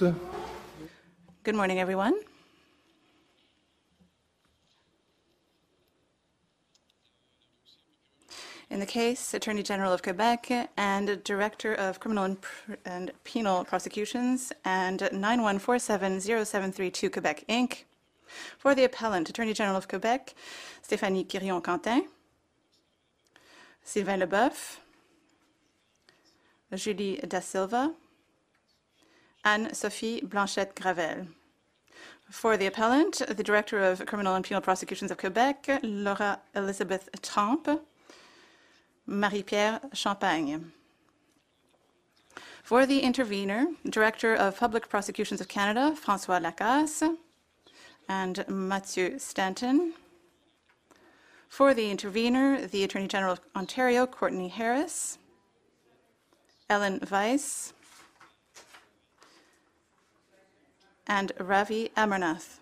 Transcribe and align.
tous. 0.00 0.14
Good 1.44 1.54
morning, 1.54 1.78
everyone. 1.78 2.14
In 8.70 8.80
the 8.80 8.86
case, 8.86 9.34
Attorney 9.34 9.62
General 9.62 9.92
of 9.92 10.02
Quebec 10.02 10.70
and 10.78 11.22
Director 11.22 11.74
of 11.74 12.00
Criminal 12.00 12.24
and, 12.24 12.38
and 12.86 13.10
Penal 13.24 13.62
Prosecutions 13.64 14.54
and 14.64 15.00
91470732 15.00 17.12
Quebec 17.12 17.44
Inc. 17.48 17.84
For 18.56 18.74
the 18.74 18.84
appellant, 18.84 19.28
Attorney 19.28 19.52
General 19.52 19.76
of 19.76 19.86
Quebec, 19.88 20.34
Stéphanie 20.82 21.26
Quirion-Cantin, 21.26 22.08
Sylvain 23.84 24.20
Leboeuf, 24.20 24.78
Julie 26.74 27.20
Da 27.28 27.40
Silva, 27.40 27.92
Anne-Sophie 29.44 30.22
Blanchette-Gravel. 30.22 31.26
For 32.30 32.56
the 32.56 32.66
appellant, 32.66 33.22
the 33.26 33.42
Director 33.42 33.80
of 33.80 34.04
Criminal 34.06 34.34
and 34.34 34.44
Penal 34.44 34.60
Prosecutions 34.60 35.10
of 35.10 35.18
Quebec, 35.18 35.80
Laura 35.82 36.40
Elizabeth 36.54 37.08
Trempe, 37.22 37.80
Marie-Pierre 39.06 39.80
Champagne. 39.92 40.72
For 42.62 42.86
the 42.86 43.00
intervener, 43.00 43.66
Director 43.88 44.34
of 44.34 44.58
Public 44.58 44.88
Prosecutions 44.88 45.40
of 45.40 45.48
Canada, 45.48 45.96
François 45.96 46.40
Lacasse, 46.40 47.16
and 48.08 48.44
Mathieu 48.48 49.18
Stanton. 49.18 49.94
For 51.48 51.74
the 51.74 51.90
intervener, 51.90 52.66
the 52.66 52.84
Attorney 52.84 53.08
General 53.08 53.32
of 53.32 53.40
Ontario, 53.56 54.06
Courtney 54.06 54.48
Harris, 54.48 55.18
Ellen 56.68 57.00
Weiss, 57.10 57.72
and 61.10 61.32
Ravi 61.40 61.90
Amarnath. 61.96 62.60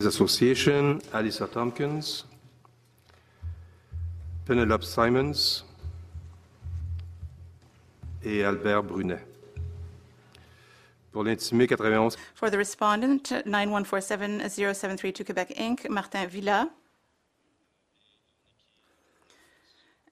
Association, 0.00 1.00
Alyssa 1.12 1.50
Tompkins, 1.50 2.24
Penelope 4.44 4.84
Simons 4.84 5.64
et 8.22 8.44
Albert 8.44 8.84
Brunet. 8.84 9.24
Pour 11.12 11.24
l'intimé 11.24 11.66
91 11.66 12.16
For 12.34 12.50
the 12.50 12.56
respondent, 12.56 13.42
91470732 13.46 15.24
Quebec 15.24 15.54
Inc., 15.58 15.88
Martin 15.88 16.26
Villa, 16.26 16.70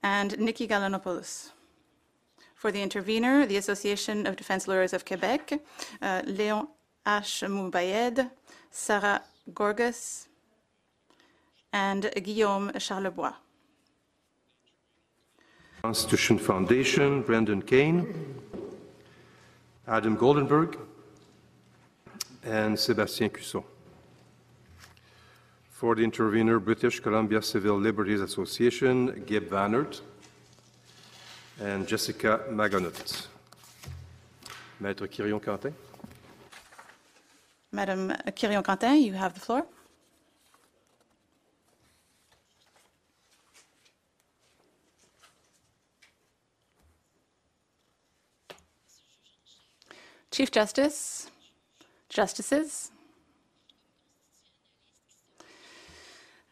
and 0.03 0.37
Nikki 0.39 0.67
Galanopoulos. 0.67 1.54
For 2.65 2.71
the 2.71 2.81
intervener, 2.81 3.45
the 3.45 3.57
Association 3.57 4.25
of 4.25 4.37
Defense 4.37 4.67
Lawyers 4.67 4.91
of 4.91 5.05
Quebec, 5.05 5.53
uh, 6.01 6.23
Léon 6.23 6.67
H. 7.07 7.43
Moubayed, 7.45 8.31
Sarah 8.71 9.21
Gorgas, 9.53 10.25
and 11.71 12.11
Guillaume 12.23 12.71
Charlebois. 12.79 13.35
Constitution 15.83 16.39
Foundation, 16.39 17.21
Brendan 17.21 17.61
Kane, 17.61 18.33
Adam 19.87 20.17
Goldenberg, 20.17 20.75
and 22.43 22.75
Sébastien 22.75 23.29
Cusson. 23.31 23.63
For 25.69 25.93
the 25.93 26.03
intervener, 26.03 26.57
British 26.59 26.99
Columbia 26.99 27.43
Civil 27.43 27.77
Liberties 27.77 28.21
Association, 28.21 29.23
Gib 29.27 29.51
van 29.51 29.75
Ert, 29.75 30.01
and 31.59 31.87
Jessica 31.87 32.41
Magonet. 32.51 33.27
Maître 34.81 35.07
Quirion-Cantin. 35.07 35.73
Madame 37.71 38.15
Quirion-Cantin, 38.35 39.01
you 39.01 39.13
have 39.13 39.33
the 39.33 39.39
floor. 39.39 39.65
Chief 50.31 50.51
Justice, 50.51 51.31
Justices, 52.09 52.91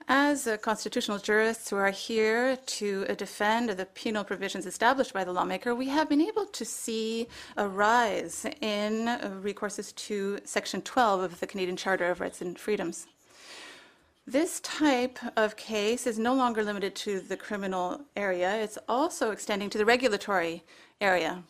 As 0.08 0.50
constitutional 0.62 1.18
jurists 1.18 1.69
who 1.69 1.78
are 1.78 1.91
here 1.91 2.58
to 2.58 3.06
defend 3.16 3.69
the 3.69 3.86
penal 3.86 4.25
provisions 4.25 4.66
established 4.66 5.14
by 5.14 5.24
the 5.24 5.31
lawmaker, 5.31 5.74
we 5.74 5.88
have 5.88 6.09
been 6.09 6.22
able 6.22 6.46
to 6.46 6.66
see 6.66 7.28
a 7.56 7.68
rise 7.68 8.46
in 8.59 9.06
recourses 9.42 9.96
to 9.96 10.40
Section 10.44 10.81
12 10.81 11.22
of 11.22 11.40
the 11.40 11.47
Canadian 11.47 11.78
Charter 11.78 12.12
of 12.12 12.19
Rights 12.19 12.42
and 12.42 12.59
Freedoms. 12.59 13.08
This 14.28 14.59
type 14.59 15.19
of 15.38 15.56
case 15.56 16.06
is 16.06 16.19
no 16.19 16.34
longer 16.34 16.63
limited 16.63 16.96
to 16.96 17.22
the 17.22 17.38
criminal 17.38 18.02
area, 18.16 18.56
it's 18.58 18.78
also 18.90 19.31
extending 19.31 19.69
to 19.69 19.78
the 19.78 19.86
regulatory 19.86 20.63
area. 21.00 21.44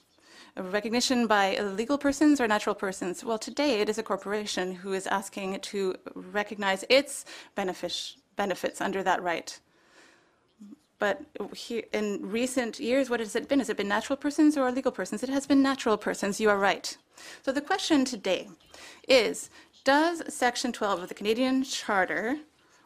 Recognition 0.56 1.26
by 1.26 1.58
legal 1.60 1.98
persons 1.98 2.40
or 2.40 2.48
natural 2.48 2.76
persons. 2.76 3.24
Well, 3.24 3.40
today 3.40 3.82
it 3.82 3.90
is 3.90 3.98
a 3.98 4.04
corporation 4.04 4.76
who 4.76 4.94
is 4.94 5.08
asking 5.08 5.60
to 5.62 5.96
recognize 6.14 6.86
its 6.90 7.26
benefic- 7.58 8.18
benefits 8.36 8.82
under 8.82 9.04
that 9.04 9.22
right. 9.22 9.60
But 11.00 11.22
here, 11.54 11.84
in 11.92 12.20
recent 12.22 12.80
years, 12.80 13.10
what 13.10 13.20
has 13.20 13.36
it 13.36 13.50
been? 13.50 13.60
Has 13.60 13.70
it 13.70 13.76
been 13.76 13.90
natural 13.90 14.16
persons 14.16 14.56
or 14.56 14.72
legal 14.72 14.92
persons? 14.92 15.22
It 15.22 15.30
has 15.30 15.46
been 15.46 15.62
natural 15.62 15.98
persons. 15.98 16.40
You 16.40 16.50
are 16.50 16.58
right. 16.58 16.96
So 17.42 17.52
the 17.52 17.62
question 17.62 18.06
today 18.06 18.48
is 19.08 19.50
Does 19.84 20.24
Section 20.34 20.72
12 20.72 21.04
of 21.04 21.10
the 21.10 21.16
Canadian 21.16 21.64
Charter, 21.64 22.38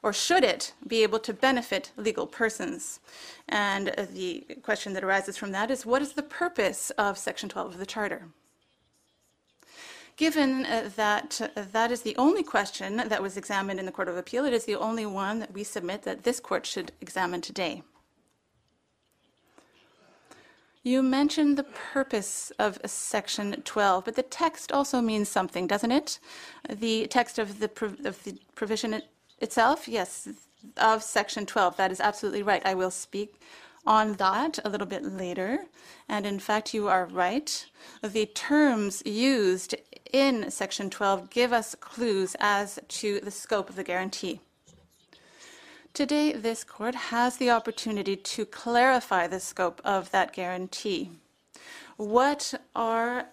or 0.01 0.13
should 0.13 0.43
it 0.43 0.73
be 0.87 1.03
able 1.03 1.19
to 1.19 1.33
benefit 1.33 1.91
legal 1.95 2.25
persons? 2.25 2.99
And 3.47 3.93
the 4.11 4.45
question 4.63 4.93
that 4.93 5.03
arises 5.03 5.37
from 5.37 5.51
that 5.51 5.69
is 5.69 5.85
What 5.85 6.01
is 6.01 6.13
the 6.13 6.23
purpose 6.23 6.89
of 6.97 7.17
Section 7.19 7.49
12 7.49 7.73
of 7.73 7.77
the 7.77 7.85
Charter? 7.85 8.29
Given 10.17 10.65
uh, 10.65 10.89
that 10.95 11.39
uh, 11.41 11.63
that 11.71 11.91
is 11.91 12.01
the 12.01 12.15
only 12.17 12.41
question 12.41 12.97
that 12.97 13.21
was 13.21 13.37
examined 13.37 13.79
in 13.79 13.85
the 13.85 13.91
Court 13.91 14.09
of 14.09 14.17
Appeal, 14.17 14.45
it 14.45 14.53
is 14.53 14.65
the 14.65 14.75
only 14.75 15.05
one 15.05 15.39
that 15.39 15.53
we 15.53 15.63
submit 15.63 16.01
that 16.03 16.23
this 16.23 16.39
court 16.39 16.65
should 16.65 16.91
examine 17.01 17.39
today. 17.39 17.83
You 20.81 21.03
mentioned 21.03 21.57
the 21.57 21.65
purpose 21.93 22.51
of 22.57 22.79
Section 22.85 23.61
12, 23.61 24.05
but 24.05 24.15
the 24.15 24.23
text 24.23 24.71
also 24.71 25.01
means 25.01 25.29
something, 25.29 25.67
doesn't 25.67 25.91
it? 25.91 26.17
The 26.67 27.07
text 27.07 27.37
of 27.37 27.59
the, 27.59 27.67
prov- 27.67 28.05
of 28.05 28.23
the 28.23 28.39
provision 28.55 28.93
it- 28.95 29.09
itself, 29.39 29.87
yes, 29.87 30.29
of 30.77 31.03
Section 31.03 31.45
12. 31.45 31.77
That 31.77 31.91
is 31.91 31.99
absolutely 31.99 32.41
right. 32.41 32.65
I 32.65 32.73
will 32.73 32.89
speak 32.89 33.39
on 33.87 34.13
that 34.15 34.59
a 34.63 34.69
little 34.69 34.85
bit 34.85 35.03
later. 35.03 35.65
And 36.09 36.25
in 36.25 36.39
fact, 36.39 36.73
you 36.73 36.87
are 36.89 37.05
right. 37.05 37.65
The 38.03 38.27
terms 38.27 39.01
used 39.05 39.73
in 40.13 40.51
Section 40.51 40.89
12 40.89 41.29
give 41.29 41.53
us 41.53 41.73
clues 41.75 42.35
as 42.39 42.79
to 42.89 43.19
the 43.21 43.31
scope 43.31 43.69
of 43.69 43.75
the 43.75 43.83
guarantee. 43.83 44.41
Today, 45.93 46.33
this 46.33 46.63
court 46.63 46.93
has 46.93 47.37
the 47.37 47.49
opportunity 47.49 48.15
to 48.15 48.45
clarify 48.45 49.25
the 49.25 49.39
scope 49.39 49.81
of 49.83 50.11
that 50.11 50.33
guarantee. 50.33 51.09
What 51.95 52.53
are 52.75 53.25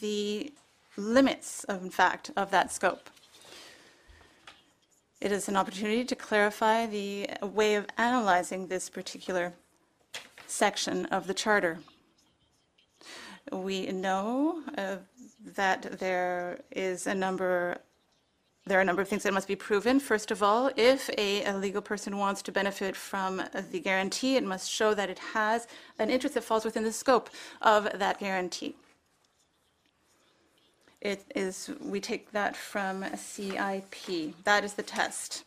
the 0.00 0.52
limits, 0.96 1.64
in 1.68 1.90
fact, 1.90 2.32
of 2.36 2.50
that 2.50 2.72
scope? 2.72 3.08
It 5.20 5.30
is 5.30 5.48
an 5.48 5.56
opportunity 5.56 6.04
to 6.04 6.16
clarify 6.16 6.86
the 6.86 7.28
way 7.42 7.74
of 7.76 7.86
analyzing 7.96 8.66
this 8.66 8.88
particular 8.88 9.52
section 10.48 11.06
of 11.06 11.26
the 11.26 11.34
Charter. 11.34 11.78
We 13.52 13.86
know 13.86 14.62
uh, 14.76 14.96
that 15.54 15.98
there 15.98 16.60
is 16.70 17.06
a 17.06 17.14
number 17.14 17.78
there 18.66 18.76
are 18.76 18.82
a 18.82 18.84
number 18.84 19.00
of 19.00 19.08
things 19.08 19.22
that 19.22 19.32
must 19.32 19.48
be 19.48 19.56
proven. 19.56 19.98
First 19.98 20.30
of 20.30 20.42
all, 20.42 20.70
if 20.76 21.08
a, 21.16 21.42
a, 21.44 21.56
legal 21.56 21.80
person 21.80 22.18
wants 22.18 22.42
to 22.42 22.52
benefit 22.52 22.94
from 22.94 23.42
the 23.70 23.80
guarantee, 23.80 24.36
it 24.36 24.44
must 24.44 24.70
show 24.70 24.92
that 24.92 25.08
it 25.08 25.18
has 25.18 25.66
an 25.98 26.10
interest 26.10 26.34
that 26.34 26.44
falls 26.44 26.66
within 26.66 26.84
the 26.84 26.92
scope 26.92 27.30
of 27.62 27.88
that 27.98 28.20
guarantee. 28.20 28.76
It 31.00 31.24
is, 31.34 31.70
we 31.80 31.98
take 31.98 32.30
that 32.32 32.56
from 32.56 33.04
CIP. 33.16 34.34
That 34.44 34.64
is 34.64 34.74
the 34.74 34.82
test. 34.82 35.44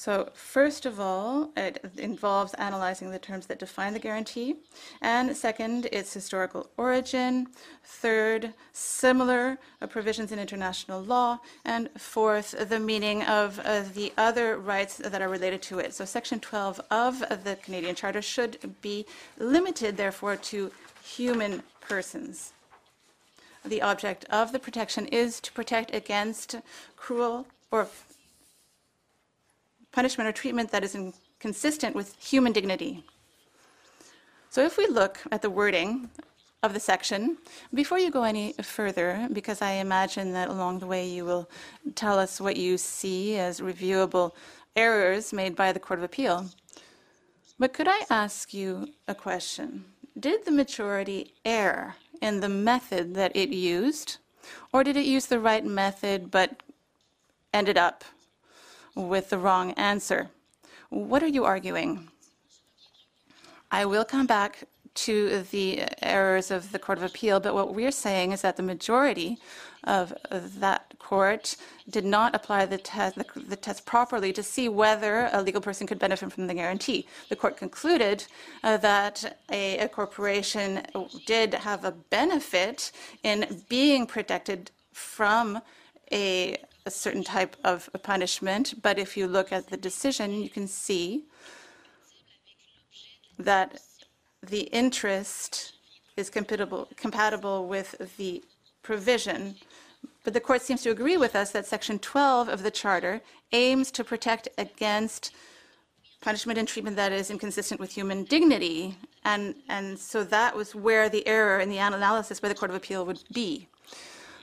So 0.00 0.30
first 0.32 0.86
of 0.86 0.98
all, 0.98 1.50
it 1.58 1.84
involves 1.98 2.54
analyzing 2.54 3.10
the 3.10 3.18
terms 3.18 3.44
that 3.48 3.58
define 3.58 3.92
the 3.92 3.98
guarantee. 3.98 4.56
And 5.02 5.36
second, 5.36 5.88
its 5.92 6.14
historical 6.14 6.70
origin. 6.78 7.48
Third, 7.84 8.54
similar 8.72 9.58
provisions 9.90 10.32
in 10.32 10.38
international 10.38 11.02
law. 11.02 11.40
And 11.66 11.90
fourth, 11.98 12.54
the 12.70 12.80
meaning 12.80 13.24
of 13.24 13.58
uh, 13.58 13.82
the 13.92 14.14
other 14.16 14.56
rights 14.56 14.96
that 14.96 15.20
are 15.20 15.28
related 15.28 15.60
to 15.68 15.80
it. 15.80 15.92
So 15.92 16.06
Section 16.06 16.40
12 16.40 16.80
of 16.90 17.44
the 17.44 17.56
Canadian 17.56 17.94
Charter 17.94 18.22
should 18.22 18.80
be 18.80 19.04
limited, 19.38 19.98
therefore, 19.98 20.36
to 20.36 20.72
human 21.02 21.62
persons. 21.82 22.54
the 23.62 23.82
object 23.82 24.24
of 24.30 24.52
the 24.52 24.58
protection 24.58 25.04
is 25.08 25.40
to 25.40 25.52
protect 25.52 25.94
against 25.94 26.56
cruel 26.96 27.46
or 27.70 27.86
punishment 29.92 30.28
or 30.28 30.32
treatment 30.32 30.70
that 30.70 30.84
is 30.84 30.94
inconsistent 30.94 31.94
with 31.94 32.14
human 32.16 32.52
dignity. 32.52 33.04
So 34.50 34.64
if 34.64 34.76
we 34.76 34.86
look 34.86 35.20
at 35.30 35.42
the 35.42 35.50
wording 35.50 36.10
of 36.62 36.74
the 36.74 36.80
section, 36.80 37.38
before 37.72 37.98
you 37.98 38.10
go 38.10 38.24
any 38.24 38.52
further, 38.62 39.28
because 39.32 39.62
I 39.62 39.72
imagine 39.72 40.32
that 40.32 40.48
along 40.48 40.80
the 40.80 40.86
way 40.86 41.08
you 41.08 41.24
will 41.24 41.48
tell 41.94 42.18
us 42.18 42.40
what 42.40 42.56
you 42.56 42.76
see 42.76 43.38
as 43.38 43.60
reviewable 43.60 44.32
errors 44.76 45.32
made 45.32 45.56
by 45.56 45.72
the 45.72 45.80
Court 45.80 45.98
of 45.98 46.04
Appeal. 46.04 46.46
But 47.58 47.72
could 47.72 47.88
I 47.88 48.04
ask 48.10 48.52
you 48.52 48.88
a 49.06 49.14
question? 49.14 49.84
Did 50.18 50.44
the 50.44 50.50
majority 50.50 51.34
err 51.44 51.96
in 52.20 52.40
the 52.40 52.48
method 52.48 53.14
that 53.14 53.34
it 53.34 53.50
used, 53.50 54.18
or 54.72 54.84
did 54.84 54.96
it 54.96 55.06
use 55.06 55.26
the 55.26 55.40
right 55.40 55.64
method 55.64 56.30
but 56.30 56.62
ended 57.52 57.78
up 57.78 58.04
with 58.94 59.30
the 59.30 59.38
wrong 59.38 59.72
answer? 59.72 60.30
What 60.90 61.22
are 61.22 61.28
you 61.28 61.44
arguing? 61.44 62.08
I 63.70 63.84
will 63.84 64.04
come 64.04 64.26
back 64.26 64.64
to 64.92 65.42
the 65.50 65.84
errors 66.02 66.50
of 66.50 66.72
the 66.72 66.78
Court 66.78 66.98
of 66.98 67.04
Appeal, 67.04 67.38
but 67.40 67.54
what 67.54 67.74
we're 67.74 67.92
saying 67.92 68.32
is 68.32 68.42
that 68.42 68.56
the 68.56 68.62
majority 68.62 69.38
of 69.84 70.12
that 70.32 70.94
court 70.98 71.56
did 71.88 72.04
not 72.04 72.34
apply 72.34 72.66
the 72.66 72.76
test, 72.76 73.16
the, 73.16 73.24
the, 73.48 73.56
test 73.56 73.86
properly 73.86 74.32
to 74.32 74.42
see 74.42 74.68
whether 74.68 75.30
a 75.32 75.42
legal 75.42 75.60
person 75.60 75.86
could 75.86 75.98
benefit 75.98 76.32
from 76.32 76.46
the 76.46 76.54
guarantee. 76.54 77.06
The 77.28 77.36
court 77.36 77.56
concluded 77.56 78.24
uh, 78.62 78.76
that 78.78 79.38
a, 79.50 79.78
a 79.78 79.88
corporation 79.88 80.82
did 81.24 81.54
have 81.54 81.84
a 81.84 81.92
benefit 81.92 82.92
in 83.22 83.62
being 83.68 84.06
protected 84.06 84.70
from 84.92 85.60
a, 86.12 86.56
a 86.86 86.90
certain 86.90 87.24
type 87.24 87.56
of 87.64 87.88
punishment, 88.02 88.74
but 88.82 88.98
if 88.98 89.16
you 89.16 89.26
look 89.26 89.52
at 89.52 89.68
the 89.68 89.76
decision, 89.76 90.42
you 90.42 90.48
can 90.48 90.66
see 90.66 91.24
that 93.38 93.80
the 94.42 94.62
interest 94.72 95.74
is 96.16 96.30
compatible, 96.30 96.88
compatible 96.96 97.66
with 97.66 98.16
the 98.16 98.42
provision. 98.82 99.56
But 100.24 100.34
the 100.34 100.40
court 100.40 100.62
seems 100.62 100.82
to 100.82 100.90
agree 100.90 101.16
with 101.16 101.34
us 101.34 101.50
that 101.52 101.66
Section 101.66 101.98
12 101.98 102.48
of 102.48 102.62
the 102.62 102.70
Charter 102.70 103.20
aims 103.52 103.90
to 103.92 104.04
protect 104.04 104.48
against 104.58 105.32
punishment 106.20 106.58
and 106.58 106.68
treatment 106.68 106.96
that 106.96 107.12
is 107.12 107.30
inconsistent 107.30 107.80
with 107.80 107.92
human 107.92 108.24
dignity. 108.24 108.96
And, 109.24 109.54
and 109.68 109.98
so 109.98 110.22
that 110.24 110.54
was 110.54 110.74
where 110.74 111.08
the 111.08 111.26
error 111.26 111.60
in 111.60 111.70
the 111.70 111.78
analysis 111.78 112.40
by 112.40 112.48
the 112.48 112.54
Court 112.54 112.70
of 112.70 112.76
Appeal 112.76 113.06
would 113.06 113.22
be. 113.32 113.68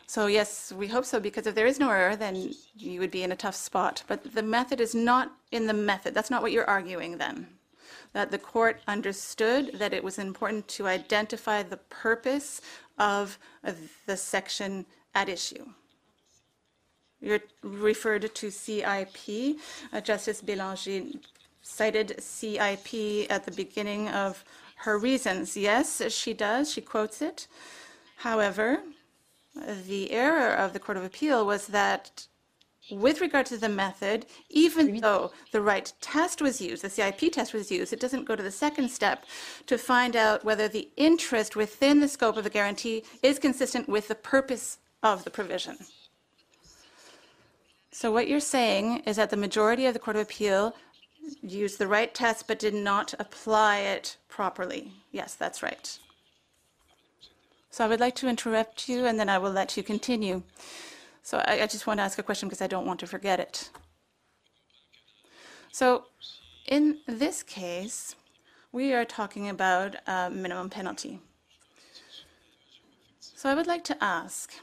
So, 0.08 0.28
yes, 0.28 0.72
we 0.72 0.88
hope 0.88 1.06
so, 1.06 1.20
because 1.20 1.48
if 1.48 1.56
there 1.56 1.68
is 1.68 1.80
no 1.80 1.92
error, 1.92 2.16
then 2.16 2.54
you 2.76 3.00
would 3.00 3.12
be 3.12 3.24
in 3.24 3.32
a 3.32 3.36
tough 3.36 3.56
spot. 3.56 4.04
But 4.08 4.34
the 4.34 4.42
method 4.42 4.80
is 4.80 4.96
not 4.96 5.34
in 5.52 5.68
the 5.68 5.74
method. 5.74 6.14
That's 6.14 6.32
not 6.32 6.42
what 6.42 6.52
you're 6.52 6.70
arguing 6.70 7.18
then 7.18 7.48
that 8.14 8.32
the 8.32 8.38
court 8.38 8.82
understood 8.88 9.72
that 9.76 9.94
it 9.94 10.04
was 10.04 10.18
important 10.18 10.68
to 10.68 10.88
identify 10.88 11.62
the 11.62 11.78
purpose 11.78 12.62
of 12.98 13.38
the 14.06 14.18
section 14.18 14.86
at 15.14 15.30
issue. 15.30 15.66
You're 17.22 17.42
referred 17.62 18.34
to 18.34 18.52
CIP. 18.52 19.58
Uh, 19.92 20.02
Justice 20.02 20.42
Bélanger 20.42 21.20
cited 21.62 22.16
CIP 22.22 23.30
at 23.30 23.44
the 23.44 23.52
beginning 23.56 24.10
of 24.10 24.44
her 24.78 24.98
reasons. 24.98 25.58
Yes, 25.58 26.02
she 26.12 26.34
does. 26.34 26.72
She 26.72 26.82
quotes 26.82 27.22
it. 27.22 27.48
However, 28.18 28.82
the 29.88 30.12
error 30.12 30.54
of 30.54 30.74
the 30.74 30.80
Court 30.80 30.98
of 30.98 31.04
Appeal 31.04 31.46
was 31.46 31.68
that 31.68 32.28
with 32.90 33.20
regard 33.20 33.46
to 33.48 33.58
the 33.58 33.70
method, 33.70 34.26
even 34.50 35.02
though 35.02 35.32
the 35.52 35.62
right 35.62 35.92
test 36.00 36.42
was 36.42 36.62
used, 36.62 36.84
the 36.84 36.90
CIP 36.90 37.32
test 37.32 37.54
was 37.54 37.70
used, 37.70 37.92
it 37.92 38.00
doesn't 38.00 38.26
go 38.26 38.36
to 38.36 38.44
the 38.44 38.52
second 38.52 38.90
step 38.90 39.26
to 39.66 39.78
find 39.78 40.16
out 40.16 40.46
whether 40.46 40.68
the 40.68 40.90
interest 40.96 41.56
within 41.56 42.00
the 42.00 42.08
scope 42.08 42.38
of 42.38 42.44
the 42.44 42.50
guarantee 42.50 43.04
is 43.22 43.40
consistent 43.40 43.90
with 43.90 44.08
the 44.08 44.16
purpose 44.16 44.78
of 45.04 45.24
the 45.24 45.30
provision. 45.30 45.78
So 47.92 48.12
what 48.12 48.28
you're 48.28 48.40
saying 48.40 49.00
is 49.06 49.16
that 49.16 49.32
the 49.32 49.38
majority 49.38 49.86
of 49.86 49.94
the 49.94 50.00
Court 50.00 50.16
of 50.16 50.22
Appeal 50.22 50.76
used 51.42 51.80
the 51.80 51.88
right 51.88 52.14
test 52.14 52.48
but 52.48 52.60
did 52.60 52.74
not 52.74 53.14
apply 53.20 53.80
it 53.80 54.18
properly. 54.30 54.94
Yes, 55.12 55.34
that's 55.34 55.62
right. 55.64 55.98
So 57.78 57.86
I 57.86 57.88
would 57.88 58.00
like 58.00 58.16
to 58.16 58.28
interrupt 58.28 58.90
you 58.90 59.06
and 59.06 59.20
then 59.20 59.30
I 59.30 59.38
will 59.38 59.52
let 59.52 59.78
you 59.78 59.84
continue. 59.84 60.42
So 61.22 61.44
I, 61.46 61.62
I 61.62 61.68
just 61.68 61.86
want 61.86 62.00
to 62.00 62.02
ask 62.02 62.18
a 62.18 62.24
question 62.24 62.50
because 62.50 62.60
I 62.60 62.66
don't 62.66 62.88
want 62.88 63.00
to 63.02 63.06
forget 63.06 63.40
it. 63.40 63.70
So 65.72 66.06
in 66.66 66.98
this 67.06 67.44
case, 67.44 68.16
we 68.72 68.94
are 68.94 69.06
talking 69.06 69.48
about 69.48 69.96
a 70.08 70.28
minimum 70.32 70.72
penalty. 70.72 71.20
So 73.20 73.48
I 73.48 73.54
would 73.54 73.68
like 73.68 73.84
to 73.84 74.04
ask, 74.04 74.56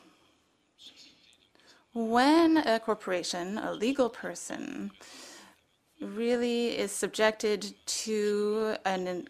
when 1.92 2.56
a 2.56 2.80
corporation, 2.80 3.58
a 3.58 3.72
legal 3.72 4.10
person, 4.10 4.90
really 6.04 6.78
is 6.78 6.92
subjected 6.92 7.74
to 7.86 8.76
an, 8.84 9.26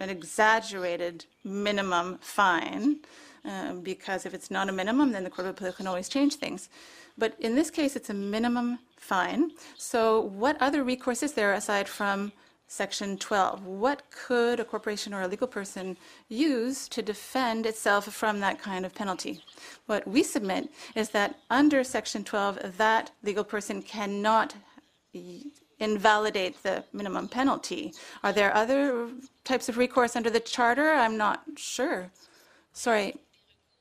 an 0.00 0.10
exaggerated 0.10 1.24
minimum 1.44 2.18
fine, 2.20 3.00
um, 3.44 3.80
because 3.80 4.26
if 4.26 4.34
it's 4.34 4.50
not 4.50 4.68
a 4.68 4.72
minimum, 4.72 5.12
then 5.12 5.24
the 5.24 5.30
Court 5.30 5.46
of 5.48 5.56
Appeal 5.56 5.72
can 5.72 5.86
always 5.86 6.08
change 6.08 6.34
things. 6.34 6.68
But 7.16 7.34
in 7.38 7.54
this 7.54 7.70
case, 7.70 7.96
it's 7.96 8.10
a 8.10 8.14
minimum 8.14 8.78
fine. 8.96 9.52
So 9.76 10.20
what 10.20 10.56
other 10.60 10.84
recourse 10.84 11.22
is 11.22 11.32
there 11.32 11.52
aside 11.52 11.88
from 11.88 12.32
Section 12.66 13.18
12? 13.18 13.66
What 13.66 14.02
could 14.10 14.60
a 14.60 14.64
corporation 14.64 15.12
or 15.12 15.22
a 15.22 15.28
legal 15.28 15.48
person 15.48 15.96
use 16.28 16.88
to 16.88 17.02
defend 17.02 17.66
itself 17.66 18.04
from 18.12 18.38
that 18.40 18.60
kind 18.60 18.86
of 18.86 18.94
penalty? 18.94 19.42
What 19.86 20.06
we 20.06 20.22
submit 20.22 20.70
is 20.94 21.10
that 21.10 21.40
under 21.50 21.82
Section 21.82 22.22
12, 22.22 22.76
that 22.78 23.10
legal 23.24 23.44
person 23.44 23.82
cannot 23.82 24.54
invalidate 25.80 26.62
the 26.62 26.84
minimum 26.92 27.26
penalty. 27.28 27.92
Are 28.22 28.32
there 28.32 28.54
other 28.54 29.08
types 29.44 29.68
of 29.68 29.78
recourse 29.78 30.14
under 30.14 30.30
the 30.30 30.40
Charter? 30.40 30.90
I'm 30.90 31.16
not 31.16 31.42
sure. 31.56 32.10
Sorry, 32.72 33.16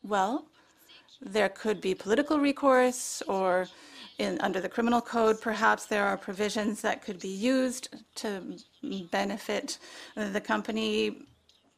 well, 0.03 0.45
there 1.21 1.49
could 1.49 1.81
be 1.81 1.93
political 1.93 2.39
recourse 2.39 3.21
or 3.27 3.67
in, 4.19 4.39
under 4.41 4.59
the 4.59 4.69
criminal 4.69 5.01
code, 5.01 5.41
perhaps 5.41 5.85
there 5.85 6.05
are 6.05 6.17
provisions 6.17 6.81
that 6.81 7.01
could 7.01 7.19
be 7.19 7.29
used 7.29 7.95
to 8.15 8.57
benefit 9.11 9.77
the 10.15 10.41
company 10.41 11.23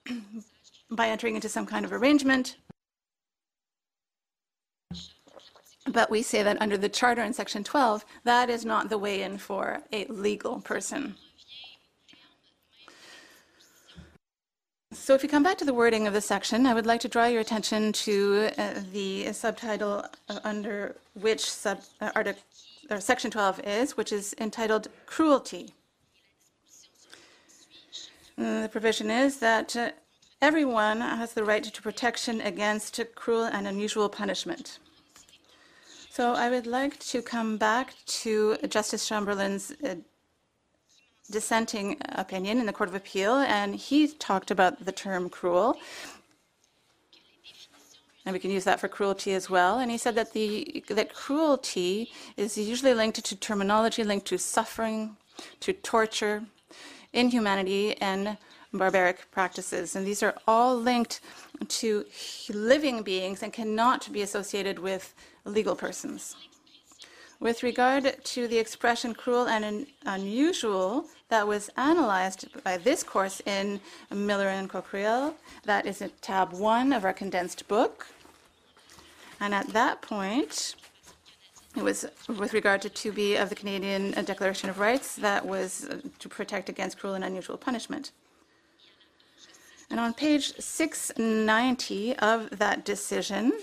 by 0.92 1.08
entering 1.08 1.36
into 1.36 1.48
some 1.48 1.66
kind 1.66 1.86
of 1.86 1.94
arrangement. 1.94 2.58
But 5.88 6.12
we 6.12 6.22
say 6.22 6.44
that 6.44 6.62
under 6.62 6.78
the 6.78 6.90
Charter 6.90 7.24
in 7.24 7.34
Section 7.34 7.64
12, 7.64 8.06
that 8.24 8.50
is 8.50 8.66
not 8.66 8.90
the 8.90 8.98
way 8.98 9.24
in 9.24 9.38
for 9.38 9.82
a 9.92 10.06
legal 10.06 10.62
person. 10.62 11.16
So 14.94 15.16
if 15.16 15.24
you 15.24 15.30
come 15.30 15.42
back 15.42 15.58
to 15.60 15.66
the 15.66 15.74
wording 15.74 16.06
of 16.06 16.14
the 16.14 16.22
section, 16.22 16.66
I 16.66 16.74
would 16.74 16.86
like 16.86 17.00
to 17.02 17.08
draw 17.08 17.26
your 17.26 17.42
attention 17.42 17.94
to 17.94 18.50
uh, 18.58 18.74
the 18.92 19.32
subtitle 19.32 20.06
uh, 20.28 20.40
under 20.44 20.98
which 21.14 21.50
sub, 21.50 21.82
uh, 22.02 22.12
article, 22.14 22.42
or 22.90 23.00
section 23.00 23.32
12 23.32 23.62
is, 23.64 23.98
which 23.98 24.12
is 24.12 24.36
entitled 24.38 24.90
Cruelty. 25.06 25.74
Uh, 28.38 28.64
the 28.64 28.70
provision 28.70 29.10
is 29.10 29.38
that 29.38 29.76
uh, 29.76 29.92
everyone 30.42 31.00
has 31.00 31.34
the 31.34 31.44
right 31.44 31.64
to 31.64 31.82
protection 31.82 32.42
against 32.42 33.00
cruel 33.16 33.46
and 33.46 33.68
unusual 33.68 34.10
punishment. 34.10 34.80
So 36.13 36.34
I 36.34 36.50
would 36.50 36.68
like 36.68 37.00
to 37.12 37.22
come 37.22 37.56
back 37.56 37.94
to 38.24 38.58
Justice 38.68 39.08
Chamberland's 39.08 39.72
uh, 39.82 39.96
dissenting 41.32 41.96
opinion 42.01 42.60
in 42.60 42.65
the 42.65 42.74
Court 42.74 42.89
of 42.89 42.96
Appeal, 42.96 43.36
and 43.36 43.74
he 43.75 44.10
talked 44.10 44.51
about 44.51 44.84
the 44.84 44.91
term 44.91 45.30
cruel. 45.30 45.77
And 48.25 48.34
we 48.34 48.39
can 48.39 48.51
use 48.51 48.65
that 48.65 48.82
for 48.82 48.89
cruelty 48.89 49.34
as 49.34 49.50
well. 49.50 49.80
And 49.80 49.89
he 49.89 49.98
said 49.98 50.15
that 50.15 50.34
the 50.34 50.84
that 50.89 51.13
cruelty 51.13 52.12
is 52.36 52.58
usually 52.58 52.94
linked 52.94 53.24
to 53.24 53.36
terminology 53.38 54.03
linked 54.03 54.27
to 54.27 54.38
suffering, 54.38 55.15
to 55.62 55.72
torture, 55.72 56.44
inhumanity, 57.13 57.96
and 58.01 58.38
barbaric 58.74 59.32
practices. 59.32 59.96
And 59.96 60.06
these 60.06 60.22
are 60.22 60.36
all 60.46 60.75
linked 60.77 61.22
to 61.80 62.06
living 62.50 63.01
beings 63.01 63.41
and 63.44 63.53
cannot 63.53 64.12
be 64.12 64.22
associated 64.22 64.77
with 64.77 65.13
legal 65.46 65.76
persons. 65.76 66.36
With 67.40 67.64
regard 67.64 68.24
to 68.24 68.48
the 68.48 68.60
expression 68.60 69.16
cruel 69.16 69.48
and 69.48 69.88
unusual 70.06 71.06
that 71.30 71.48
was 71.48 71.72
analyzed 71.76 72.48
by 72.64 72.78
this 72.78 73.02
course 73.02 73.42
in 73.48 73.80
Miller 74.12 74.50
and 74.50 74.70
Cockriell, 74.70 75.34
that 75.66 75.88
is 75.88 76.02
at 76.04 76.22
tab 76.22 76.54
one 76.54 76.94
of 76.94 77.04
our 77.04 77.14
condensed 77.14 77.68
book. 77.68 78.08
And 79.40 79.56
at 79.56 79.70
that 79.70 80.04
point, 80.04 80.76
it 81.76 81.84
was 81.84 82.06
with 82.28 82.54
regard 82.54 82.82
to 82.84 82.90
2B 82.90 83.42
of 83.42 83.50
the 83.50 83.56
Canadian 83.56 84.12
Declaration 84.26 84.70
of 84.70 84.78
Rights 84.78 85.16
that 85.16 85.46
was 85.46 85.86
uh, 85.86 86.02
to 86.20 86.30
protect 86.30 86.70
against 86.70 87.00
cruel 87.00 87.16
and 87.16 87.24
unusual 87.24 87.58
punishment. 87.58 88.12
And 89.90 90.00
on 90.00 90.14
page 90.14 90.54
690 90.60 92.16
of 92.18 92.60
that 92.60 92.86
decision, 92.86 93.54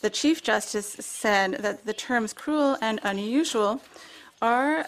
the 0.00 0.10
Chief 0.10 0.42
Justice 0.42 0.96
said 1.00 1.54
that 1.54 1.84
the 1.84 1.92
terms 1.92 2.32
cruel 2.32 2.76
and 2.80 3.00
unusual 3.02 3.80
are 4.40 4.86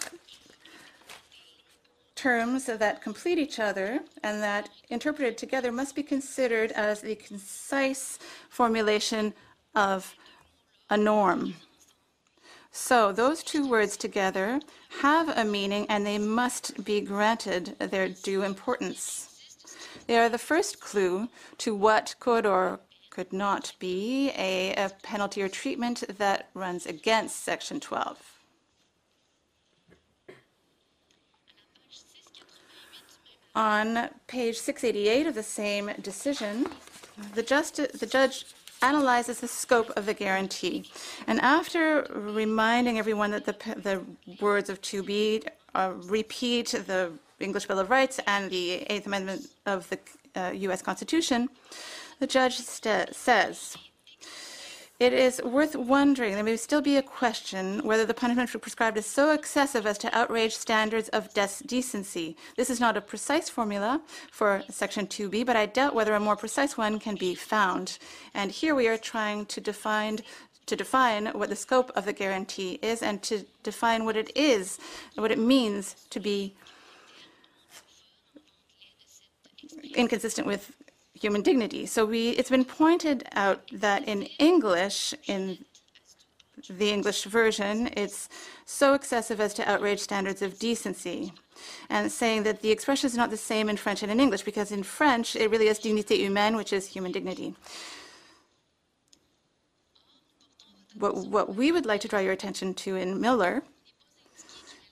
terms 2.15 2.65
that 2.65 3.01
complete 3.01 3.37
each 3.37 3.59
other 3.59 3.99
and 4.23 4.41
that 4.41 4.69
interpreted 4.89 5.37
together 5.37 5.71
must 5.71 5.95
be 5.95 6.03
considered 6.03 6.71
as 6.71 7.01
the 7.01 7.15
concise 7.15 8.17
formulation 8.49 9.33
of 9.75 10.15
a 10.89 10.97
norm. 10.97 11.53
So 12.71 13.11
those 13.11 13.43
two 13.43 13.67
words 13.67 13.97
together 13.97 14.59
have 15.01 15.29
a 15.29 15.43
meaning 15.43 15.85
and 15.89 16.05
they 16.05 16.17
must 16.17 16.83
be 16.83 17.01
granted 17.01 17.75
their 17.79 18.09
due 18.09 18.43
importance. 18.43 19.27
They 20.07 20.17
are 20.17 20.29
the 20.29 20.37
first 20.37 20.79
clue 20.79 21.27
to 21.59 21.75
what 21.75 22.15
could 22.19 22.45
or 22.45 22.79
could 23.17 23.33
not 23.33 23.73
be 23.79 24.29
a, 24.37 24.75
a 24.75 24.91
penalty 25.01 25.41
or 25.41 25.49
treatment 25.49 26.03
that 26.19 26.49
runs 26.53 26.85
against 26.85 27.41
Section 27.43 27.79
12. 27.79 28.37
On 33.55 34.09
page 34.27 34.59
688 34.59 35.25
of 35.25 35.33
the 35.33 35.41
same 35.41 35.89
decision, 36.03 36.67
the, 37.33 37.41
the 38.01 38.05
judge 38.05 38.45
analyzes 38.83 39.39
the 39.39 39.47
scope 39.47 39.89
of 39.97 40.05
the 40.05 40.13
guarantee. 40.13 40.87
And 41.25 41.41
after 41.41 42.05
reminding 42.13 42.99
everyone 42.99 43.31
that 43.31 43.45
the, 43.45 43.55
the 43.81 44.03
words 44.39 44.69
of 44.69 44.79
2B 44.81 45.47
uh, 45.73 45.93
repeat 46.03 46.67
the 46.85 47.13
English 47.39 47.65
Bill 47.65 47.79
of 47.79 47.89
Rights 47.89 48.19
and 48.27 48.51
the 48.51 48.83
Eighth 48.91 49.07
Amendment 49.07 49.47
of 49.65 49.89
the 49.89 49.97
uh, 50.35 50.51
U.S. 50.67 50.83
Constitution, 50.83 51.49
the 52.19 52.27
judge 52.27 52.57
st- 52.57 53.15
says, 53.15 53.77
it 54.99 55.13
is 55.13 55.39
worth 55.43 55.75
wondering, 55.75 56.33
there 56.33 56.43
may 56.43 56.57
still 56.57 56.81
be 56.81 56.97
a 56.97 57.03
question 57.03 57.83
whether 57.83 58.03
the 58.03 58.15
punishment 58.15 58.49
prescribed 58.59 58.97
is 58.97 59.05
so 59.05 59.31
excessive 59.31 59.85
as 59.85 59.99
to 59.99 60.17
outrage 60.17 60.55
standards 60.55 61.07
of 61.09 61.31
decency. 61.67 62.35
This 62.55 62.71
is 62.71 62.79
not 62.79 62.97
a 62.97 63.01
precise 63.01 63.47
formula 63.47 64.01
for 64.31 64.63
Section 64.71 65.05
2B, 65.05 65.45
but 65.45 65.55
I 65.55 65.67
doubt 65.67 65.93
whether 65.93 66.15
a 66.15 66.19
more 66.19 66.35
precise 66.35 66.77
one 66.77 66.97
can 66.97 67.13
be 67.13 67.35
found. 67.35 67.99
And 68.33 68.49
here 68.49 68.73
we 68.73 68.87
are 68.87 68.97
trying 68.97 69.45
to 69.47 69.61
define 69.61 70.19
to 70.65 70.75
define 70.75 71.27
what 71.27 71.47
the 71.47 71.55
scope 71.55 71.91
of 71.95 72.03
the 72.03 72.11
guarantee 72.11 72.77
is 72.81 73.01
and 73.01 73.23
to 73.23 73.45
define 73.63 74.03
what 74.03 74.17
it 74.17 74.29
is, 74.35 74.79
what 75.15 75.31
it 75.31 75.39
means 75.39 75.95
to 76.09 76.19
be 76.19 76.57
inconsistent 79.95 80.45
with 80.45 80.73
human 81.21 81.41
dignity. 81.41 81.85
So 81.85 82.05
we, 82.05 82.29
it's 82.29 82.49
been 82.49 82.65
pointed 82.65 83.27
out 83.33 83.61
that 83.71 84.07
in 84.07 84.23
English, 84.39 85.13
in 85.27 85.57
the 86.69 86.89
English 86.91 87.23
version, 87.23 87.89
it's 87.95 88.29
so 88.65 88.93
excessive 88.93 89.39
as 89.39 89.53
to 89.55 89.69
outrage 89.69 89.99
standards 89.99 90.41
of 90.41 90.59
decency. 90.59 91.33
And 91.89 92.11
saying 92.11 92.43
that 92.43 92.61
the 92.61 92.69
expression 92.69 93.07
is 93.07 93.17
not 93.17 93.31
the 93.31 93.37
same 93.37 93.67
in 93.67 93.77
French 93.77 94.03
and 94.03 94.11
in 94.11 94.19
English, 94.19 94.43
because 94.43 94.71
in 94.71 94.83
French 94.83 95.35
it 95.35 95.49
really 95.49 95.67
is 95.67 95.79
dignité 95.79 96.17
humaine, 96.19 96.55
which 96.55 96.71
is 96.71 96.87
human 96.87 97.11
dignity. 97.11 97.55
What, 100.99 101.15
what 101.27 101.55
we 101.55 101.71
would 101.71 101.85
like 101.85 102.01
to 102.01 102.07
draw 102.07 102.19
your 102.19 102.33
attention 102.33 102.73
to 102.75 102.95
in 102.95 103.19
Miller 103.19 103.63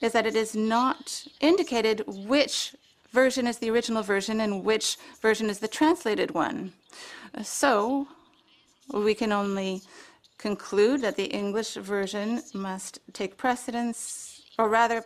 is 0.02 0.12
that 0.14 0.26
it 0.26 0.36
is 0.36 0.56
not 0.56 1.26
indicated 1.40 2.04
which 2.08 2.76
version 3.22 3.48
is 3.48 3.58
the 3.58 3.72
original 3.76 4.04
version 4.04 4.42
and 4.42 4.64
which 4.70 4.88
version 5.28 5.50
is 5.50 5.60
the 5.60 5.72
translated 5.80 6.30
one. 6.46 6.74
So 7.42 8.08
we 9.08 9.14
can 9.22 9.32
only 9.32 9.82
conclude 10.38 11.00
that 11.02 11.16
the 11.16 11.30
English 11.44 11.74
version 11.96 12.28
must 12.54 13.00
take 13.14 13.38
precedence, 13.46 14.42
or 14.60 14.68
rather, 14.70 14.98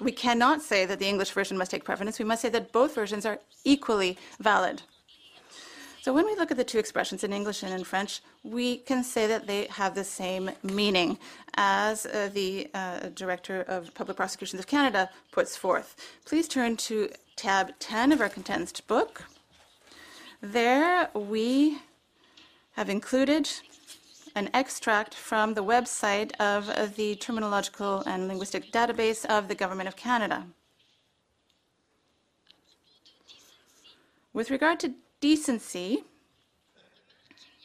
we 0.00 0.12
cannot 0.12 0.62
say 0.70 0.80
that 0.86 0.98
the 0.98 1.10
English 1.12 1.32
version 1.38 1.56
must 1.58 1.70
take 1.70 1.84
precedence. 1.84 2.18
We 2.18 2.24
must 2.24 2.42
say 2.42 2.50
that 2.56 2.72
both 2.72 2.94
versions 2.94 3.24
are 3.26 3.38
equally 3.64 4.16
valid. 4.50 4.82
So 6.02 6.14
when 6.14 6.24
we 6.24 6.34
look 6.34 6.50
at 6.50 6.56
the 6.56 6.64
two 6.64 6.78
expressions 6.78 7.24
in 7.24 7.32
English 7.32 7.62
and 7.62 7.74
in 7.74 7.84
French, 7.84 8.22
we 8.42 8.78
can 8.78 9.04
say 9.04 9.26
that 9.26 9.46
they 9.46 9.66
have 9.66 9.94
the 9.94 10.04
same 10.04 10.50
meaning 10.62 11.18
as 11.56 12.06
uh, 12.06 12.30
the 12.32 12.70
uh, 12.72 13.10
Director 13.14 13.62
of 13.68 13.92
Public 13.92 14.16
Prosecutions 14.16 14.60
of 14.60 14.66
Canada 14.66 15.10
puts 15.30 15.58
forth. 15.58 15.96
Please 16.24 16.48
turn 16.48 16.78
to 16.78 17.10
tab 17.36 17.78
10 17.80 18.12
of 18.12 18.20
our 18.22 18.30
condensed 18.30 18.86
book. 18.86 19.24
There 20.40 21.10
we 21.12 21.78
have 22.72 22.88
included 22.88 23.50
an 24.34 24.48
extract 24.54 25.14
from 25.14 25.52
the 25.52 25.64
website 25.64 26.32
of 26.40 26.96
the 26.96 27.16
Terminological 27.16 28.06
and 28.06 28.26
Linguistic 28.26 28.72
Database 28.72 29.26
of 29.26 29.48
the 29.48 29.54
Government 29.54 29.86
of 29.86 29.96
Canada. 29.96 30.46
With 34.32 34.50
regard 34.50 34.80
to 34.80 34.94
decency, 35.20 36.04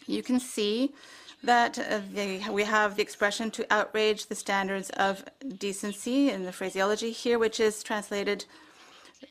you 0.08 0.22
can 0.22 0.40
see 0.40 0.94
that 1.44 1.78
uh, 1.78 2.02
the, 2.14 2.42
we 2.52 2.64
have 2.64 2.96
the 2.96 3.02
expression 3.02 3.52
to 3.52 3.74
outrage 3.74 4.28
the 4.28 4.36
standards 4.36 4.90
of 4.92 5.24
decency 5.58 6.30
in 6.30 6.44
the 6.44 6.52
phraseology 6.52 7.12
here, 7.12 7.40
which 7.40 7.60
is 7.60 7.84
translated 7.84 8.46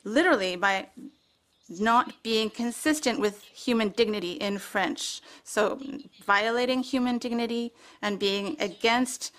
literally 0.05 0.57
by 0.57 0.87
not 1.69 2.13
being 2.23 2.51
consistent 2.51 3.19
with 3.19 3.43
human 3.43 3.89
dignity 3.91 4.33
in 4.33 4.59
French. 4.59 5.23
So, 5.45 5.81
violating 6.25 6.83
human 6.83 7.19
dignity 7.19 7.73
and 8.03 8.19
being 8.19 8.57
against 8.61 9.33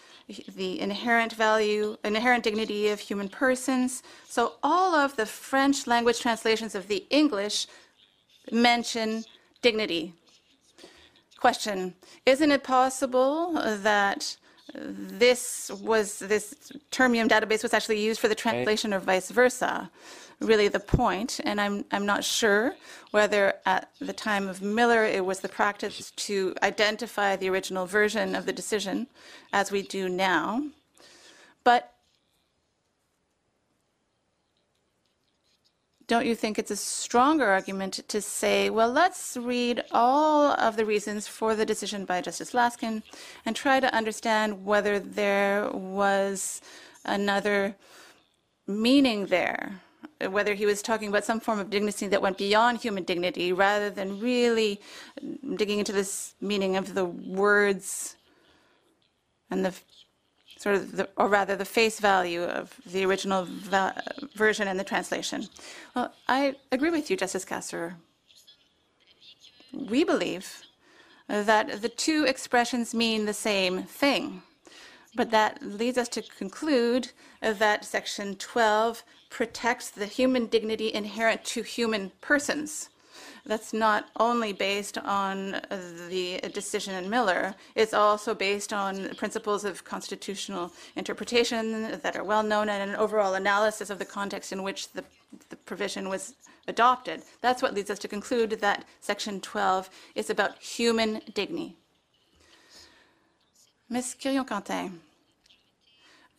the 0.55 0.79
inherent 0.79 1.33
value, 1.33 1.97
inherent 2.03 2.43
dignity 2.43 2.89
of 2.89 2.99
human 2.99 3.29
persons. 3.29 4.01
So, 4.27 4.53
all 4.63 4.95
of 4.95 5.15
the 5.15 5.27
French 5.27 5.85
language 5.85 6.19
translations 6.19 6.73
of 6.73 6.87
the 6.87 7.05
English 7.11 7.67
mention 8.51 9.25
dignity. 9.61 10.13
Question 11.39 11.95
Isn't 12.25 12.51
it 12.51 12.63
possible 12.63 13.53
that 13.53 14.37
this 14.73 15.71
was 15.81 16.19
this 16.19 16.71
termium 16.91 17.27
database 17.29 17.63
was 17.63 17.73
actually 17.73 17.99
used 17.99 18.19
for 18.19 18.27
the 18.27 18.35
translation 18.35 18.93
or 18.93 18.99
vice 18.99 19.29
versa? 19.31 19.89
Really, 20.41 20.67
the 20.67 20.81
point, 20.81 21.39
and 21.45 21.61
I'm 21.61 21.85
I'm 21.91 22.05
not 22.05 22.23
sure 22.23 22.75
whether 23.11 23.53
at 23.65 23.89
the 23.99 24.11
time 24.11 24.49
of 24.49 24.61
Miller 24.61 25.05
it 25.05 25.25
was 25.25 25.39
the 25.39 25.49
practice 25.49 26.11
to 26.11 26.53
identify 26.61 27.35
the 27.35 27.49
original 27.49 27.85
version 27.85 28.35
of 28.35 28.45
the 28.45 28.51
decision, 28.51 29.07
as 29.53 29.71
we 29.71 29.81
do 29.81 30.09
now, 30.09 30.61
but 31.63 31.94
don't 36.07 36.25
you 36.25 36.35
think 36.35 36.59
it's 36.59 36.71
a 36.71 36.75
stronger 36.75 37.45
argument 37.45 38.01
to 38.07 38.21
say, 38.21 38.69
well, 38.69 38.91
let's 38.91 39.37
read 39.37 39.83
all 39.91 40.51
of 40.51 40.77
the 40.77 40.85
reasons 40.85 41.27
for 41.27 41.55
the 41.55 41.65
decision 41.65 42.05
by 42.05 42.21
Justice 42.21 42.51
Laskin 42.51 43.01
and 43.45 43.55
try 43.55 43.79
to 43.79 43.93
understand 43.93 44.65
whether 44.65 44.99
there 44.99 45.69
was 45.71 46.61
another 47.05 47.75
meaning 48.67 49.25
there, 49.27 49.81
whether 50.29 50.53
he 50.53 50.65
was 50.65 50.81
talking 50.81 51.09
about 51.09 51.25
some 51.25 51.39
form 51.39 51.59
of 51.59 51.69
dignity 51.69 52.07
that 52.07 52.21
went 52.21 52.37
beyond 52.37 52.79
human 52.79 53.03
dignity 53.03 53.51
rather 53.51 53.89
than 53.89 54.19
really 54.19 54.79
digging 55.55 55.79
into 55.79 55.91
this 55.91 56.35
meaning 56.39 56.75
of 56.75 56.93
the 56.93 57.05
words 57.05 58.15
and 59.49 59.65
the 59.65 59.73
sort 60.57 60.75
of, 60.75 60.95
the, 60.97 61.09
or 61.17 61.27
rather, 61.27 61.55
the 61.55 61.65
face 61.65 61.99
value 61.99 62.43
of 62.43 62.73
the 62.85 63.05
original 63.05 63.45
va- 63.47 64.01
version 64.35 64.67
and 64.67 64.79
the 64.79 64.83
translation. 64.83 65.47
Well, 65.95 66.13
I 66.27 66.55
agree 66.71 66.91
with 66.91 67.09
you, 67.09 67.17
Justice 67.17 67.45
Kasirer. 67.45 67.95
We 69.73 70.03
believe 70.03 70.63
that 71.27 71.81
the 71.81 71.89
two 71.89 72.23
expressions 72.23 72.93
mean 72.93 73.25
the 73.25 73.33
same 73.33 73.83
thing, 73.83 74.43
but 75.15 75.31
that 75.31 75.61
leads 75.61 75.97
us 75.97 76.09
to 76.09 76.21
conclude 76.21 77.11
that 77.41 77.83
Section 77.83 78.35
12 78.35 79.03
protects 79.29 79.89
the 79.89 80.05
human 80.05 80.45
dignity 80.45 80.93
inherent 80.93 81.43
to 81.45 81.61
human 81.61 82.11
persons 82.21 82.89
that's 83.45 83.73
not 83.73 84.09
only 84.19 84.53
based 84.53 84.97
on 84.97 85.61
the 86.09 86.39
decision 86.53 86.95
in 86.95 87.09
Miller, 87.09 87.55
it's 87.75 87.93
also 87.93 88.33
based 88.33 88.73
on 88.73 89.13
principles 89.15 89.65
of 89.65 89.83
constitutional 89.83 90.71
interpretation 90.95 91.99
that 92.01 92.15
are 92.15 92.23
well 92.23 92.43
known 92.43 92.69
and 92.69 92.89
an 92.89 92.95
overall 92.95 93.35
analysis 93.35 93.89
of 93.89 93.99
the 93.99 94.05
context 94.05 94.51
in 94.51 94.63
which 94.63 94.91
the, 94.93 95.03
the 95.49 95.55
provision 95.55 96.09
was 96.09 96.35
adopted. 96.67 97.21
That's 97.41 97.61
what 97.61 97.73
leads 97.73 97.89
us 97.89 97.99
to 97.99 98.07
conclude 98.07 98.51
that 98.51 98.85
Section 99.01 99.41
12 99.41 99.89
is 100.15 100.29
about 100.29 100.57
human 100.59 101.21
dignity. 101.33 101.75
Ms. 103.89 104.15
Quirion-Cantin, 104.19 104.99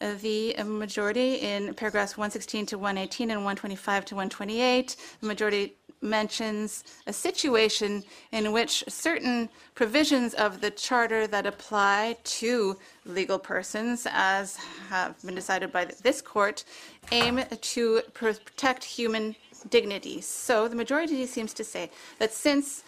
the 0.00 0.54
majority 0.64 1.36
in 1.36 1.74
paragraphs 1.74 2.16
116 2.16 2.66
to 2.66 2.78
118 2.78 3.30
and 3.30 3.40
125 3.40 4.04
to 4.06 4.14
128, 4.14 4.96
the 5.20 5.26
majority 5.26 5.76
mentions 6.02 6.84
a 7.06 7.12
situation 7.12 8.04
in 8.30 8.52
which 8.52 8.84
certain 8.86 9.48
provisions 9.74 10.34
of 10.34 10.60
the 10.60 10.70
charter 10.70 11.26
that 11.26 11.46
apply 11.46 12.16
to 12.22 12.76
legal 13.06 13.38
persons, 13.38 14.06
as 14.10 14.56
have 14.90 15.20
been 15.24 15.34
decided 15.34 15.72
by 15.72 15.86
this 16.02 16.20
court, 16.20 16.64
aim 17.12 17.42
to 17.62 18.02
protect 18.12 18.84
human 18.84 19.34
dignity. 19.70 20.20
So 20.20 20.68
the 20.68 20.76
majority 20.76 21.24
seems 21.26 21.54
to 21.54 21.64
say 21.64 21.90
that 22.18 22.32
since 22.32 22.84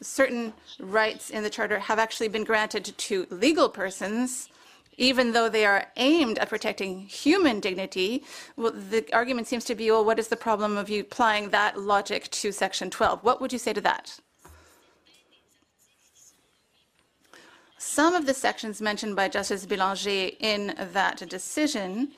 certain 0.00 0.52
rights 0.80 1.30
in 1.30 1.42
the 1.42 1.50
charter 1.50 1.78
have 1.78 1.98
actually 1.98 2.28
been 2.28 2.44
granted 2.44 2.94
to 2.96 3.26
legal 3.30 3.68
persons, 3.68 4.48
even 5.00 5.32
though 5.32 5.48
they 5.48 5.64
are 5.64 5.86
aimed 5.96 6.38
at 6.38 6.50
protecting 6.50 7.00
human 7.06 7.58
dignity, 7.58 8.22
well, 8.56 8.70
the 8.70 9.02
argument 9.14 9.48
seems 9.48 9.64
to 9.64 9.74
be, 9.74 9.90
well, 9.90 10.04
what 10.04 10.18
is 10.18 10.28
the 10.28 10.36
problem 10.36 10.76
of 10.76 10.90
you 10.90 11.00
applying 11.00 11.48
that 11.48 11.80
logic 11.80 12.30
to 12.30 12.52
Section 12.52 12.90
12? 12.90 13.24
What 13.24 13.40
would 13.40 13.50
you 13.50 13.58
say 13.58 13.72
to 13.72 13.80
that? 13.80 14.20
Some 17.78 18.14
of 18.14 18.26
the 18.26 18.34
sections 18.34 18.82
mentioned 18.82 19.16
by 19.16 19.28
Justice 19.28 19.64
Bélanger 19.64 20.36
in 20.38 20.74
that 20.92 21.26
decision, 21.30 22.10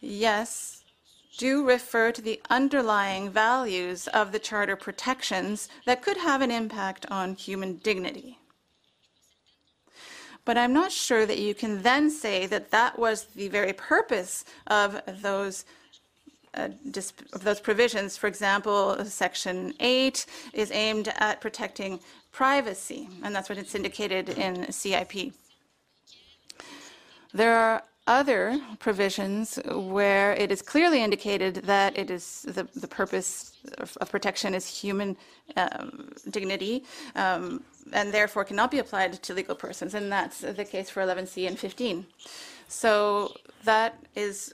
yes, 0.00 0.84
do 1.36 1.66
refer 1.66 2.12
to 2.12 2.22
the 2.22 2.40
underlying 2.50 3.30
values 3.30 4.06
of 4.08 4.30
the 4.30 4.38
Charter 4.38 4.76
protections 4.76 5.68
that 5.86 6.02
could 6.02 6.18
have 6.18 6.40
an 6.40 6.52
impact 6.52 7.04
on 7.10 7.34
human 7.34 7.78
dignity. 7.78 8.38
But 10.44 10.58
I'm 10.58 10.72
not 10.72 10.90
sure 10.90 11.24
that 11.26 11.38
you 11.38 11.54
can 11.54 11.82
then 11.82 12.10
say 12.10 12.46
that 12.46 12.70
that 12.70 12.98
was 12.98 13.24
the 13.26 13.48
very 13.48 13.72
purpose 13.72 14.44
of 14.66 15.00
those 15.22 15.64
uh, 16.54 16.68
of 17.32 17.44
those 17.44 17.60
provisions. 17.60 18.16
For 18.18 18.26
example, 18.26 19.02
Section 19.06 19.72
8 19.80 20.26
is 20.52 20.70
aimed 20.70 21.08
at 21.16 21.40
protecting 21.40 21.98
privacy, 22.30 23.08
and 23.22 23.34
that's 23.34 23.48
what 23.48 23.56
it's 23.56 23.74
indicated 23.74 24.28
in 24.30 24.70
CIP. 24.70 25.32
There 27.32 27.56
are 27.56 27.82
other 28.06 28.60
provisions 28.80 29.58
where 29.66 30.32
it 30.32 30.50
is 30.50 30.60
clearly 30.60 31.02
indicated 31.02 31.54
that 31.56 31.96
it 31.96 32.10
is 32.10 32.42
the, 32.42 32.66
the 32.74 32.88
purpose 32.88 33.52
of, 33.78 33.96
of 34.00 34.10
protection 34.10 34.54
is 34.54 34.66
human 34.66 35.16
um, 35.56 36.10
dignity 36.30 36.84
um, 37.14 37.62
and 37.92 38.12
therefore 38.12 38.44
cannot 38.44 38.70
be 38.70 38.78
applied 38.78 39.12
to 39.22 39.34
legal 39.34 39.54
persons, 39.54 39.94
and 39.94 40.10
that's 40.10 40.40
the 40.40 40.64
case 40.64 40.90
for 40.90 41.02
11C 41.02 41.46
and 41.46 41.58
15. 41.58 42.04
So 42.66 43.34
that 43.64 43.98
is 44.16 44.52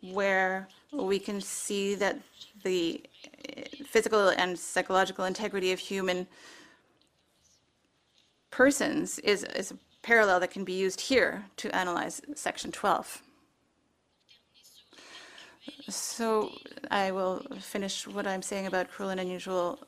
where 0.00 0.68
we 0.92 1.18
can 1.18 1.40
see 1.40 1.94
that 1.96 2.18
the 2.62 3.02
physical 3.86 4.28
and 4.28 4.58
psychological 4.58 5.24
integrity 5.24 5.72
of 5.72 5.78
human 5.78 6.26
persons 8.50 9.18
is, 9.20 9.44
is 9.44 9.72
a 9.72 9.76
parallel 10.02 10.40
that 10.40 10.50
can 10.50 10.64
be 10.64 10.72
used 10.72 11.00
here 11.00 11.44
to 11.56 11.74
analyze 11.74 12.20
Section 12.34 12.72
12. 12.72 13.22
So 15.88 16.52
I 16.90 17.10
will 17.10 17.44
finish 17.60 18.06
what 18.06 18.26
I'm 18.26 18.42
saying 18.42 18.66
about 18.66 18.90
cruel 18.90 19.10
and 19.10 19.20
unusual 19.20 19.78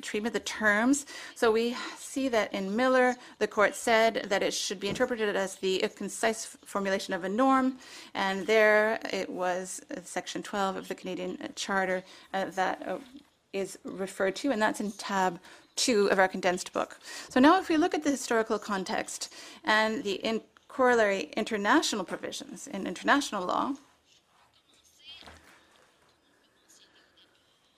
treatment, 0.00 0.32
the 0.32 0.40
terms. 0.40 1.06
So 1.34 1.50
we 1.50 1.76
see 1.96 2.28
that 2.28 2.52
in 2.54 2.74
Miller, 2.74 3.16
the 3.38 3.46
court 3.46 3.74
said 3.74 4.26
that 4.28 4.42
it 4.42 4.54
should 4.54 4.80
be 4.80 4.88
interpreted 4.88 5.34
as 5.36 5.56
the 5.56 5.84
concise 5.96 6.56
formulation 6.64 7.14
of 7.14 7.24
a 7.24 7.28
norm, 7.28 7.78
and 8.14 8.46
there 8.46 9.00
it 9.12 9.28
was 9.28 9.80
Section 10.04 10.42
12 10.42 10.76
of 10.76 10.88
the 10.88 10.94
Canadian 10.94 11.38
Charter 11.56 12.02
uh, 12.32 12.46
that 12.46 12.86
uh, 12.86 12.98
is 13.52 13.78
referred 13.84 14.36
to, 14.36 14.50
and 14.50 14.62
that's 14.62 14.80
in 14.80 14.92
tab 14.92 15.38
2 15.76 16.08
of 16.08 16.18
our 16.18 16.28
condensed 16.28 16.72
book. 16.72 16.98
So 17.28 17.40
now 17.40 17.58
if 17.58 17.68
we 17.68 17.76
look 17.76 17.94
at 17.94 18.04
the 18.04 18.10
historical 18.10 18.58
context 18.58 19.32
and 19.64 20.02
the 20.04 20.14
in 20.14 20.42
corollary 20.68 21.30
international 21.36 22.04
provisions 22.04 22.66
in 22.66 22.86
international 22.86 23.44
law, 23.44 23.74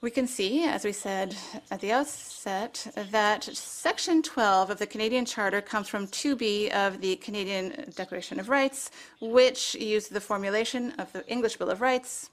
we 0.00 0.10
can 0.10 0.26
see, 0.26 0.64
as 0.64 0.84
we 0.84 0.92
said 0.92 1.34
at 1.70 1.80
the 1.80 1.90
outset, 1.90 2.86
that 3.10 3.42
Section 3.42 4.22
12 4.22 4.68
of 4.68 4.78
the 4.78 4.86
Canadian 4.86 5.24
Charter 5.24 5.62
comes 5.62 5.88
from 5.88 6.06
2B 6.08 6.70
of 6.72 7.00
the 7.00 7.16
Canadian 7.16 7.90
Declaration 7.96 8.38
of 8.38 8.50
Rights, 8.50 8.90
which 9.22 9.74
used 9.74 10.12
the 10.12 10.20
formulation 10.20 10.92
of 10.98 11.10
the 11.12 11.26
English 11.26 11.56
Bill 11.56 11.70
of 11.70 11.80
Rights 11.80 12.28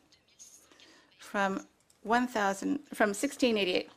from 1.17 1.65
1000 2.03 2.79
from 2.93 3.09
1688. 3.09 3.89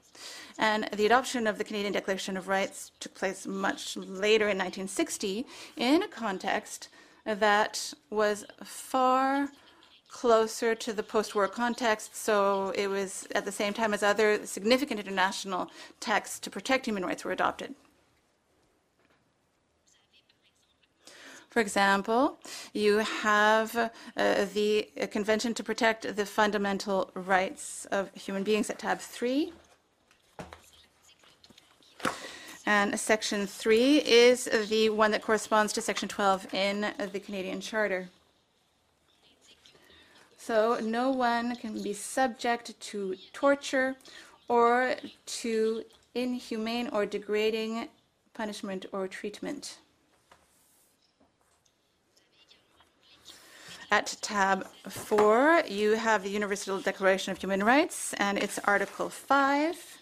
And 0.58 0.88
the 0.92 1.06
adoption 1.06 1.46
of 1.46 1.58
the 1.58 1.64
Canadian 1.64 1.92
Declaration 1.92 2.36
of 2.36 2.48
Rights 2.48 2.92
took 3.00 3.14
place 3.14 3.46
much 3.46 3.96
later 3.96 4.44
in 4.44 4.58
1960 4.58 5.46
in 5.76 6.02
a 6.02 6.08
context 6.08 6.88
that 7.24 7.92
was 8.10 8.44
far 8.62 9.48
closer 10.08 10.76
to 10.76 10.92
the 10.92 11.02
post-war 11.02 11.48
context, 11.48 12.14
so 12.14 12.72
it 12.76 12.86
was 12.86 13.26
at 13.34 13.44
the 13.44 13.50
same 13.50 13.72
time 13.72 13.92
as 13.92 14.02
other 14.02 14.46
significant 14.46 15.00
international 15.00 15.68
texts 15.98 16.38
to 16.38 16.50
protect 16.50 16.86
human 16.86 17.04
rights 17.04 17.24
were 17.24 17.32
adopted. 17.32 17.74
For 21.50 21.60
example, 21.60 22.38
you 22.72 22.98
have 22.98 23.76
uh, 23.76 23.90
the 24.54 24.88
Convention 25.10 25.54
to 25.54 25.62
Protect 25.62 26.16
the 26.16 26.26
Fundamental 26.26 27.10
Rights 27.14 27.84
of 27.92 28.12
Human 28.14 28.42
Beings 28.42 28.70
at 28.70 28.78
tab 28.80 28.98
3. 28.98 29.52
And 32.66 32.98
Section 32.98 33.46
3 33.46 33.98
is 33.98 34.44
the 34.68 34.88
one 34.90 35.10
that 35.10 35.22
corresponds 35.22 35.72
to 35.74 35.82
Section 35.82 36.08
12 36.08 36.54
in 36.54 36.92
the 37.12 37.20
Canadian 37.20 37.60
Charter. 37.60 38.08
So 40.38 40.78
no 40.82 41.10
one 41.10 41.56
can 41.56 41.82
be 41.82 41.92
subject 41.92 42.78
to 42.80 43.16
torture 43.32 43.96
or 44.48 44.94
to 45.26 45.84
inhumane 46.14 46.88
or 46.88 47.06
degrading 47.06 47.88
punishment 48.34 48.86
or 48.92 49.08
treatment. 49.08 49.78
At 53.90 54.16
tab 54.22 54.66
4, 54.88 55.64
you 55.68 55.92
have 55.92 56.22
the 56.22 56.30
Universal 56.30 56.80
Declaration 56.80 57.30
of 57.30 57.38
Human 57.38 57.62
Rights 57.62 58.12
and 58.14 58.38
its 58.38 58.58
Article 58.60 59.08
5, 59.08 59.93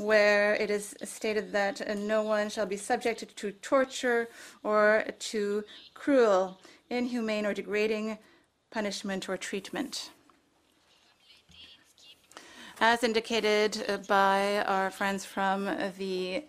where 0.00 0.54
it 0.54 0.70
is 0.70 0.94
stated 1.04 1.52
that 1.52 1.76
no 1.98 2.22
one 2.22 2.48
shall 2.48 2.66
be 2.66 2.76
subjected 2.76 3.36
to 3.36 3.52
torture 3.52 4.28
or 4.62 5.04
to 5.18 5.62
cruel, 5.94 6.58
inhumane, 6.88 7.44
or 7.44 7.52
degrading 7.52 8.18
punishment 8.70 9.28
or 9.28 9.36
treatment. 9.36 10.10
As 12.80 13.04
indicated 13.04 14.02
by 14.08 14.64
our 14.66 14.90
friends 14.90 15.26
from 15.26 15.66
the 15.98 16.44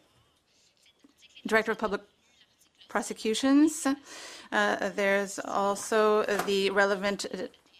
Director 1.45 1.73
of 1.73 1.77
Public 1.77 2.01
Prosecutions, 2.87 3.85
uh, 4.53 4.89
there's 4.95 5.39
also 5.39 6.23
the 6.45 6.69
relevant 6.69 7.25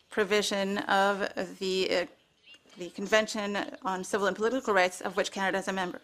provision 0.10 0.79
of 0.79 1.29
the, 1.60 1.89
uh, 1.91 2.05
the 2.81 2.89
Convention 2.89 3.55
on 3.83 4.03
Civil 4.03 4.25
and 4.25 4.35
Political 4.35 4.73
Rights, 4.73 5.01
of 5.01 5.15
which 5.15 5.31
Canada 5.31 5.59
is 5.59 5.67
a 5.67 5.73
member. 5.73 6.01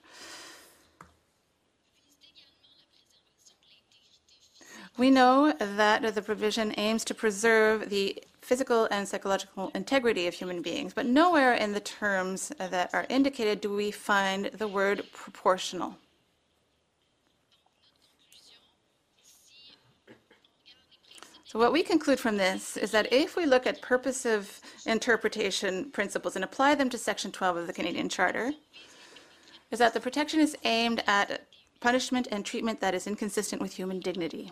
We 4.96 5.10
know 5.10 5.54
that 5.60 6.14
the 6.14 6.22
provision 6.22 6.76
aims 6.78 7.04
to 7.06 7.16
preserve 7.16 7.90
the 7.90 8.22
physical 8.42 8.88
and 8.92 9.08
psychological 9.08 9.72
integrity 9.74 10.28
of 10.28 10.36
human 10.36 10.62
beings, 10.62 10.94
but 10.94 11.08
nowhere 11.08 11.56
in 11.56 11.74
the 11.74 11.80
terms 11.80 12.52
that 12.60 12.94
are 12.94 13.08
indicated 13.10 13.60
do 13.60 13.74
we 13.74 13.90
find 13.90 14.46
the 14.54 14.68
word 14.68 15.04
proportional. 15.12 15.98
So 21.48 21.58
what 21.58 21.72
we 21.72 21.82
conclude 21.82 22.20
from 22.20 22.36
this 22.36 22.76
is 22.76 22.92
that 22.92 23.14
if 23.14 23.38
we 23.38 23.46
look 23.46 23.66
at 23.66 23.82
purposive 23.82 24.60
interpretation 24.86 25.90
principles 25.92 26.36
and 26.36 26.44
apply 26.44 26.76
them 26.76 26.90
to 26.90 26.98
Section 26.98 27.32
12 27.32 27.56
of 27.56 27.68
the 27.68 27.74
Canadian 27.74 28.10
Charter, 28.10 28.52
is 29.72 29.80
that 29.80 29.94
the 29.94 30.02
protection 30.02 30.42
is 30.42 30.58
aimed 30.66 31.02
at 31.08 31.48
punishment 31.80 32.28
and 32.32 32.46
treatment 32.46 32.82
that 32.82 32.94
is 32.94 33.08
inconsistent 33.08 33.62
with 33.62 33.74
human 33.74 34.02
dignity. 34.02 34.52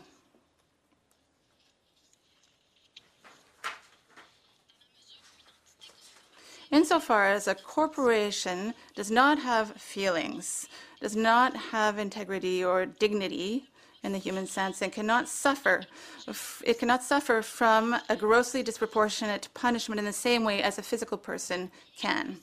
insofar 6.72 7.28
as 7.28 7.48
a 7.48 7.56
corporation 7.56 8.74
does 8.96 9.10
not 9.12 9.40
have 9.40 9.72
feelings, 9.74 10.68
does 11.00 11.16
not 11.16 11.56
have 11.56 11.98
integrity 11.98 12.64
or 12.66 12.86
dignity 12.86 13.66
in 14.06 14.12
the 14.14 14.18
human 14.18 14.48
sense, 14.48 14.82
and 14.82 14.92
cannot 14.92 15.28
suffer, 15.28 15.84
it 16.64 16.80
cannot 16.80 17.04
suffer 17.04 17.42
from 17.42 17.96
a 18.08 18.16
grossly 18.16 18.64
disproportionate 18.64 19.50
punishment 19.54 20.00
in 20.00 20.06
the 20.06 20.14
same 20.14 20.44
way 20.44 20.62
as 20.62 20.78
a 20.78 20.82
physical 20.82 21.18
person 21.18 21.72
can. 21.98 22.38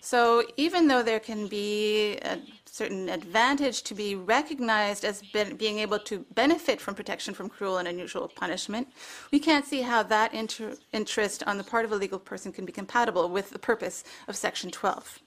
So 0.00 0.44
even 0.56 0.88
though 0.88 1.02
there 1.02 1.20
can 1.20 1.46
be 1.46 2.16
a 2.22 2.38
certain 2.64 3.08
advantage 3.10 3.82
to 3.82 3.94
be 3.94 4.14
recognized 4.14 5.04
as 5.04 5.22
being 5.58 5.78
able 5.78 5.98
to 5.98 6.20
benefit 6.34 6.80
from 6.80 6.94
protection 6.94 7.34
from 7.34 7.50
cruel 7.50 7.78
and 7.78 7.86
unusual 7.88 8.28
punishment, 8.28 8.88
we 9.30 9.38
can't 9.38 9.66
see 9.66 9.82
how 9.82 10.02
that 10.04 10.32
inter 10.32 10.76
interest 10.92 11.42
on 11.46 11.58
the 11.58 11.64
part 11.64 11.84
of 11.84 11.92
a 11.92 11.96
legal 11.96 12.18
person 12.18 12.52
can 12.52 12.64
be 12.64 12.72
compatible 12.72 13.28
with 13.28 13.50
the 13.50 13.58
purpose 13.58 14.04
of 14.28 14.36
Section 14.36 14.70
12. 14.70 15.18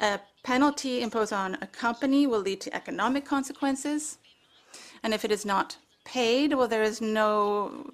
A 0.00 0.20
penalty 0.42 1.02
imposed 1.02 1.32
on 1.32 1.58
a 1.60 1.66
company 1.66 2.26
will 2.26 2.40
lead 2.40 2.62
to 2.62 2.74
economic 2.74 3.26
consequences, 3.26 4.16
and 5.02 5.14
if 5.14 5.24
it 5.24 5.30
is 5.30 5.44
not 5.44 5.76
paid, 6.04 6.54
well, 6.54 6.68
there 6.68 6.82
is 6.82 7.00
no 7.00 7.90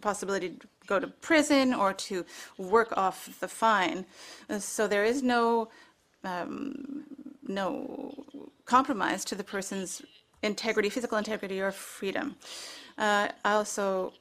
possibility 0.00 0.50
to 0.50 0.66
go 0.86 0.98
to 0.98 1.06
prison 1.06 1.74
or 1.74 1.92
to 1.92 2.24
work 2.58 2.96
off 2.96 3.38
the 3.40 3.48
fine. 3.48 4.04
So 4.58 4.86
there 4.86 5.04
is 5.04 5.22
no 5.22 5.68
um, 6.24 7.04
no 7.46 8.24
compromise 8.64 9.24
to 9.26 9.34
the 9.34 9.44
person's 9.44 10.02
integrity, 10.42 10.88
physical 10.88 11.18
integrity, 11.18 11.60
or 11.60 11.70
freedom. 11.70 12.36
Uh, 12.96 13.28
I 13.44 13.52
also 13.52 14.12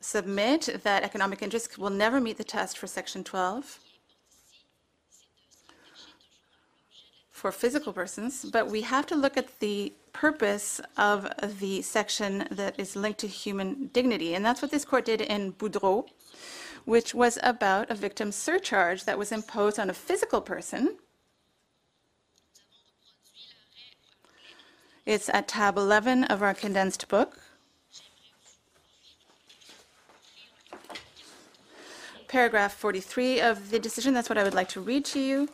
submit 0.00 0.80
that 0.82 1.02
economic 1.02 1.42
interest 1.42 1.78
will 1.78 1.90
never 1.90 2.20
meet 2.20 2.36
the 2.36 2.44
test 2.44 2.76
for 2.76 2.86
Section 2.86 3.24
12 3.24 3.78
for 7.30 7.52
physical 7.52 7.92
persons, 7.92 8.44
but 8.44 8.68
we 8.68 8.82
have 8.82 9.06
to 9.06 9.14
look 9.14 9.36
at 9.36 9.60
the 9.60 9.92
purpose 10.14 10.80
of 10.96 11.28
the 11.58 11.82
section 11.82 12.48
that 12.50 12.80
is 12.80 12.96
linked 12.96 13.20
to 13.20 13.26
human 13.26 13.90
dignity. 13.92 14.34
And 14.34 14.42
that's 14.42 14.62
what 14.62 14.70
this 14.70 14.86
court 14.86 15.04
did 15.04 15.20
in 15.20 15.52
Boudreault, 15.52 16.08
which 16.86 17.14
was 17.14 17.38
about 17.42 17.90
a 17.90 17.94
victim 17.94 18.32
surcharge 18.32 19.04
that 19.04 19.18
was 19.18 19.30
imposed 19.30 19.78
on 19.78 19.90
a 19.90 19.94
physical 19.94 20.40
person 20.40 20.96
It's 25.06 25.28
at 25.28 25.48
tab 25.48 25.76
11 25.76 26.24
of 26.24 26.42
our 26.42 26.54
condensed 26.54 27.08
book. 27.08 27.38
Paragraph 32.26 32.72
43 32.72 33.40
of 33.42 33.70
the 33.70 33.78
decision, 33.78 34.14
that's 34.14 34.30
what 34.30 34.38
I 34.38 34.42
would 34.42 34.54
like 34.54 34.70
to 34.70 34.80
read 34.80 35.04
to 35.06 35.20
you. 35.20 35.50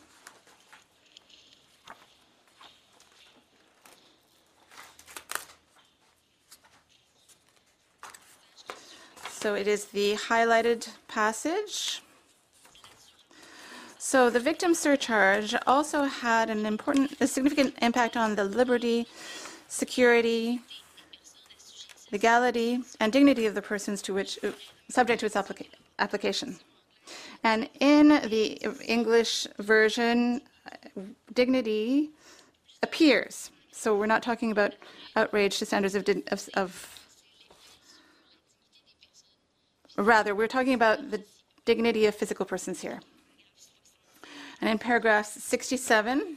So 9.40 9.54
it 9.54 9.66
is 9.66 9.86
the 9.86 10.16
highlighted 10.16 10.86
passage. 11.08 12.02
So 13.96 14.28
the 14.28 14.38
victim 14.38 14.74
surcharge 14.74 15.54
also 15.66 16.02
had 16.04 16.50
an 16.50 16.66
important, 16.66 17.16
a 17.20 17.26
significant 17.26 17.74
impact 17.80 18.18
on 18.18 18.36
the 18.36 18.44
liberty 18.44 19.06
security, 19.68 20.60
legality, 22.12 22.80
and 23.00 23.14
dignity 23.14 23.46
of 23.46 23.54
the 23.54 23.62
persons 23.62 24.02
to 24.02 24.12
which 24.12 24.38
subject 24.90 25.20
to 25.20 25.26
its 25.26 25.36
applica 25.36 25.64
application. 25.98 26.58
And 27.42 27.66
in 27.80 28.08
the 28.08 28.60
English 28.84 29.46
version, 29.58 30.42
dignity 31.32 32.10
appears. 32.82 33.50
So 33.72 33.96
we're 33.96 34.04
not 34.04 34.22
talking 34.22 34.52
about 34.52 34.74
outrage 35.16 35.58
to 35.60 35.64
standards 35.64 35.94
of, 35.94 36.06
of, 36.26 36.48
of 36.52 36.99
rather, 40.06 40.34
we're 40.34 40.46
talking 40.46 40.74
about 40.74 41.10
the 41.10 41.22
dignity 41.64 42.06
of 42.06 42.14
physical 42.14 42.46
persons 42.46 42.80
here. 42.80 43.00
And 44.60 44.70
in 44.70 44.78
paragraph 44.78 45.26
67, 45.26 46.36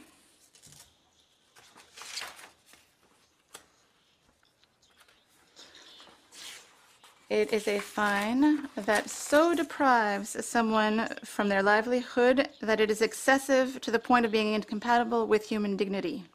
It 7.30 7.52
is 7.52 7.66
a 7.66 7.80
fine 7.80 8.68
that 8.76 9.10
so 9.10 9.56
deprives 9.56 10.36
someone 10.46 11.08
from 11.24 11.48
their 11.48 11.64
livelihood 11.64 12.48
that 12.60 12.80
it 12.80 12.92
is 12.92 13.02
excessive 13.02 13.80
to 13.80 13.90
the 13.90 13.98
point 13.98 14.24
of 14.24 14.30
being 14.30 14.52
incompatible 14.52 15.26
with 15.26 15.48
human 15.48 15.76
dignity. 15.76 16.26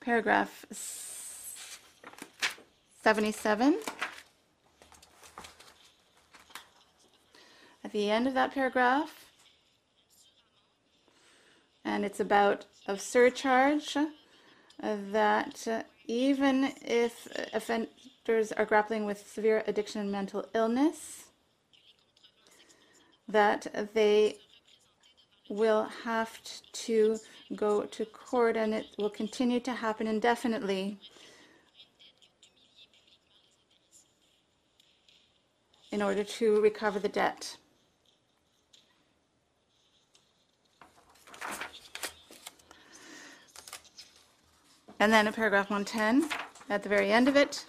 Paragraph 0.00 0.64
77. 3.02 3.78
At 7.84 7.92
the 7.92 8.10
end 8.10 8.26
of 8.26 8.34
that 8.34 8.52
paragraph, 8.52 9.26
and 11.84 12.04
it's 12.04 12.20
about 12.20 12.66
a 12.86 12.98
surcharge 12.98 13.96
that 14.80 15.86
even 16.06 16.72
if 16.82 17.28
offenders 17.52 18.52
are 18.52 18.64
grappling 18.64 19.06
with 19.06 19.30
severe 19.30 19.62
addiction 19.66 20.00
and 20.00 20.12
mental 20.12 20.46
illness, 20.54 21.24
that 23.28 23.90
they 23.94 24.36
will 25.48 25.84
have 26.04 26.38
to 26.72 27.18
go 27.54 27.82
to 27.82 28.04
court 28.04 28.56
and 28.56 28.74
it 28.74 28.86
will 28.98 29.10
continue 29.10 29.60
to 29.60 29.72
happen 29.72 30.06
indefinitely 30.06 30.98
in 35.90 36.02
order 36.02 36.22
to 36.22 36.60
recover 36.60 36.98
the 36.98 37.08
debt. 37.08 37.56
And 45.00 45.12
then 45.12 45.26
in 45.26 45.32
paragraph 45.32 45.70
110, 45.70 46.28
at 46.68 46.82
the 46.82 46.88
very 46.88 47.12
end 47.12 47.28
of 47.28 47.36
it, 47.36 47.64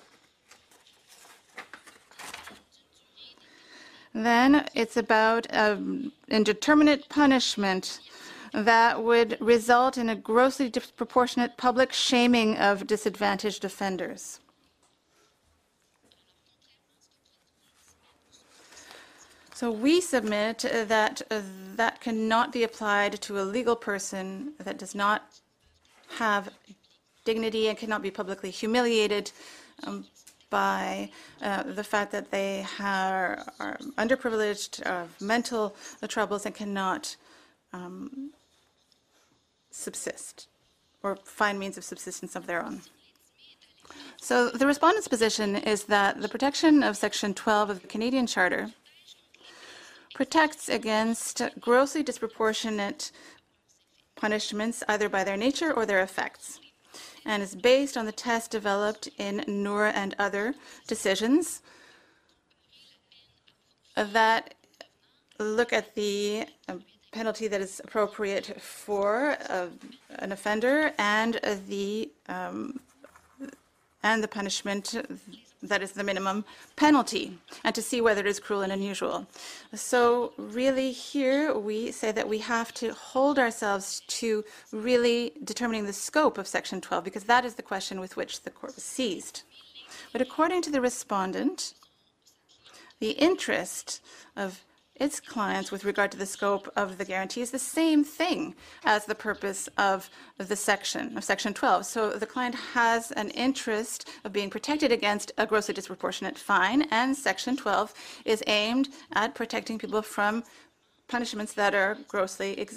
then 4.13 4.67
it's 4.73 4.97
about 4.97 5.45
um, 5.53 6.11
indeterminate 6.27 7.07
punishment 7.07 7.99
that 8.51 9.03
would 9.03 9.37
result 9.39 9.97
in 9.97 10.09
a 10.09 10.15
grossly 10.15 10.69
disproportionate 10.69 11.55
public 11.55 11.93
shaming 11.93 12.57
of 12.57 12.87
disadvantaged 12.87 13.63
offenders. 13.63 14.39
So 19.59 19.69
we 19.69 19.99
submit 19.99 20.59
that 20.59 21.21
uh, 21.29 21.41
that 21.75 21.99
cannot 21.99 22.53
be 22.53 22.63
applied 22.63 23.19
to 23.23 23.41
a 23.41 23.43
legal 23.43 23.75
person 23.75 24.53
that 24.57 24.77
does 24.77 24.95
not 24.95 25.37
have 26.15 26.47
dignity 27.25 27.67
and 27.67 27.77
cannot 27.77 28.01
be 28.01 28.09
publicly 28.09 28.51
humiliated 28.51 29.33
um, 29.83 30.05
by 30.49 31.11
uh, 31.41 31.63
the 31.63 31.83
fact 31.83 32.13
that 32.13 32.31
they 32.31 32.65
are, 32.79 33.43
are 33.59 33.77
underprivileged, 33.97 34.81
of 34.83 35.19
mental 35.19 35.75
troubles, 36.07 36.45
and 36.45 36.55
cannot 36.55 37.17
um, 37.73 38.31
subsist 39.71 40.47
or 41.03 41.17
find 41.17 41.59
means 41.59 41.77
of 41.77 41.83
subsistence 41.83 42.33
of 42.37 42.47
their 42.47 42.65
own. 42.65 42.79
So 44.21 44.51
the 44.51 44.65
respondent's 44.65 45.09
position 45.09 45.57
is 45.57 45.83
that 45.95 46.21
the 46.21 46.29
protection 46.29 46.81
of 46.81 46.95
Section 46.95 47.33
12 47.33 47.69
of 47.69 47.81
the 47.81 47.89
Canadian 47.89 48.25
Charter 48.25 48.71
protects 50.13 50.69
against 50.69 51.41
grossly 51.59 52.03
disproportionate 52.03 53.11
punishments 54.15 54.83
either 54.87 55.07
by 55.07 55.23
their 55.23 55.37
nature 55.37 55.71
or 55.71 55.85
their 55.85 56.01
effects 56.01 56.59
and 57.25 57.43
is 57.43 57.55
based 57.55 57.95
on 57.95 58.05
the 58.05 58.11
test 58.11 58.51
developed 58.51 59.09
in 59.17 59.43
Nur 59.47 59.85
and 59.85 60.15
other 60.17 60.55
decisions 60.87 61.61
that 63.95 64.55
look 65.39 65.73
at 65.73 65.95
the 65.95 66.45
uh, 66.67 66.75
penalty 67.11 67.47
that 67.47 67.61
is 67.61 67.81
appropriate 67.83 68.61
for 68.61 69.37
uh, 69.49 69.67
an 70.19 70.31
offender 70.31 70.91
and 70.97 71.39
the 71.67 72.09
um, 72.27 72.79
and 74.03 74.23
the 74.23 74.27
punishment 74.27 74.95
that 75.61 75.81
is 75.81 75.91
the 75.91 76.03
minimum 76.03 76.45
penalty, 76.75 77.37
and 77.63 77.75
to 77.75 77.81
see 77.81 77.99
whether 77.99 78.21
it 78.21 78.27
is 78.27 78.39
cruel 78.39 78.61
and 78.61 78.71
unusual. 78.71 79.27
So 79.73 80.33
really 80.37 80.91
here 80.91 81.53
we 81.53 81.91
say 81.91 82.11
that 82.11 82.29
we 82.29 82.37
have 82.39 82.73
to 82.75 82.93
hold 82.93 83.37
ourselves 83.37 84.01
to 84.07 84.45
really 84.71 85.33
determining 85.43 85.85
the 85.85 85.93
scope 85.93 86.37
of 86.37 86.47
Section 86.47 86.79
12, 86.79 87.03
because 87.03 87.25
that 87.25 87.45
is 87.45 87.55
the 87.55 87.61
question 87.61 87.99
with 87.99 88.15
which 88.15 88.43
the 88.43 88.49
court 88.49 88.75
was 88.75 88.83
seized. 88.83 89.43
But 90.13 90.21
according 90.21 90.61
to 90.63 90.71
the 90.71 90.81
respondent, 90.81 91.73
the 92.99 93.11
interest 93.11 94.01
of 94.35 94.63
its 94.99 95.19
clients 95.19 95.71
with 95.71 95.85
regard 95.85 96.11
to 96.11 96.17
the 96.17 96.25
scope 96.25 96.71
of 96.75 96.97
the 96.97 97.05
guarantee 97.05 97.41
is 97.41 97.51
the 97.51 97.59
same 97.59 98.03
thing 98.03 98.55
as 98.83 99.05
the 99.05 99.15
purpose 99.15 99.69
of 99.77 100.09
the 100.37 100.55
section 100.55 101.17
of 101.17 101.23
section 101.23 101.53
12 101.53 101.85
so 101.85 102.11
the 102.11 102.25
client 102.25 102.55
has 102.73 103.11
an 103.11 103.29
interest 103.31 104.07
of 104.23 104.33
being 104.33 104.49
protected 104.49 104.91
against 104.91 105.31
a 105.37 105.45
grossly 105.45 105.73
disproportionate 105.73 106.37
fine 106.37 106.83
and 106.91 107.15
section 107.15 107.55
12 107.55 107.93
is 108.25 108.43
aimed 108.47 108.89
at 109.13 109.35
protecting 109.35 109.77
people 109.77 110.01
from 110.01 110.43
punishments 111.09 111.53
that 111.53 111.73
are 111.73 111.97
grossly 112.07 112.67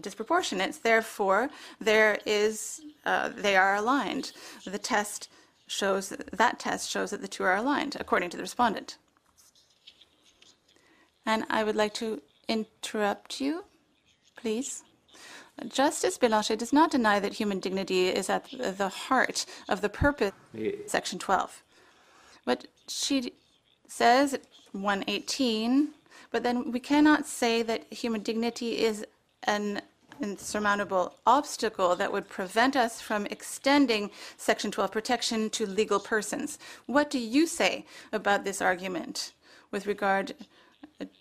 disproportionate. 0.00 0.78
Therefore 0.82 1.48
there 1.80 2.18
is 2.26 2.82
uh, 3.06 3.30
they 3.34 3.56
are 3.56 3.76
aligned. 3.76 4.32
The 4.64 4.78
test 4.78 5.30
shows 5.68 6.10
that 6.10 6.58
test 6.58 6.90
shows 6.90 7.10
that 7.10 7.22
the 7.22 7.28
two 7.28 7.44
are 7.44 7.56
aligned 7.56 7.96
according 7.98 8.30
to 8.30 8.36
the 8.36 8.42
respondent 8.42 8.98
and 11.26 11.44
I 11.50 11.64
would 11.64 11.76
like 11.76 11.92
to 11.94 12.22
interrupt 12.48 13.40
you, 13.40 13.64
please. 14.36 14.84
Justice 15.68 16.18
Bélanger 16.18 16.56
does 16.56 16.72
not 16.72 16.90
deny 16.90 17.18
that 17.18 17.34
human 17.34 17.60
dignity 17.60 18.08
is 18.08 18.30
at 18.30 18.46
the 18.50 18.88
heart 18.88 19.46
of 19.68 19.80
the 19.80 19.88
purpose 19.88 20.32
section 20.86 21.18
12. 21.18 21.62
But 22.44 22.66
she 22.88 23.32
says 23.88 24.38
118, 24.72 25.88
but 26.30 26.42
then 26.42 26.70
we 26.72 26.80
cannot 26.80 27.26
say 27.26 27.62
that 27.62 27.90
human 27.92 28.22
dignity 28.22 28.78
is 28.78 29.04
an 29.44 29.80
insurmountable 30.20 31.14
obstacle 31.26 31.96
that 31.96 32.12
would 32.12 32.28
prevent 32.28 32.76
us 32.76 33.00
from 33.00 33.26
extending 33.26 34.10
Section 34.36 34.70
12 34.70 34.90
protection 34.90 35.50
to 35.50 35.66
legal 35.66 36.00
persons. 36.00 36.58
What 36.86 37.10
do 37.10 37.18
you 37.18 37.46
say 37.46 37.84
about 38.12 38.44
this 38.44 38.62
argument 38.62 39.32
with 39.70 39.86
regard 39.86 40.34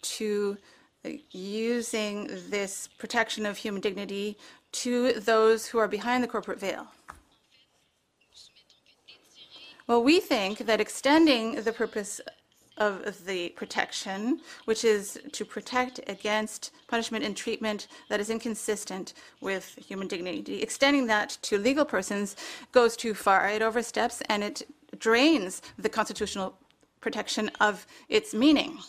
to 0.01 0.57
uh, 1.05 1.09
using 1.31 2.29
this 2.49 2.87
protection 2.97 3.45
of 3.45 3.57
human 3.57 3.81
dignity 3.81 4.37
to 4.71 5.13
those 5.13 5.67
who 5.67 5.77
are 5.77 5.87
behind 5.87 6.23
the 6.23 6.27
corporate 6.27 6.59
veil? 6.59 6.87
Well, 9.87 10.03
we 10.03 10.19
think 10.19 10.59
that 10.59 10.81
extending 10.81 11.61
the 11.61 11.71
purpose 11.71 12.19
of 12.77 13.25
the 13.25 13.49
protection, 13.49 14.41
which 14.65 14.83
is 14.83 15.19
to 15.31 15.45
protect 15.45 15.99
against 16.07 16.71
punishment 16.87 17.23
and 17.23 17.37
treatment 17.37 17.87
that 18.09 18.19
is 18.19 18.29
inconsistent 18.29 19.13
with 19.41 19.75
human 19.75 20.07
dignity. 20.07 20.61
Extending 20.61 21.07
that 21.07 21.37
to 21.43 21.57
legal 21.57 21.85
persons 21.85 22.35
goes 22.71 22.97
too 22.97 23.13
far. 23.13 23.47
It 23.47 23.61
oversteps 23.61 24.21
and 24.27 24.43
it 24.43 24.63
drains 24.99 25.61
the 25.77 25.89
constitutional 25.89 26.57
protection 26.99 27.49
of 27.61 27.85
its 28.09 28.33
meaning. 28.33 28.79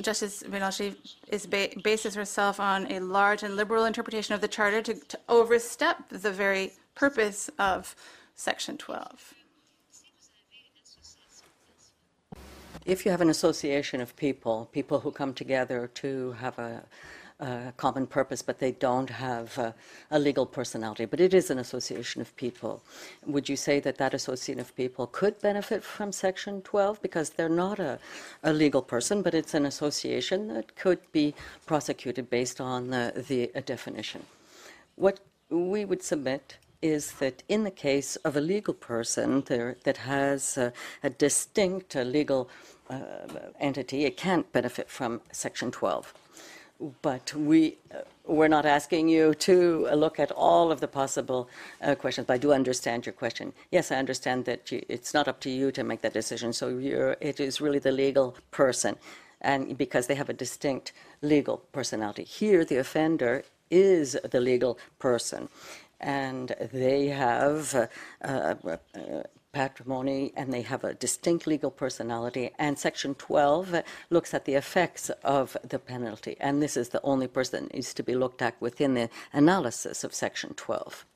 Justice 0.00 0.42
Bélanger 0.42 0.96
is 1.28 1.46
ba 1.46 1.68
bases 1.82 2.14
herself 2.14 2.58
on 2.58 2.90
a 2.90 3.00
large 3.00 3.42
and 3.42 3.56
liberal 3.56 3.84
interpretation 3.84 4.34
of 4.34 4.40
the 4.40 4.48
Charter 4.48 4.82
to, 4.82 4.94
to 4.94 5.18
overstep 5.28 6.08
the 6.08 6.30
very 6.30 6.72
purpose 6.94 7.50
of 7.58 7.94
Section 8.34 8.78
12. 8.78 9.34
If 12.84 13.04
you 13.04 13.10
have 13.12 13.20
an 13.20 13.30
association 13.30 14.00
of 14.00 14.16
people, 14.16 14.68
people 14.72 15.00
who 15.00 15.12
come 15.12 15.34
together 15.34 15.88
to 15.94 16.32
have 16.32 16.58
a, 16.58 16.82
a 17.42 17.72
common 17.76 18.06
purpose, 18.06 18.40
but 18.40 18.58
they 18.60 18.72
don't 18.72 19.10
have 19.10 19.58
a, 19.58 19.74
legal 20.18 20.46
personality, 20.46 21.04
but 21.04 21.20
it 21.20 21.34
is 21.34 21.50
an 21.50 21.58
association 21.58 22.20
of 22.20 22.34
people, 22.36 22.82
would 23.26 23.48
you 23.48 23.56
say 23.56 23.80
that 23.80 23.98
that 23.98 24.14
association 24.14 24.60
of 24.60 24.74
people 24.76 25.08
could 25.08 25.40
benefit 25.40 25.82
from 25.82 26.12
Section 26.12 26.62
12 26.62 27.02
because 27.02 27.30
they're 27.30 27.48
not 27.48 27.80
a, 27.80 27.98
a 28.44 28.52
legal 28.52 28.82
person, 28.82 29.22
but 29.22 29.34
it's 29.34 29.54
an 29.54 29.66
association 29.66 30.48
that 30.54 30.76
could 30.76 31.00
be 31.10 31.34
prosecuted 31.66 32.30
based 32.30 32.60
on 32.60 32.90
the, 32.90 33.24
the 33.28 33.50
definition? 33.62 34.22
What 34.94 35.18
we 35.50 35.84
would 35.84 36.02
submit 36.02 36.58
is 36.82 37.12
that 37.12 37.42
in 37.48 37.64
the 37.64 37.70
case 37.70 38.16
of 38.16 38.36
a 38.36 38.40
legal 38.40 38.74
person 38.74 39.42
there, 39.46 39.76
that 39.84 39.96
has 39.98 40.58
a, 40.58 40.72
distinct 41.18 41.96
uh, 41.96 42.02
legal 42.02 42.48
uh, 42.90 42.98
entity, 43.58 44.04
it 44.04 44.16
can't 44.16 44.50
benefit 44.52 44.88
from 44.88 45.20
Section 45.32 45.70
12. 45.70 46.14
But 47.02 47.34
we, 47.34 47.78
uh, 47.94 47.98
we're 48.26 48.48
not 48.48 48.66
asking 48.66 49.08
you 49.08 49.34
to 49.34 49.88
look 49.94 50.18
at 50.18 50.30
all 50.32 50.72
of 50.72 50.80
the 50.80 50.88
possible 50.88 51.48
uh, 51.80 51.94
questions. 51.94 52.26
But 52.26 52.34
I 52.34 52.38
do 52.38 52.52
understand 52.52 53.06
your 53.06 53.12
question. 53.12 53.52
Yes, 53.70 53.92
I 53.92 53.96
understand 53.96 54.44
that 54.46 54.72
you, 54.72 54.84
it's 54.88 55.14
not 55.14 55.28
up 55.28 55.40
to 55.40 55.50
you 55.50 55.70
to 55.72 55.84
make 55.84 56.00
that 56.02 56.12
decision. 56.12 56.52
So 56.52 56.78
it 57.20 57.40
is 57.40 57.60
really 57.60 57.78
the 57.78 57.92
legal 57.92 58.36
person, 58.50 58.96
and 59.40 59.78
because 59.78 60.06
they 60.06 60.14
have 60.14 60.28
a 60.28 60.34
distinct 60.34 60.92
legal 61.20 61.58
personality. 61.72 62.24
Here, 62.24 62.64
the 62.64 62.78
offender 62.78 63.44
is 63.70 64.18
the 64.30 64.40
legal 64.40 64.78
person 64.98 65.48
and 66.02 66.54
they 66.72 67.06
have 67.08 67.74
uh, 67.74 67.86
uh, 68.24 68.54
uh, 68.64 68.76
patrimony 69.52 70.32
and 70.36 70.52
they 70.52 70.62
have 70.62 70.82
a 70.82 70.94
distinct 70.94 71.46
legal 71.46 71.70
personality. 71.70 72.50
And 72.58 72.78
Section 72.78 73.14
12 73.14 73.82
looks 74.10 74.34
at 74.34 74.44
the 74.44 74.54
effects 74.54 75.10
of 75.22 75.56
the 75.62 75.78
penalty. 75.78 76.36
And 76.40 76.62
this 76.62 76.76
is 76.76 76.88
the 76.88 77.02
only 77.02 77.28
person 77.28 77.64
that 77.64 77.74
needs 77.74 77.94
to 77.94 78.02
be 78.02 78.14
looked 78.14 78.42
at 78.42 78.60
within 78.60 78.94
the 78.94 79.10
analysis 79.32 80.04
of 80.04 80.14
Section 80.14 80.54
12. 80.54 81.06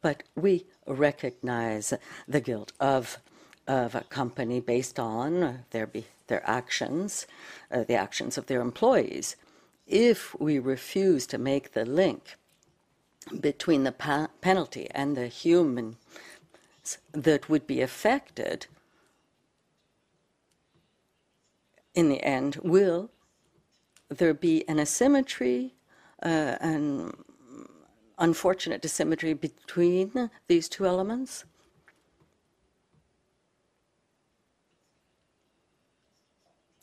But 0.00 0.22
we 0.34 0.66
recognize 0.86 1.92
the 2.26 2.40
guilt 2.40 2.72
of, 2.80 3.18
of 3.66 3.94
a 3.94 4.02
company 4.02 4.60
based 4.60 4.98
on 4.98 5.64
their, 5.70 5.88
their 6.26 6.48
actions, 6.48 7.26
uh, 7.70 7.84
the 7.84 7.94
actions 7.94 8.36
of 8.36 8.46
their 8.46 8.60
employees. 8.60 9.36
If 9.86 10.38
we 10.40 10.58
refuse 10.58 11.26
to 11.28 11.38
make 11.38 11.72
the 11.72 11.84
link 11.84 12.36
between 13.40 13.84
the 13.84 14.28
penalty 14.40 14.88
and 14.92 15.16
the 15.16 15.28
human 15.28 15.96
that 17.12 17.48
would 17.48 17.66
be 17.66 17.80
affected 17.80 18.66
in 21.94 22.08
the 22.08 22.22
end 22.22 22.56
will 22.56 23.10
there 24.08 24.34
be 24.34 24.66
an 24.68 24.78
asymmetry 24.78 25.74
uh, 26.22 26.56
an 26.60 27.12
unfortunate 28.18 28.84
asymmetry 28.84 29.34
between 29.34 30.30
these 30.46 30.68
two 30.68 30.86
elements? 30.86 31.44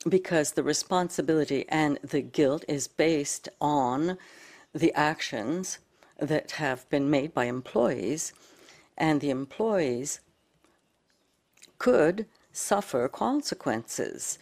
Because 0.07 0.51
the 0.51 0.63
responsibility 0.63 1.65
and 1.69 1.99
the 2.03 2.21
guilt 2.21 2.63
is 2.67 2.87
based 2.87 3.49
on 3.59 4.17
the 4.73 4.93
actions 4.93 5.79
that 6.19 6.51
have 6.51 6.89
been 6.89 7.09
made 7.09 7.33
by 7.33 7.45
employees, 7.45 8.33
and 8.99 9.21
the 9.21 9.29
employees 9.29 10.19
could 11.77 12.25
suffer 12.51 13.07
consequences 13.07 14.37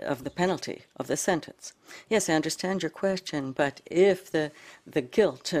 of 0.00 0.24
the 0.24 0.30
penalty 0.30 0.82
of 0.96 1.06
the 1.06 1.16
sentence. 1.16 1.74
Yes, 2.08 2.28
I 2.28 2.34
understand 2.34 2.82
your 2.82 2.90
question, 2.90 3.52
but 3.52 3.80
if 3.86 4.30
the, 4.30 4.50
the 4.86 5.02
guilt 5.02 5.54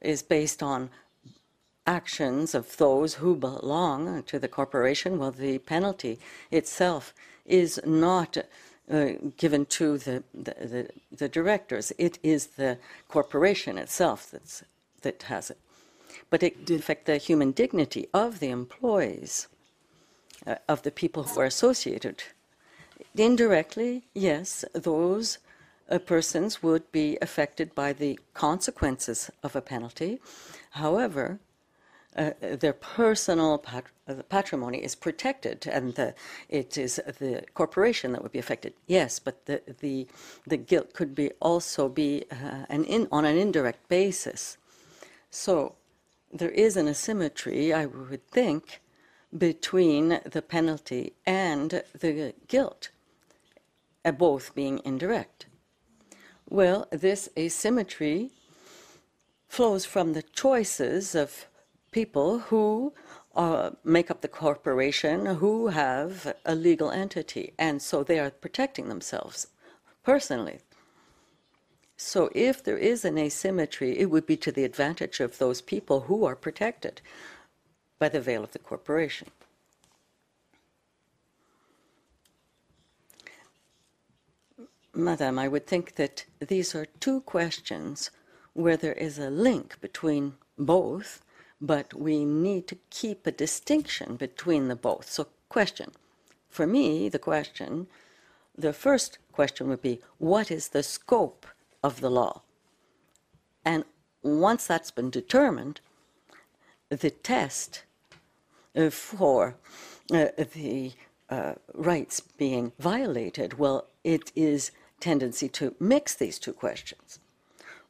is 0.00 0.22
based 0.22 0.62
on 0.62 0.90
actions 1.86 2.54
of 2.54 2.76
those 2.76 3.14
who 3.14 3.36
belong 3.36 4.22
to 4.24 4.38
the 4.38 4.48
corporation, 4.48 5.18
well, 5.18 5.30
the 5.30 5.58
penalty 5.58 6.18
itself 6.50 7.14
is 7.46 7.80
not 7.86 8.36
uh, 8.90 9.10
given 9.38 9.64
to 9.64 9.96
the, 9.98 10.22
the, 10.34 10.54
the, 10.60 10.88
the, 11.10 11.28
directors. 11.28 11.92
It 11.96 12.18
is 12.22 12.46
the 12.48 12.78
corporation 13.08 13.78
itself 13.78 14.30
that's 14.30 14.62
that 15.02 15.22
has 15.24 15.50
it. 15.50 15.58
But 16.30 16.42
it 16.42 16.64
did 16.64 16.80
affect 16.80 17.06
the 17.06 17.16
human 17.16 17.52
dignity 17.52 18.08
of 18.12 18.40
the 18.40 18.50
employees, 18.50 19.48
uh, 20.46 20.56
of 20.68 20.82
the 20.82 20.90
people 20.90 21.22
who 21.24 21.40
are 21.40 21.46
associated. 21.46 22.22
Indirectly, 23.16 24.02
yes, 24.14 24.64
those 24.72 25.38
uh, 25.90 25.98
persons 25.98 26.62
would 26.62 26.90
be 26.92 27.18
affected 27.20 27.74
by 27.74 27.92
the 27.92 28.18
consequences 28.32 29.30
of 29.42 29.54
a 29.54 29.60
penalty. 29.60 30.20
However, 30.70 31.38
uh, 32.16 32.30
their 32.40 32.72
personal 32.72 33.58
pat- 33.58 33.84
uh, 34.08 34.14
patrimony 34.28 34.78
is 34.78 34.94
protected, 34.94 35.66
and 35.66 35.94
the, 35.94 36.14
it 36.48 36.78
is 36.78 37.00
the 37.18 37.42
corporation 37.54 38.12
that 38.12 38.22
would 38.22 38.32
be 38.32 38.38
affected. 38.38 38.72
Yes, 38.86 39.18
but 39.18 39.46
the 39.46 39.60
the, 39.80 40.06
the 40.46 40.56
guilt 40.56 40.92
could 40.94 41.14
be 41.14 41.30
also 41.40 41.88
be 41.88 42.24
uh, 42.30 42.66
an 42.68 42.84
in, 42.84 43.08
on 43.10 43.24
an 43.24 43.36
indirect 43.36 43.88
basis. 43.88 44.56
So 45.30 45.74
there 46.34 46.50
is 46.50 46.76
an 46.76 46.88
asymmetry, 46.88 47.72
I 47.72 47.86
would 47.86 48.26
think, 48.26 48.80
between 49.36 50.20
the 50.24 50.42
penalty 50.42 51.12
and 51.24 51.82
the 51.98 52.34
guilt, 52.48 52.90
uh, 54.04 54.10
both 54.10 54.54
being 54.54 54.80
indirect. 54.84 55.46
Well, 56.48 56.88
this 56.90 57.28
asymmetry 57.38 58.30
flows 59.48 59.84
from 59.84 60.12
the 60.12 60.22
choices 60.22 61.14
of 61.14 61.46
people 61.92 62.40
who 62.40 62.92
uh, 63.36 63.70
make 63.84 64.10
up 64.10 64.20
the 64.20 64.28
corporation 64.28 65.26
who 65.26 65.68
have 65.68 66.34
a 66.44 66.54
legal 66.56 66.90
entity, 66.90 67.52
and 67.58 67.80
so 67.80 68.02
they 68.02 68.18
are 68.18 68.30
protecting 68.30 68.88
themselves 68.88 69.46
personally. 70.02 70.58
So 72.06 72.28
if 72.34 72.62
there 72.62 72.76
is 72.76 73.06
an 73.06 73.16
asymmetry, 73.16 73.98
it 73.98 74.10
would 74.10 74.26
be 74.26 74.36
to 74.36 74.52
the 74.52 74.64
advantage 74.64 75.20
of 75.20 75.38
those 75.38 75.62
people 75.62 76.00
who 76.00 76.26
are 76.26 76.36
protected 76.36 77.00
by 77.98 78.10
the 78.10 78.20
veil 78.20 78.44
of 78.44 78.52
the 78.52 78.58
corporation. 78.58 79.28
Madam, 84.92 85.38
I 85.38 85.48
would 85.48 85.66
think 85.66 85.94
that 85.94 86.26
these 86.46 86.74
are 86.74 86.84
two 87.00 87.22
questions 87.22 88.10
where 88.52 88.76
there 88.76 88.92
is 88.92 89.18
a 89.18 89.30
link 89.30 89.80
between 89.80 90.34
both, 90.58 91.24
but 91.58 91.94
we 91.94 92.26
need 92.26 92.68
to 92.68 92.78
keep 92.90 93.26
a 93.26 93.32
distinction 93.32 94.16
between 94.16 94.68
the 94.68 94.76
both. 94.76 95.08
So, 95.10 95.28
question. 95.48 95.92
For 96.50 96.66
me, 96.66 97.08
the 97.08 97.18
question, 97.18 97.86
the 98.54 98.74
first 98.74 99.16
question 99.32 99.68
would 99.68 99.80
be 99.80 100.02
what 100.18 100.50
is 100.50 100.68
the 100.68 100.82
scope 100.82 101.46
of 101.84 102.00
the 102.00 102.10
law? 102.10 102.42
And 103.64 103.84
once 104.22 104.66
that's 104.66 104.90
been 104.90 105.10
determined, 105.10 105.80
the 106.88 107.10
test 107.10 107.84
uh, 108.74 108.90
for 108.90 109.56
uh, 110.12 110.28
the 110.54 110.92
uh, 111.30 111.54
rights 111.74 112.20
being 112.20 112.72
violated, 112.78 113.58
well, 113.58 113.86
it 114.02 114.32
is 114.34 114.72
tendency 115.00 115.48
to 115.48 115.74
mix 115.78 116.14
these 116.14 116.38
two 116.38 116.52
questions. 116.52 117.18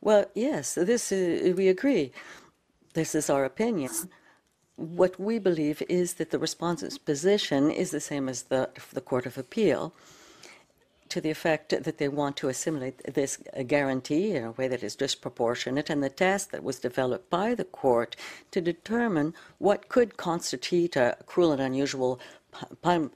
Well, 0.00 0.26
yes, 0.34 0.74
this 0.74 1.12
is, 1.12 1.54
we 1.56 1.68
agree. 1.68 2.12
This 2.94 3.14
is 3.14 3.30
our 3.30 3.44
opinion. 3.44 3.90
What 4.76 5.18
we 5.18 5.38
believe 5.38 5.82
is 5.88 6.14
that 6.14 6.30
the 6.30 6.38
respondent's 6.38 6.98
position 6.98 7.70
is 7.70 7.90
the 7.90 8.00
same 8.00 8.28
as 8.28 8.44
the, 8.44 8.70
the 8.92 9.00
Court 9.00 9.26
of 9.26 9.38
Appeal 9.38 9.94
to 11.08 11.20
the 11.20 11.30
effect 11.30 11.70
that 11.70 11.98
they 11.98 12.08
want 12.08 12.36
to 12.38 12.48
assimilate 12.48 13.02
this 13.14 13.38
guarantee 13.66 14.32
in 14.32 14.44
a 14.44 14.52
way 14.52 14.68
that 14.68 14.82
is 14.82 14.96
disproportionate, 14.96 15.90
and 15.90 16.02
the 16.02 16.08
test 16.08 16.50
that 16.52 16.64
was 16.64 16.78
developed 16.78 17.30
by 17.30 17.54
the 17.54 17.64
court 17.64 18.16
to 18.50 18.60
determine 18.60 19.34
what 19.58 19.88
could 19.88 20.16
constitute 20.16 20.96
a 20.96 21.16
cruel 21.26 21.52
and 21.52 21.60
unusual 21.60 22.20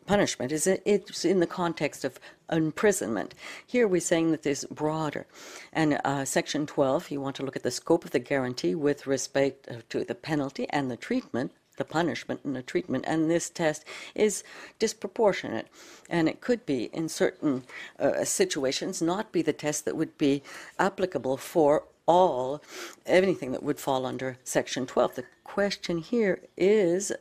punishment 0.07 0.53
is 0.53 0.67
it's 0.67 1.25
in 1.25 1.41
the 1.41 1.47
context 1.47 2.05
of 2.05 2.19
imprisonment. 2.51 3.35
Here 3.67 3.87
we're 3.87 4.01
saying 4.01 4.33
that 4.33 4.43
this 4.43 4.65
broader. 4.65 5.27
And 5.73 6.01
uh, 6.05 6.25
Section 6.25 6.67
12, 6.67 7.11
you 7.11 7.21
want 7.21 7.37
to 7.37 7.45
look 7.45 7.57
at 7.57 7.63
the 7.63 7.71
scope 7.71 8.05
of 8.05 8.11
the 8.11 8.19
guarantee 8.19 8.75
with 8.75 9.07
respect 9.07 9.69
to 9.91 10.05
the 10.05 10.15
penalty 10.15 10.69
and 10.71 10.91
the 10.91 10.97
treatment 10.97 11.53
the 11.79 11.85
punishment 11.85 12.41
and 12.45 12.55
the 12.55 12.63
treatment, 12.63 13.05
and 13.09 13.31
this 13.31 13.49
test 13.49 13.85
is 14.15 14.45
disproportionate. 14.79 15.69
And 16.11 16.29
it 16.29 16.41
could 16.41 16.67
be, 16.67 16.85
in 16.93 17.09
certain 17.09 17.65
uh, 17.99 18.25
situations, 18.25 19.01
not 19.01 19.33
be 19.33 19.43
the 19.43 19.53
test 19.53 19.85
that 19.85 19.97
would 19.97 20.19
be 20.19 20.43
applicable 20.79 21.39
for 21.39 21.85
all, 22.07 22.63
anything 23.07 23.53
that 23.53 23.63
would 23.63 23.81
fall 23.81 24.07
under 24.07 24.39
Section 24.45 24.87
12. 24.87 25.15
The 25.17 25.25
question 25.45 25.99
here 25.99 26.41
is 26.57 27.13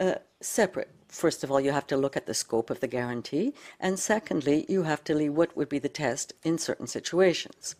uh, 0.00 0.14
separate 0.40 0.90
first 1.12 1.44
of 1.44 1.50
all, 1.50 1.60
you 1.60 1.72
have 1.72 1.86
to 1.86 1.96
look 1.96 2.16
at 2.16 2.24
the 2.24 2.34
scope 2.34 2.70
of 2.70 2.80
the 2.80 2.88
guarantee, 2.88 3.52
and 3.78 3.98
secondly, 3.98 4.64
you 4.66 4.84
have 4.84 5.04
to 5.04 5.14
leave 5.14 5.34
what 5.34 5.54
would 5.54 5.68
be 5.68 5.78
the 5.78 5.88
test 5.88 6.32
in 6.42 6.56
certain 6.56 6.86
situations. 6.86 7.76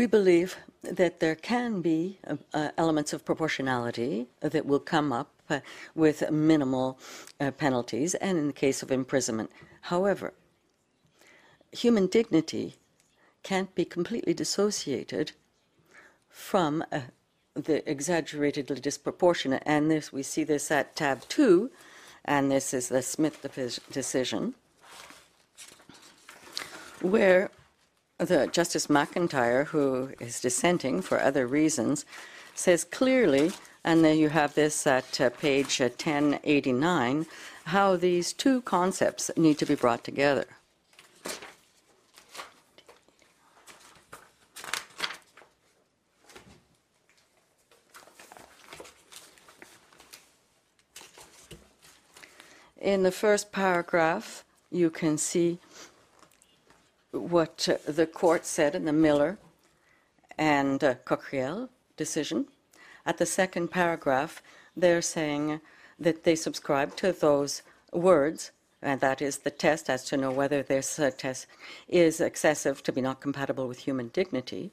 We 0.00 0.06
believe 0.06 0.56
that 0.82 1.20
there 1.20 1.34
can 1.34 1.82
be 1.82 2.20
uh, 2.26 2.36
uh, 2.54 2.70
elements 2.78 3.12
of 3.12 3.22
proportionality 3.22 4.28
that 4.40 4.64
will 4.64 4.78
come 4.78 5.12
up 5.12 5.28
uh, 5.50 5.60
with 5.94 6.30
minimal 6.30 6.98
uh, 7.38 7.50
penalties 7.50 8.14
and 8.14 8.38
in 8.38 8.46
the 8.46 8.54
case 8.54 8.82
of 8.82 8.90
imprisonment. 8.90 9.50
However, 9.92 10.32
human 11.70 12.06
dignity 12.06 12.76
can't 13.42 13.74
be 13.74 13.84
completely 13.84 14.32
dissociated 14.32 15.32
from 16.30 16.82
uh, 16.90 17.00
the 17.52 17.86
exaggeratedly 17.86 18.80
disproportionate. 18.80 19.62
And 19.66 19.90
this 19.90 20.10
we 20.10 20.22
see 20.22 20.44
this 20.44 20.70
at 20.70 20.96
tab 20.96 21.28
two, 21.28 21.70
and 22.24 22.50
this 22.50 22.72
is 22.72 22.88
the 22.88 23.02
Smith 23.02 23.36
decision, 23.92 24.54
where 27.02 27.50
the 28.20 28.46
Justice 28.46 28.88
McIntyre, 28.88 29.66
who 29.66 30.10
is 30.20 30.40
dissenting 30.40 31.00
for 31.00 31.20
other 31.20 31.46
reasons, 31.46 32.04
says 32.54 32.84
clearly, 32.84 33.52
and 33.82 34.04
then 34.04 34.18
you 34.18 34.28
have 34.28 34.54
this 34.54 34.86
at 34.86 35.20
uh, 35.20 35.30
page 35.30 35.80
1089, 35.80 37.26
how 37.64 37.96
these 37.96 38.32
two 38.32 38.60
concepts 38.62 39.30
need 39.36 39.58
to 39.58 39.64
be 39.64 39.74
brought 39.74 40.04
together. 40.04 40.44
In 52.80 53.02
the 53.02 53.12
first 53.12 53.52
paragraph, 53.52 54.44
you 54.70 54.90
can 54.90 55.18
see 55.18 55.58
what 57.12 57.68
uh, 57.68 57.90
the 57.90 58.06
court 58.06 58.46
said 58.46 58.74
in 58.74 58.84
the 58.84 58.92
Miller 58.92 59.38
and 60.38 60.82
uh, 60.82 60.94
decision. 61.96 62.46
At 63.04 63.18
the 63.18 63.26
second 63.26 63.68
paragraph, 63.68 64.42
they're 64.76 65.02
saying 65.02 65.60
that 65.98 66.24
they 66.24 66.34
subscribe 66.34 66.96
to 66.96 67.12
those 67.12 67.62
words, 67.92 68.52
and 68.82 69.00
that 69.00 69.20
is 69.20 69.38
the 69.38 69.50
test 69.50 69.90
as 69.90 70.04
to 70.04 70.16
know 70.16 70.30
whether 70.30 70.62
this 70.62 70.98
uh, 70.98 71.10
test 71.16 71.46
is 71.88 72.20
excessive 72.20 72.82
to 72.82 72.92
be 72.92 73.00
not 73.00 73.20
compatible 73.20 73.68
with 73.68 73.80
human 73.80 74.08
dignity. 74.08 74.70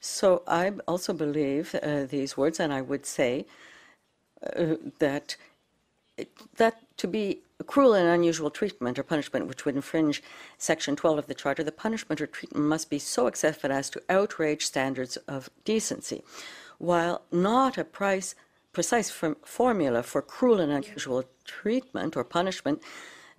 So 0.00 0.42
I 0.46 0.72
also 0.86 1.12
believe 1.12 1.74
uh, 1.74 2.04
these 2.04 2.36
words, 2.36 2.60
and 2.60 2.72
I 2.72 2.82
would 2.82 3.04
say 3.04 3.46
uh, 4.56 4.76
that 4.98 5.36
that 6.56 6.82
to 6.98 7.08
be 7.08 7.40
cruel 7.64 7.94
and 7.94 8.08
unusual 8.08 8.50
treatment 8.50 8.98
or 8.98 9.02
punishment 9.02 9.46
which 9.46 9.64
would 9.64 9.74
infringe 9.74 10.22
Section 10.58 10.94
12 10.94 11.18
of 11.18 11.26
the 11.26 11.34
Charter, 11.34 11.64
the 11.64 11.72
punishment 11.72 12.20
or 12.20 12.26
treatment 12.26 12.66
must 12.66 12.88
be 12.88 12.98
so 12.98 13.26
excessive 13.26 13.70
as 13.70 13.90
to 13.90 14.02
outrage 14.08 14.64
standards 14.64 15.16
of 15.28 15.50
decency. 15.64 16.22
While 16.78 17.22
not 17.32 17.76
a 17.76 17.84
price, 17.84 18.34
precise 18.72 19.10
formula 19.10 20.02
for 20.04 20.22
cruel 20.22 20.60
and 20.60 20.70
unusual 20.70 21.24
treatment 21.44 22.16
or 22.16 22.22
punishment, 22.22 22.80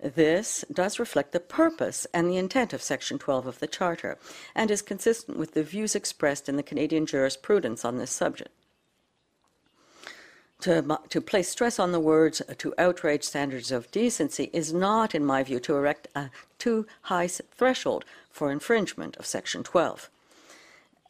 this 0.02 0.64
does 0.72 0.98
reflect 0.98 1.32
the 1.32 1.40
purpose 1.40 2.06
and 2.12 2.28
the 2.28 2.36
intent 2.36 2.72
of 2.72 2.82
Section 2.82 3.18
12 3.18 3.46
of 3.46 3.58
the 3.58 3.66
Charter 3.66 4.18
and 4.54 4.70
is 4.70 4.82
consistent 4.82 5.38
with 5.38 5.54
the 5.54 5.62
views 5.62 5.94
expressed 5.94 6.48
in 6.48 6.56
the 6.56 6.62
Canadian 6.62 7.06
jurisprudence 7.06 7.84
on 7.84 7.98
this 7.98 8.10
subject 8.10 8.50
to, 10.60 10.98
to 11.08 11.20
place 11.20 11.48
stress 11.48 11.78
on 11.78 11.92
the 11.92 12.00
words 12.00 12.40
uh, 12.40 12.54
to 12.58 12.74
outrage 12.78 13.24
standards 13.24 13.72
of 13.72 13.90
decency 13.90 14.50
is 14.52 14.72
not, 14.72 15.14
in 15.14 15.24
my 15.24 15.42
view, 15.42 15.60
to 15.60 15.76
erect 15.76 16.08
a 16.14 16.30
too 16.58 16.86
high 17.02 17.28
threshold 17.28 18.04
for 18.30 18.50
infringement 18.50 19.16
of 19.16 19.26
Section 19.26 19.62
12. 19.62 20.10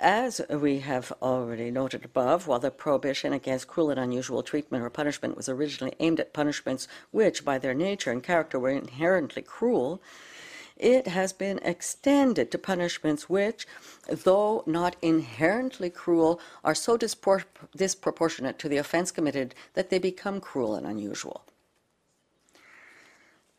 As 0.02 0.40
we 0.48 0.78
have 0.78 1.12
already 1.20 1.70
noted 1.70 2.06
above, 2.06 2.46
while 2.46 2.58
the 2.58 2.70
prohibition 2.70 3.34
against 3.34 3.68
cruel 3.68 3.90
and 3.90 4.00
unusual 4.00 4.42
treatment 4.42 4.82
or 4.82 4.88
punishment 4.88 5.36
was 5.36 5.46
originally 5.46 5.94
aimed 6.00 6.20
at 6.20 6.32
punishments 6.32 6.88
which, 7.10 7.44
by 7.44 7.58
their 7.58 7.74
nature 7.74 8.10
and 8.10 8.22
character, 8.22 8.58
were 8.58 8.70
inherently 8.70 9.42
cruel, 9.42 10.00
it 10.81 11.07
has 11.07 11.33
been 11.33 11.59
extended 11.59 12.51
to 12.51 12.59
punishments 12.59 13.28
which, 13.28 13.66
though 14.09 14.64
not 14.66 14.97
inherently 15.03 15.91
cruel, 15.91 16.41
are 16.64 16.74
so 16.74 16.97
dispor- 16.97 17.45
disproportionate 17.76 18.59
to 18.59 18.68
the 18.68 18.78
offense 18.78 19.11
committed 19.11 19.55
that 19.74 19.91
they 19.91 19.99
become 19.99 20.41
cruel 20.41 20.74
and 20.74 20.87
unusual. 20.87 21.45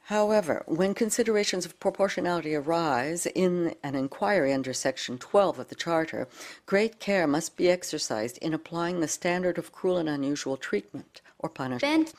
However, 0.05 0.63
when 0.65 0.93
considerations 0.93 1.65
of 1.65 1.79
proportionality 1.79 2.53
arise 2.53 3.25
in 3.27 3.75
an 3.81 3.95
inquiry 3.95 4.51
under 4.51 4.73
Section 4.73 5.17
12 5.17 5.59
of 5.59 5.69
the 5.69 5.75
Charter, 5.75 6.27
great 6.65 6.99
care 6.99 7.27
must 7.27 7.55
be 7.55 7.69
exercised 7.69 8.37
in 8.39 8.53
applying 8.53 8.99
the 8.99 9.07
standard 9.07 9.57
of 9.57 9.71
cruel 9.71 9.97
and 9.97 10.09
unusual 10.09 10.57
treatment 10.57 11.21
or 11.43 11.49
punishment. 11.49 12.13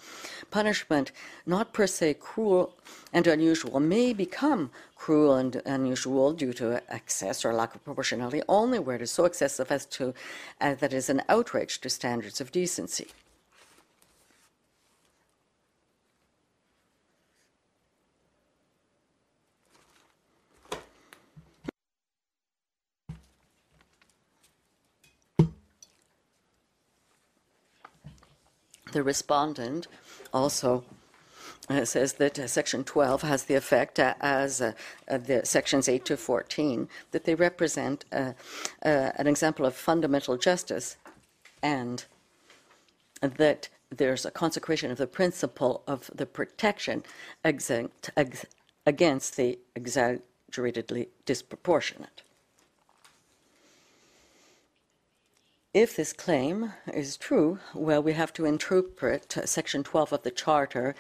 Punishment, 0.51 1.13
not 1.47 1.73
per 1.73 1.87
se 1.87 2.15
cruel 2.15 2.75
and 3.13 3.27
unusual, 3.27 3.81
may 3.81 4.13
become 4.13 4.71
cruel 4.97 5.35
and 5.35 5.61
unusual 5.67 6.33
due 6.33 6.53
to 6.53 6.81
excess 6.89 7.45
or 7.45 7.53
lack 7.53 7.75
of 7.75 7.85
proportionality 7.85 8.43
only 8.49 8.79
where 8.79 8.97
it 8.97 9.03
is 9.03 9.11
so 9.11 9.25
excessive 9.25 9.73
as 9.73 9.85
to 9.87 10.15
uh, 10.61 10.75
that 10.75 10.93
is 10.93 11.11
an 11.11 11.23
outrage 11.29 11.81
to 11.81 11.91
standards 11.91 12.41
of 12.41 12.53
decency. 12.53 13.09
The 28.93 29.03
respondent 29.03 29.89
also 30.33 30.85
uh, 31.69 31.85
says 31.85 32.15
that 32.15 32.39
uh, 32.39 32.47
Section 32.47 32.85
12 32.85 33.23
has 33.23 33.45
the 33.45 33.55
effect, 33.55 33.99
uh, 33.99 34.15
as 34.21 34.61
uh, 34.61 34.73
uh, 35.09 35.19
the 35.19 35.45
sections 35.45 35.89
8 35.89 36.05
to 36.05 36.17
14, 36.17 36.89
that 37.13 37.25
they 37.25 37.35
represent 37.35 38.05
uh, 38.13 38.33
an 38.83 39.27
example 39.27 39.65
of 39.65 39.75
fundamental 39.75 40.37
justice 40.37 40.97
and 41.63 42.05
that 43.21 43.69
there's 43.91 44.27
a 44.27 44.31
consecration 44.31 44.91
of 44.91 44.99
the 44.99 45.07
principle 45.07 45.83
of 45.87 46.11
the 46.15 46.27
protection 46.27 47.05
exempt, 47.45 48.11
ex, 48.17 48.45
against 48.87 49.37
the 49.37 49.59
exaggeratedly 49.77 51.09
disproportionate. 51.25 52.23
If 55.75 55.97
this 55.97 56.13
claim 56.13 56.75
is 56.93 57.17
true, 57.17 57.59
well, 57.73 58.03
we 58.03 58.13
have 58.13 58.35
to 58.35 58.45
interpret 58.45 59.35
Section 59.47 59.83
12 59.83 60.13
of 60.13 60.23
the 60.23 60.31
Charter 60.31 60.95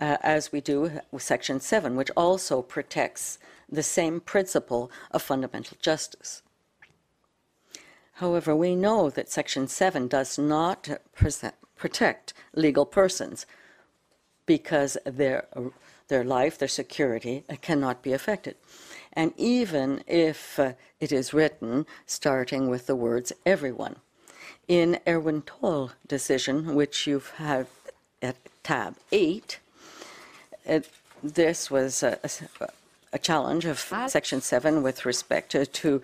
uh, 0.00 0.16
as 0.22 0.50
we 0.50 0.62
do 0.62 1.02
with 1.10 1.22
Section 1.22 1.60
7, 1.60 1.96
which 1.96 2.10
also 2.16 2.62
protects 2.62 3.38
the 3.70 3.82
same 3.82 4.20
principle 4.20 4.90
of 5.10 5.20
fundamental 5.20 5.76
justice. 5.82 6.40
However, 8.14 8.56
we 8.56 8.74
know 8.74 9.10
that 9.10 9.28
Section 9.28 9.68
7 9.68 10.08
does 10.08 10.38
not 10.38 10.88
protect 11.76 12.32
legal 12.54 12.86
persons 12.86 13.44
because 14.46 14.96
their, 15.04 15.46
their 16.08 16.24
life, 16.24 16.56
their 16.56 16.68
security 16.68 17.44
cannot 17.60 18.02
be 18.02 18.14
affected. 18.14 18.56
And 19.12 19.34
even 19.36 20.02
if 20.06 20.58
uh, 20.58 20.72
it 21.00 21.12
is 21.12 21.34
written 21.34 21.84
starting 22.06 22.70
with 22.70 22.86
the 22.86 22.96
words 22.96 23.32
everyone, 23.44 23.96
in 24.68 24.98
Irwin 25.06 25.42
Toy 25.42 25.88
decision, 26.06 26.74
which 26.74 27.06
you 27.06 27.14
have 27.14 27.30
had 27.36 27.66
at 28.22 28.36
tab 28.62 28.96
8, 29.12 29.58
it, 30.64 30.90
this 31.22 31.70
was 31.70 32.02
a, 32.02 32.18
a, 33.12 33.18
challenge 33.18 33.64
of 33.64 33.78
Section 34.08 34.40
7 34.40 34.82
with 34.82 35.06
respect 35.06 35.52
to, 35.52 35.66
to 35.66 36.02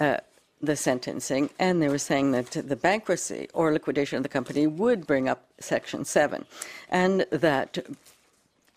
uh, 0.00 0.16
the 0.60 0.76
sentencing, 0.76 1.50
and 1.58 1.82
they 1.82 1.88
were 1.88 1.98
saying 1.98 2.32
that 2.32 2.50
the 2.50 2.76
bankruptcy 2.76 3.48
or 3.52 3.72
liquidation 3.72 4.16
of 4.16 4.22
the 4.22 4.28
company 4.28 4.66
would 4.66 5.06
bring 5.06 5.28
up 5.28 5.44
Section 5.60 6.04
7, 6.04 6.46
and 6.88 7.26
that 7.30 7.78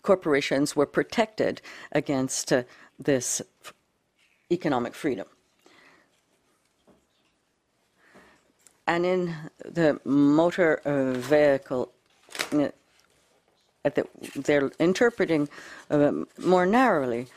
corporations 0.02 0.76
were 0.76 0.86
protected 0.86 1.60
against 1.92 2.52
uh, 2.52 2.62
this 2.98 3.40
economic 4.50 4.94
freedom. 4.94 5.26
And 8.86 9.06
in 9.06 9.34
the 9.64 10.00
motor 10.04 10.80
uh, 10.84 11.12
vehicle, 11.12 11.92
uh, 12.52 12.68
the, 13.84 14.06
they're 14.34 14.70
interpreting 14.78 15.48
uh, 15.90 16.12
more 16.38 16.66
narrowly 16.66 17.28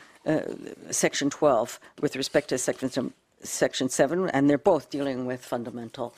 Section 0.90 1.30
12 1.30 1.78
with 2.00 2.16
respect 2.16 2.48
to 2.48 2.58
Section, 2.58 3.12
Section 3.42 3.88
7, 3.88 4.28
and 4.30 4.50
they're 4.50 4.58
both 4.58 4.90
dealing 4.90 5.24
with 5.24 5.44
fundamental 5.44 6.14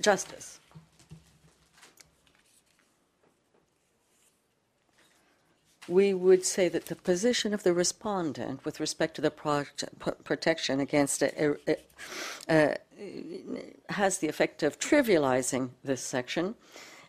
justice. 0.00 0.58
We 5.88 6.14
would 6.14 6.44
say 6.44 6.68
that 6.68 6.86
the 6.86 6.96
position 6.96 7.52
of 7.52 7.62
the 7.62 7.72
respondent 7.72 8.64
with 8.64 8.78
respect 8.78 9.16
to 9.16 9.22
the 9.22 9.30
protection 10.24 10.80
against 10.80 11.22
it 11.22 11.84
uh, 12.48 12.74
has 13.88 14.18
the 14.18 14.28
effect 14.28 14.62
of 14.62 14.78
trivializing 14.78 15.70
this 15.82 16.00
section. 16.00 16.54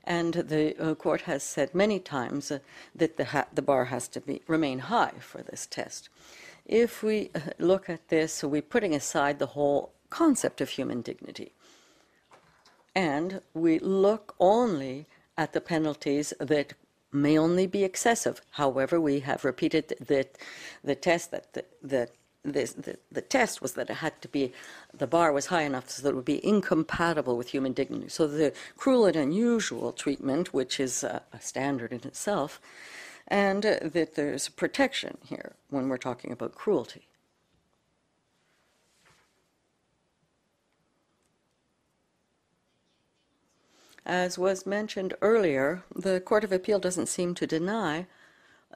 And 0.05 0.33
the 0.33 0.75
uh, 0.77 0.95
court 0.95 1.21
has 1.21 1.43
said 1.43 1.73
many 1.73 1.99
times 1.99 2.51
uh, 2.51 2.59
that 2.93 3.15
the, 3.15 3.45
the 3.53 3.61
bar 3.61 3.85
has 3.85 4.09
to 4.09 4.19
be, 4.19 4.41
remain 4.47 4.79
high 4.79 5.13
for 5.19 5.41
this 5.41 5.65
test. 5.65 6.09
If 6.65 7.03
we 7.03 7.29
uh, 7.33 7.39
look 7.57 7.89
at 7.89 8.09
this, 8.09 8.43
we're 8.43 8.61
putting 8.61 8.93
aside 8.93 9.39
the 9.39 9.47
whole 9.47 9.93
concept 10.09 10.59
of 10.59 10.69
human 10.69 11.01
dignity. 11.01 11.53
And 12.93 13.41
we 13.53 13.79
look 13.79 14.35
only 14.39 15.05
at 15.37 15.53
the 15.53 15.61
penalties 15.61 16.33
that 16.39 16.73
may 17.13 17.37
only 17.37 17.67
be 17.67 17.83
excessive. 17.83 18.41
However, 18.51 18.99
we 18.99 19.19
have 19.21 19.45
repeated 19.45 19.95
that 19.99 20.37
the 20.83 20.95
test 20.95 21.31
that 21.31 21.53
the, 21.53 21.65
the 21.81 22.09
the, 22.43 22.97
the, 23.09 23.21
test 23.21 23.61
was 23.61 23.73
that 23.73 23.89
it 23.89 23.95
had 23.95 24.21
to 24.21 24.27
be, 24.27 24.51
the 24.93 25.07
bar 25.07 25.31
was 25.31 25.45
high 25.45 25.61
enough 25.61 25.89
so 25.89 26.03
that 26.03 26.09
it 26.09 26.15
would 26.15 26.25
be 26.25 26.45
incompatible 26.45 27.37
with 27.37 27.49
human 27.49 27.71
dignity. 27.71 28.09
So 28.09 28.27
the 28.27 28.53
cruel 28.75 29.05
and 29.05 29.15
unusual 29.15 29.93
treatment, 29.93 30.53
which 30.53 30.79
is 30.79 31.03
a, 31.03 31.21
standard 31.39 31.93
in 31.93 32.01
itself, 32.03 32.59
and 33.29 33.65
uh, 33.65 33.77
that 33.81 34.15
there's 34.15 34.49
protection 34.49 35.17
here 35.23 35.53
when 35.69 35.87
we're 35.87 35.97
talking 35.97 36.31
about 36.31 36.53
cruelty. 36.53 37.07
As 44.05 44.37
was 44.37 44.65
mentioned 44.65 45.13
earlier, 45.21 45.83
the 45.95 46.19
Court 46.19 46.43
of 46.43 46.51
Appeal 46.51 46.79
doesn't 46.79 47.07
seem 47.07 47.33
to 47.35 47.47
deny 47.47 48.05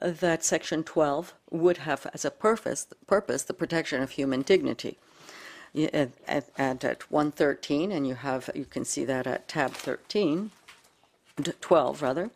that 0.00 0.44
Section 0.44 0.84
12 0.84 1.34
would 1.50 1.78
have 1.78 2.06
as 2.14 2.24
a 2.24 2.30
purpose, 2.30 2.86
purpose 3.06 3.42
the 3.42 3.52
protection 3.52 4.02
of 4.02 4.12
human 4.12 4.42
dignity. 4.42 4.96
At, 5.92 6.12
at, 6.26 6.48
at 6.56 7.10
113, 7.10 7.92
and 7.92 8.06
you 8.06 8.14
have 8.14 8.48
you 8.54 8.64
can 8.64 8.86
see 8.86 9.04
that 9.04 9.26
at 9.26 9.48
tab 9.48 9.72
13, 9.72 10.50
12 11.60 12.02
rather. 12.02 12.30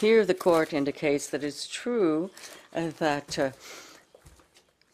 Here, 0.00 0.24
the 0.24 0.34
court 0.34 0.72
indicates 0.72 1.26
that 1.28 1.44
it's 1.44 1.66
true 1.66 2.30
uh, 2.74 2.88
that 2.98 3.38
uh, 3.38 3.50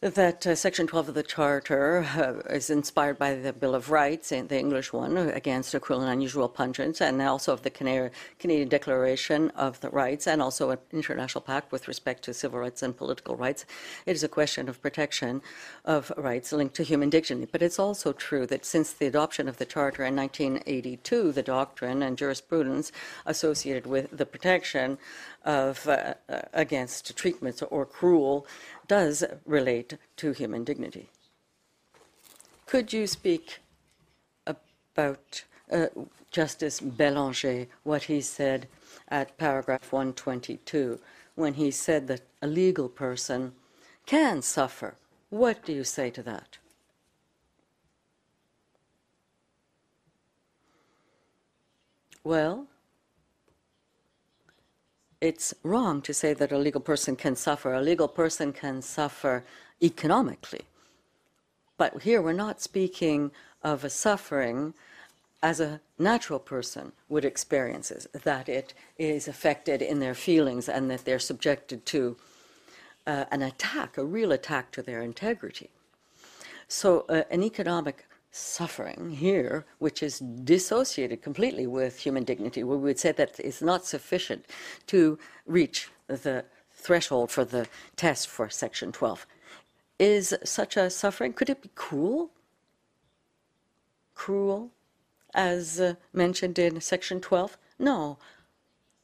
that 0.02 0.46
uh, 0.46 0.54
Section 0.54 0.86
12 0.86 1.10
of 1.10 1.14
the 1.14 1.22
Charter 1.22 2.06
uh, 2.16 2.54
is 2.54 2.70
inspired 2.70 3.18
by 3.18 3.34
the 3.34 3.52
Bill 3.52 3.74
of 3.74 3.90
Rights, 3.90 4.30
the 4.30 4.58
English 4.58 4.94
one, 4.94 5.18
against 5.18 5.78
cruel 5.82 6.00
and 6.00 6.10
unusual 6.10 6.48
punishment, 6.48 7.02
and 7.02 7.20
also 7.20 7.52
of 7.52 7.62
the 7.64 7.70
Canadian 7.70 8.68
Declaration 8.68 9.50
of 9.50 9.78
the 9.80 9.90
Rights, 9.90 10.26
and 10.26 10.40
also 10.40 10.70
an 10.70 10.78
international 10.90 11.42
pact 11.42 11.70
with 11.70 11.86
respect 11.86 12.24
to 12.24 12.32
civil 12.32 12.60
rights 12.60 12.82
and 12.82 12.96
political 12.96 13.36
rights. 13.36 13.66
It 14.06 14.12
is 14.12 14.24
a 14.24 14.28
question 14.28 14.70
of 14.70 14.80
protection 14.80 15.42
of 15.84 16.10
rights 16.16 16.50
linked 16.50 16.76
to 16.76 16.82
human 16.82 17.10
dignity. 17.10 17.46
But 17.52 17.60
it's 17.60 17.78
also 17.78 18.14
true 18.14 18.46
that 18.46 18.64
since 18.64 18.94
the 18.94 19.06
adoption 19.06 19.48
of 19.48 19.58
the 19.58 19.66
Charter 19.66 20.06
in 20.06 20.16
1982, 20.16 21.32
the 21.32 21.42
doctrine 21.42 22.02
and 22.02 22.16
jurisprudence 22.16 22.90
associated 23.26 23.86
with 23.86 24.16
the 24.16 24.24
protection 24.24 24.96
of 25.42 25.88
uh, 25.88 26.12
uh 26.28 26.42
against 26.52 27.16
treatments 27.16 27.62
or 27.62 27.86
cruel 27.86 28.46
does 28.90 29.22
relate 29.46 29.96
to 30.16 30.32
human 30.32 30.64
dignity. 30.64 31.08
Could 32.66 32.92
you 32.92 33.06
speak 33.06 33.60
about 34.44 35.44
uh, 35.70 35.86
Justice 36.32 36.80
Belanger, 36.80 37.68
what 37.84 38.02
he 38.10 38.20
said 38.20 38.66
at 39.06 39.38
paragraph 39.38 39.92
122, 39.92 40.98
when 41.36 41.54
he 41.54 41.70
said 41.70 42.08
that 42.08 42.22
a 42.42 42.48
legal 42.48 42.88
person 42.88 43.52
can 44.06 44.42
suffer? 44.42 44.96
What 45.28 45.64
do 45.64 45.72
you 45.72 45.84
say 45.84 46.10
to 46.10 46.22
that? 46.24 46.58
Well, 52.24 52.66
it's 55.20 55.54
wrong 55.62 56.00
to 56.02 56.14
say 56.14 56.32
that 56.34 56.52
a 56.52 56.58
legal 56.58 56.80
person 56.80 57.16
can 57.16 57.36
suffer. 57.36 57.74
A 57.74 57.82
legal 57.82 58.08
person 58.08 58.52
can 58.52 58.82
suffer 58.82 59.44
economically. 59.82 60.62
But 61.76 62.02
here 62.02 62.22
we're 62.22 62.32
not 62.32 62.60
speaking 62.60 63.30
of 63.62 63.84
a 63.84 63.90
suffering 63.90 64.74
as 65.42 65.60
a 65.60 65.80
natural 65.98 66.38
person 66.38 66.92
would 67.08 67.24
experience 67.24 67.90
that 68.12 68.48
it 68.48 68.74
is 68.98 69.26
affected 69.26 69.80
in 69.80 69.98
their 70.00 70.14
feelings 70.14 70.68
and 70.68 70.90
that 70.90 71.04
they're 71.04 71.18
subjected 71.18 71.86
to 71.86 72.16
uh, 73.06 73.24
an 73.30 73.42
attack, 73.42 73.96
a 73.96 74.04
real 74.04 74.32
attack 74.32 74.70
to 74.72 74.82
their 74.82 75.00
integrity. 75.00 75.70
So, 76.68 77.06
uh, 77.08 77.22
an 77.30 77.42
economic 77.42 78.06
suffering 78.30 79.10
here, 79.10 79.66
which 79.78 80.02
is 80.02 80.18
dissociated 80.18 81.22
completely 81.22 81.66
with 81.66 81.98
human 81.98 82.24
dignity, 82.24 82.62
where 82.62 82.78
we 82.78 82.84
would 82.84 82.98
say 82.98 83.12
that 83.12 83.38
it's 83.40 83.62
not 83.62 83.84
sufficient 83.86 84.46
to 84.86 85.18
reach 85.46 85.90
the 86.06 86.44
threshold 86.72 87.30
for 87.30 87.44
the 87.44 87.66
test 87.96 88.28
for 88.28 88.48
Section 88.48 88.92
12. 88.92 89.26
Is 89.98 90.34
such 90.44 90.76
a 90.76 90.88
suffering, 90.88 91.32
could 91.32 91.50
it 91.50 91.62
be 91.62 91.70
cruel? 91.74 92.30
Cruel, 94.14 94.70
as 95.34 95.80
uh, 95.80 95.94
mentioned 96.12 96.58
in 96.58 96.80
Section 96.80 97.20
12? 97.20 97.58
No. 97.78 98.18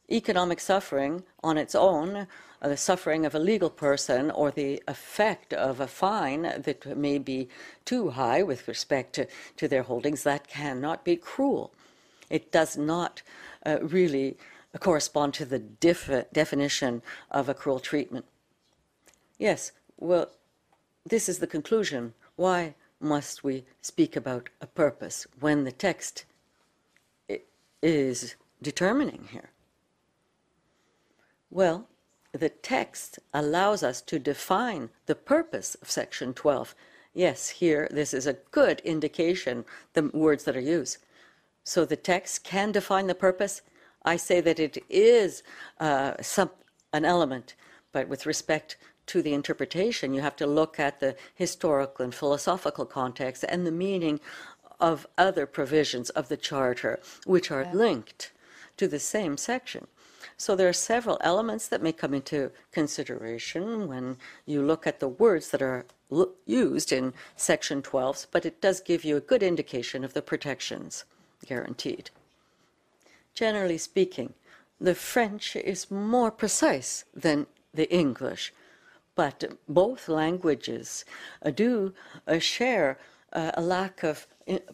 Economic 0.09 0.59
suffering 0.59 1.23
on 1.43 1.57
its 1.57 1.75
own, 1.75 2.27
uh, 2.61 2.67
the 2.67 2.77
suffering 2.77 3.25
of 3.25 3.35
a 3.35 3.39
legal 3.39 3.69
person, 3.69 4.31
or 4.31 4.51
the 4.51 4.81
effect 4.87 5.53
of 5.53 5.79
a 5.79 5.87
fine 5.87 6.41
that 6.41 6.97
may 6.97 7.17
be 7.17 7.49
too 7.85 8.11
high 8.11 8.41
with 8.41 8.67
respect 8.67 9.13
to, 9.13 9.27
to 9.57 9.67
their 9.67 9.83
holdings, 9.83 10.23
that 10.23 10.47
cannot 10.47 11.03
be 11.03 11.15
cruel. 11.15 11.71
It 12.29 12.51
does 12.51 12.77
not 12.77 13.21
uh, 13.65 13.79
really 13.81 14.37
correspond 14.79 15.33
to 15.33 15.45
the 15.45 15.59
definition 15.59 17.01
of 17.31 17.49
a 17.49 17.53
cruel 17.53 17.79
treatment. 17.79 18.25
Yes, 19.37 19.71
well, 19.97 20.29
this 21.05 21.29
is 21.29 21.39
the 21.39 21.47
conclusion. 21.47 22.13
Why 22.35 22.75
must 22.99 23.43
we 23.43 23.65
speak 23.81 24.15
about 24.15 24.49
a 24.61 24.67
purpose 24.67 25.25
when 25.39 25.63
the 25.63 25.71
text 25.71 26.25
is 27.81 28.35
determining 28.61 29.29
here? 29.31 29.51
Well, 31.49 31.87
the 32.33 32.49
text 32.49 33.19
allows 33.33 33.83
us 33.83 34.01
to 34.01 34.19
define 34.19 34.89
the 35.05 35.15
purpose 35.15 35.75
of 35.75 35.89
Section 35.89 36.33
12. 36.33 36.75
Yes, 37.13 37.49
here, 37.49 37.87
this 37.89 38.13
is 38.13 38.27
a 38.27 38.37
good 38.51 38.79
indication, 38.81 39.65
the 39.93 40.11
words 40.13 40.43
that 40.43 40.57
are 40.57 40.61
used. 40.61 40.97
So 41.63 41.83
the 41.83 41.95
text 41.95 42.43
can 42.43 42.71
define 42.71 43.07
the 43.07 43.15
purpose. 43.15 43.61
I 44.03 44.17
say 44.17 44.39
that 44.41 44.59
it 44.59 44.77
is 44.89 45.41
uh, 45.79 46.13
some, 46.21 46.51
an 46.93 47.05
element, 47.05 47.55
but 47.91 48.07
with 48.07 48.25
respect 48.25 48.77
to 49.07 49.21
the 49.21 49.33
interpretation, 49.33 50.13
you 50.13 50.21
have 50.21 50.35
to 50.35 50.47
look 50.47 50.79
at 50.79 50.99
the 50.99 51.15
historical 51.33 52.03
and 52.03 52.13
philosophical 52.13 52.85
context 52.85 53.43
and 53.47 53.65
the 53.65 53.71
meaning 53.71 54.19
of 54.79 55.07
other 55.17 55.45
provisions 55.45 56.09
of 56.11 56.27
the 56.27 56.37
Charter, 56.37 56.99
which 57.25 57.49
are 57.51 57.73
linked 57.73 58.31
to 58.75 58.87
the 58.87 58.99
same 58.99 59.37
section. 59.37 59.87
So 60.35 60.55
there 60.55 60.67
are 60.67 60.73
several 60.73 61.17
elements 61.21 61.67
that 61.67 61.81
may 61.81 61.91
come 61.91 62.13
into 62.13 62.51
consideration 62.71 63.87
when 63.87 64.17
you 64.45 64.61
look 64.61 64.85
at 64.85 64.99
the 64.99 65.07
words 65.07 65.51
that 65.51 65.61
are 65.61 65.85
used 66.45 66.91
in 66.91 67.13
Section 67.35 67.81
12, 67.81 68.27
but 68.31 68.45
it 68.45 68.61
does 68.61 68.81
give 68.81 69.03
you 69.03 69.15
a 69.17 69.21
good 69.21 69.43
indication 69.43 70.03
of 70.03 70.13
the 70.13 70.21
protections 70.21 71.05
guaranteed. 71.45 72.09
Generally 73.33 73.77
speaking, 73.77 74.33
the 74.79 74.95
French 74.95 75.55
is 75.55 75.91
more 75.91 76.31
precise 76.31 77.05
than 77.13 77.47
the 77.73 77.91
English, 77.93 78.53
but 79.15 79.57
both 79.67 80.07
languages 80.07 81.05
uh, 81.43 81.49
do 81.51 81.93
uh, 82.27 82.39
share 82.39 82.97
uh, 83.33 83.51
a 83.55 83.61
lack 83.61 84.03
of 84.03 84.27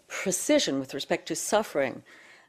precision 0.08 0.80
with 0.80 0.93
respect 0.93 1.28
to 1.28 1.36
suffering 1.36 2.04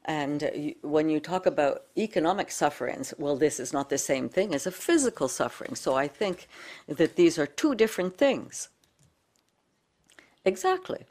and 0.05 0.75
when 0.83 1.09
you 1.09 1.19
talk 1.19 1.47
about 1.47 1.85
economic 1.97 2.51
sufferings, 2.51 3.15
well, 3.19 3.37
this 3.37 3.59
is 3.59 3.73
not 3.73 3.89
the 3.89 3.99
same 3.99 4.29
thing 4.29 4.55
as 4.55 4.67
a 4.67 4.71
physical 4.71 5.29
suffering. 5.29 5.75
So 5.75 5.95
I 5.95 6.09
think 6.09 6.47
that 6.87 7.17
these 7.17 7.39
are 7.39 7.47
two 7.47 7.75
different 7.75 8.19
things. 8.19 8.69
Exactly. 10.45 11.07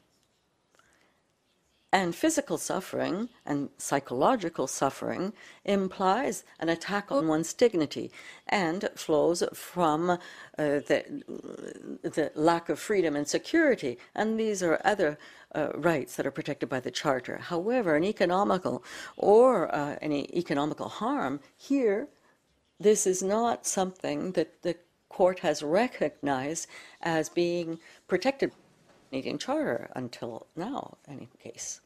And 1.94 2.12
physical 2.12 2.58
suffering 2.58 3.28
and 3.46 3.68
psychological 3.78 4.66
suffering 4.66 5.32
implies 5.64 6.42
an 6.58 6.68
attack 6.68 7.12
on 7.12 7.28
one's 7.28 7.52
dignity 7.52 8.10
and 8.48 8.90
flows 8.96 9.44
from 9.52 10.10
uh, 10.10 10.18
the, 10.58 11.04
the 12.02 12.32
lack 12.34 12.68
of 12.68 12.80
freedom 12.80 13.14
and 13.14 13.28
security. 13.28 13.96
And 14.12 14.40
these 14.40 14.60
are 14.60 14.80
other 14.84 15.16
uh, 15.54 15.68
rights 15.76 16.16
that 16.16 16.26
are 16.26 16.32
protected 16.32 16.68
by 16.68 16.80
the 16.80 16.90
Charter. 16.90 17.38
However, 17.38 17.94
an 17.94 18.02
economical 18.02 18.82
or 19.16 19.72
uh, 19.72 19.94
any 20.02 20.28
economical 20.36 20.88
harm, 20.88 21.38
here, 21.56 22.08
this 22.80 23.06
is 23.06 23.22
not 23.22 23.68
something 23.68 24.32
that 24.32 24.62
the 24.62 24.74
court 25.08 25.38
has 25.38 25.62
recognized 25.62 26.66
as 27.02 27.28
being 27.28 27.78
protected 28.08 28.50
Canadian 29.10 29.38
Charter 29.38 29.90
until 29.94 30.48
now, 30.56 30.96
in 31.06 31.14
any 31.14 31.28
case. 31.38 31.80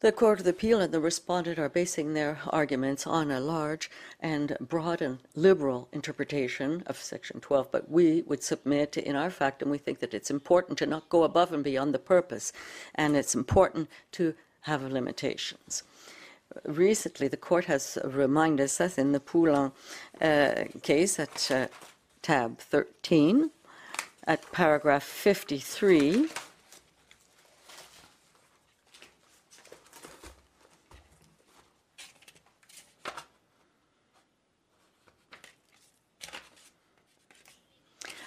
The 0.00 0.12
Court 0.12 0.38
of 0.38 0.46
Appeal 0.46 0.80
and 0.80 0.94
the 0.94 1.00
respondent 1.00 1.58
are 1.58 1.68
basing 1.68 2.14
their 2.14 2.38
arguments 2.50 3.04
on 3.04 3.32
a 3.32 3.40
large 3.40 3.90
and 4.20 4.56
broad 4.60 5.02
and 5.02 5.18
liberal 5.34 5.88
interpretation 5.90 6.84
of 6.86 6.96
Section 6.96 7.40
12, 7.40 7.72
but 7.72 7.90
we 7.90 8.22
would 8.22 8.44
submit 8.44 8.96
in 8.96 9.16
our 9.16 9.28
fact, 9.28 9.60
and 9.60 9.72
we 9.72 9.78
think 9.78 9.98
that 9.98 10.14
it's 10.14 10.30
important 10.30 10.78
to 10.78 10.86
not 10.86 11.08
go 11.08 11.24
above 11.24 11.52
and 11.52 11.64
beyond 11.64 11.92
the 11.92 11.98
purpose, 11.98 12.52
and 12.94 13.16
it's 13.16 13.34
important 13.34 13.88
to 14.12 14.34
have 14.60 14.84
limitations. 14.84 15.82
Recently, 16.64 17.26
the 17.26 17.36
court 17.36 17.64
has 17.64 17.98
reminded 18.04 18.70
us 18.80 18.98
in 18.98 19.10
the 19.10 19.18
Poulin 19.18 19.72
uh, 20.20 20.66
case 20.80 21.18
at 21.18 21.50
uh, 21.50 21.66
tab 22.22 22.58
13, 22.58 23.50
at 24.28 24.52
paragraph 24.52 25.02
53, 25.02 26.28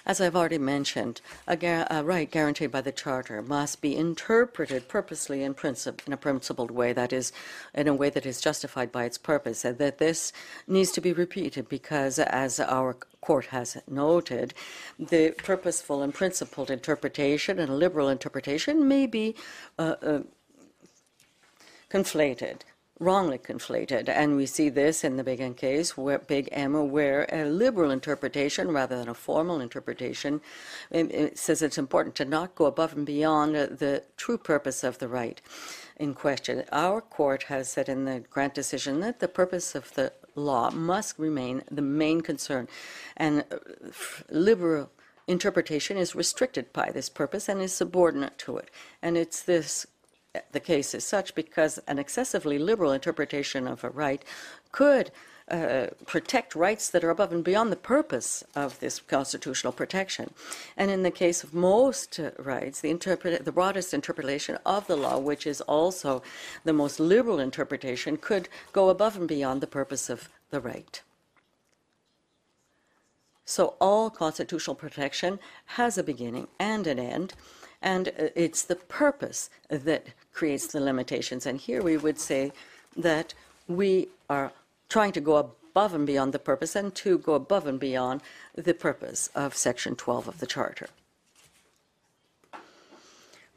As 0.04 0.20
I've 0.20 0.34
already 0.34 0.58
mentioned, 0.58 1.20
a, 1.46 1.86
a, 1.88 2.02
right 2.02 2.28
guaranteed 2.28 2.72
by 2.72 2.80
the 2.80 2.90
Charter 2.90 3.40
must 3.40 3.80
be 3.80 3.96
interpreted 3.96 4.88
purposely 4.88 5.44
in, 5.44 5.54
in 6.06 6.12
a 6.12 6.16
principled 6.16 6.72
way, 6.72 6.92
that 6.92 7.12
is, 7.12 7.32
in 7.72 7.86
a 7.86 7.94
way 7.94 8.10
that 8.10 8.26
is 8.26 8.40
justified 8.40 8.90
by 8.90 9.04
its 9.04 9.16
purpose, 9.16 9.64
and 9.64 9.78
that 9.78 9.98
this 9.98 10.32
needs 10.66 10.90
to 10.92 11.00
be 11.00 11.12
repeated 11.12 11.68
because, 11.68 12.18
as 12.18 12.58
our 12.58 12.94
court 13.20 13.46
has 13.46 13.80
noted, 13.88 14.54
the 14.98 15.30
purposeful 15.38 16.02
and 16.02 16.12
principled 16.12 16.68
interpretation 16.68 17.60
and 17.60 17.78
liberal 17.78 18.08
interpretation 18.08 18.88
may 18.88 19.06
be 19.06 19.36
uh, 19.78 19.94
uh, 20.02 20.20
conflated 21.88 22.62
wrongly 23.02 23.38
conflated. 23.38 24.08
And 24.08 24.36
we 24.36 24.46
see 24.46 24.68
this 24.68 25.04
in 25.04 25.16
the 25.16 25.24
Big 25.24 25.40
M 25.40 25.54
case, 25.54 25.96
where 25.96 26.18
Big 26.18 26.48
M, 26.52 26.90
where 26.90 27.26
a 27.32 27.44
liberal 27.44 27.90
interpretation 27.90 28.70
rather 28.70 28.96
than 28.96 29.08
a 29.08 29.14
formal 29.14 29.60
interpretation 29.60 30.40
it, 30.90 31.38
says 31.38 31.62
it's 31.62 31.78
important 31.78 32.14
to 32.16 32.24
not 32.24 32.54
go 32.54 32.66
above 32.66 32.94
and 32.94 33.04
beyond 33.04 33.54
the 33.54 34.04
true 34.16 34.38
purpose 34.38 34.84
of 34.84 34.98
the 34.98 35.08
right 35.08 35.40
in 35.96 36.14
question. 36.14 36.64
Our 36.70 37.00
court 37.00 37.44
has 37.44 37.68
said 37.68 37.88
in 37.88 38.04
the 38.04 38.20
grant 38.20 38.54
decision 38.54 39.00
that 39.00 39.20
the 39.20 39.28
purpose 39.28 39.74
of 39.74 39.92
the 39.94 40.12
law 40.34 40.70
must 40.70 41.18
remain 41.18 41.62
the 41.70 41.82
main 41.82 42.20
concern, 42.20 42.68
and 43.16 43.44
uh, 43.50 43.58
liberal 44.30 44.90
interpretation 45.26 45.96
is 45.96 46.14
restricted 46.14 46.72
by 46.72 46.90
this 46.90 47.08
purpose 47.08 47.48
and 47.48 47.60
is 47.60 47.72
subordinate 47.72 48.38
to 48.38 48.56
it. 48.56 48.70
And 49.00 49.16
it's 49.16 49.42
this 49.42 49.86
the 50.52 50.60
case 50.60 50.94
is 50.94 51.04
such 51.04 51.34
because 51.34 51.78
an 51.86 51.98
excessively 51.98 52.58
liberal 52.58 52.92
interpretation 52.92 53.66
of 53.66 53.84
a 53.84 53.90
right 53.90 54.24
could 54.70 55.10
uh, 55.50 55.88
protect 56.06 56.54
rights 56.54 56.88
that 56.88 57.04
are 57.04 57.10
above 57.10 57.32
and 57.32 57.44
beyond 57.44 57.70
the 57.70 57.76
purpose 57.76 58.42
of 58.54 58.78
this 58.80 59.00
constitutional 59.00 59.72
protection. 59.72 60.32
And 60.76 60.90
in 60.90 61.02
the 61.02 61.10
case 61.10 61.44
of 61.44 61.52
most 61.52 62.18
uh, 62.18 62.30
rights, 62.38 62.80
the, 62.80 62.90
interpret- 62.90 63.44
the 63.44 63.52
broadest 63.52 63.92
interpretation 63.92 64.56
of 64.64 64.86
the 64.86 64.96
law, 64.96 65.18
which 65.18 65.46
is 65.46 65.60
also 65.62 66.22
the 66.64 66.72
most 66.72 66.98
liberal 66.98 67.38
interpretation, 67.38 68.16
could 68.16 68.48
go 68.72 68.88
above 68.88 69.16
and 69.16 69.28
beyond 69.28 69.60
the 69.60 69.66
purpose 69.66 70.08
of 70.08 70.30
the 70.50 70.60
right. 70.60 71.02
So 73.44 73.74
all 73.80 74.08
constitutional 74.08 74.76
protection 74.76 75.38
has 75.66 75.98
a 75.98 76.04
beginning 76.04 76.46
and 76.58 76.86
an 76.86 76.98
end, 76.98 77.34
and 77.82 78.08
uh, 78.08 78.28
it's 78.34 78.62
the 78.62 78.76
purpose 78.76 79.50
that 79.68 80.06
creates 80.32 80.66
the 80.66 80.80
limitations. 80.80 81.46
And 81.46 81.58
here 81.58 81.82
we 81.82 81.96
would 81.96 82.18
say 82.18 82.52
that 82.96 83.34
we 83.68 84.08
are 84.28 84.52
trying 84.88 85.12
to 85.12 85.20
go 85.20 85.36
above 85.36 85.94
and 85.94 86.06
beyond 86.06 86.32
the 86.32 86.38
purpose 86.38 86.76
and 86.76 86.94
to 86.96 87.18
go 87.18 87.34
above 87.34 87.66
and 87.66 87.80
beyond 87.80 88.20
the 88.54 88.74
purpose 88.74 89.30
of 89.34 89.56
Section 89.56 89.96
12 89.96 90.28
of 90.28 90.38
the 90.38 90.46
Charter. 90.46 90.88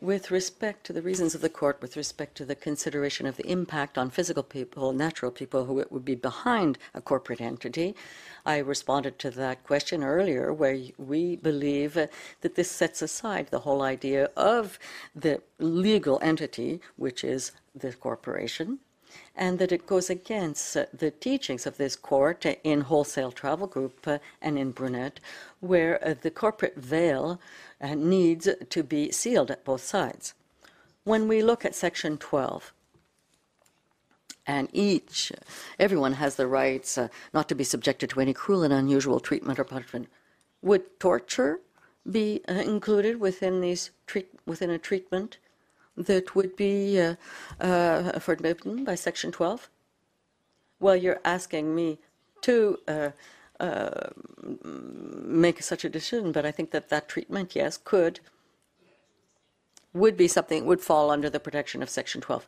With 0.02 0.30
respect 0.30 0.86
to 0.86 0.94
the 0.94 1.02
reasons 1.02 1.36
of 1.36 1.42
the 1.42 1.50
court, 1.50 1.82
with 1.82 1.96
respect 1.96 2.36
to 2.36 2.46
the 2.46 2.54
consideration 2.54 3.26
of 3.26 3.38
the 3.38 3.50
impact 3.50 3.98
on 3.98 4.10
physical 4.10 4.44
people, 4.44 4.92
natural 4.92 5.32
people 5.32 5.66
who 5.66 5.86
would 5.90 6.04
be 6.04 6.16
behind 6.16 6.78
a 6.94 7.00
corporate 7.00 7.40
entity, 7.40 7.96
I 8.46 8.58
responded 8.58 9.18
to 9.20 9.32
that 9.32 9.64
question 9.64 10.04
earlier, 10.04 10.52
where 10.52 10.78
we 10.98 11.38
believe 11.38 11.94
that 11.94 12.56
this 12.56 12.70
sets 12.70 13.02
aside 13.02 13.48
the 13.48 13.62
whole 13.62 13.82
idea 13.82 14.30
of 14.36 14.78
the 15.16 15.42
legal 15.60 16.20
entity, 16.22 16.82
which 16.98 17.24
is 17.24 17.54
the 17.74 17.94
corporation, 17.94 18.80
and 19.34 19.60
that 19.60 19.72
it 19.72 19.88
goes 19.88 20.10
against 20.10 20.74
the 20.74 21.12
teachings 21.12 21.66
of 21.66 21.78
this 21.78 21.96
court 21.96 22.46
in 22.64 22.82
Wholesale 22.82 23.32
Travel 23.32 23.68
Group 23.68 24.06
and 24.42 24.60
in 24.60 24.72
Brunette, 24.72 25.22
where 25.62 26.06
uh, 26.06 26.16
the 26.22 26.32
corporate 26.32 26.76
veil 26.76 27.40
needs 27.94 28.48
to 28.70 28.84
be 28.84 29.12
sealed 29.12 29.52
at 29.52 29.66
both 29.66 29.84
sides. 29.84 30.34
When 31.04 31.28
we 31.28 31.44
look 31.44 31.66
at 31.66 31.76
Section 31.76 32.18
12, 32.18 32.74
and 34.48 34.70
each, 34.74 35.32
everyone 35.80 36.14
has 36.14 36.36
the 36.36 36.48
rights 36.48 36.98
uh, 36.98 37.08
not 37.34 37.50
to 37.50 37.56
be 37.56 37.64
subjected 37.64 38.10
to 38.12 38.22
any 38.22 38.34
cruel 38.34 38.64
and 38.64 38.74
unusual 38.74 39.20
treatment 39.20 39.60
or 39.60 39.64
punishment. 39.64 40.08
Would 40.62 41.00
torture 41.00 41.62
be 42.10 42.42
uh, 42.48 42.54
included 42.54 43.20
within 43.20 43.62
these 43.62 43.92
treat, 44.06 44.30
within 44.46 44.70
a 44.70 44.78
treatment 44.78 45.40
that 45.98 46.36
would 46.36 46.56
be 46.56 47.00
uh, 47.00 47.16
uh, 47.60 48.20
forbidden 48.20 48.84
by 48.84 48.96
Section 48.96 49.32
12? 49.32 49.70
Well, 50.80 50.96
you're 50.96 51.22
asking 51.26 51.74
me 51.74 52.00
to 52.42 52.78
uh, 53.60 54.10
make 54.64 55.62
such 55.62 55.86
a 55.86 55.90
decision, 55.90 56.32
but 56.32 56.46
I 56.46 56.52
think 56.52 56.72
that 56.72 56.90
that 56.90 57.08
treatment, 57.08 57.56
yes, 57.56 57.78
could 57.78 58.20
would 59.94 60.18
be 60.18 60.28
something 60.28 60.66
would 60.66 60.82
fall 60.82 61.10
under 61.10 61.30
the 61.30 61.40
protection 61.40 61.82
of 61.82 61.90
Section 61.90 62.20
12. 62.20 62.46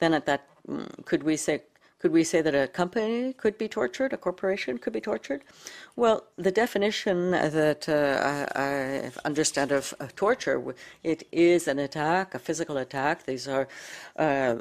Then 0.00 0.12
at 0.12 0.26
that, 0.26 0.48
mm, 0.68 1.04
could 1.04 1.22
we 1.22 1.36
say 1.36 1.62
could 2.00 2.12
we 2.12 2.24
say 2.24 2.40
that 2.40 2.54
a 2.54 2.66
company 2.66 3.34
could 3.34 3.58
be 3.58 3.68
tortured, 3.68 4.14
a 4.14 4.16
corporation 4.16 4.78
could 4.78 4.94
be 4.94 5.02
tortured? 5.02 5.44
Well, 5.96 6.24
the 6.36 6.50
definition 6.50 7.32
that 7.32 7.90
uh, 7.90 8.46
I, 8.56 8.62
I 8.62 9.10
understand 9.26 9.70
of, 9.70 9.92
of, 10.00 10.16
torture, 10.16 10.74
it 11.04 11.28
is 11.30 11.68
an 11.68 11.78
attack, 11.78 12.34
a 12.34 12.38
physical 12.38 12.78
attack. 12.78 13.26
These 13.26 13.46
are 13.46 13.68
uh, 14.16 14.56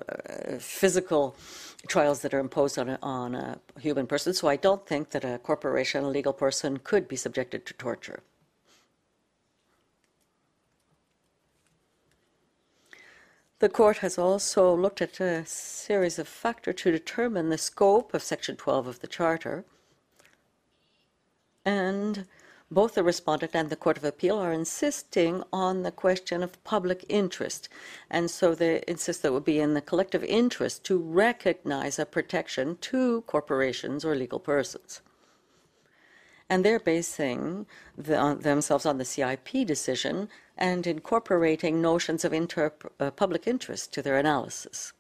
physical 0.60 1.34
trials 1.88 2.22
that 2.22 2.34
are 2.34 2.40
imposed 2.40 2.78
on 2.78 2.90
a, 2.90 3.00
on 3.02 3.36
a 3.36 3.60
human 3.80 4.08
person. 4.08 4.34
So 4.34 4.48
I 4.48 4.56
don't 4.56 4.86
think 4.86 5.12
that 5.12 5.24
a 5.24 5.40
corporation, 5.40 6.04
a 6.04 6.10
legal 6.10 6.34
person, 6.34 6.78
could 6.78 7.08
be 7.08 7.16
subjected 7.16 7.66
to 7.66 7.74
torture. 7.74 8.22
The 13.60 13.70
court 13.70 13.98
has 13.98 14.18
also 14.18 14.74
looked 14.74 15.02
at 15.02 15.20
a 15.20 15.46
series 15.46 16.18
of 16.18 16.30
factors 16.30 16.76
to 16.76 16.92
determine 16.92 17.50
the 17.50 17.58
scope 17.58 18.14
of 18.14 18.24
Section 18.24 18.56
12 18.56 18.88
of 18.88 19.00
the 19.02 19.08
Charter. 19.08 19.66
And 21.66 22.26
both 22.72 22.96
the 22.96 23.04
respondent 23.04 23.56
and 23.56 23.70
the 23.70 23.76
Court 23.76 23.98
of 23.98 24.04
Appeal 24.04 24.38
are 24.38 24.54
insisting 24.54 25.44
on 25.52 25.84
the 25.84 25.92
question 25.92 26.44
of 26.44 26.64
public 26.64 27.06
interest. 27.10 27.70
And 28.10 28.30
so 28.30 28.54
they 28.54 28.84
insist 28.88 29.22
that 29.22 29.30
it 29.30 29.34
would 29.34 29.46
be 29.46 29.60
in 29.60 29.74
the 29.74 29.82
collective 29.82 30.24
interest 30.24 30.84
to 30.86 30.98
recognize 30.98 32.00
a 32.00 32.06
protection 32.06 32.78
to 32.82 33.22
corporations 33.22 34.06
or 34.06 34.16
legal 34.16 34.40
persons 34.40 35.02
and 36.50 36.66
they're 36.66 36.80
basing 36.80 37.68
the, 37.96 38.38
themselves 38.40 38.86
on 38.86 38.98
the 38.98 39.06
CIP 39.06 39.66
decision 39.66 40.30
and 40.58 40.88
incorporating 40.88 41.82
notions 41.82 42.26
of 42.26 42.34
uh, 42.34 43.12
public 43.12 43.48
interest 43.48 43.94
to 43.94 44.02
their 44.02 44.18
analysis. 44.18 44.94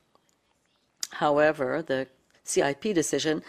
However, 1.13 1.81
the 1.81 2.07
CIP 2.49 2.93
decision 2.93 3.43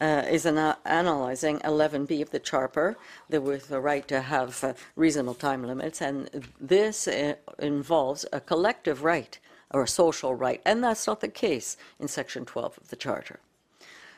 uh, 0.00 0.24
is 0.28 0.46
ana- 0.46 0.78
analyzing 0.84 1.58
11b 1.60 2.22
of 2.22 2.30
the 2.30 2.38
Charter, 2.38 2.96
the, 3.28 3.40
with 3.40 3.68
the 3.68 3.80
right 3.80 4.06
to 4.08 4.20
have 4.20 4.62
uh, 4.64 4.72
reasonable 4.94 5.34
time 5.34 5.64
limits, 5.66 6.00
and 6.00 6.28
this 6.60 7.08
uh, 7.08 7.34
involves 7.58 8.24
a 8.32 8.40
collective 8.40 9.04
right 9.04 9.38
or 9.70 9.82
a 9.82 9.88
social 9.88 10.34
right, 10.34 10.60
and 10.64 10.82
that's 10.82 11.06
not 11.06 11.20
the 11.20 11.28
case 11.28 11.76
in 11.98 12.08
Section 12.08 12.44
12 12.44 12.78
of 12.78 12.88
the 12.88 12.96
Charter. 12.96 13.40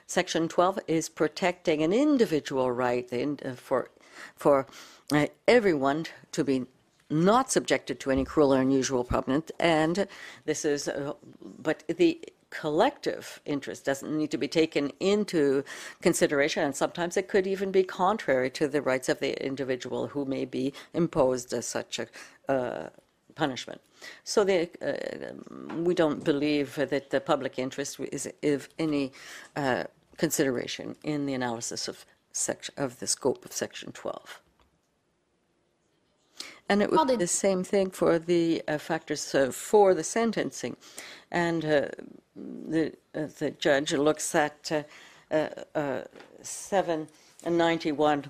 Section 0.07 0.49
12 0.49 0.80
is 0.86 1.09
protecting 1.09 1.82
an 1.82 1.93
individual 1.93 2.70
right 2.72 3.12
uh, 3.12 3.53
for, 3.55 3.91
for 4.36 4.66
uh, 5.12 5.26
everyone 5.47 6.07
to 6.32 6.45
be 6.45 6.64
not 7.11 7.51
subjected 7.51 7.99
to 8.01 8.11
any 8.11 8.24
cruel 8.24 8.55
or 8.55 8.61
unusual 8.61 9.05
punishment, 9.05 9.51
and 9.59 10.07
this 10.45 10.64
is, 10.64 10.89
uh, 10.89 11.12
but 11.43 11.82
the 11.89 12.20
collective 12.51 13.40
interest 13.44 13.84
doesn't 13.84 14.16
need 14.16 14.30
to 14.30 14.38
be 14.38 14.49
taken 14.49 14.90
into 15.01 15.64
consideration, 16.03 16.64
and 16.64 16.74
sometimes 16.74 17.16
it 17.16 17.28
could 17.28 17.46
even 17.46 17.70
be 17.70 17.82
contrary 17.82 18.51
to 18.51 18.68
the 18.68 18.82
rights 18.82 19.09
of 19.09 19.20
the 19.20 19.34
individual 19.44 20.09
who 20.09 20.24
may 20.24 20.44
be 20.44 20.72
imposed 20.94 21.53
as 21.53 21.66
such 21.66 21.99
a 21.99 22.07
uh, 22.51 22.88
punishment. 23.34 23.80
So 24.24 24.44
they, 24.44 24.70
uh, 24.82 25.32
we 25.74 25.94
don't 25.94 26.24
believe 26.24 26.74
that 26.76 27.11
the 27.11 27.20
public 27.20 27.59
interest 27.59 28.01
is 28.12 28.30
of 28.42 28.68
any 28.78 29.12
uh, 29.57 29.84
consideration 30.16 30.96
in 31.03 31.26
the 31.26 31.34
analysis 31.34 31.88
of, 31.88 32.05
section, 32.32 32.74
of 32.76 32.99
the 32.99 33.07
scope 33.07 33.44
of 33.44 33.53
Section 33.53 33.92
12. 33.92 34.40
And 36.68 36.82
it 36.82 36.90
would 36.90 37.09
be 37.09 37.16
the 37.16 37.26
same 37.26 37.64
thing 37.64 37.90
for 37.90 38.18
the 38.18 38.62
uh, 38.68 38.76
factors 38.76 39.34
uh, 39.34 39.51
for 39.51 39.94
the 39.94 40.05
sentencing. 40.05 40.76
And 41.30 41.64
uh, 41.64 41.88
the, 42.68 42.93
uh, 43.14 43.26
the 43.39 43.51
judge 43.53 43.93
looks 43.93 44.34
at 44.34 44.86
uh, 45.30 45.49
uh, 45.74 46.03
791B. 46.43 48.28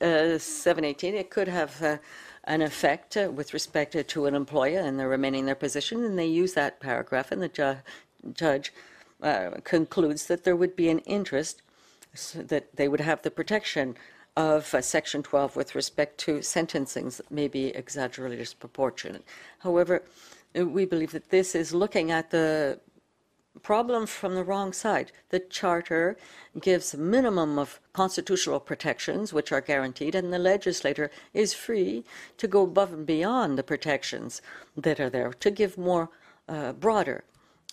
718, 0.00 1.14
it 1.14 1.30
could 1.30 1.48
have 1.48 2.00
an 2.44 2.62
effect 2.62 3.16
uh, 3.16 3.30
with 3.32 3.54
respect 3.54 3.96
to 4.08 4.26
an 4.26 4.34
employer 4.34 4.80
and 4.80 4.98
they're 4.98 5.08
remaining 5.08 5.46
their 5.46 5.54
position, 5.54 6.04
and 6.04 6.18
they 6.18 6.26
use 6.26 6.54
that 6.54 6.80
paragraph, 6.80 7.30
and 7.30 7.40
the 7.42 7.48
ju- 7.48 7.76
judge 8.34 8.72
uh, 9.22 9.50
concludes 9.64 10.26
that 10.26 10.44
there 10.44 10.56
would 10.56 10.74
be 10.74 10.88
an 10.88 10.98
interest 11.00 11.62
so 12.14 12.42
that 12.42 12.76
they 12.76 12.88
would 12.88 13.00
have 13.00 13.22
the 13.22 13.30
protection 13.30 13.96
of 14.36 14.74
uh, 14.74 14.80
Section 14.80 15.22
12 15.22 15.56
with 15.56 15.74
respect 15.74 16.18
to 16.18 16.38
sentencings 16.38 17.20
may 17.30 17.48
be 17.48 17.66
exaggerated 17.68 18.38
disproportionate. 18.38 19.24
However, 19.58 20.02
we 20.54 20.84
believe 20.84 21.12
that 21.12 21.30
this 21.30 21.54
is 21.54 21.74
looking 21.74 22.10
at 22.10 22.30
the 22.30 22.80
problem 23.62 24.06
from 24.06 24.34
the 24.34 24.44
wrong 24.44 24.72
side. 24.72 25.12
The 25.28 25.40
Charter 25.40 26.16
gives 26.60 26.94
a 26.94 26.98
minimum 26.98 27.58
of 27.58 27.80
constitutional 27.92 28.60
protections, 28.60 29.32
which 29.32 29.52
are 29.52 29.60
guaranteed, 29.60 30.14
and 30.14 30.32
the 30.32 30.38
legislator 30.38 31.10
is 31.34 31.52
free 31.52 32.04
to 32.38 32.48
go 32.48 32.62
above 32.62 32.92
and 32.92 33.06
beyond 33.06 33.58
the 33.58 33.62
protections 33.62 34.40
that 34.76 34.98
are 34.98 35.10
there 35.10 35.32
to 35.34 35.50
give 35.50 35.76
more 35.76 36.10
uh, 36.48 36.72
broader 36.72 37.24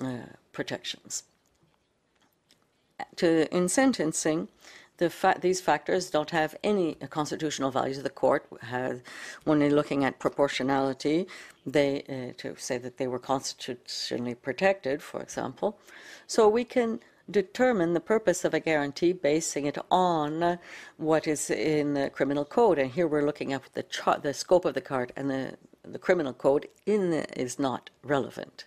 uh, 0.02 0.34
protections. 0.52 1.24
To, 3.16 3.54
in 3.56 3.70
sentencing, 3.70 4.50
the 5.00 5.10
fa- 5.10 5.40
these 5.42 5.60
factors 5.70 6.10
don't 6.10 6.32
have 6.42 6.52
any 6.64 6.96
constitutional 7.10 7.72
values. 7.72 8.04
The 8.04 8.18
court 8.26 8.46
has, 8.62 9.02
when 9.46 9.60
they're 9.60 9.80
looking 9.82 10.06
at 10.06 10.20
proportionality, 10.20 11.20
they 11.66 11.92
uh, 12.08 12.34
to 12.42 12.56
say 12.58 12.78
that 12.78 12.98
they 12.98 13.08
were 13.08 13.24
constitutionally 13.34 14.36
protected, 14.36 15.02
for 15.02 15.20
example. 15.22 15.70
So 16.28 16.42
we 16.48 16.64
can 16.64 17.00
determine 17.32 17.94
the 17.94 18.00
purpose 18.16 18.44
of 18.48 18.54
a 18.54 18.60
guarantee 18.60 19.14
basing 19.14 19.66
it 19.72 19.78
on 19.92 20.60
what 20.98 21.28
is 21.28 21.50
in 21.50 21.94
the 21.94 22.10
criminal 22.10 22.46
code. 22.46 22.78
And 22.80 22.92
here 22.92 23.08
we're 23.08 23.26
looking 23.26 23.54
at 23.54 23.62
the, 23.74 23.84
char- 23.84 24.20
the 24.20 24.34
scope 24.34 24.66
of 24.66 24.74
the 24.74 24.82
card, 24.92 25.12
and 25.16 25.30
the, 25.30 25.44
the 25.84 26.00
criminal 26.00 26.34
code 26.34 26.68
in 26.86 27.12
the, 27.12 27.24
is 27.40 27.60
not 27.60 27.90
relevant. 28.04 28.66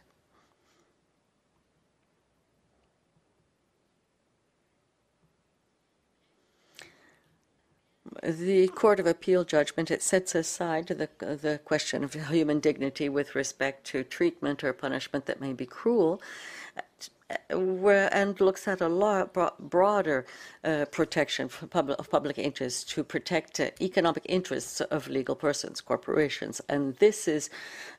The 8.22 8.68
Court 8.68 9.00
of 9.00 9.06
Appeal 9.06 9.44
judgment, 9.44 9.90
it 9.90 10.02
sets 10.02 10.34
aside 10.34 10.86
the, 10.88 11.08
the 11.18 11.60
question 11.64 12.04
of 12.04 12.14
human 12.14 12.60
dignity 12.60 13.08
with 13.08 13.34
respect 13.34 13.84
to 13.88 14.04
treatment 14.04 14.62
or 14.64 14.72
punishment 14.72 15.26
that 15.26 15.40
may 15.40 15.52
be 15.52 15.66
cruel, 15.66 16.20
and 17.48 18.40
looks 18.40 18.68
at 18.68 18.80
a 18.80 18.88
lot 18.88 19.32
broader 19.58 20.26
uh, 20.64 20.84
protection 20.90 21.48
public, 21.48 21.98
of 21.98 22.10
public 22.10 22.38
interest 22.38 22.90
to 22.90 23.02
protect 23.02 23.60
uh, 23.60 23.70
economic 23.80 24.24
interests 24.28 24.80
of 24.80 25.08
legal 25.08 25.34
persons, 25.34 25.80
corporations. 25.80 26.60
And 26.68 26.96
this 26.96 27.26
is 27.28 27.50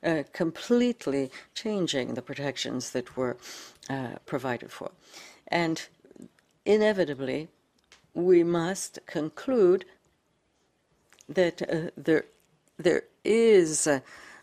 uh, 0.03 0.23
completely 0.33 1.31
changing 1.55 2.13
the 2.13 2.21
protections 2.21 2.91
that 2.91 3.17
were 3.17 3.37
uh, 3.89 4.15
provided 4.25 4.71
for. 4.71 4.91
And 5.47 5.81
inevitably, 6.65 7.49
we 8.13 8.43
must 8.43 8.99
conclude 9.07 9.85
that 11.29 11.61
uh, 11.61 11.89
there, 11.97 12.25
there 12.77 13.03
is 13.23 13.87
uh, 13.87 13.99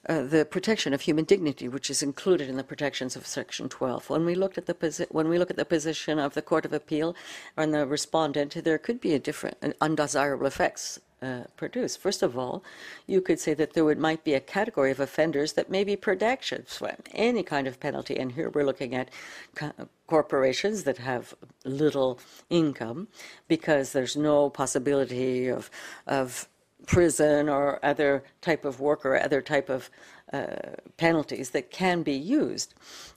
uh, 0.08 0.22
the 0.22 0.44
protection 0.44 0.94
of 0.94 1.02
human 1.02 1.24
dignity, 1.24 1.68
which 1.68 1.90
is 1.90 2.02
included 2.02 2.48
in 2.48 2.56
the 2.56 2.64
protections 2.64 3.16
of 3.16 3.26
Section 3.26 3.68
12. 3.68 4.08
When 4.08 4.24
we 4.24 4.34
looked 4.34 4.56
at 4.56 4.66
the 4.66 4.74
posi- 4.74 5.10
when 5.10 5.28
we 5.28 5.38
look 5.38 5.50
at 5.50 5.56
the 5.56 5.64
position 5.64 6.18
of 6.18 6.34
the 6.34 6.42
Court 6.42 6.64
of 6.64 6.72
Appeal 6.72 7.14
and 7.56 7.74
the 7.74 7.86
respondent, 7.86 8.64
there 8.64 8.78
could 8.78 9.00
be 9.00 9.14
a 9.14 9.18
different 9.18 9.58
undesirable 9.80 10.46
effects 10.46 11.00
uh, 11.22 11.42
produce. 11.56 11.96
First 11.96 12.22
of 12.22 12.38
all, 12.38 12.64
you 13.06 13.20
could 13.20 13.38
say 13.38 13.52
that 13.54 13.74
there 13.74 13.84
would, 13.84 13.98
might 13.98 14.24
be 14.24 14.32
a 14.32 14.40
category 14.40 14.90
of 14.90 15.00
offenders 15.00 15.52
that 15.52 15.70
may 15.70 15.84
be 15.84 15.94
protections 15.94 16.78
from 16.78 16.96
any 17.12 17.42
kind 17.42 17.66
of 17.66 17.78
penalty. 17.78 18.16
And 18.16 18.32
here 18.32 18.48
we're 18.48 18.64
looking 18.64 18.94
at 18.94 19.10
co- 19.54 19.72
corporations 20.06 20.84
that 20.84 20.96
have 20.96 21.34
little 21.64 22.18
income 22.48 23.08
because 23.48 23.92
there's 23.92 24.16
no 24.16 24.48
possibility 24.48 25.48
of, 25.48 25.70
of 26.06 26.48
prison 26.86 27.48
or 27.48 27.78
other 27.84 28.22
type 28.40 28.64
of 28.64 28.80
work 28.80 29.04
or 29.04 29.20
other 29.20 29.40
type 29.40 29.68
of 29.68 29.90
uh, 30.32 30.56
penalties 30.96 31.50
that 31.50 31.70
can 31.70 32.02
be 32.02 32.14
used 32.14 32.74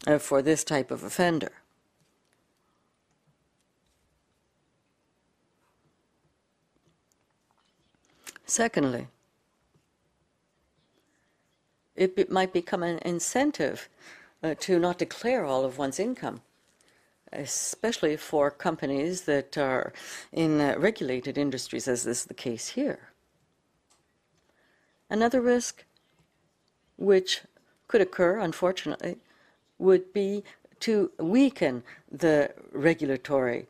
uh, 0.07 0.18
for 0.18 0.41
this 0.41 0.64
type 0.64 0.91
of 0.91 1.03
offender. 1.03 1.51
Secondly, 8.45 9.07
it 11.95 12.30
might 12.32 12.53
become 12.53 12.84
an 12.84 12.99
incentive 13.05 13.89
uh, 14.43 14.55
to 14.59 14.80
not 14.80 14.97
declare 14.97 15.45
all 15.45 15.64
of 15.64 15.78
one's 15.78 15.99
income, 15.99 16.41
especially 17.32 18.18
for 18.18 18.51
companies 18.51 19.22
that 19.22 19.57
are 19.57 19.93
in 20.32 20.59
uh, 20.59 20.76
regulated 20.78 21.38
industries, 21.38 21.88
as 21.88 22.05
is 22.05 22.26
the 22.26 22.34
case 22.34 22.70
here. 22.70 23.12
Another 25.14 25.41
risk, 25.41 25.86
which 26.97 27.41
could 27.88 28.01
occur, 28.01 28.39
unfortunately, 28.39 29.18
would 29.78 30.11
be 30.11 30.43
to 30.80 31.11
weaken 31.20 31.84
the 32.11 32.51
regulatory 32.72 33.68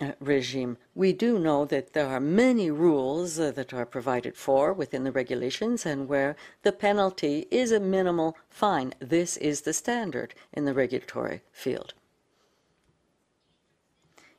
uh, 0.00 0.10
regime. 0.18 0.76
We 0.96 1.12
do 1.12 1.38
know 1.38 1.64
that 1.66 1.92
there 1.92 2.08
are 2.08 2.18
many 2.18 2.68
rules 2.68 3.38
uh, 3.38 3.52
that 3.52 3.72
are 3.72 3.86
provided 3.86 4.36
for 4.36 4.72
within 4.72 5.04
the 5.04 5.12
regulations 5.12 5.86
and 5.86 6.08
where 6.08 6.34
the 6.64 6.72
penalty 6.72 7.46
is 7.52 7.70
a 7.70 7.78
minimal 7.78 8.36
fine. 8.50 8.92
This 8.98 9.36
is 9.36 9.60
the 9.60 9.72
standard 9.72 10.34
in 10.52 10.64
the 10.64 10.74
regulatory 10.74 11.42
field. 11.52 11.94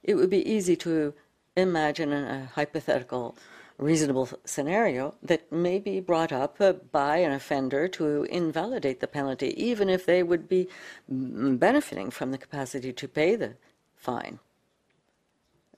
It 0.04 0.16
would 0.16 0.30
be 0.30 0.46
easy 0.46 0.76
to 0.76 1.14
imagine 1.56 2.12
a 2.12 2.52
hypothetical 2.56 3.38
reasonable 3.84 4.30
scenario 4.46 5.16
that 5.22 5.52
may 5.52 5.78
be 5.78 6.00
brought 6.00 6.32
up 6.32 6.56
uh, 6.60 6.74
by 6.74 7.18
an 7.18 7.32
offender 7.32 7.88
to 7.90 8.24
invalidate 8.24 9.00
the 9.00 9.08
penalty, 9.08 9.54
even 9.62 9.90
if 9.90 10.06
they 10.06 10.24
would 10.24 10.48
be 10.48 10.68
mm, 11.12 11.60
benefiting 11.60 12.10
from 12.10 12.32
the 12.32 12.38
capacity 12.38 12.94
to 12.94 13.08
pay 13.08 13.36
the 13.36 13.54
fine. 13.96 14.40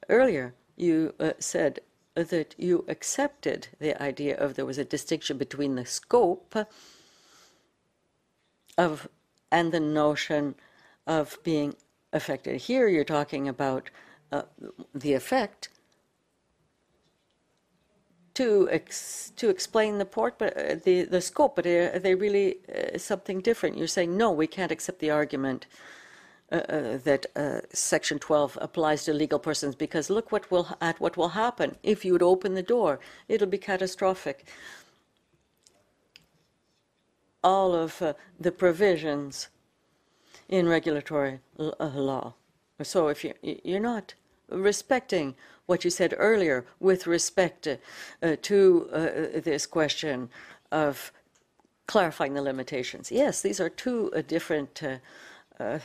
Earlier, 0.07 0.53
you 0.75 1.13
uh, 1.19 1.31
said 1.39 1.79
that 2.15 2.55
you 2.57 2.85
accepted 2.87 3.67
the 3.79 4.01
idea 4.01 4.37
of 4.37 4.53
there 4.53 4.65
was 4.65 4.77
a 4.77 4.85
distinction 4.85 5.37
between 5.37 5.75
the 5.75 5.85
scope 5.85 6.55
of 8.77 9.07
and 9.51 9.71
the 9.71 9.79
notion 9.79 10.55
of 11.07 11.37
being 11.43 11.75
affected. 12.13 12.61
Here, 12.61 12.87
you're 12.87 13.03
talking 13.03 13.47
about 13.47 13.89
uh, 14.31 14.43
the 14.93 15.13
effect 15.13 15.69
to 18.35 18.69
ex, 18.71 19.31
to 19.37 19.49
explain 19.49 19.97
the 19.97 20.05
port, 20.05 20.37
but 20.37 20.55
uh, 20.55 20.75
the 20.83 21.03
the 21.03 21.21
scope, 21.21 21.55
but 21.55 21.65
uh, 21.65 21.99
they 21.99 22.15
really 22.15 22.57
uh, 22.69 22.97
something 22.97 23.41
different. 23.41 23.77
You're 23.77 23.87
saying 23.87 24.15
no, 24.15 24.31
we 24.31 24.47
can't 24.47 24.71
accept 24.71 24.99
the 24.99 25.09
argument 25.09 25.65
uh, 26.51 26.57
uh, 26.57 26.97
that 26.97 27.25
uh, 27.35 27.61
Section 27.73 28.19
12 28.19 28.59
applies 28.61 29.03
to 29.05 29.13
legal 29.13 29.39
persons 29.39 29.73
because 29.73 30.11
look 30.11 30.31
what 30.31 30.51
will 30.51 30.77
at 30.79 30.99
what 30.99 31.17
will 31.17 31.29
happen 31.29 31.75
if 31.81 32.05
you 32.05 32.13
would 32.13 32.21
open 32.21 32.53
the 32.53 32.61
door. 32.61 32.99
It'll 33.27 33.47
be 33.47 33.57
catastrophic. 33.57 34.45
All 37.43 37.73
of 37.73 38.01
the 38.39 38.51
provisions 38.51 39.49
in 40.47 40.67
regulatory 40.67 41.39
law. 41.57 42.35
So 42.83 43.07
if 43.07 43.23
you 43.23 43.33
you're 43.41 43.79
not 43.79 44.13
respecting 44.49 45.35
what 45.65 45.83
you 45.83 45.89
said 45.89 46.13
earlier 46.17 46.65
with 46.79 47.07
respect 47.07 47.67
uh, 47.67 48.35
to 48.41 48.89
uh, 48.91 48.99
this 49.41 49.65
question 49.65 50.29
of 50.71 51.11
clarifying 51.87 52.33
the 52.33 52.41
limitations. 52.41 53.11
Yes, 53.11 53.41
these 53.41 53.59
are 53.59 53.69
two 53.69 54.11
uh, 54.15 54.21
different 54.21 54.81
uh, 55.59 55.79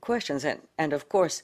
questions, 0.00 0.44
and, 0.44 0.60
and 0.78 0.92
of 0.92 1.08
course, 1.08 1.42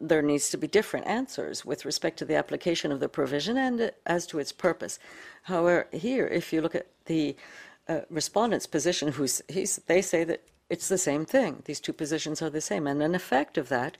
there 0.00 0.22
needs 0.22 0.48
to 0.50 0.56
be 0.56 0.66
different 0.66 1.06
answers 1.06 1.64
with 1.64 1.84
respect 1.84 2.18
to 2.18 2.24
the 2.24 2.34
application 2.34 2.90
of 2.90 3.00
the 3.00 3.08
provision 3.08 3.58
and 3.58 3.92
as 4.06 4.26
to 4.26 4.38
its 4.38 4.52
purpose. 4.52 4.98
However, 5.42 5.86
here, 5.92 6.26
if 6.26 6.52
you 6.52 6.62
look 6.62 6.74
at 6.74 6.86
the 7.04 7.36
uh, 7.88 8.00
respondent's 8.08 8.66
position, 8.66 9.12
who's 9.12 9.42
they 9.86 10.02
say 10.02 10.24
that 10.24 10.42
it's 10.68 10.88
the 10.88 10.98
same 10.98 11.24
thing. 11.24 11.62
These 11.66 11.80
two 11.80 11.92
positions 11.92 12.42
are 12.42 12.50
the 12.50 12.60
same, 12.60 12.86
and 12.86 13.02
an 13.02 13.14
effect 13.14 13.58
of 13.58 13.68
that 13.68 13.96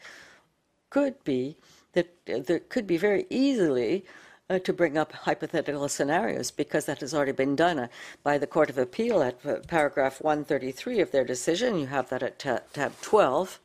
could 0.90 1.22
be 1.24 1.56
that 1.96 2.14
uh, 2.32 2.38
there 2.38 2.60
could 2.60 2.86
be 2.86 2.98
very 2.98 3.26
easily 3.30 4.04
uh, 4.48 4.58
to 4.60 4.72
bring 4.72 4.96
up 4.96 5.12
hypothetical 5.12 5.88
scenarios 5.88 6.50
because 6.50 6.84
that 6.84 7.00
has 7.00 7.12
already 7.12 7.32
been 7.32 7.56
done 7.56 7.78
uh, 7.78 7.88
by 8.22 8.38
the 8.38 8.46
Court 8.46 8.70
of 8.70 8.78
Appeal 8.78 9.22
at 9.22 9.44
uh, 9.44 9.56
paragraph 9.66 10.20
133 10.20 11.00
of 11.00 11.10
their 11.10 11.24
decision. 11.24 11.78
You 11.78 11.86
have 11.86 12.08
that 12.10 12.22
at 12.22 12.38
ta- 12.38 12.60
tab 12.72 12.92
12. 13.00 13.58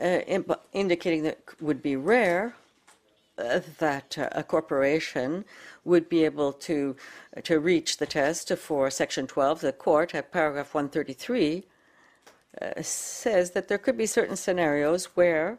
Uh, 0.00 0.20
indicating 0.72 1.24
that 1.24 1.38
would 1.60 1.82
be 1.82 1.96
rare 1.96 2.54
that 3.78 4.18
uh, 4.18 4.28
a 4.32 4.42
corporation 4.42 5.44
would 5.84 6.08
be 6.08 6.24
able 6.24 6.52
to, 6.52 6.96
to 7.44 7.60
reach 7.60 7.96
the 7.96 8.06
test 8.06 8.52
for 8.56 8.90
Section 8.90 9.26
12. 9.26 9.60
The 9.60 9.72
court, 9.72 10.14
at 10.14 10.32
paragraph 10.32 10.74
133, 10.74 11.64
uh, 12.60 12.82
says 12.82 13.52
that 13.52 13.68
there 13.68 13.78
could 13.78 13.96
be 13.96 14.06
certain 14.06 14.36
scenarios 14.36 15.06
where, 15.16 15.58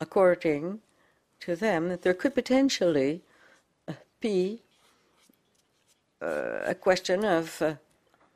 according 0.00 0.80
to 1.40 1.54
them, 1.54 1.88
that 1.88 2.02
there 2.02 2.14
could 2.14 2.34
potentially 2.34 3.22
uh, 3.86 3.92
be 4.20 4.62
uh, 6.20 6.60
a 6.64 6.74
question 6.74 7.24
of 7.24 7.62
uh, 7.62 7.74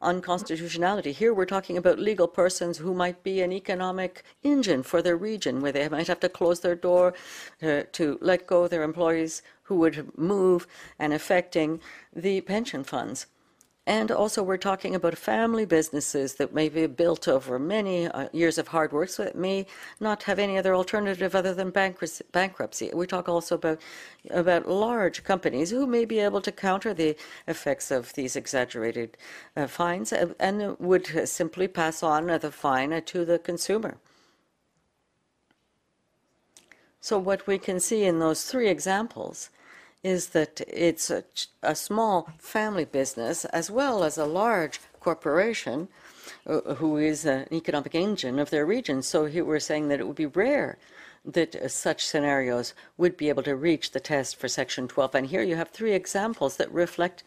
unconstitutionality. 0.01 1.13
Here 1.13 1.35
we're 1.35 1.45
talking 1.45 1.77
about 1.77 1.99
legal 1.99 2.29
persons 2.29 2.79
who 2.79 2.95
might 2.95 3.23
be 3.23 3.41
an 3.41 3.53
economic 3.53 4.23
engine 4.43 4.83
for 4.83 5.03
their 5.03 5.17
region, 5.17 5.61
where 5.61 5.73
they 5.73 5.89
might 5.89 6.07
have 6.07 6.21
to 6.21 6.29
close 6.29 6.61
their 6.61 6.75
door 6.75 7.15
to, 7.61 7.85
to 7.85 8.19
let 8.21 8.47
go 8.47 8.69
their 8.69 8.83
employees 8.83 9.43
who 9.63 9.77
would 9.77 10.17
move 10.17 10.67
and 10.99 11.13
affecting 11.13 11.81
the 12.15 12.41
pension 12.43 12.85
funds. 12.85 13.27
And 13.89 14.11
also, 14.11 14.43
we're 14.43 14.59
talking 14.59 14.95
about 14.95 15.17
family 15.17 15.65
businesses 15.65 16.35
that 16.35 16.53
may 16.53 16.69
be 16.69 16.87
built 16.87 17.27
over 17.27 17.59
many 17.59 18.07
uh, 18.07 18.29
years 18.35 18.59
of 18.59 18.69
hard 18.69 18.93
work, 18.93 19.09
so 19.09 19.23
it 19.23 19.35
may 19.35 19.65
not 19.99 20.25
have 20.25 20.39
any 20.39 20.59
other 20.59 20.75
alternative 20.75 21.35
other 21.35 21.55
than 21.55 21.71
bankruptcy. 21.71 22.91
We 22.93 23.07
talk 23.07 23.31
also 23.31 23.55
about 23.55 23.81
about 24.29 24.69
large 24.69 25.25
companies 25.25 25.71
who 25.71 25.87
may 25.87 26.05
be 26.05 26.19
able 26.19 26.43
to 26.43 26.53
counter 26.53 26.93
the 26.93 27.17
effects 27.47 27.91
of 27.91 28.13
these 28.13 28.37
exaggerated 28.37 29.17
uh, 29.57 29.67
fines 29.67 30.13
and, 30.13 30.35
and, 30.39 30.79
would 30.79 31.27
simply 31.27 31.67
pass 31.67 32.03
on 32.03 32.27
the 32.27 32.53
fine 32.53 33.03
to 33.03 33.25
the 33.25 33.39
consumer. 33.39 33.97
So, 37.01 37.19
what 37.19 37.47
we 37.47 37.57
can 37.57 37.81
see 37.81 38.05
in 38.05 38.19
those 38.19 38.45
three 38.45 38.69
examples 38.69 39.49
is 40.03 40.29
that 40.29 40.61
it's 40.69 41.11
a, 41.11 41.25
a 41.63 41.75
small 41.75 42.29
family 42.39 42.85
business 42.85 43.45
as 43.47 43.71
well 43.71 44.05
as 44.05 44.17
a 44.17 44.25
large 44.25 44.81
corporation 45.01 45.89
uh, 46.47 46.75
who 46.75 46.97
is 46.97 47.25
an 47.25 47.47
economic 47.53 47.95
engine 47.95 48.39
of 48.39 48.51
their 48.51 48.65
region. 48.65 49.03
So 49.03 49.25
we're 49.25 49.61
saying 49.61 49.89
that 49.89 50.01
it 50.01 50.07
would 50.07 50.17
be 50.17 50.27
rare 50.27 50.79
that 51.25 51.57
uh, 51.57 51.69
such 51.69 52.07
scenarios 52.07 52.75
would 52.97 53.17
be 53.17 53.29
able 53.29 53.43
to 53.43 53.57
reach 53.57 53.91
the 53.91 54.01
test 54.01 54.37
for 54.37 54.49
Section 54.49 54.89
12. 54.89 55.15
And 55.15 55.27
here 55.27 55.43
you 55.43 55.57
have 55.57 55.71
three 55.71 55.93
examples 55.93 56.57
that 56.57 56.73
reflect 56.73 57.25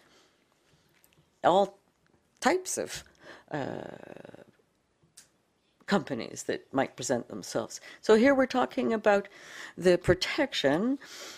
all 1.44 1.78
types 2.40 2.78
of 2.78 3.04
uh, 3.52 3.82
companies 5.98 6.44
that 6.44 6.62
might 6.80 6.96
present 6.96 7.28
themselves. 7.28 7.82
So 8.02 8.12
here 8.24 8.34
we're 8.34 8.56
talking 8.62 8.94
about 8.94 9.28
the 9.78 9.98
protection 9.98 10.80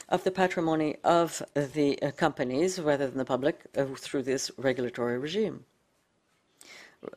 of 0.09 0.23
the 0.23 0.33
patrimony 0.41 0.91
of 1.19 1.41
the 1.75 1.89
uh, 2.01 2.11
companies 2.25 2.71
rather 2.89 3.07
than 3.09 3.17
the 3.17 3.31
public 3.35 3.55
uh, 3.75 3.85
through 4.05 4.25
this 4.31 4.51
regulatory 4.69 5.17
regime. 5.17 5.57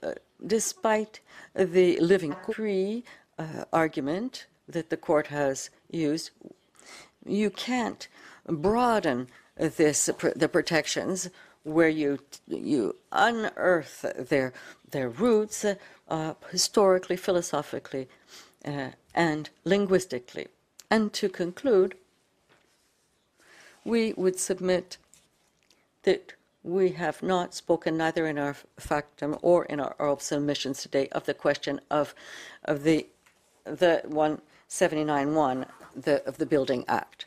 Uh, 0.03 0.13
despite 0.57 1.21
the 1.55 1.89
living 2.13 2.35
free 2.55 3.05
uh, 3.39 3.65
argument 3.85 4.47
that 4.75 4.89
the 4.89 5.01
court 5.09 5.27
has 5.27 5.69
used, 5.91 6.31
you 7.41 7.51
can't 7.51 8.09
broaden 8.67 9.29
this 9.79 10.01
the 10.43 10.51
protections 10.59 11.29
where 11.67 11.95
you 12.03 12.19
you 12.47 12.95
unearth 13.13 14.05
their 14.31 14.49
their 14.95 15.09
roots 15.09 15.59
uh, 16.09 16.35
historically, 16.51 17.17
philosophically, 17.17 18.09
uh, 18.65 18.91
and 19.15 19.51
linguistically. 19.65 20.49
And 20.91 21.13
to 21.15 21.29
conclude, 21.29 21.97
we 23.85 24.13
would 24.15 24.39
submit 24.39 24.99
that 26.03 26.35
we 26.63 26.91
have 26.91 27.23
not 27.23 27.55
spoken 27.55 27.97
neither 27.97 28.27
in 28.27 28.39
our 28.39 28.57
factum 28.77 29.37
or 29.41 29.65
in 29.67 29.79
our 29.81 29.95
oral 29.99 30.19
submissions 30.19 30.83
today 30.83 31.09
of 31.13 31.25
the 31.25 31.35
question 31.35 31.81
of, 31.91 32.15
of 32.65 32.83
the 32.83 33.07
the 33.67 34.03
179.1 34.07 35.67
the, 35.95 36.25
of 36.25 36.39
the 36.39 36.47
Building 36.47 36.85
Act. 36.89 37.27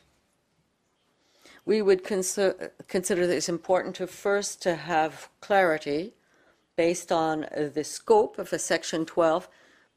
We 1.65 1.81
would 1.81 2.03
consider, 2.03 2.71
consider 2.87 3.27
that 3.27 3.35
it's 3.35 3.49
important 3.49 3.95
to 3.97 4.07
first 4.07 4.61
to 4.63 4.75
have 4.75 5.29
clarity 5.41 6.13
based 6.79 7.11
on 7.11 7.43
uh, 7.43 7.69
the 7.73 7.83
scope 7.83 8.39
of 8.39 8.53
a 8.53 8.57
Section 8.57 9.05
12 9.05 9.49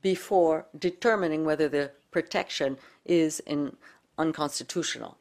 before 0.02 0.66
determining 0.76 1.44
whether 1.44 1.68
the 1.68 1.92
protection 2.10 2.76
is 3.04 3.38
in, 3.46 3.76
unconstitutional. 4.18 5.16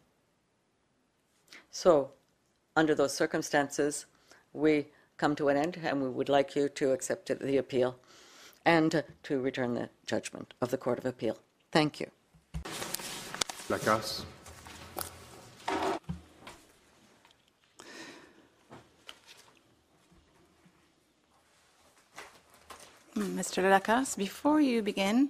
So, 1.69 2.13
under 2.75 2.95
those 2.95 3.13
circumstances, 3.13 4.07
we 4.53 4.87
come 5.17 5.35
to 5.35 5.49
an 5.49 5.57
end 5.57 5.77
and 5.83 6.01
we 6.01 6.09
would 6.09 6.29
like 6.29 6.55
you 6.55 6.67
to 6.67 6.93
accept 6.93 7.27
the 7.27 7.57
appeal 7.57 7.95
and 8.65 9.03
to 9.21 9.39
return 9.39 9.75
the 9.75 9.89
judgment 10.07 10.55
of 10.61 10.71
the 10.71 10.79
Court 10.79 10.97
of 10.97 11.05
Appeal. 11.05 11.37
Thank 11.71 11.99
you. 11.99 12.07
Lacasse. 13.69 14.25
Mr. 23.21 23.61
Lacasse, 23.61 24.17
before 24.17 24.59
you 24.59 24.81
begin, 24.81 25.29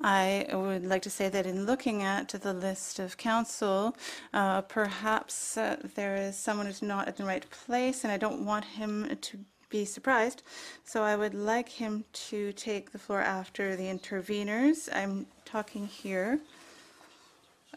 I 0.00 0.46
would 0.52 0.86
like 0.86 1.02
to 1.02 1.10
say 1.10 1.28
that 1.28 1.44
in 1.44 1.66
looking 1.66 2.02
at 2.02 2.28
the 2.28 2.52
list 2.52 3.00
of 3.00 3.16
counsel, 3.16 3.96
uh, 4.32 4.62
perhaps 4.62 5.56
uh, 5.56 5.76
there 5.96 6.14
is 6.16 6.36
someone 6.36 6.66
who's 6.66 6.82
not 6.82 7.08
at 7.08 7.16
the 7.16 7.24
right 7.24 7.44
place, 7.50 8.04
and 8.04 8.12
I 8.12 8.16
don't 8.16 8.44
want 8.44 8.64
him 8.64 9.16
to 9.20 9.38
be 9.70 9.84
surprised. 9.84 10.42
So 10.84 11.02
I 11.02 11.16
would 11.16 11.34
like 11.34 11.68
him 11.68 12.04
to 12.30 12.52
take 12.52 12.92
the 12.92 12.98
floor 12.98 13.20
after 13.20 13.74
the 13.74 13.84
interveners. 13.84 14.88
I'm 14.94 15.26
talking 15.44 15.86
here 15.86 16.38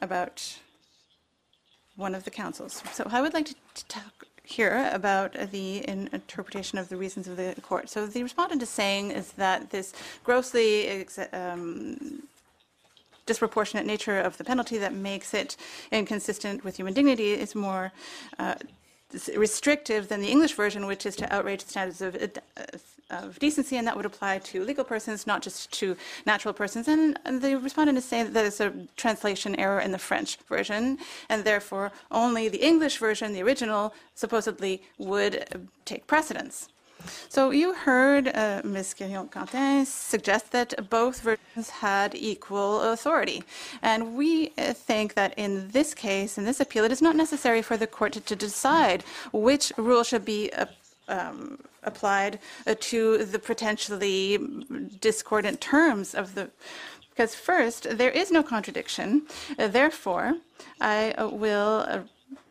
about 0.01 0.59
one 1.95 2.13
of 2.13 2.23
the 2.23 2.31
councils. 2.31 2.83
So 2.91 3.07
I 3.09 3.21
would 3.21 3.33
like 3.33 3.47
to 3.47 3.85
talk 3.87 4.27
here 4.45 4.89
about 4.91 5.33
the 5.51 5.87
interpretation 5.87 6.77
of 6.77 6.89
the 6.89 6.97
reasons 6.97 7.27
of 7.27 7.37
the 7.37 7.55
court. 7.61 7.89
So 7.89 8.05
the 8.05 8.23
respondent 8.23 8.61
is 8.61 8.69
saying 8.69 9.11
is 9.11 9.31
that 9.33 9.69
this 9.69 9.93
grossly 10.23 11.05
um, 11.33 12.23
disproportionate 13.25 13.85
nature 13.85 14.19
of 14.19 14.37
the 14.37 14.43
penalty 14.43 14.77
that 14.77 14.93
makes 14.93 15.33
it 15.33 15.57
inconsistent 15.91 16.63
with 16.63 16.77
human 16.77 16.93
dignity 16.93 17.33
is 17.33 17.55
more 17.55 17.91
uh, 18.39 18.55
restrictive 19.35 20.07
than 20.07 20.21
the 20.21 20.27
English 20.27 20.53
version, 20.53 20.85
which 20.85 21.05
is 21.05 21.15
to 21.15 21.33
outrage 21.33 21.63
the 21.63 21.69
standards 21.69 22.01
of, 22.01 22.15
uh, 22.15 22.77
of 23.09 23.39
decency, 23.39 23.77
and 23.77 23.87
that 23.87 23.95
would 23.95 24.05
apply 24.05 24.39
to 24.39 24.63
legal 24.63 24.83
persons, 24.83 25.27
not 25.27 25.41
just 25.41 25.71
to 25.79 25.95
natural 26.25 26.53
persons. 26.53 26.87
And, 26.87 27.17
the 27.25 27.57
respondent 27.57 27.97
is 27.97 28.05
saying 28.05 28.25
that 28.25 28.33
there's 28.33 28.61
a 28.61 28.73
translation 28.97 29.55
error 29.55 29.79
in 29.79 29.91
the 29.91 29.97
French 29.97 30.37
version, 30.47 30.97
and 31.29 31.43
therefore 31.43 31.91
only 32.11 32.49
the 32.49 32.65
English 32.65 32.97
version, 32.97 33.33
the 33.33 33.43
original, 33.43 33.93
supposedly 34.15 34.81
would 34.97 35.67
take 35.85 36.07
precedence. 36.07 36.69
So 37.29 37.51
you 37.51 37.73
heard 37.73 38.29
uh, 38.29 38.61
Ms. 38.63 38.95
Quirion-Cantin 38.97 39.85
suggest 39.85 40.51
that 40.51 40.89
both 40.89 41.21
versions 41.21 41.69
had 41.69 42.15
equal 42.15 42.81
authority. 42.81 43.43
And 43.81 44.15
we 44.15 44.53
uh, 44.57 44.73
think 44.73 45.13
that 45.13 45.33
in 45.37 45.69
this 45.69 45.93
case, 45.93 46.37
in 46.37 46.45
this 46.45 46.59
appeal, 46.59 46.83
it 46.83 46.91
is 46.91 47.01
not 47.01 47.15
necessary 47.15 47.61
for 47.61 47.77
the 47.77 47.87
court 47.87 48.13
to, 48.13 48.21
to 48.21 48.35
decide 48.35 49.03
which 49.31 49.71
rule 49.77 50.03
should 50.03 50.25
be 50.25 50.51
uh, 50.53 50.65
um, 51.07 51.59
applied 51.83 52.39
uh, 52.67 52.75
to 52.79 53.25
the 53.25 53.39
potentially 53.39 54.39
discordant 54.99 55.61
terms 55.61 56.13
of 56.13 56.35
the 56.35 56.49
because 57.15 57.33
first, 57.33 57.97
there 57.97 58.11
is 58.11 58.29
no 58.29 58.43
contradiction. 58.43 59.25
Uh, 59.57 59.69
therefore, 59.69 60.35
I 60.81 61.11
uh, 61.11 61.29
will 61.29 61.85
uh, 61.87 61.99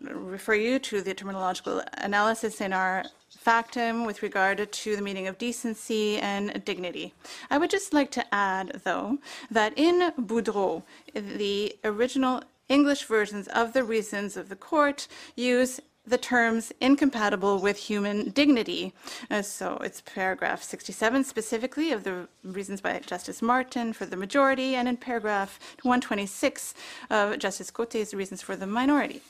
refer 0.00 0.54
you 0.54 0.78
to 0.78 1.02
the 1.02 1.14
terminological 1.14 1.84
analysis 1.98 2.62
in 2.62 2.72
our 2.72 3.04
factum 3.28 4.06
with 4.06 4.22
regard 4.22 4.72
to 4.72 4.96
the 4.96 5.02
meaning 5.02 5.26
of 5.26 5.36
decency 5.36 6.16
and 6.16 6.64
dignity. 6.64 7.12
I 7.50 7.58
would 7.58 7.68
just 7.68 7.92
like 7.92 8.10
to 8.12 8.24
add, 8.34 8.80
though, 8.84 9.18
that 9.50 9.74
in 9.76 10.12
Boudreault, 10.18 10.82
the 11.12 11.76
original 11.84 12.42
English 12.70 13.04
versions 13.04 13.48
of 13.48 13.74
the 13.74 13.84
reasons 13.84 14.38
of 14.38 14.48
the 14.48 14.56
court 14.56 15.06
use 15.36 15.78
the 16.06 16.18
terms 16.18 16.72
incompatible 16.80 17.58
with 17.58 17.78
human 17.78 18.30
dignity. 18.30 18.92
Uh, 19.30 19.42
so 19.42 19.78
it's 19.82 20.02
paragraph 20.02 20.62
67 20.62 21.24
specifically 21.24 21.92
of 21.92 22.04
the 22.04 22.28
reasons 22.42 22.80
by 22.80 22.98
Justice 23.00 23.40
Martin 23.40 23.92
for 23.92 24.06
the 24.06 24.16
majority, 24.16 24.74
and 24.74 24.86
in 24.86 24.96
paragraph 24.96 25.58
126 25.82 26.74
of 27.10 27.38
Justice 27.38 27.70
Cote's 27.70 28.12
reasons 28.12 28.42
for 28.42 28.56
the 28.56 28.66
minority. 28.66 29.22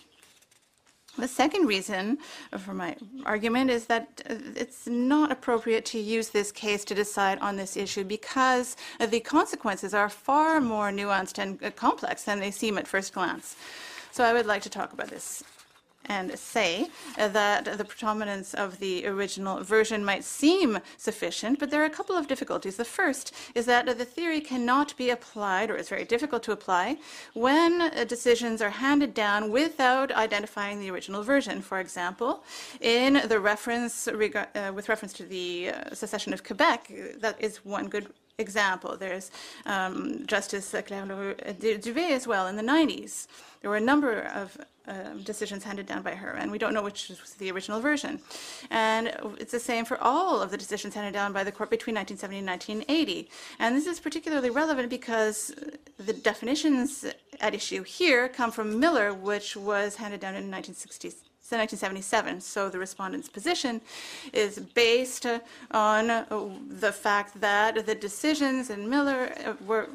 The 1.16 1.28
second 1.28 1.66
reason 1.68 2.18
for 2.58 2.74
my 2.74 2.96
argument 3.24 3.70
is 3.70 3.86
that 3.86 4.22
it's 4.26 4.88
not 4.88 5.30
appropriate 5.30 5.84
to 5.86 5.98
use 6.00 6.30
this 6.30 6.50
case 6.50 6.84
to 6.86 6.94
decide 6.94 7.38
on 7.38 7.54
this 7.54 7.76
issue 7.76 8.02
because 8.02 8.76
the 8.98 9.20
consequences 9.20 9.94
are 9.94 10.08
far 10.08 10.60
more 10.60 10.90
nuanced 10.90 11.38
and 11.38 11.76
complex 11.76 12.24
than 12.24 12.40
they 12.40 12.50
seem 12.50 12.78
at 12.78 12.88
first 12.88 13.12
glance. 13.12 13.54
So 14.10 14.24
I 14.24 14.32
would 14.32 14.46
like 14.46 14.62
to 14.62 14.70
talk 14.70 14.92
about 14.92 15.08
this 15.08 15.44
and 16.06 16.38
say 16.38 16.88
that 17.16 17.78
the 17.78 17.84
predominance 17.84 18.54
of 18.54 18.78
the 18.78 19.06
original 19.06 19.62
version 19.62 20.04
might 20.04 20.24
seem 20.24 20.78
sufficient, 20.96 21.58
but 21.58 21.70
there 21.70 21.82
are 21.82 21.86
a 21.86 21.90
couple 21.90 22.16
of 22.16 22.26
difficulties. 22.26 22.76
The 22.76 22.84
first 22.84 23.32
is 23.54 23.66
that 23.66 23.86
the 23.86 24.04
theory 24.04 24.40
cannot 24.40 24.96
be 24.96 25.10
applied, 25.10 25.70
or 25.70 25.76
is 25.76 25.88
very 25.88 26.04
difficult 26.04 26.42
to 26.44 26.52
apply, 26.52 26.98
when 27.34 27.90
decisions 28.06 28.60
are 28.62 28.70
handed 28.70 29.14
down 29.14 29.50
without 29.50 30.12
identifying 30.12 30.80
the 30.80 30.90
original 30.90 31.22
version. 31.22 31.62
For 31.62 31.80
example, 31.80 32.44
in 32.80 33.22
the 33.28 33.40
reference 33.40 34.08
uh, 34.08 34.72
with 34.74 34.88
reference 34.88 35.12
to 35.14 35.24
the 35.24 35.70
uh, 35.70 35.94
secession 35.94 36.32
of 36.32 36.44
Quebec, 36.44 36.90
that 37.18 37.40
is 37.40 37.64
one 37.64 37.88
good 37.88 38.08
example. 38.38 38.96
There's 38.96 39.30
um, 39.66 40.26
Justice 40.26 40.70
Claire 40.70 41.06
Dubé 41.06 42.10
as 42.10 42.26
well 42.26 42.48
in 42.48 42.56
the 42.56 42.62
90s. 42.62 43.26
There 43.60 43.70
were 43.70 43.76
a 43.76 43.80
number 43.80 44.22
of 44.34 44.58
um, 44.86 45.22
decisions 45.22 45.64
handed 45.64 45.86
down 45.86 46.02
by 46.02 46.14
her, 46.14 46.32
and 46.32 46.50
we 46.50 46.58
don't 46.58 46.74
know 46.74 46.82
which 46.82 47.08
was 47.08 47.34
the 47.38 47.50
original 47.50 47.80
version. 47.80 48.20
And 48.70 49.12
it's 49.38 49.52
the 49.52 49.60
same 49.60 49.84
for 49.84 49.98
all 50.02 50.42
of 50.42 50.50
the 50.50 50.58
decisions 50.58 50.94
handed 50.94 51.14
down 51.14 51.32
by 51.32 51.44
the 51.44 51.52
court 51.52 51.70
between 51.70 51.94
1970 51.94 52.38
and 52.38 52.48
1980. 52.48 53.30
And 53.60 53.74
this 53.76 53.86
is 53.86 54.00
particularly 54.00 54.50
relevant 54.50 54.90
because 54.90 55.54
the 55.96 56.12
definitions 56.12 57.06
at 57.40 57.54
issue 57.54 57.82
here 57.82 58.28
come 58.28 58.50
from 58.50 58.78
Miller, 58.78 59.14
which 59.14 59.56
was 59.56 59.96
handed 59.96 60.20
down 60.20 60.34
in 60.34 60.50
1960s. 60.50 61.14
1977. 61.50 62.40
So 62.40 62.68
the 62.68 62.78
respondent's 62.78 63.28
position 63.28 63.80
is 64.32 64.58
based 64.58 65.26
on 65.70 66.06
the 66.68 66.92
fact 66.92 67.40
that 67.40 67.86
the 67.86 67.94
decisions 67.94 68.70
in 68.70 68.88
Miller 68.88 69.56
were 69.66 69.88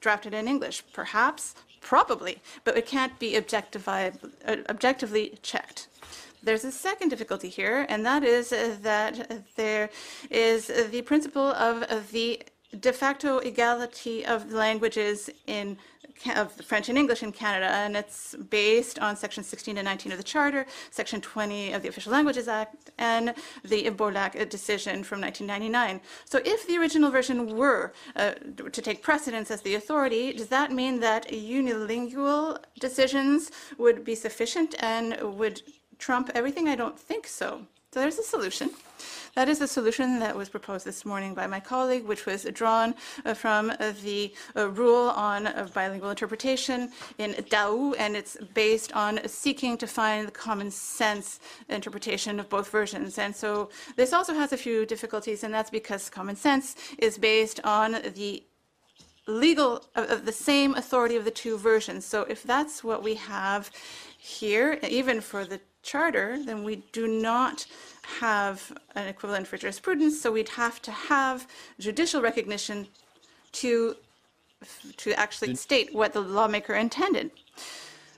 drafted 0.00 0.34
in 0.34 0.48
English. 0.48 0.82
Perhaps 0.92 1.54
Probably, 1.80 2.42
but 2.64 2.76
it 2.76 2.86
can't 2.86 3.18
be 3.18 3.36
uh, 3.36 4.10
objectively 4.68 5.38
checked. 5.42 5.88
There's 6.42 6.64
a 6.64 6.72
second 6.72 7.08
difficulty 7.08 7.48
here, 7.48 7.86
and 7.88 8.04
that 8.04 8.22
is 8.22 8.52
uh, 8.52 8.76
that 8.82 9.44
there 9.56 9.90
is 10.30 10.66
the 10.66 11.02
principle 11.02 11.52
of 11.52 12.10
the 12.12 12.42
de 12.78 12.92
facto 12.92 13.38
equality 13.38 14.24
of 14.24 14.52
languages 14.52 15.30
in 15.46 15.76
of 16.36 16.52
French 16.52 16.88
and 16.88 16.98
English 16.98 17.22
in 17.22 17.32
Canada, 17.32 17.66
and 17.66 17.96
it's 17.96 18.34
based 18.50 18.98
on 18.98 19.16
Section 19.16 19.42
16 19.42 19.76
and 19.78 19.84
19 19.84 20.12
of 20.12 20.18
the 20.18 20.24
Charter, 20.24 20.66
Section 20.90 21.20
20 21.20 21.72
of 21.72 21.82
the 21.82 21.88
Official 21.88 22.12
Languages 22.12 22.48
Act, 22.48 22.90
and 22.98 23.34
the 23.64 23.90
Beaulac 23.90 24.48
decision 24.48 25.02
from 25.04 25.20
1999. 25.20 26.00
So, 26.24 26.40
if 26.44 26.66
the 26.66 26.76
original 26.78 27.10
version 27.10 27.56
were 27.56 27.92
uh, 28.16 28.32
to 28.72 28.82
take 28.82 29.02
precedence 29.02 29.50
as 29.50 29.62
the 29.62 29.74
authority, 29.74 30.32
does 30.32 30.48
that 30.48 30.72
mean 30.72 31.00
that 31.00 31.28
unilingual 31.28 32.58
decisions 32.78 33.50
would 33.78 34.04
be 34.04 34.14
sufficient 34.14 34.74
and 34.80 35.18
would 35.38 35.62
trump 35.98 36.30
everything? 36.34 36.68
I 36.68 36.76
don't 36.76 36.98
think 36.98 37.26
so. 37.26 37.66
So 37.92 37.98
there's 37.98 38.20
a 38.20 38.22
solution. 38.22 38.70
That 39.34 39.48
is 39.48 39.58
the 39.58 39.66
solution 39.66 40.20
that 40.20 40.36
was 40.36 40.48
proposed 40.48 40.86
this 40.86 41.04
morning 41.04 41.34
by 41.34 41.48
my 41.48 41.58
colleague, 41.58 42.04
which 42.04 42.24
was 42.24 42.44
drawn 42.52 42.94
uh, 43.24 43.34
from 43.34 43.70
uh, 43.70 43.94
the 44.04 44.32
uh, 44.56 44.70
rule 44.70 45.10
on 45.10 45.48
bilingual 45.74 46.10
interpretation 46.10 46.92
in 47.18 47.32
Daoust, 47.50 47.96
and 47.98 48.14
it's 48.14 48.36
based 48.54 48.92
on 48.92 49.18
seeking 49.26 49.76
to 49.76 49.88
find 49.88 50.28
the 50.28 50.30
common 50.30 50.70
sense 50.70 51.40
interpretation 51.68 52.38
of 52.38 52.48
both 52.48 52.70
versions. 52.70 53.18
And 53.18 53.34
so 53.34 53.70
this 53.96 54.12
also 54.12 54.34
has 54.34 54.52
a 54.52 54.56
few 54.56 54.86
difficulties, 54.86 55.42
and 55.42 55.52
that's 55.52 55.70
because 55.70 56.08
common 56.08 56.36
sense 56.36 56.76
is 56.98 57.18
based 57.18 57.58
on 57.64 57.96
the 58.14 58.44
legal 59.26 59.84
of 59.96 60.26
the 60.26 60.32
same 60.32 60.74
authority 60.76 61.16
of 61.16 61.24
the 61.24 61.30
two 61.32 61.58
versions. 61.58 62.04
So 62.04 62.22
if 62.22 62.44
that's 62.44 62.84
what 62.84 63.02
we 63.02 63.16
have 63.16 63.68
here, 64.16 64.78
even 64.88 65.20
for 65.20 65.44
the 65.44 65.60
charter, 65.82 66.38
then 66.44 66.64
we 66.64 66.76
do 66.92 67.06
not 67.06 67.66
have 68.18 68.72
an 68.94 69.06
equivalent 69.08 69.46
for 69.46 69.56
jurisprudence. 69.56 70.20
So 70.20 70.32
we'd 70.32 70.50
have 70.50 70.80
to 70.82 70.90
have 70.90 71.46
judicial 71.78 72.20
recognition 72.22 72.88
to 73.52 73.96
to 74.98 75.18
actually 75.18 75.54
state 75.54 75.94
what 75.94 76.12
the 76.12 76.20
lawmaker 76.20 76.74
intended. 76.74 77.30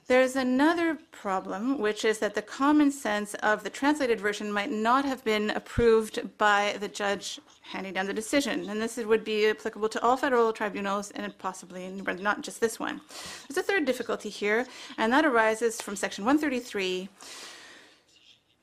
There's 0.09 0.35
another 0.35 0.99
problem, 1.13 1.79
which 1.79 2.05
is 2.05 2.19
that 2.19 2.35
the 2.35 2.43
common 2.43 2.91
sense 2.91 3.35
of 3.35 3.63
the 3.63 3.71
translated 3.71 4.21
version 4.21 4.53
might 4.53 4.71
not 4.71 5.05
have 5.05 5.23
been 5.25 5.51
approved 5.51 6.37
by 6.39 6.77
the 6.81 6.89
judge 6.89 7.39
handing 7.63 7.93
down 7.95 8.07
the 8.07 8.13
decision. 8.13 8.69
And 8.69 8.83
this 8.83 8.97
would 8.97 9.25
be 9.25 9.49
applicable 9.49 9.89
to 9.91 10.03
all 10.03 10.17
federal 10.17 10.53
tribunals 10.53 11.13
and 11.13 11.39
possibly 11.39 11.89
not 11.89 12.43
just 12.43 12.61
this 12.61 12.81
one. 12.81 13.01
There's 13.49 13.57
a 13.57 13.63
third 13.63 13.85
difficulty 13.85 14.29
here, 14.29 14.67
and 14.99 15.13
that 15.13 15.25
arises 15.25 15.81
from 15.81 15.95
Section 15.95 16.25
133 16.25 17.09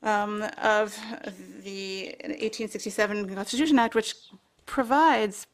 um, 0.02 0.42
of 0.62 0.96
the 1.62 2.14
1867 2.24 3.34
Constitution 3.34 3.78
Act, 3.78 3.94
which 3.94 4.14
provides 4.66 5.46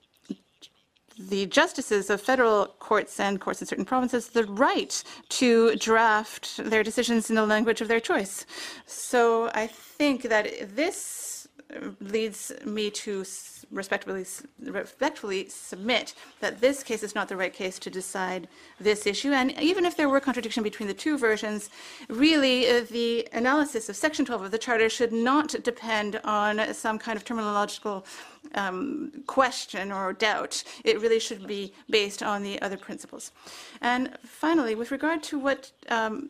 the 1.19 1.47
justices 1.47 2.11
of 2.11 2.21
federal 2.21 2.67
courts 2.79 3.19
and 3.19 3.41
courts 3.41 3.61
in 3.61 3.67
certain 3.67 3.85
provinces 3.85 4.29
the 4.29 4.45
right 4.45 5.03
to 5.31 5.75
draft 5.77 6.59
their 6.59 6.83
decisions 6.83 7.31
in 7.31 7.37
the 7.37 7.47
language 7.47 7.81
of 7.81 7.89
their 7.89 8.01
choice. 8.01 8.45
So 8.85 9.51
I 9.55 9.67
think 9.67 10.23
that 10.25 10.77
this 10.77 11.36
leads 12.01 12.53
me 12.65 12.91
to 12.91 13.25
respectfully, 13.71 14.25
respectfully 14.61 15.49
submit 15.49 16.15
that 16.41 16.61
this 16.61 16.83
case 16.83 17.03
is 17.03 17.15
not 17.15 17.29
the 17.29 17.37
right 17.37 17.53
case 17.53 17.79
to 17.81 17.91
decide 17.91 18.49
this 18.79 19.07
issue. 19.07 19.33
And 19.33 19.59
even 19.61 19.85
if 19.85 19.97
there 19.97 20.09
were 20.09 20.21
contradiction 20.21 20.63
between 20.63 20.87
the 20.87 20.95
two 20.95 21.19
versions, 21.19 21.71
really 22.09 22.69
uh, 22.69 22.85
the 22.91 23.29
analysis 23.33 23.89
of 23.89 23.97
Section 23.97 24.25
12 24.25 24.43
of 24.43 24.51
the 24.51 24.59
Charter 24.59 24.89
should 24.89 25.13
not 25.13 25.55
depend 25.63 26.21
on 26.25 26.73
some 26.75 26.99
kind 26.99 27.17
of 27.17 27.25
terminological 27.25 28.05
um, 28.55 29.13
question 29.27 29.93
or 29.93 30.13
doubt. 30.13 30.63
It 30.85 31.01
really 31.01 31.21
should 31.21 31.47
be 31.47 31.73
based 31.91 32.23
on 32.23 32.43
the 32.43 32.61
other 32.63 32.77
principles. 32.77 33.33
And 33.81 34.17
finally, 34.25 34.75
with 34.75 34.91
regard 34.91 35.23
to 35.25 35.39
what 35.39 35.71
um, 35.89 36.29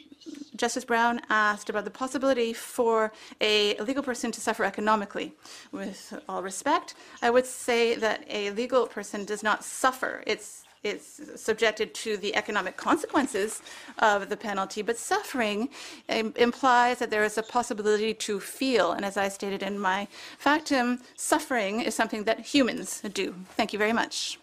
Justice 0.56 0.84
Brown 0.84 1.20
asked 1.30 1.70
about 1.70 1.84
the 1.84 1.90
possibility 1.90 2.52
for 2.52 3.12
a 3.40 3.76
legal 3.78 4.02
person 4.02 4.32
to 4.32 4.40
suffer 4.40 4.64
economically, 4.64 5.32
with 5.72 6.18
all 6.28 6.42
respect, 6.42 6.94
I 7.22 7.30
would 7.30 7.46
say 7.46 7.94
that 7.96 8.24
a 8.28 8.50
legal 8.50 8.86
person 8.86 9.24
does 9.24 9.42
not 9.42 9.64
suffer. 9.64 10.22
It's 10.26 10.65
it's 10.86 11.20
subjected 11.40 11.94
to 11.94 12.16
the 12.16 12.34
economic 12.34 12.76
consequences 12.76 13.62
of 13.98 14.28
the 14.28 14.36
penalty, 14.36 14.82
but 14.82 14.96
suffering 14.96 15.68
implies 16.08 16.98
that 16.98 17.10
there 17.10 17.24
is 17.24 17.36
a 17.38 17.42
possibility 17.42 18.14
to 18.14 18.40
feel. 18.40 18.92
And 18.92 19.04
as 19.04 19.16
I 19.16 19.28
stated 19.28 19.62
in 19.62 19.78
my 19.78 20.08
factum, 20.38 21.00
suffering 21.16 21.80
is 21.80 21.94
something 21.94 22.24
that 22.24 22.40
humans 22.40 23.02
do. 23.12 23.34
Thank 23.56 23.72
you 23.72 23.78
very 23.78 23.92
much. 23.92 24.38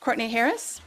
Courtney 0.00 0.28
Harris, 0.28 0.80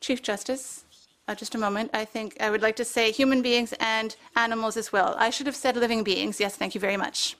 Chief 0.00 0.22
Justice. 0.22 0.84
Uh, 1.28 1.36
just 1.36 1.54
a 1.54 1.58
moment. 1.58 1.88
I 1.94 2.04
think 2.04 2.36
I 2.40 2.50
would 2.50 2.62
like 2.62 2.74
to 2.76 2.84
say 2.84 3.12
human 3.12 3.42
beings 3.42 3.72
and 3.78 4.16
animals 4.34 4.76
as 4.76 4.92
well. 4.92 5.14
I 5.18 5.30
should 5.30 5.46
have 5.46 5.54
said 5.54 5.76
living 5.76 6.02
beings. 6.02 6.40
Yes, 6.40 6.56
thank 6.56 6.74
you 6.74 6.80
very 6.80 6.96
much. 6.96 7.36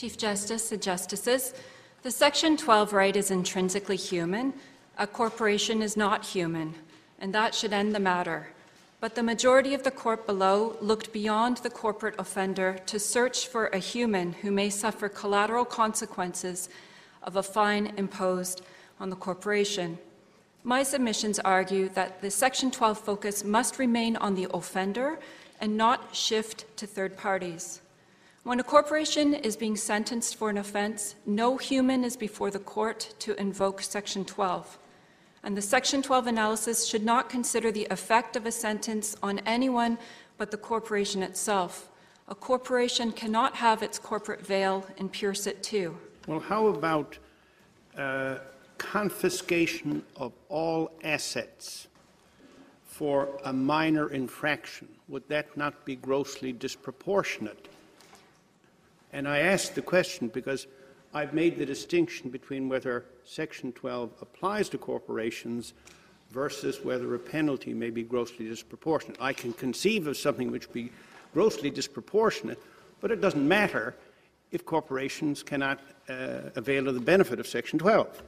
Chief 0.00 0.16
Justice 0.16 0.72
and 0.72 0.80
Justices, 0.80 1.52
the 2.04 2.10
Section 2.10 2.56
12 2.56 2.94
right 2.94 3.14
is 3.14 3.30
intrinsically 3.30 3.96
human. 3.96 4.54
A 4.96 5.06
corporation 5.06 5.82
is 5.82 5.94
not 5.94 6.24
human, 6.24 6.74
and 7.18 7.34
that 7.34 7.54
should 7.54 7.74
end 7.74 7.94
the 7.94 8.00
matter. 8.00 8.48
But 8.98 9.14
the 9.14 9.22
majority 9.22 9.74
of 9.74 9.82
the 9.82 9.90
court 9.90 10.26
below 10.26 10.78
looked 10.80 11.12
beyond 11.12 11.58
the 11.58 11.68
corporate 11.68 12.14
offender 12.18 12.78
to 12.86 12.98
search 12.98 13.46
for 13.46 13.66
a 13.66 13.76
human 13.76 14.32
who 14.32 14.50
may 14.50 14.70
suffer 14.70 15.10
collateral 15.10 15.66
consequences 15.66 16.70
of 17.22 17.36
a 17.36 17.42
fine 17.42 17.92
imposed 17.98 18.62
on 19.00 19.10
the 19.10 19.16
corporation. 19.16 19.98
My 20.64 20.82
submissions 20.82 21.38
argue 21.40 21.90
that 21.90 22.22
the 22.22 22.30
Section 22.30 22.70
12 22.70 22.98
focus 22.98 23.44
must 23.44 23.78
remain 23.78 24.16
on 24.16 24.34
the 24.34 24.48
offender 24.54 25.18
and 25.60 25.76
not 25.76 26.16
shift 26.16 26.64
to 26.78 26.86
third 26.86 27.18
parties. 27.18 27.82
When 28.42 28.58
a 28.58 28.64
corporation 28.64 29.34
is 29.34 29.54
being 29.54 29.76
sentenced 29.76 30.36
for 30.36 30.48
an 30.48 30.56
offense, 30.56 31.14
no 31.26 31.58
human 31.58 32.04
is 32.04 32.16
before 32.16 32.50
the 32.50 32.58
court 32.58 33.14
to 33.18 33.38
invoke 33.38 33.82
Section 33.82 34.24
12. 34.24 34.78
And 35.42 35.54
the 35.54 35.60
Section 35.62 36.00
12 36.00 36.26
analysis 36.26 36.86
should 36.86 37.04
not 37.04 37.28
consider 37.28 37.70
the 37.70 37.86
effect 37.90 38.36
of 38.36 38.46
a 38.46 38.52
sentence 38.52 39.14
on 39.22 39.40
anyone 39.40 39.98
but 40.38 40.50
the 40.50 40.56
corporation 40.56 41.22
itself. 41.22 41.90
A 42.28 42.34
corporation 42.34 43.12
cannot 43.12 43.56
have 43.56 43.82
its 43.82 43.98
corporate 43.98 44.40
veil 44.40 44.86
and 44.96 45.12
pierce 45.12 45.46
it 45.46 45.62
too. 45.62 45.98
Well, 46.26 46.40
how 46.40 46.68
about 46.68 47.18
uh, 47.98 48.38
confiscation 48.78 50.02
of 50.16 50.32
all 50.48 50.92
assets 51.04 51.88
for 52.86 53.28
a 53.44 53.52
minor 53.52 54.08
infraction? 54.08 54.88
Would 55.08 55.28
that 55.28 55.54
not 55.58 55.84
be 55.84 55.96
grossly 55.96 56.52
disproportionate? 56.52 57.68
And 59.12 59.26
I 59.26 59.38
ask 59.38 59.74
the 59.74 59.82
question 59.82 60.28
because 60.28 60.66
I've 61.12 61.34
made 61.34 61.58
the 61.58 61.66
distinction 61.66 62.30
between 62.30 62.68
whether 62.68 63.04
Section 63.24 63.72
12 63.72 64.10
applies 64.20 64.68
to 64.70 64.78
corporations 64.78 65.74
versus 66.30 66.84
whether 66.84 67.14
a 67.14 67.18
penalty 67.18 67.74
may 67.74 67.90
be 67.90 68.04
grossly 68.04 68.46
disproportionate. 68.46 69.16
I 69.20 69.32
can 69.32 69.52
conceive 69.52 70.06
of 70.06 70.16
something 70.16 70.52
which 70.52 70.72
be 70.72 70.92
grossly 71.34 71.70
disproportionate, 71.70 72.62
but 73.00 73.10
it 73.10 73.20
doesn't 73.20 73.46
matter 73.46 73.96
if 74.52 74.64
corporations 74.64 75.42
cannot 75.42 75.80
uh, 76.08 76.50
avail 76.56 76.88
of 76.88 76.94
the 76.94 77.00
benefit 77.00 77.40
of 77.40 77.46
Section 77.46 77.78
12. 77.78 78.22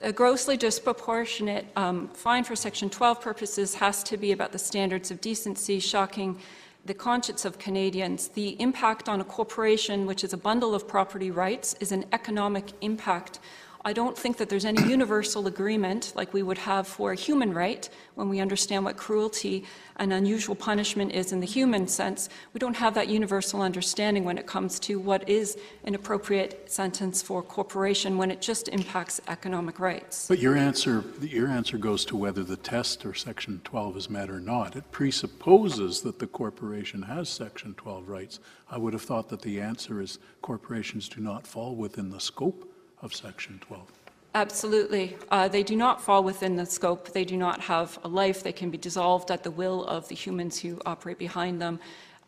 A 0.00 0.12
grossly 0.12 0.56
disproportionate 0.56 1.66
um, 1.76 2.08
fine 2.08 2.44
for 2.44 2.56
Section 2.56 2.90
12 2.90 3.20
purposes 3.20 3.74
has 3.74 4.02
to 4.04 4.16
be 4.16 4.32
about 4.32 4.52
the 4.52 4.58
standards 4.58 5.10
of 5.10 5.20
decency, 5.20 5.78
shocking 5.78 6.38
the 6.84 6.94
conscience 6.94 7.44
of 7.44 7.58
Canadians, 7.58 8.28
the 8.28 8.60
impact 8.60 9.08
on 9.08 9.20
a 9.20 9.24
corporation, 9.24 10.04
which 10.04 10.24
is 10.24 10.32
a 10.32 10.36
bundle 10.36 10.74
of 10.74 10.88
property 10.88 11.30
rights, 11.30 11.74
is 11.78 11.92
an 11.92 12.04
economic 12.12 12.72
impact 12.80 13.38
I 13.84 13.92
don't 13.92 14.16
think 14.16 14.36
that 14.36 14.48
there's 14.48 14.64
any 14.64 14.80
universal 14.88 15.48
agreement 15.48 16.12
like 16.14 16.32
we 16.32 16.44
would 16.44 16.58
have 16.58 16.86
for 16.86 17.10
a 17.10 17.16
human 17.16 17.52
right 17.52 17.88
when 18.14 18.28
we 18.28 18.38
understand 18.38 18.84
what 18.84 18.96
cruelty 18.96 19.64
and 19.96 20.12
unusual 20.12 20.54
punishment 20.54 21.12
is 21.12 21.32
in 21.32 21.40
the 21.40 21.46
human 21.46 21.88
sense. 21.88 22.28
We 22.52 22.60
don't 22.60 22.76
have 22.76 22.94
that 22.94 23.08
universal 23.08 23.60
understanding 23.60 24.24
when 24.24 24.38
it 24.38 24.46
comes 24.46 24.78
to 24.80 25.00
what 25.00 25.28
is 25.28 25.58
an 25.82 25.96
appropriate 25.96 26.70
sentence 26.70 27.22
for 27.22 27.40
a 27.40 27.42
corporation 27.42 28.18
when 28.18 28.30
it 28.30 28.40
just 28.40 28.68
impacts 28.68 29.20
economic 29.26 29.80
rights. 29.80 30.28
But 30.28 30.38
your 30.38 30.56
answer, 30.56 31.02
your 31.20 31.48
answer 31.48 31.76
goes 31.76 32.04
to 32.04 32.16
whether 32.16 32.44
the 32.44 32.56
test 32.56 33.04
or 33.04 33.14
Section 33.14 33.62
12 33.64 33.96
is 33.96 34.08
met 34.08 34.30
or 34.30 34.38
not. 34.38 34.76
It 34.76 34.92
presupposes 34.92 36.02
that 36.02 36.20
the 36.20 36.28
corporation 36.28 37.02
has 37.02 37.28
Section 37.28 37.74
12 37.74 38.08
rights. 38.08 38.38
I 38.70 38.78
would 38.78 38.92
have 38.92 39.02
thought 39.02 39.28
that 39.30 39.42
the 39.42 39.60
answer 39.60 40.00
is 40.00 40.20
corporations 40.40 41.08
do 41.08 41.20
not 41.20 41.48
fall 41.48 41.74
within 41.74 42.10
the 42.10 42.20
scope 42.20 42.71
of 43.02 43.14
Section 43.14 43.60
12? 43.60 43.92
Absolutely. 44.34 45.16
Uh, 45.30 45.48
they 45.48 45.62
do 45.62 45.76
not 45.76 46.00
fall 46.00 46.24
within 46.24 46.56
the 46.56 46.64
scope. 46.64 47.12
They 47.12 47.24
do 47.24 47.36
not 47.36 47.60
have 47.60 47.98
a 48.02 48.08
life. 48.08 48.42
They 48.42 48.52
can 48.52 48.70
be 48.70 48.78
dissolved 48.78 49.30
at 49.30 49.42
the 49.42 49.50
will 49.50 49.84
of 49.84 50.08
the 50.08 50.14
humans 50.14 50.58
who 50.58 50.80
operate 50.86 51.18
behind 51.18 51.60
them. 51.60 51.78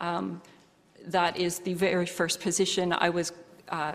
Um, 0.00 0.42
that 1.06 1.38
is 1.38 1.60
the 1.60 1.74
very 1.74 2.06
first 2.06 2.40
position 2.40 2.92
I 2.92 3.08
was, 3.08 3.32
uh, 3.70 3.92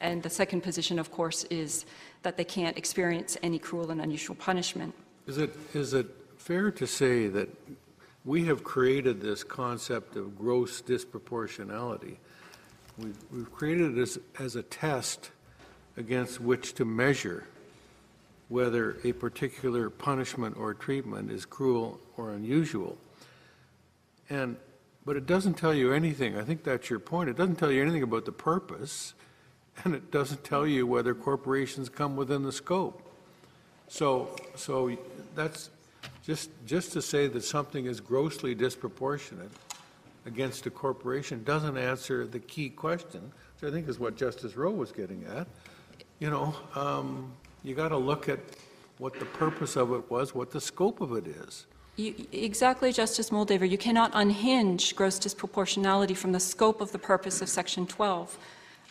and 0.00 0.22
the 0.22 0.30
second 0.30 0.62
position, 0.62 0.98
of 0.98 1.10
course, 1.10 1.44
is 1.44 1.84
that 2.22 2.36
they 2.36 2.44
can't 2.44 2.76
experience 2.76 3.36
any 3.42 3.58
cruel 3.58 3.90
and 3.90 4.00
unusual 4.00 4.36
punishment. 4.36 4.94
Is 5.26 5.38
it, 5.38 5.54
is 5.74 5.94
it 5.94 6.06
fair 6.36 6.70
to 6.70 6.86
say 6.86 7.26
that 7.28 7.48
we 8.24 8.44
have 8.44 8.62
created 8.62 9.20
this 9.20 9.42
concept 9.42 10.16
of 10.16 10.38
gross 10.38 10.82
disproportionality. 10.82 12.16
We've, 12.98 13.16
we've 13.32 13.52
created 13.52 13.96
it 13.96 14.02
as, 14.02 14.18
as 14.38 14.56
a 14.56 14.62
test 14.62 15.30
against 15.98 16.40
which 16.40 16.74
to 16.74 16.84
measure 16.84 17.44
whether 18.48 18.96
a 19.04 19.12
particular 19.12 19.90
punishment 19.90 20.56
or 20.56 20.72
treatment 20.72 21.30
is 21.30 21.44
cruel 21.44 22.00
or 22.16 22.30
unusual. 22.30 22.96
And, 24.30 24.56
but 25.04 25.16
it 25.16 25.26
doesn't 25.26 25.54
tell 25.54 25.74
you 25.74 25.92
anything, 25.92 26.38
I 26.38 26.44
think 26.44 26.64
that's 26.64 26.88
your 26.88 27.00
point, 27.00 27.28
it 27.28 27.36
doesn't 27.36 27.56
tell 27.56 27.72
you 27.72 27.82
anything 27.82 28.02
about 28.02 28.24
the 28.24 28.32
purpose, 28.32 29.12
and 29.84 29.94
it 29.94 30.10
doesn't 30.10 30.44
tell 30.44 30.66
you 30.66 30.86
whether 30.86 31.14
corporations 31.14 31.88
come 31.88 32.16
within 32.16 32.42
the 32.42 32.52
scope. 32.52 33.04
So, 33.88 34.36
so 34.54 34.96
that's, 35.34 35.70
just, 36.24 36.50
just 36.66 36.92
to 36.92 37.02
say 37.02 37.26
that 37.26 37.42
something 37.42 37.86
is 37.86 38.00
grossly 38.00 38.54
disproportionate 38.54 39.50
against 40.26 40.66
a 40.66 40.70
corporation 40.70 41.42
doesn't 41.42 41.76
answer 41.76 42.26
the 42.26 42.38
key 42.38 42.68
question, 42.68 43.32
which 43.60 43.70
I 43.70 43.74
think 43.74 43.88
is 43.88 43.98
what 43.98 44.16
Justice 44.16 44.56
Rowe 44.56 44.70
was 44.70 44.92
getting 44.92 45.24
at. 45.24 45.46
You 46.20 46.30
know, 46.30 46.54
um, 46.74 47.32
you 47.62 47.74
got 47.74 47.88
to 47.88 47.96
look 47.96 48.28
at 48.28 48.40
what 48.98 49.18
the 49.18 49.24
purpose 49.24 49.76
of 49.76 49.92
it 49.92 50.10
was, 50.10 50.34
what 50.34 50.50
the 50.50 50.60
scope 50.60 51.00
of 51.00 51.12
it 51.12 51.26
is. 51.26 51.66
You, 51.96 52.14
exactly, 52.32 52.92
Justice 52.92 53.30
Moldaver. 53.30 53.68
You 53.68 53.78
cannot 53.78 54.10
unhinge 54.14 54.94
gross 54.96 55.18
disproportionality 55.18 56.16
from 56.16 56.32
the 56.32 56.40
scope 56.40 56.80
of 56.80 56.92
the 56.92 56.98
purpose 56.98 57.40
of 57.40 57.48
Section 57.48 57.86
12. 57.86 58.38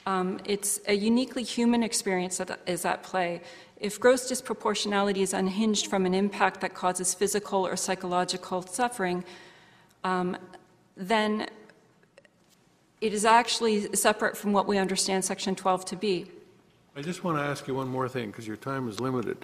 Um, 0.05 0.39
it's 0.45 0.79
a 0.87 0.93
uniquely 0.93 1.43
human 1.43 1.83
experience 1.83 2.37
that 2.37 2.59
is 2.65 2.85
at 2.85 3.03
play. 3.03 3.41
If 3.79 3.99
gross 3.99 4.31
disproportionality 4.31 5.17
is 5.17 5.33
unhinged 5.33 5.87
from 5.87 6.05
an 6.05 6.13
impact 6.13 6.61
that 6.61 6.73
causes 6.73 7.13
physical 7.13 7.67
or 7.67 7.75
psychological 7.75 8.61
suffering, 8.61 9.25
um, 10.03 10.37
then 10.95 11.47
it 13.01 13.13
is 13.13 13.25
actually 13.25 13.93
separate 13.95 14.37
from 14.37 14.53
what 14.53 14.65
we 14.65 14.77
understand 14.77 15.25
Section 15.25 15.55
12 15.55 15.85
to 15.85 15.95
be. 15.97 16.31
I 16.97 17.01
just 17.03 17.23
want 17.23 17.37
to 17.37 17.43
ask 17.43 17.67
you 17.67 17.75
one 17.75 17.87
more 17.87 18.09
thing, 18.09 18.31
because 18.31 18.47
your 18.47 18.57
time 18.57 18.89
is 18.89 18.99
limited. 18.99 19.37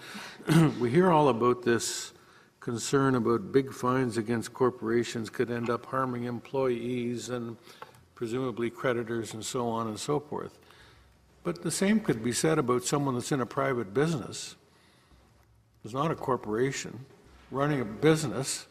we 0.79 0.89
hear 0.89 1.11
all 1.11 1.29
about 1.29 1.61
this 1.61 2.11
concern 2.59 3.13
about 3.13 3.51
big 3.51 3.71
fines 3.71 4.17
against 4.17 4.55
corporations 4.55 5.29
could 5.29 5.51
end 5.51 5.69
up 5.69 5.85
harming 5.85 6.23
employees 6.23 7.29
and 7.29 7.55
presumably 8.15 8.71
creditors 8.71 9.35
and 9.35 9.45
so 9.45 9.67
on 9.67 9.85
and 9.85 9.99
so 9.99 10.19
forth. 10.19 10.57
But 11.43 11.61
the 11.61 11.69
same 11.69 11.99
could 11.99 12.23
be 12.23 12.31
said 12.31 12.57
about 12.57 12.85
someone 12.85 13.13
that's 13.13 13.31
in 13.31 13.39
a 13.39 13.45
private 13.45 13.93
business, 13.93 14.55
who's 15.83 15.93
not 15.93 16.09
a 16.09 16.15
corporation, 16.15 17.05
running 17.51 17.81
a 17.81 17.85
business, 17.85 18.65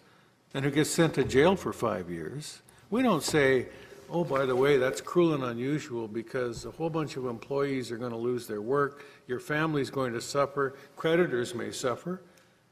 and 0.54 0.64
who 0.64 0.72
gets 0.72 0.90
sent 0.90 1.14
to 1.14 1.22
jail 1.22 1.54
for 1.54 1.72
five 1.72 2.10
years. 2.10 2.62
We 2.90 3.04
don't 3.04 3.22
say, 3.22 3.68
oh, 4.12 4.24
by 4.24 4.44
the 4.44 4.54
way, 4.54 4.76
that's 4.76 5.00
cruel 5.00 5.34
and 5.34 5.42
unusual 5.42 6.06
because 6.06 6.66
a 6.66 6.70
whole 6.70 6.90
bunch 6.90 7.16
of 7.16 7.24
employees 7.24 7.90
are 7.90 7.96
going 7.96 8.12
to 8.12 8.16
lose 8.16 8.46
their 8.46 8.60
work, 8.60 9.04
your 9.26 9.40
family's 9.40 9.90
going 9.90 10.12
to 10.12 10.20
suffer, 10.20 10.74
creditors 10.96 11.54
may 11.54 11.72
suffer. 11.72 12.20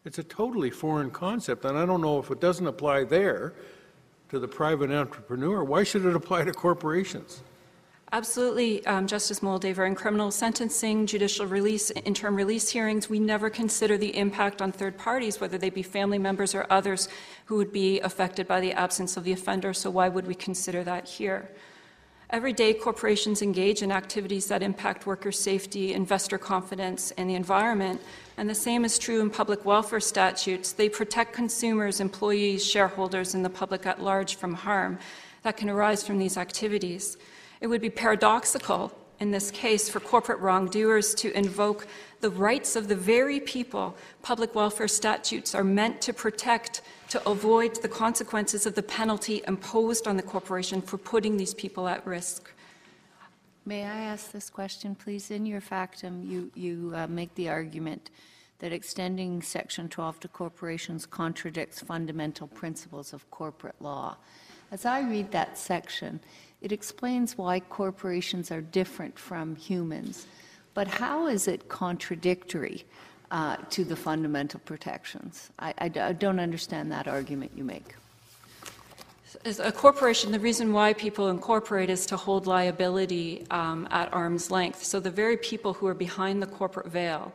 It's 0.05 0.19
a 0.19 0.23
totally 0.23 0.71
foreign 0.71 1.11
concept, 1.11 1.65
and 1.65 1.77
I 1.77 1.87
don't 1.87 2.03
know 2.03 2.19
if 2.19 2.31
it 2.31 2.41
doesn't 2.41 2.67
apply 2.67 3.05
there 3.05 3.55
to 4.29 4.39
the 4.39 4.49
private 4.49 4.91
entrepreneur, 4.91 5.65
why 5.65 5.83
should 5.83 6.05
it 6.05 6.15
apply 6.15 6.45
to 6.45 6.53
corporations? 6.53 7.43
Absolutely, 8.13 8.85
um, 8.87 9.07
Justice 9.07 9.39
Moldaver. 9.39 9.87
In 9.87 9.95
criminal 9.95 10.33
sentencing, 10.33 11.07
judicial 11.07 11.47
release, 11.47 11.93
interim 11.93 12.35
release 12.35 12.69
hearings, 12.69 13.09
we 13.09 13.21
never 13.21 13.49
consider 13.49 13.97
the 13.97 14.17
impact 14.17 14.61
on 14.61 14.73
third 14.73 14.99
parties, 14.99 15.41
whether 15.41 15.57
they 15.57 15.71
be 15.71 15.85
family 15.85 16.19
members 16.19 16.53
or 16.53 16.67
others 16.71 17.09
who 17.45 17.57
would 17.57 17.73
be 17.73 18.01
affected 18.01 18.49
by 18.49 18.61
the 18.61 18.73
absence 18.73 19.17
of 19.17 19.23
the 19.23 19.31
offender. 19.31 19.73
So, 19.73 19.91
why 19.91 20.09
would 20.09 20.27
we 20.27 20.35
consider 20.35 20.83
that 20.83 21.07
here? 21.07 21.53
Every 22.31 22.53
day, 22.53 22.75
corporations 22.75 23.43
engage 23.43 23.81
in 23.81 23.93
activities 23.93 24.49
that 24.49 24.61
impact 24.61 25.07
worker 25.07 25.31
safety, 25.31 25.95
investor 25.95 26.37
confidence, 26.37 27.13
and 27.13 27.31
the 27.31 27.37
environment. 27.37 28.01
And 28.37 28.51
the 28.51 28.57
same 28.57 28.85
is 28.85 28.99
true 28.99 29.21
in 29.21 29.31
public 29.31 29.65
welfare 29.65 30.01
statutes. 30.01 30.73
They 30.73 30.89
protect 30.89 31.33
consumers, 31.33 32.01
employees, 32.01 32.65
shareholders, 32.65 33.35
and 33.35 33.45
the 33.45 33.51
public 33.51 33.87
at 33.87 34.03
large 34.03 34.35
from 34.35 34.55
harm 34.55 34.99
that 35.43 35.57
can 35.57 35.71
arise 35.71 36.05
from 36.05 36.19
these 36.19 36.37
activities. 36.37 37.17
It 37.61 37.67
would 37.67 37.81
be 37.81 37.91
paradoxical 37.91 38.93
in 39.21 39.31
this 39.31 39.51
case 39.51 39.89
for 39.89 40.01
corporate 40.01 40.41
wrongdoers 40.41 41.15
to 41.15 41.37
invoke 41.37 41.87
the 42.21 42.31
rights 42.31 42.75
of 42.75 42.89
the 42.89 42.97
very 42.97 43.39
people 43.39 43.95
public 44.23 44.55
welfare 44.55 44.89
statutes 44.89 45.55
are 45.55 45.65
meant 45.65 46.01
to 46.01 46.13
protect 46.15 46.81
to 47.11 47.29
avoid 47.29 47.75
the 47.83 47.89
consequences 47.89 48.65
of 48.65 48.75
the 48.75 48.83
penalty 48.83 49.43
imposed 49.47 50.09
on 50.09 50.17
the 50.17 50.23
corporation 50.23 50.81
for 50.81 50.97
putting 50.97 51.37
these 51.37 51.53
people 51.53 51.87
at 51.87 52.07
risk. 52.07 52.51
May 53.67 53.85
I 53.85 54.01
ask 54.01 54.33
this 54.33 54.49
question, 54.49 54.95
please? 54.95 55.31
In 55.31 55.45
your 55.45 55.61
factum, 55.61 56.25
you, 56.27 56.51
you 56.55 56.93
uh, 56.95 57.07
make 57.09 57.35
the 57.35 57.51
argument 57.51 58.11
that 58.59 58.73
extending 58.73 59.43
Section 59.43 59.89
12 59.89 60.21
to 60.21 60.29
corporations 60.29 61.05
contradicts 61.05 61.81
fundamental 61.81 62.47
principles 62.47 63.13
of 63.13 63.31
corporate 63.31 63.77
law. 63.81 64.17
As 64.73 64.87
I 64.87 65.01
read 65.01 65.31
that 65.33 65.59
section, 65.59 66.21
it 66.61 66.73
explains 66.73 67.39
why 67.39 67.61
corporations 67.61 68.51
are 68.51 68.61
different 68.61 69.19
from 69.19 69.57
humans. 69.57 70.27
But 70.75 70.89
how 70.89 71.27
is 71.27 71.49
it 71.49 71.69
contradictory 71.69 72.85
uh, 73.31 73.57
to 73.71 73.85
the 73.85 73.97
fundamental 73.97 74.61
protections? 74.61 75.51
I, 75.59 75.75
I, 75.79 75.91
I 76.01 76.13
don't 76.13 76.39
understand 76.39 76.93
that 76.93 77.09
argument 77.09 77.53
you 77.57 77.65
make. 77.65 77.95
As 79.45 79.61
a 79.61 79.73
corporation, 79.73 80.33
the 80.33 80.41
reason 80.41 80.73
why 80.73 80.93
people 80.93 81.29
incorporate 81.29 81.89
is 81.89 82.05
to 82.07 82.17
hold 82.17 82.47
liability 82.47 83.47
um, 83.51 83.87
at 83.91 84.13
arm's 84.13 84.51
length. 84.51 84.85
So 84.85 85.01
the 85.01 85.11
very 85.11 85.37
people 85.37 85.73
who 85.73 85.87
are 85.87 85.95
behind 85.95 86.43
the 86.43 86.47
corporate 86.47 86.89
veil 86.89 87.33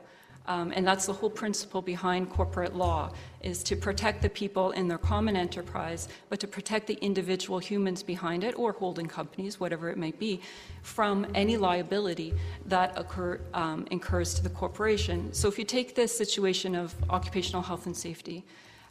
um, 0.48 0.72
and 0.76 0.86
that's 0.86 1.06
the 1.06 1.14
whole 1.14 1.30
principle 1.30 1.82
behind 1.82 2.30
corporate 2.30 2.76
law, 2.76 3.12
is 3.42 3.64
to 3.64 3.76
protect 3.76 4.22
the 4.22 4.30
people 4.30 4.72
in 4.72 4.88
their 4.88 4.98
common 4.98 5.36
enterprise, 5.36 6.08
but 6.30 6.40
to 6.40 6.48
protect 6.48 6.88
the 6.88 6.96
individual 6.96 7.60
humans 7.60 8.04
behind 8.04 8.44
it, 8.44 8.58
or 8.58 8.72
holding 8.74 9.08
companies, 9.08 9.60
whatever 9.60 9.90
it 9.90 9.98
may 9.98 10.12
be, 10.12 10.42
from 10.82 11.26
any 11.34 11.58
liability 11.58 12.34
that 12.66 12.98
occur, 12.98 13.40
um, 13.54 13.88
incurs 13.92 14.34
to 14.36 14.44
the 14.44 14.50
corporation. 14.50 15.34
So 15.34 15.48
if 15.48 15.58
you 15.58 15.66
take 15.66 15.96
this 15.96 16.16
situation 16.16 16.76
of 16.76 16.94
occupational 17.10 17.62
health 17.62 17.86
and 17.86 17.96
safety, 17.96 18.44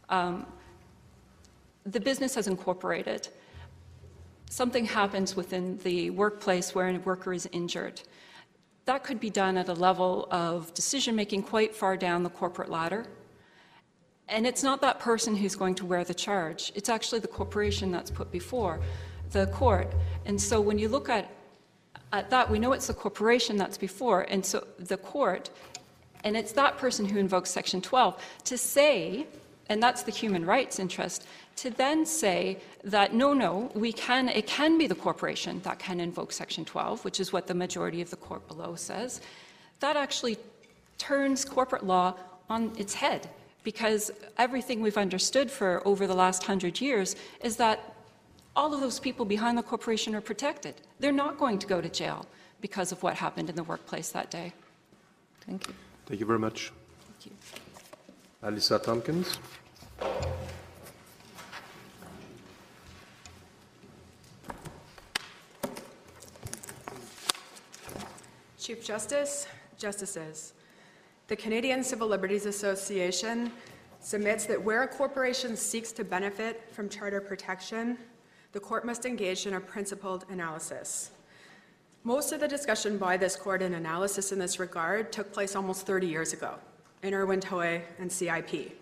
um, 0.09 0.45
the 1.85 1.99
business 1.99 2.35
has 2.35 2.47
incorporated. 2.47 3.27
Something 4.49 4.85
happens 4.85 5.35
within 5.35 5.77
the 5.79 6.09
workplace 6.11 6.73
where 6.73 6.87
a 6.87 6.97
worker 6.99 7.33
is 7.33 7.47
injured 7.51 8.01
that 8.85 9.03
could 9.03 9.19
be 9.19 9.29
done 9.29 9.57
at 9.57 9.67
a 9.67 9.73
level 9.73 10.27
of 10.31 10.73
decision 10.73 11.15
making 11.15 11.43
quite 11.43 11.75
far 11.75 11.97
down 11.97 12.23
the 12.23 12.29
corporate 12.29 12.69
ladder. 12.69 13.05
And 14.27 14.47
it's 14.47 14.63
not 14.63 14.81
that 14.81 14.99
person 14.99 15.35
who's 15.35 15.55
going 15.55 15.75
to 15.75 15.85
wear 15.85 16.03
the 16.03 16.13
charge, 16.13 16.71
it's 16.75 16.89
actually 16.89 17.19
the 17.19 17.27
corporation 17.27 17.91
that's 17.91 18.11
put 18.11 18.31
before 18.31 18.79
the 19.31 19.47
court. 19.47 19.93
And 20.25 20.39
so 20.39 20.61
when 20.61 20.79
you 20.79 20.87
look 20.87 21.09
at, 21.09 21.29
at 22.13 22.29
that, 22.29 22.49
we 22.49 22.59
know 22.59 22.73
it's 22.73 22.87
the 22.87 22.93
corporation 22.93 23.57
that's 23.57 23.77
before, 23.77 24.21
and 24.21 24.45
so 24.45 24.65
the 24.79 24.97
court, 24.97 25.49
and 26.23 26.37
it's 26.37 26.51
that 26.53 26.77
person 26.77 27.05
who 27.05 27.19
invokes 27.19 27.51
Section 27.51 27.81
12 27.81 28.21
to 28.45 28.57
say, 28.57 29.27
and 29.67 29.81
that's 29.81 30.03
the 30.03 30.11
human 30.11 30.45
rights 30.45 30.79
interest, 30.79 31.25
to 31.57 31.69
then 31.69 32.05
say 32.05 32.57
that 32.83 33.13
no, 33.13 33.33
no, 33.33 33.71
we 33.73 33.93
can, 33.93 34.29
it 34.29 34.45
can 34.45 34.77
be 34.77 34.87
the 34.87 34.95
corporation 34.95 35.61
that 35.61 35.79
can 35.79 35.99
invoke 35.99 36.31
Section 36.31 36.65
12, 36.65 37.03
which 37.05 37.19
is 37.19 37.31
what 37.31 37.47
the 37.47 37.53
majority 37.53 38.01
of 38.01 38.09
the 38.09 38.17
court 38.17 38.47
below 38.47 38.75
says, 38.75 39.21
that 39.79 39.95
actually 39.95 40.37
turns 40.97 41.45
corporate 41.45 41.85
law 41.85 42.13
on 42.49 42.71
its 42.77 42.93
head 42.93 43.29
because 43.63 44.11
everything 44.37 44.79
we've 44.79 44.97
understood 44.97 45.49
for 45.49 45.81
over 45.85 46.07
the 46.07 46.13
last 46.13 46.43
hundred 46.43 46.79
years 46.79 47.15
is 47.41 47.57
that 47.57 47.95
all 48.55 48.73
of 48.73 48.79
those 48.79 48.99
people 48.99 49.25
behind 49.25 49.57
the 49.57 49.63
corporation 49.63 50.15
are 50.15 50.21
protected. 50.21 50.75
They're 50.99 51.11
not 51.11 51.37
going 51.37 51.59
to 51.59 51.67
go 51.67 51.81
to 51.81 51.89
jail 51.89 52.25
because 52.61 52.91
of 52.91 53.03
what 53.03 53.15
happened 53.15 53.49
in 53.49 53.55
the 53.55 53.63
workplace 53.63 54.09
that 54.11 54.31
day. 54.31 54.53
Thank 55.41 55.67
you. 55.67 55.73
Thank 56.05 56.19
you 56.19 56.25
very 56.25 56.39
much. 56.39 56.71
Thank 57.19 57.25
you. 57.25 57.31
Alisa 58.43 58.81
Tompkins. 58.81 59.39
Chief 68.65 68.83
Justice, 68.83 69.45
Justices, 69.77 70.53
the 71.27 71.35
Canadian 71.35 71.83
Civil 71.83 72.07
Liberties 72.07 72.47
Association 72.47 73.51
submits 73.99 74.47
that 74.47 74.59
where 74.59 74.81
a 74.81 74.87
corporation 74.87 75.55
seeks 75.55 75.91
to 75.91 76.03
benefit 76.03 76.67
from 76.71 76.89
charter 76.89 77.21
protection, 77.21 77.95
the 78.53 78.59
court 78.59 78.83
must 78.83 79.05
engage 79.05 79.45
in 79.45 79.53
a 79.53 79.59
principled 79.59 80.25
analysis. 80.31 81.11
Most 82.03 82.31
of 82.31 82.39
the 82.39 82.47
discussion 82.47 82.97
by 82.97 83.17
this 83.17 83.35
court 83.35 83.61
and 83.61 83.75
analysis 83.75 84.31
in 84.31 84.39
this 84.39 84.57
regard 84.57 85.11
took 85.11 85.31
place 85.31 85.55
almost 85.55 85.85
30 85.85 86.07
years 86.07 86.33
ago 86.33 86.55
in 87.03 87.13
Irwin 87.13 87.41
Toy 87.41 87.83
and 87.99 88.11
CIP. 88.11 88.79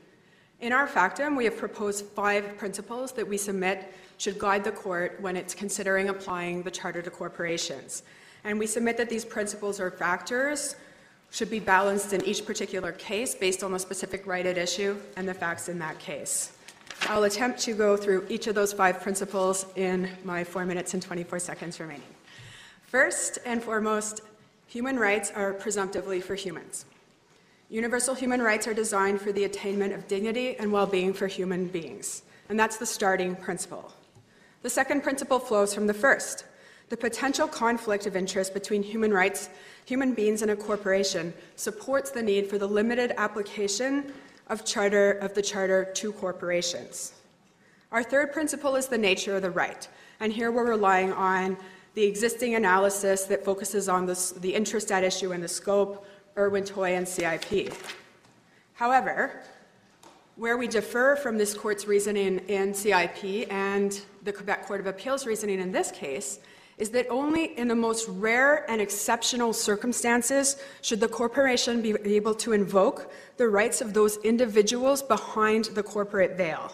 In 0.61 0.71
our 0.71 0.87
factum, 0.87 1.35
we 1.35 1.43
have 1.43 1.57
proposed 1.57 2.05
five 2.05 2.55
principles 2.57 3.11
that 3.11 3.27
we 3.27 3.37
submit 3.37 3.93
should 4.17 4.39
guide 4.39 4.63
the 4.63 4.71
court 4.71 5.17
when 5.19 5.35
it's 5.35 5.53
considering 5.53 6.07
applying 6.07 6.63
the 6.63 6.71
Charter 6.71 7.01
to 7.01 7.11
corporations. 7.11 8.03
And 8.43 8.59
we 8.59 8.67
submit 8.67 8.97
that 8.97 9.09
these 9.09 9.25
principles 9.25 9.79
or 9.79 9.91
factors 9.91 10.75
should 11.31 11.49
be 11.49 11.59
balanced 11.59 12.13
in 12.13 12.23
each 12.25 12.45
particular 12.45 12.91
case 12.91 13.33
based 13.33 13.63
on 13.63 13.71
the 13.71 13.79
specific 13.79 14.27
right 14.27 14.45
at 14.45 14.57
issue 14.57 14.97
and 15.15 15.27
the 15.27 15.33
facts 15.33 15.69
in 15.69 15.79
that 15.79 15.97
case. 15.99 16.53
I'll 17.09 17.23
attempt 17.23 17.59
to 17.61 17.73
go 17.73 17.97
through 17.97 18.25
each 18.29 18.47
of 18.47 18.55
those 18.55 18.71
five 18.71 19.01
principles 19.01 19.65
in 19.75 20.09
my 20.23 20.43
four 20.43 20.65
minutes 20.65 20.93
and 20.93 21.01
24 21.01 21.39
seconds 21.39 21.79
remaining. 21.79 22.03
First 22.83 23.39
and 23.45 23.63
foremost, 23.63 24.21
human 24.67 24.99
rights 24.99 25.31
are 25.35 25.53
presumptively 25.53 26.21
for 26.21 26.35
humans. 26.35 26.85
Universal 27.69 28.15
human 28.15 28.41
rights 28.41 28.67
are 28.67 28.73
designed 28.73 29.19
for 29.19 29.31
the 29.31 29.45
attainment 29.45 29.93
of 29.93 30.07
dignity 30.07 30.55
and 30.57 30.71
well 30.71 30.85
being 30.85 31.11
for 31.11 31.25
human 31.25 31.65
beings, 31.65 32.21
and 32.47 32.59
that's 32.59 32.77
the 32.77 32.85
starting 32.85 33.35
principle. 33.35 33.91
The 34.61 34.69
second 34.69 35.01
principle 35.01 35.39
flows 35.39 35.73
from 35.73 35.87
the 35.87 35.93
first. 35.93 36.45
The 36.93 36.97
potential 36.97 37.47
conflict 37.47 38.05
of 38.05 38.15
interest 38.15 38.53
between 38.53 38.83
human 38.83 39.11
rights, 39.11 39.49
human 39.83 40.13
beings, 40.13 40.43
and 40.43 40.51
a 40.51 40.55
corporation 40.55 41.33
supports 41.55 42.11
the 42.11 42.21
need 42.21 42.47
for 42.47 42.59
the 42.59 42.67
limited 42.67 43.13
application 43.17 44.13
of, 44.45 44.63
charter, 44.63 45.13
of 45.13 45.33
the 45.33 45.41
Charter 45.41 45.85
to 45.95 46.11
corporations. 46.13 47.13
Our 47.91 48.03
third 48.03 48.31
principle 48.31 48.75
is 48.75 48.89
the 48.89 48.97
nature 48.99 49.35
of 49.35 49.41
the 49.41 49.49
right, 49.49 49.87
and 50.19 50.31
here 50.31 50.51
we're 50.51 50.69
relying 50.69 51.11
on 51.13 51.57
the 51.95 52.03
existing 52.03 52.53
analysis 52.53 53.23
that 53.23 53.43
focuses 53.43 53.89
on 53.89 54.05
this, 54.05 54.29
the 54.29 54.53
interest 54.53 54.91
at 54.91 55.03
issue 55.03 55.31
and 55.31 55.41
the 55.41 55.47
scope, 55.47 56.05
Irwin 56.37 56.63
Toy 56.63 56.93
and 56.93 57.07
CIP. 57.07 57.73
However, 58.75 59.41
where 60.35 60.57
we 60.57 60.67
differ 60.67 61.17
from 61.23 61.39
this 61.39 61.55
court's 61.55 61.87
reasoning 61.87 62.37
in 62.49 62.71
CIP 62.71 63.51
and 63.51 63.99
the 64.21 64.31
Quebec 64.31 64.67
Court 64.67 64.79
of 64.79 64.85
Appeal's 64.85 65.25
reasoning 65.25 65.59
in 65.59 65.71
this 65.71 65.89
case 65.89 66.37
is 66.77 66.89
that 66.89 67.07
only 67.09 67.57
in 67.57 67.67
the 67.67 67.75
most 67.75 68.07
rare 68.09 68.69
and 68.69 68.81
exceptional 68.81 69.53
circumstances 69.53 70.57
should 70.81 70.99
the 70.99 71.07
corporation 71.07 71.81
be 71.81 71.95
able 72.15 72.33
to 72.35 72.51
invoke 72.53 73.11
the 73.37 73.47
rights 73.47 73.81
of 73.81 73.93
those 73.93 74.17
individuals 74.17 75.01
behind 75.01 75.65
the 75.65 75.83
corporate 75.83 76.35
veil. 76.35 76.73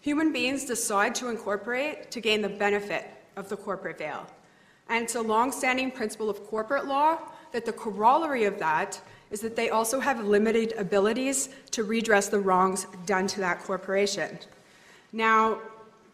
Human 0.00 0.32
beings 0.32 0.64
decide 0.64 1.14
to 1.16 1.28
incorporate 1.28 2.10
to 2.10 2.20
gain 2.20 2.40
the 2.40 2.48
benefit 2.48 3.10
of 3.36 3.48
the 3.48 3.56
corporate 3.56 3.98
veil. 3.98 4.26
And 4.88 5.04
it's 5.04 5.14
a 5.14 5.20
long-standing 5.20 5.90
principle 5.90 6.30
of 6.30 6.44
corporate 6.46 6.86
law 6.86 7.18
that 7.52 7.66
the 7.66 7.72
corollary 7.72 8.44
of 8.44 8.58
that 8.58 9.00
is 9.30 9.40
that 9.40 9.54
they 9.56 9.70
also 9.70 10.00
have 10.00 10.24
limited 10.24 10.72
abilities 10.76 11.50
to 11.70 11.84
redress 11.84 12.28
the 12.28 12.40
wrongs 12.40 12.86
done 13.06 13.26
to 13.28 13.40
that 13.40 13.60
corporation. 13.60 14.38
Now, 15.12 15.58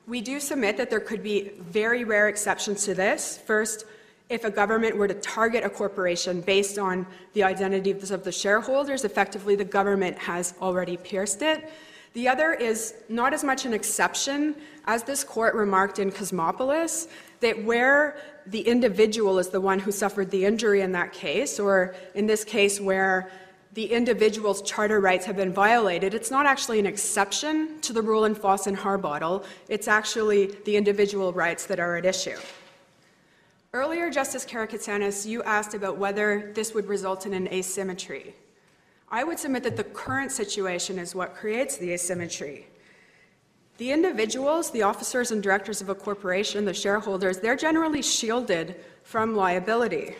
we 0.07 0.20
do 0.20 0.39
submit 0.39 0.77
that 0.77 0.91
there 0.91 1.01
could 1.01 1.23
be 1.23 1.51
very 1.59 2.05
rare 2.05 2.28
exceptions 2.28 2.85
to 2.85 2.95
this. 2.95 3.39
First, 3.39 3.85
if 4.28 4.45
a 4.45 4.51
government 4.51 4.97
were 4.97 5.09
to 5.09 5.15
target 5.15 5.65
a 5.65 5.70
corporation 5.70 6.41
based 6.41 6.78
on 6.78 7.07
the 7.33 7.43
identities 7.43 8.11
of 8.11 8.24
the 8.24 8.33
shareholders, 8.33 9.05
effectively 9.05 9.57
the 9.57 9.65
government 9.65 10.19
has 10.19 10.55
already 10.61 10.97
pierced 10.97 11.43
it. 11.43 11.70
The 12.12 12.28
other 12.28 12.53
is 12.53 12.95
not 13.09 13.35
as 13.35 13.45
much 13.45 13.66
an 13.66 13.74
exception 13.74 14.57
as 14.87 15.03
this 15.03 15.23
court 15.23 15.55
remarked 15.55 15.99
in 15.99 16.11
Cosmopolis, 16.11 17.09
that 17.41 17.62
where 17.65 18.16
the 18.47 18.61
individual 18.61 19.39
is 19.39 19.49
the 19.49 19.61
one 19.61 19.78
who 19.78 19.93
suffered 19.93 20.31
the 20.31 20.45
injury 20.45 20.81
in 20.81 20.93
that 20.93 21.12
case, 21.12 21.61
or 21.61 21.95
in 22.15 22.27
this 22.27 22.43
case 22.43 22.81
where 22.81 23.31
the 23.77 23.93
individual's 23.93 24.62
charter 24.62 25.01
rights 25.01 25.27
have 25.27 25.36
been 25.36 25.53
violated, 25.53 26.15
it's 26.15 26.31
not 26.31 26.47
actually 26.47 26.78
an 26.78 26.86
exception 26.86 27.78
to 27.82 27.93
the 27.93 28.01
rule 28.01 28.24
in 28.24 28.35
Foss 28.35 28.66
and 28.66 28.74
Harbottle. 28.74 29.44
It's 29.69 29.86
actually 29.86 30.47
the 30.65 30.77
individual 30.77 31.35
rights 31.35 31.66
that 31.66 31.78
are 31.78 31.98
at 31.98 32.07
issue. 32.07 32.39
Earlier, 33.74 34.11
Justice 34.11 34.47
Karakatsanis, 34.47 35.27
you 35.27 35.43
asked 35.43 35.74
about 35.74 35.98
whether 35.98 36.53
this 36.55 36.73
would 36.73 36.86
result 36.86 37.27
in 37.27 37.35
an 37.35 37.48
asymmetry. 37.48 38.35
I 39.11 39.24
would 39.24 39.39
submit 39.39 39.62
that 39.65 39.77
the 39.77 39.85
current 39.85 40.32
situation 40.32 40.98
is 40.98 41.15
what 41.15 41.35
creates 41.35 41.77
the 41.77 41.93
asymmetry. 41.93 42.69
The 43.77 43.93
individuals, 43.93 44.70
the 44.70 44.85
officers 44.85 45.32
and 45.32 45.43
directors 45.43 45.82
of 45.82 45.90
a 45.90 45.94
corporation, 45.94 46.65
the 46.65 46.73
shareholders, 46.73 47.40
they're 47.40 47.57
generally 47.57 48.01
shielded 48.01 48.77
from 49.03 49.36
liability. 49.36 50.16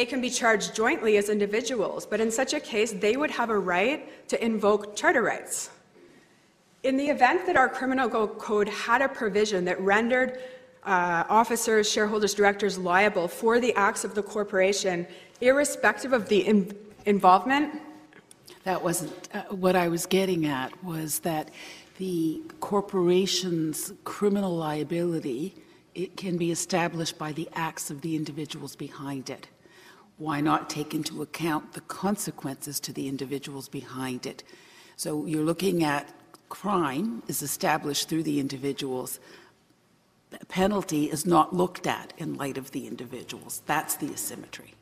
They 0.00 0.06
can 0.06 0.22
be 0.22 0.30
charged 0.30 0.74
jointly 0.74 1.18
as 1.18 1.28
individuals, 1.28 2.06
but 2.06 2.22
in 2.22 2.30
such 2.30 2.54
a 2.54 2.58
case, 2.58 2.90
they 2.90 3.18
would 3.18 3.30
have 3.32 3.50
a 3.50 3.58
right 3.58 4.26
to 4.30 4.42
invoke 4.42 4.96
charter 4.96 5.20
rights. 5.20 5.68
In 6.82 6.96
the 6.96 7.08
event 7.10 7.44
that 7.44 7.54
our 7.54 7.68
criminal 7.68 8.08
code 8.08 8.66
had 8.66 9.02
a 9.02 9.08
provision 9.10 9.66
that 9.66 9.78
rendered 9.78 10.40
uh, 10.84 11.24
officers, 11.28 11.86
shareholders, 11.92 12.32
directors 12.32 12.78
liable 12.78 13.28
for 13.28 13.60
the 13.60 13.74
acts 13.74 14.02
of 14.02 14.14
the 14.14 14.22
corporation, 14.22 15.06
irrespective 15.42 16.14
of 16.14 16.30
the 16.30 16.46
in- 16.46 16.74
involvement? 17.04 17.82
That 18.64 18.82
wasn't 18.82 19.28
uh, 19.34 19.42
what 19.50 19.76
I 19.76 19.88
was 19.88 20.06
getting 20.06 20.46
at, 20.46 20.82
was 20.82 21.18
that 21.18 21.50
the 21.98 22.40
corporation's 22.60 23.92
criminal 24.04 24.56
liability 24.56 25.56
it 25.94 26.16
can 26.16 26.38
be 26.38 26.50
established 26.50 27.18
by 27.18 27.32
the 27.32 27.50
acts 27.52 27.90
of 27.90 28.00
the 28.00 28.16
individuals 28.16 28.74
behind 28.74 29.28
it 29.28 29.49
why 30.20 30.38
not 30.38 30.68
take 30.68 30.92
into 30.94 31.22
account 31.22 31.72
the 31.72 31.80
consequences 31.80 32.78
to 32.78 32.92
the 32.92 33.08
individuals 33.08 33.68
behind 33.68 34.26
it? 34.26 34.44
So 34.96 35.24
you're 35.24 35.42
looking 35.42 35.82
at 35.82 36.12
crime 36.50 37.22
is 37.26 37.40
established 37.40 38.08
through 38.08 38.24
the 38.24 38.38
individuals. 38.38 39.18
Penalty 40.48 41.06
is 41.06 41.24
not 41.24 41.54
looked 41.54 41.86
at 41.86 42.12
in 42.18 42.34
light 42.34 42.58
of 42.58 42.70
the 42.72 42.86
individuals. 42.86 43.62
That's 43.64 43.96
the 43.96 44.12
asymmetry. 44.12 44.74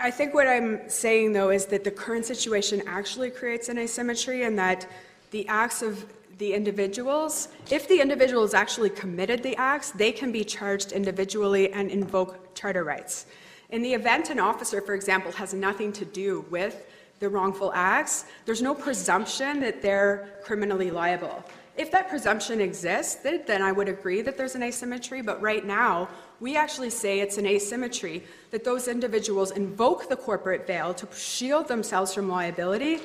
I 0.00 0.10
think 0.10 0.32
what 0.32 0.48
I'm 0.48 0.88
saying, 0.88 1.34
though, 1.34 1.50
is 1.50 1.66
that 1.66 1.84
the 1.84 1.90
current 1.90 2.24
situation 2.24 2.82
actually 2.86 3.30
creates 3.30 3.68
an 3.68 3.76
asymmetry 3.76 4.44
and 4.44 4.58
that 4.58 4.88
the 5.30 5.46
acts 5.46 5.82
of 5.82 6.06
the 6.38 6.54
individuals, 6.54 7.48
if 7.70 7.86
the 7.86 8.00
individuals 8.00 8.54
actually 8.54 8.90
committed 8.90 9.42
the 9.42 9.54
acts, 9.56 9.90
they 9.90 10.10
can 10.10 10.32
be 10.32 10.42
charged 10.42 10.92
individually 10.92 11.70
and 11.72 11.90
invoke 11.90 12.54
charter 12.54 12.82
rights. 12.82 13.26
In 13.74 13.82
the 13.82 13.92
event 13.92 14.30
an 14.30 14.38
officer, 14.38 14.80
for 14.80 14.94
example, 14.94 15.32
has 15.32 15.52
nothing 15.52 15.92
to 15.94 16.04
do 16.04 16.44
with 16.48 16.86
the 17.18 17.28
wrongful 17.28 17.72
acts, 17.74 18.24
there's 18.46 18.62
no 18.62 18.72
presumption 18.72 19.58
that 19.62 19.82
they're 19.82 20.28
criminally 20.44 20.92
liable. 20.92 21.42
If 21.76 21.90
that 21.90 22.08
presumption 22.08 22.60
existed, 22.60 23.48
then 23.48 23.62
I 23.62 23.72
would 23.72 23.88
agree 23.88 24.22
that 24.22 24.36
there's 24.36 24.54
an 24.54 24.62
asymmetry, 24.62 25.22
but 25.22 25.42
right 25.42 25.66
now, 25.66 26.08
we 26.38 26.56
actually 26.56 26.90
say 26.90 27.18
it's 27.18 27.36
an 27.36 27.46
asymmetry 27.46 28.22
that 28.52 28.62
those 28.62 28.86
individuals 28.86 29.50
invoke 29.50 30.08
the 30.08 30.14
corporate 30.14 30.68
veil 30.68 30.94
to 30.94 31.08
shield 31.12 31.66
themselves 31.66 32.14
from 32.14 32.28
liability, 32.28 33.00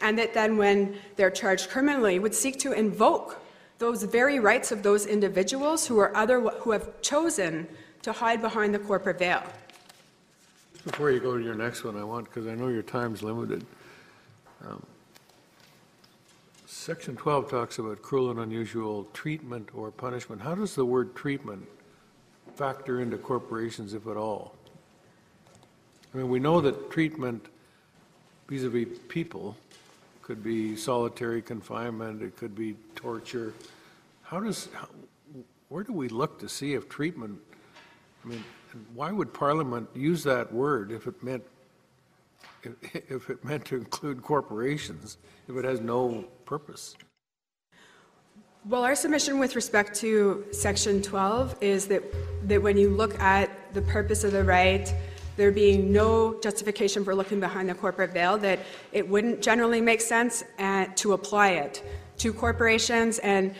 and 0.00 0.16
that 0.20 0.34
then, 0.34 0.56
when 0.56 0.94
they're 1.16 1.32
charged 1.32 1.68
criminally, 1.68 2.20
would 2.20 2.32
seek 2.32 2.60
to 2.60 2.70
invoke 2.70 3.42
those 3.80 4.04
very 4.04 4.38
rights 4.38 4.70
of 4.70 4.84
those 4.84 5.04
individuals 5.04 5.88
who, 5.88 5.98
are 5.98 6.16
other, 6.16 6.38
who 6.38 6.70
have 6.70 7.02
chosen 7.02 7.66
to 8.02 8.12
hide 8.12 8.40
behind 8.40 8.72
the 8.72 8.78
corporate 8.78 9.18
veil. 9.18 9.42
Before 10.84 11.12
you 11.12 11.20
go 11.20 11.38
to 11.38 11.44
your 11.44 11.54
next 11.54 11.84
one, 11.84 11.96
I 11.96 12.02
want, 12.02 12.24
because 12.24 12.48
I 12.48 12.56
know 12.56 12.66
your 12.66 12.82
time's 12.82 13.22
limited. 13.22 13.64
Um, 14.66 14.84
Section 16.66 17.14
12 17.14 17.48
talks 17.48 17.78
about 17.78 18.02
cruel 18.02 18.32
and 18.32 18.40
unusual 18.40 19.06
treatment 19.12 19.68
or 19.74 19.92
punishment. 19.92 20.42
How 20.42 20.56
does 20.56 20.74
the 20.74 20.84
word 20.84 21.14
treatment 21.14 21.64
factor 22.56 23.00
into 23.00 23.16
corporations, 23.16 23.94
if 23.94 24.08
at 24.08 24.16
all? 24.16 24.56
I 26.12 26.16
mean, 26.16 26.28
we 26.28 26.40
know 26.40 26.60
that 26.60 26.90
treatment 26.90 27.46
vis-à-vis 28.48 28.98
people 29.08 29.56
could 30.22 30.42
be 30.42 30.74
solitary 30.74 31.42
confinement, 31.42 32.22
it 32.22 32.36
could 32.36 32.56
be 32.56 32.74
torture. 32.96 33.54
How 34.22 34.40
does, 34.40 34.68
how, 34.74 34.88
where 35.68 35.84
do 35.84 35.92
we 35.92 36.08
look 36.08 36.40
to 36.40 36.48
see 36.48 36.74
if 36.74 36.88
treatment, 36.88 37.38
I 38.24 38.28
mean, 38.28 38.44
why 38.94 39.12
would 39.12 39.32
Parliament 39.32 39.88
use 39.94 40.22
that 40.24 40.52
word 40.52 40.92
if 40.92 41.06
it 41.06 41.22
meant 41.22 41.44
if 42.92 43.28
it 43.28 43.44
meant 43.44 43.64
to 43.64 43.76
include 43.76 44.22
corporations 44.22 45.18
if 45.48 45.56
it 45.56 45.64
has 45.64 45.80
no 45.80 46.24
purpose? 46.44 46.96
Well, 48.64 48.84
our 48.84 48.94
submission 48.94 49.40
with 49.40 49.56
respect 49.56 49.96
to 50.00 50.44
Section 50.52 51.02
12 51.02 51.56
is 51.60 51.86
that, 51.86 52.02
that 52.48 52.62
when 52.62 52.76
you 52.76 52.90
look 52.90 53.18
at 53.18 53.50
the 53.74 53.82
purpose 53.82 54.22
of 54.22 54.30
the 54.30 54.44
right, 54.44 54.94
there 55.36 55.50
being 55.50 55.92
no 55.92 56.38
justification 56.40 57.04
for 57.04 57.12
looking 57.12 57.40
behind 57.40 57.68
the 57.68 57.74
corporate 57.74 58.12
veil, 58.12 58.38
that 58.38 58.60
it 58.92 59.08
wouldn't 59.08 59.42
generally 59.42 59.80
make 59.80 60.00
sense 60.00 60.44
uh, 60.60 60.86
to 60.94 61.14
apply 61.14 61.50
it 61.50 61.82
to 62.18 62.32
corporations. 62.32 63.18
And 63.18 63.52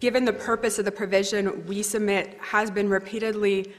given 0.00 0.24
the 0.24 0.32
purpose 0.32 0.80
of 0.80 0.84
the 0.84 0.92
provision 0.92 1.64
we 1.66 1.84
submit 1.84 2.36
has 2.40 2.68
been 2.68 2.88
repeatedly 2.88 3.72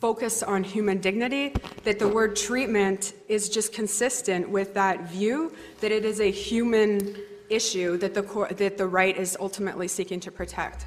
focus 0.00 0.42
on 0.42 0.64
human 0.64 0.98
dignity, 0.98 1.52
that 1.84 1.98
the 1.98 2.08
word 2.08 2.34
treatment 2.34 3.12
is 3.28 3.50
just 3.50 3.72
consistent 3.72 4.48
with 4.48 4.72
that 4.72 5.10
view, 5.10 5.52
that 5.80 5.92
it 5.92 6.06
is 6.06 6.20
a 6.20 6.30
human 6.30 7.16
issue 7.50 7.98
that 7.98 8.14
the, 8.14 8.22
cor- 8.22 8.48
that 8.48 8.78
the 8.78 8.86
right 8.86 9.16
is 9.16 9.36
ultimately 9.38 9.86
seeking 9.86 10.18
to 10.18 10.30
protect. 10.30 10.86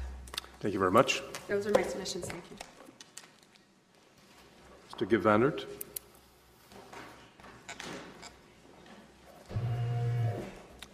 Thank 0.58 0.74
you 0.74 0.80
very 0.80 0.90
much. 0.90 1.22
Those 1.46 1.66
are 1.66 1.70
my 1.70 1.82
submissions, 1.82 2.26
thank 2.26 2.42
you. 2.50 2.56
Mr. 4.92 5.08
Gib 5.08 5.20
van 5.22 5.44
Ert. 5.44 5.66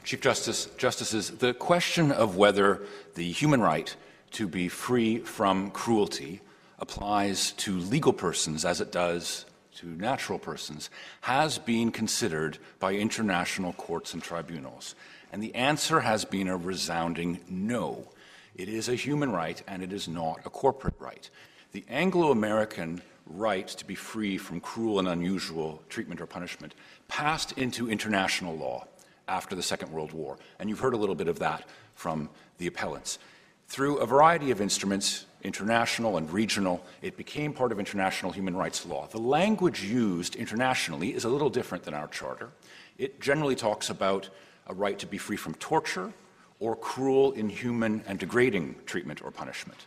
Chief 0.05 0.21
Justice, 0.21 0.67
Justices, 0.77 1.31
the 1.31 1.55
question 1.55 2.11
of 2.11 2.37
whether 2.37 2.83
the 3.15 3.31
human 3.31 3.61
right 3.61 3.95
to 4.33 4.49
be 4.49 4.69
free 4.69 5.19
from 5.19 5.71
cruelty 5.71 6.41
applies 6.81 7.53
to 7.53 7.79
legal 7.79 8.13
persons 8.13 8.65
as 8.65 8.81
it 8.81 8.91
does 8.91 9.45
to 9.77 9.87
natural 9.87 10.39
persons 10.39 10.91
has 11.23 11.59
been 11.59 11.91
considered 11.91 12.59
by 12.79 12.95
international 12.95 13.73
courts 13.75 14.15
and 14.15 14.23
tribunals. 14.23 14.95
And 15.33 15.43
the 15.43 15.55
answer 15.55 16.01
has 16.01 16.25
been 16.25 16.49
a 16.49 16.57
resounding 16.57 17.41
no. 17.49 18.09
It 18.57 18.69
is 18.69 18.89
a 18.89 18.95
human 18.95 19.31
right 19.31 19.63
and 19.69 19.83
it 19.83 19.93
is 19.93 20.09
not 20.09 20.41
a 20.45 20.51
corporate 20.51 20.97
right. 20.99 21.29
The 21.73 21.85
Anglo 21.89 22.31
American 22.31 23.01
right 23.27 23.69
to 23.69 23.85
be 23.85 23.95
free 23.95 24.37
from 24.37 24.61
cruel 24.61 24.99
and 24.99 25.09
unusual 25.09 25.83
treatment 25.89 26.21
or 26.21 26.27
punishment 26.27 26.75
passed 27.07 27.53
into 27.53 27.89
international 27.89 28.57
law 28.57 28.87
after 29.29 29.55
the 29.55 29.63
Second 29.63 29.93
World 29.93 30.13
War. 30.13 30.37
And 30.59 30.69
you've 30.69 30.81
heard 30.81 30.95
a 30.95 30.99
little 30.99 31.15
bit 31.15 31.29
of 31.29 31.39
that 31.39 31.69
from 31.95 32.29
the 32.59 32.67
appellants. 32.67 33.19
Through 33.69 33.99
a 33.99 34.07
variety 34.07 34.51
of 34.51 34.61
instruments, 34.61 35.27
international 35.43 36.17
and 36.17 36.31
regional, 36.31 36.85
it 37.03 37.17
became 37.17 37.53
part 37.53 37.73
of 37.73 37.79
international 37.79 38.33
human 38.33 38.57
rights 38.57 38.85
law. 38.87 39.07
The 39.07 39.19
language 39.19 39.83
used 39.83 40.37
internationally 40.37 41.15
is 41.15 41.25
a 41.25 41.29
little 41.29 41.51
different 41.51 41.85
than 41.85 41.95
our 41.95 42.09
charter. 42.09 42.51
It 42.99 43.21
generally 43.21 43.57
talks 43.57 43.91
about 43.91 44.29
a 44.67 44.75
right 44.75 44.99
to 44.99 45.07
be 45.07 45.19
free 45.19 45.37
from 45.37 45.55
torture 45.55 46.13
or 46.59 46.77
cruel, 46.77 47.33
inhuman, 47.33 48.03
and 48.07 48.19
degrading 48.19 48.77
treatment 48.87 49.23
or 49.23 49.31
punishment. 49.31 49.87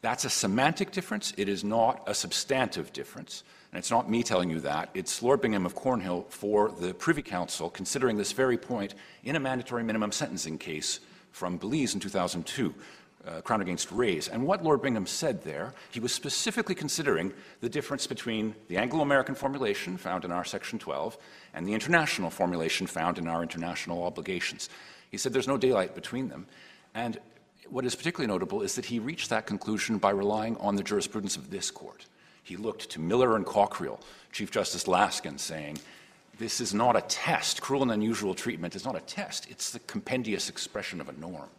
That's 0.00 0.24
a 0.24 0.30
semantic 0.30 0.92
difference. 0.92 1.32
It 1.36 1.48
is 1.48 1.64
not 1.64 2.02
a 2.06 2.14
substantive 2.14 2.92
difference. 2.92 3.42
And 3.72 3.78
it's 3.78 3.90
not 3.90 4.08
me 4.08 4.22
telling 4.22 4.48
you 4.48 4.60
that. 4.60 4.90
It's 4.94 5.22
Lord 5.22 5.40
Bingham 5.40 5.66
of 5.66 5.74
Cornhill 5.74 6.26
for 6.28 6.70
the 6.70 6.94
Privy 6.94 7.22
Council 7.22 7.68
considering 7.68 8.16
this 8.16 8.32
very 8.32 8.56
point 8.56 8.94
in 9.24 9.36
a 9.36 9.40
mandatory 9.40 9.82
minimum 9.82 10.12
sentencing 10.12 10.58
case 10.58 11.00
from 11.32 11.58
Belize 11.58 11.94
in 11.94 12.00
2002, 12.00 12.74
uh, 13.28 13.40
Crown 13.42 13.60
against 13.60 13.92
Reyes. 13.92 14.28
And 14.28 14.46
what 14.46 14.64
Lord 14.64 14.80
Bingham 14.82 15.06
said 15.06 15.42
there, 15.42 15.74
he 15.90 16.00
was 16.00 16.12
specifically 16.12 16.74
considering 16.74 17.32
the 17.60 17.68
difference 17.68 18.06
between 18.06 18.54
the 18.68 18.76
Anglo 18.76 19.00
American 19.02 19.34
formulation 19.34 19.96
found 19.96 20.24
in 20.24 20.32
our 20.32 20.44
Section 20.44 20.78
12 20.78 21.18
and 21.54 21.66
the 21.66 21.74
international 21.74 22.30
formulation 22.30 22.86
found 22.86 23.18
in 23.18 23.26
our 23.26 23.42
international 23.42 24.04
obligations. 24.04 24.68
He 25.10 25.18
said 25.18 25.32
there's 25.32 25.48
no 25.48 25.58
daylight 25.58 25.94
between 25.94 26.28
them. 26.28 26.46
And 26.94 27.18
what 27.68 27.84
is 27.84 27.94
particularly 27.94 28.32
notable 28.32 28.62
is 28.62 28.74
that 28.76 28.86
he 28.86 28.98
reached 28.98 29.30
that 29.30 29.46
conclusion 29.46 29.98
by 29.98 30.10
relying 30.10 30.56
on 30.56 30.76
the 30.76 30.82
jurisprudence 30.82 31.36
of 31.36 31.50
this 31.50 31.70
court. 31.70 32.06
He 32.42 32.56
looked 32.56 32.88
to 32.90 33.00
Miller 33.00 33.36
and 33.36 33.44
Cockriell, 33.44 34.00
Chief 34.32 34.50
Justice 34.50 34.84
Laskin, 34.84 35.38
saying, 35.38 35.78
This 36.38 36.62
is 36.62 36.72
not 36.72 36.96
a 36.96 37.02
test. 37.02 37.60
Cruel 37.60 37.82
and 37.82 37.90
unusual 37.90 38.34
treatment 38.34 38.74
is 38.74 38.86
not 38.86 38.96
a 38.96 39.00
test, 39.00 39.50
it's 39.50 39.70
the 39.70 39.80
compendious 39.80 40.48
expression 40.48 41.00
of 41.00 41.08
a 41.10 41.12
norm. 41.12 41.50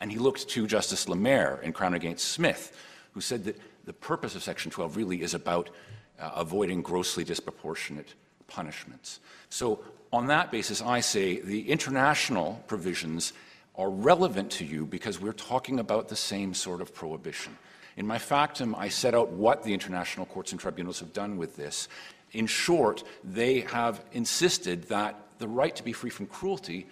And 0.00 0.10
he 0.10 0.18
looked 0.18 0.48
to 0.50 0.66
Justice 0.66 1.08
Lamer 1.08 1.60
in 1.62 1.72
Crown 1.72 1.94
against 1.94 2.28
Smith, 2.28 2.76
who 3.12 3.20
said 3.20 3.44
that 3.44 3.60
the 3.84 3.92
purpose 3.92 4.34
of 4.34 4.42
Section 4.42 4.70
12 4.70 4.96
really 4.96 5.22
is 5.22 5.34
about 5.34 5.70
uh, 6.18 6.30
avoiding 6.34 6.82
grossly 6.82 7.24
disproportionate 7.24 8.14
punishments. 8.48 9.20
So, 9.48 9.80
on 10.12 10.28
that 10.28 10.50
basis, 10.50 10.80
I 10.80 11.00
say 11.00 11.40
the 11.40 11.68
international 11.68 12.62
provisions 12.68 13.32
are 13.74 13.90
relevant 13.90 14.50
to 14.52 14.64
you 14.64 14.86
because 14.86 15.20
we're 15.20 15.32
talking 15.32 15.80
about 15.80 16.08
the 16.08 16.16
same 16.16 16.54
sort 16.54 16.80
of 16.80 16.94
prohibition. 16.94 17.56
In 17.96 18.06
my 18.06 18.18
factum, 18.18 18.74
I 18.74 18.88
set 18.88 19.14
out 19.14 19.30
what 19.30 19.62
the 19.62 19.74
international 19.74 20.26
courts 20.26 20.52
and 20.52 20.60
tribunals 20.60 21.00
have 21.00 21.12
done 21.12 21.36
with 21.36 21.56
this. 21.56 21.88
In 22.32 22.46
short, 22.46 23.02
they 23.24 23.60
have 23.60 24.04
insisted 24.12 24.84
that 24.84 25.18
the 25.38 25.48
right 25.48 25.74
to 25.76 25.82
be 25.82 25.92
free 25.92 26.10
from 26.10 26.26
cruelty 26.26 26.86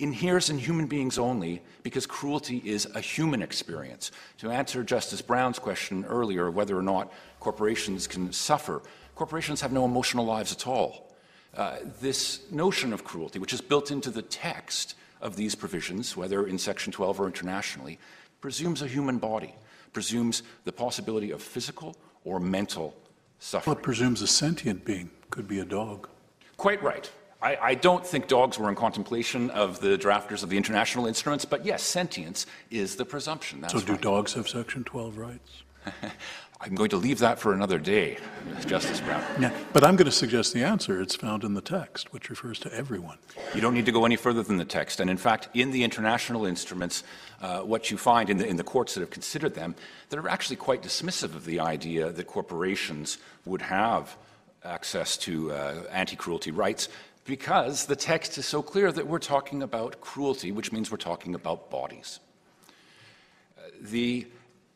inheres 0.00 0.50
in 0.50 0.58
human 0.58 0.86
beings 0.86 1.18
only 1.18 1.62
because 1.82 2.06
cruelty 2.06 2.62
is 2.64 2.86
a 2.94 3.00
human 3.00 3.42
experience. 3.42 4.10
To 4.38 4.50
answer 4.50 4.82
Justice 4.82 5.22
Brown's 5.22 5.58
question 5.58 6.04
earlier, 6.06 6.50
whether 6.50 6.76
or 6.76 6.82
not 6.82 7.12
corporations 7.38 8.06
can 8.06 8.32
suffer, 8.32 8.82
corporations 9.14 9.60
have 9.60 9.72
no 9.72 9.84
emotional 9.84 10.24
lives 10.24 10.52
at 10.52 10.66
all. 10.66 11.14
Uh, 11.54 11.76
this 12.00 12.50
notion 12.50 12.92
of 12.92 13.04
cruelty, 13.04 13.38
which 13.38 13.52
is 13.52 13.60
built 13.60 13.90
into 13.90 14.10
the 14.10 14.22
text 14.22 14.94
of 15.20 15.36
these 15.36 15.54
provisions, 15.54 16.16
whether 16.16 16.46
in 16.46 16.58
Section 16.58 16.92
12 16.92 17.20
or 17.20 17.26
internationally, 17.26 17.98
presumes 18.40 18.82
a 18.82 18.86
human 18.86 19.18
body, 19.18 19.54
presumes 19.92 20.42
the 20.64 20.72
possibility 20.72 21.30
of 21.30 21.42
physical 21.42 21.96
or 22.24 22.40
mental 22.40 22.94
suffering. 23.38 23.74
Well, 23.74 23.80
it 23.80 23.82
presumes 23.82 24.22
a 24.22 24.26
sentient 24.26 24.84
being, 24.84 25.10
could 25.30 25.48
be 25.48 25.58
a 25.58 25.64
dog. 25.64 26.08
Quite 26.56 26.82
right. 26.82 27.10
I, 27.42 27.56
I, 27.56 27.74
don't 27.74 28.06
think 28.06 28.28
dogs 28.28 28.58
were 28.58 28.68
in 28.68 28.74
contemplation 28.74 29.50
of 29.50 29.80
the 29.80 29.96
drafters 29.96 30.42
of 30.42 30.50
the 30.50 30.56
international 30.56 31.06
instruments, 31.06 31.44
but 31.44 31.64
yes, 31.64 31.82
sentience 31.82 32.46
is 32.70 32.96
the 32.96 33.04
presumption. 33.04 33.60
That's 33.60 33.72
so, 33.72 33.80
do 33.80 33.92
right. 33.92 34.00
dogs 34.00 34.34
have 34.34 34.48
Section 34.48 34.84
12 34.84 35.16
rights? 35.16 35.62
I'm 36.62 36.74
going 36.74 36.90
to 36.90 36.98
leave 36.98 37.20
that 37.20 37.38
for 37.38 37.54
another 37.54 37.78
day, 37.78 38.18
Justice 38.66 39.00
Brown. 39.00 39.24
Yeah, 39.40 39.50
but 39.72 39.82
I'm 39.82 39.96
going 39.96 40.04
to 40.04 40.12
suggest 40.12 40.52
the 40.52 40.62
answer. 40.62 41.00
It's 41.00 41.16
found 41.16 41.42
in 41.42 41.54
the 41.54 41.62
text, 41.62 42.12
which 42.12 42.28
refers 42.28 42.58
to 42.58 42.74
everyone. 42.74 43.16
You 43.54 43.62
don't 43.62 43.72
need 43.72 43.86
to 43.86 43.92
go 43.92 44.04
any 44.04 44.16
further 44.16 44.42
than 44.42 44.58
the 44.58 44.66
text. 44.66 45.00
And 45.00 45.08
in 45.08 45.16
fact, 45.16 45.48
in 45.54 45.70
the 45.70 45.82
international 45.84 46.44
instruments, 46.44 47.02
uh, 47.40 47.60
what 47.60 47.90
you 47.90 47.96
find 47.96 48.28
in 48.28 48.36
the, 48.36 48.46
in 48.46 48.56
the 48.56 48.62
courts 48.62 48.92
that 48.92 49.00
have 49.00 49.08
considered 49.08 49.54
them, 49.54 49.74
they're 50.10 50.28
actually 50.28 50.56
quite 50.56 50.82
dismissive 50.82 51.34
of 51.34 51.46
the 51.46 51.60
idea 51.60 52.10
that 52.10 52.26
corporations 52.26 53.16
would 53.46 53.62
have 53.62 54.14
access 54.62 55.16
to 55.16 55.52
uh, 55.52 55.82
anti 55.90 56.16
cruelty 56.16 56.50
rights 56.50 56.90
because 57.24 57.86
the 57.86 57.96
text 57.96 58.38
is 58.38 58.46
so 58.46 58.62
clear 58.62 58.90
that 58.92 59.06
we're 59.06 59.18
talking 59.18 59.62
about 59.62 60.00
cruelty, 60.00 60.52
which 60.52 60.72
means 60.72 60.90
we're 60.90 60.96
talking 60.96 61.34
about 61.34 61.70
bodies. 61.70 62.20
Uh, 63.56 63.62
the 63.80 64.26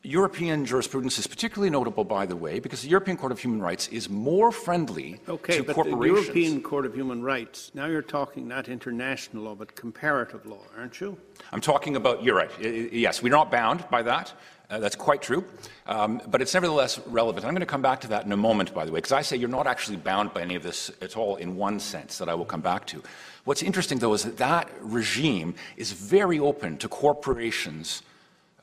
European 0.05 0.65
jurisprudence 0.65 1.17
is 1.17 1.25
particularly 1.25 1.69
notable, 1.69 2.03
by 2.03 2.25
the 2.25 2.35
way, 2.35 2.59
because 2.59 2.83
the 2.83 2.87
European 2.87 3.17
Court 3.17 3.31
of 3.31 3.39
Human 3.39 3.59
Rights 3.59 3.87
is 3.87 4.07
more 4.07 4.51
friendly 4.51 5.19
okay, 5.27 5.57
to 5.57 5.63
but 5.63 5.73
corporations. 5.75 6.27
The 6.27 6.33
European 6.33 6.61
Court 6.61 6.85
of 6.85 6.93
Human 6.93 7.23
Rights, 7.23 7.71
now 7.73 7.87
you're 7.87 8.03
talking 8.03 8.47
not 8.47 8.69
international 8.69 9.43
law, 9.43 9.55
but 9.55 9.75
comparative 9.75 10.45
law, 10.45 10.61
aren't 10.77 11.01
you? 11.01 11.17
I'm 11.51 11.61
talking 11.61 11.95
about, 11.95 12.23
you're 12.23 12.35
right. 12.35 12.51
Yes, 12.61 13.23
we're 13.23 13.29
not 13.29 13.49
bound 13.49 13.89
by 13.89 14.03
that. 14.03 14.33
Uh, 14.69 14.79
that's 14.79 14.95
quite 14.95 15.21
true. 15.21 15.43
Um, 15.85 16.21
but 16.27 16.41
it's 16.41 16.53
nevertheless 16.53 16.99
relevant. 17.07 17.45
I'm 17.45 17.51
going 17.51 17.59
to 17.59 17.67
come 17.67 17.81
back 17.81 18.01
to 18.01 18.07
that 18.09 18.25
in 18.25 18.31
a 18.31 18.37
moment, 18.37 18.73
by 18.73 18.85
the 18.85 18.91
way, 18.91 18.97
because 18.97 19.11
I 19.11 19.21
say 19.21 19.37
you're 19.37 19.49
not 19.49 19.67
actually 19.67 19.97
bound 19.97 20.33
by 20.33 20.41
any 20.41 20.55
of 20.55 20.63
this 20.63 20.91
at 21.01 21.17
all 21.17 21.35
in 21.35 21.55
one 21.55 21.79
sense 21.79 22.17
that 22.17 22.29
I 22.29 22.33
will 22.33 22.45
come 22.45 22.61
back 22.61 22.87
to. 22.87 23.03
What's 23.43 23.61
interesting, 23.61 23.99
though, 23.99 24.13
is 24.13 24.23
that 24.23 24.37
that 24.37 24.69
regime 24.81 25.53
is 25.77 25.91
very 25.91 26.39
open 26.39 26.77
to 26.77 26.87
corporations 26.87 28.01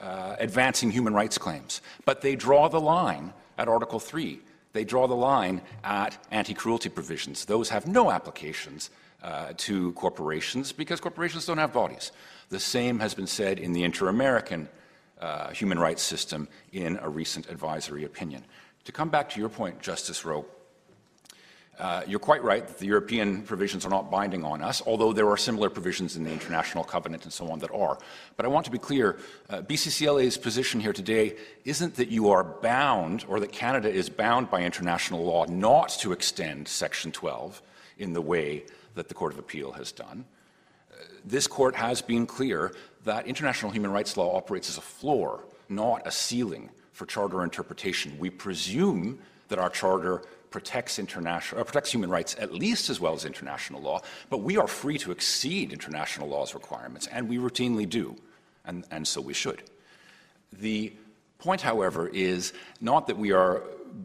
uh, 0.00 0.34
advancing 0.40 0.90
human 0.90 1.14
rights 1.14 1.38
claims. 1.38 1.80
But 2.04 2.22
they 2.22 2.34
draw 2.34 2.68
the 2.68 2.80
line 2.80 3.32
at 3.56 3.68
Article 3.68 4.00
3. 4.00 4.40
They 4.72 4.84
draw 4.84 5.06
the 5.06 5.14
line 5.14 5.62
at 5.84 6.18
anti 6.30 6.54
cruelty 6.54 6.88
provisions. 6.88 7.44
Those 7.44 7.68
have 7.68 7.86
no 7.86 8.10
applications 8.10 8.90
uh, 9.22 9.52
to 9.58 9.92
corporations 9.92 10.72
because 10.72 11.00
corporations 11.00 11.46
don't 11.46 11.58
have 11.58 11.72
bodies. 11.72 12.10
The 12.48 12.58
same 12.58 12.98
has 12.98 13.14
been 13.14 13.28
said 13.28 13.60
in 13.60 13.72
the 13.72 13.84
inter 13.84 14.08
American 14.08 14.68
uh, 15.22 15.50
human 15.50 15.78
rights 15.78 16.02
system 16.02 16.48
in 16.72 16.98
a 17.00 17.08
recent 17.08 17.48
advisory 17.48 18.04
opinion. 18.04 18.44
To 18.84 18.92
come 18.92 19.08
back 19.08 19.30
to 19.30 19.40
your 19.40 19.48
point, 19.48 19.80
Justice 19.80 20.24
Rowe, 20.24 20.44
uh, 21.78 22.02
you're 22.06 22.20
quite 22.20 22.42
right 22.44 22.66
that 22.66 22.78
the 22.78 22.86
European 22.86 23.42
provisions 23.42 23.86
are 23.86 23.88
not 23.88 24.10
binding 24.10 24.44
on 24.44 24.60
us, 24.60 24.82
although 24.86 25.12
there 25.12 25.28
are 25.28 25.36
similar 25.36 25.70
provisions 25.70 26.16
in 26.16 26.24
the 26.24 26.30
International 26.30 26.84
Covenant 26.84 27.24
and 27.24 27.32
so 27.32 27.50
on 27.50 27.60
that 27.60 27.70
are. 27.72 27.98
But 28.36 28.44
I 28.44 28.48
want 28.48 28.66
to 28.66 28.70
be 28.70 28.78
clear 28.78 29.18
uh, 29.48 29.62
BCCLA's 29.62 30.36
position 30.36 30.80
here 30.80 30.92
today 30.92 31.36
isn't 31.64 31.94
that 31.94 32.08
you 32.08 32.30
are 32.30 32.44
bound 32.44 33.24
or 33.26 33.40
that 33.40 33.52
Canada 33.52 33.90
is 33.90 34.10
bound 34.10 34.50
by 34.50 34.62
international 34.62 35.24
law 35.24 35.46
not 35.46 35.90
to 36.00 36.12
extend 36.12 36.68
Section 36.68 37.10
12 37.10 37.62
in 37.98 38.12
the 38.12 38.20
way 38.20 38.64
that 38.94 39.08
the 39.08 39.14
Court 39.14 39.32
of 39.32 39.38
Appeal 39.38 39.72
has 39.72 39.92
done. 39.92 40.26
Uh, 40.92 41.04
this 41.24 41.46
court 41.46 41.74
has 41.74 42.02
been 42.02 42.26
clear 42.26 42.74
that 43.04 43.26
international 43.26 43.70
human 43.70 43.90
rights 43.90 44.16
law 44.16 44.36
operates 44.36 44.68
as 44.68 44.78
a 44.78 44.82
floor, 44.82 45.44
not 45.68 46.06
a 46.06 46.10
ceiling 46.10 46.70
for 46.92 47.06
charter 47.06 47.42
interpretation. 47.42 48.16
We 48.18 48.30
presume 48.30 49.18
that 49.48 49.58
our 49.58 49.70
charter 49.70 50.22
protects 50.50 50.98
international 50.98 51.60
uh, 51.60 51.64
protects 51.64 51.90
human 51.90 52.10
rights 52.10 52.36
at 52.38 52.52
least 52.52 52.90
as 52.90 53.00
well 53.00 53.14
as 53.14 53.24
international 53.24 53.80
law, 53.80 54.00
but 54.30 54.38
we 54.38 54.56
are 54.56 54.68
free 54.68 54.98
to 54.98 55.10
exceed 55.10 55.72
international 55.72 56.28
law's 56.28 56.54
requirements, 56.54 57.08
and 57.08 57.28
we 57.28 57.38
routinely 57.38 57.88
do, 57.88 58.14
and, 58.66 58.84
and 58.90 59.08
so 59.08 59.20
we 59.20 59.32
should. 59.32 59.62
The 60.52 60.92
point, 61.38 61.62
however, 61.62 62.08
is 62.08 62.52
not 62.80 63.06
that 63.06 63.16
we 63.16 63.32
are 63.32 63.62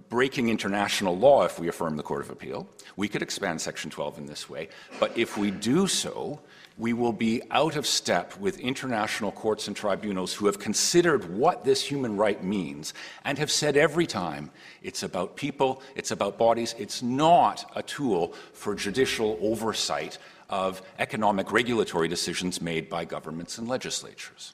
breaking 0.10 0.50
international 0.50 1.18
law 1.18 1.44
if 1.44 1.60
we 1.60 1.68
affirm 1.68 1.98
the 1.98 2.04
Court 2.04 2.22
of 2.22 2.30
Appeal. 2.30 2.68
We 2.96 3.08
could 3.08 3.22
expand 3.22 3.62
Section 3.62 3.92
12 3.92 4.18
in 4.18 4.26
this 4.26 4.50
way, 4.50 4.70
but 5.00 5.18
if 5.18 5.38
we 5.38 5.52
do 5.52 5.88
so, 5.88 6.40
we 6.78 6.94
will 6.94 7.14
be 7.14 7.42
out 7.52 7.76
of 7.76 7.88
step 7.88 8.38
with 8.40 8.60
international 8.60 9.32
courts 9.32 9.68
and 9.68 9.76
tribunals 9.76 10.34
who 10.34 10.46
have 10.46 10.60
considered 10.60 11.36
what 11.36 11.64
this 11.64 11.82
human 11.82 12.16
right 12.16 12.44
means 12.44 12.94
and 13.26 13.38
have 13.38 13.52
said 13.52 13.76
every 13.76 14.06
time 14.06 14.52
it's 14.84 15.04
about 15.04 15.36
people, 15.36 15.82
it's 15.96 16.12
about 16.12 16.38
bodies, 16.38 16.76
it's 16.78 17.02
not 17.02 17.72
a 17.76 17.82
tool 17.82 18.34
for 18.54 18.76
judicial 18.76 19.38
oversight 19.42 20.18
of 20.50 20.82
economic 21.00 21.52
regulatory 21.52 22.08
decisions 22.08 22.62
made 22.62 22.90
by 22.90 23.04
governments 23.04 23.58
and 23.58 23.68
legislatures. 23.68 24.54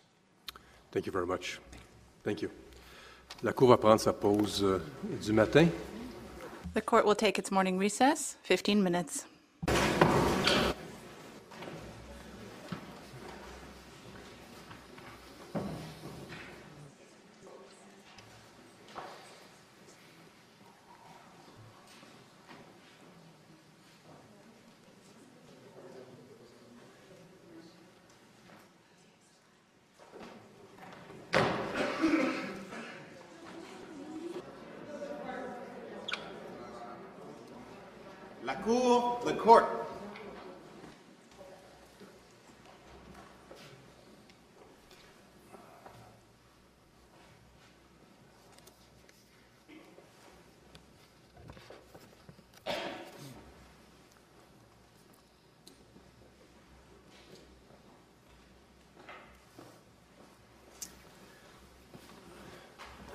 Thank 0.91 1.05
you 1.05 1.11
very 1.11 1.25
much. 1.25 1.59
Thank 2.23 2.41
you. 2.41 2.49
La 3.41 3.51
Cour 3.51 3.67
va 3.67 3.77
prendre 3.77 3.99
sa 3.99 4.13
pause 4.13 4.63
euh, 4.63 4.79
du 5.25 5.33
matin. 5.33 5.69
The 6.73 6.81
court 6.81 7.05
will 7.05 7.15
take 7.15 7.37
its 7.37 7.51
morning 7.51 7.77
recess, 7.77 8.37
15 8.43 8.81
minutes. 8.81 9.25
La 38.45 38.55
Cour, 38.55 39.21
the 39.25 39.33
court. 39.33 39.83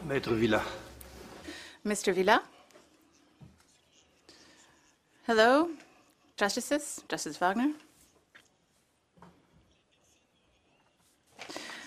Maître 0.09 0.33
Villa. 0.33 0.63
Mr. 1.85 2.15
Villa? 2.15 2.43
Hello, 5.27 5.69
Justices, 6.39 7.03
Justice 7.11 7.37
Wagner? 7.37 7.75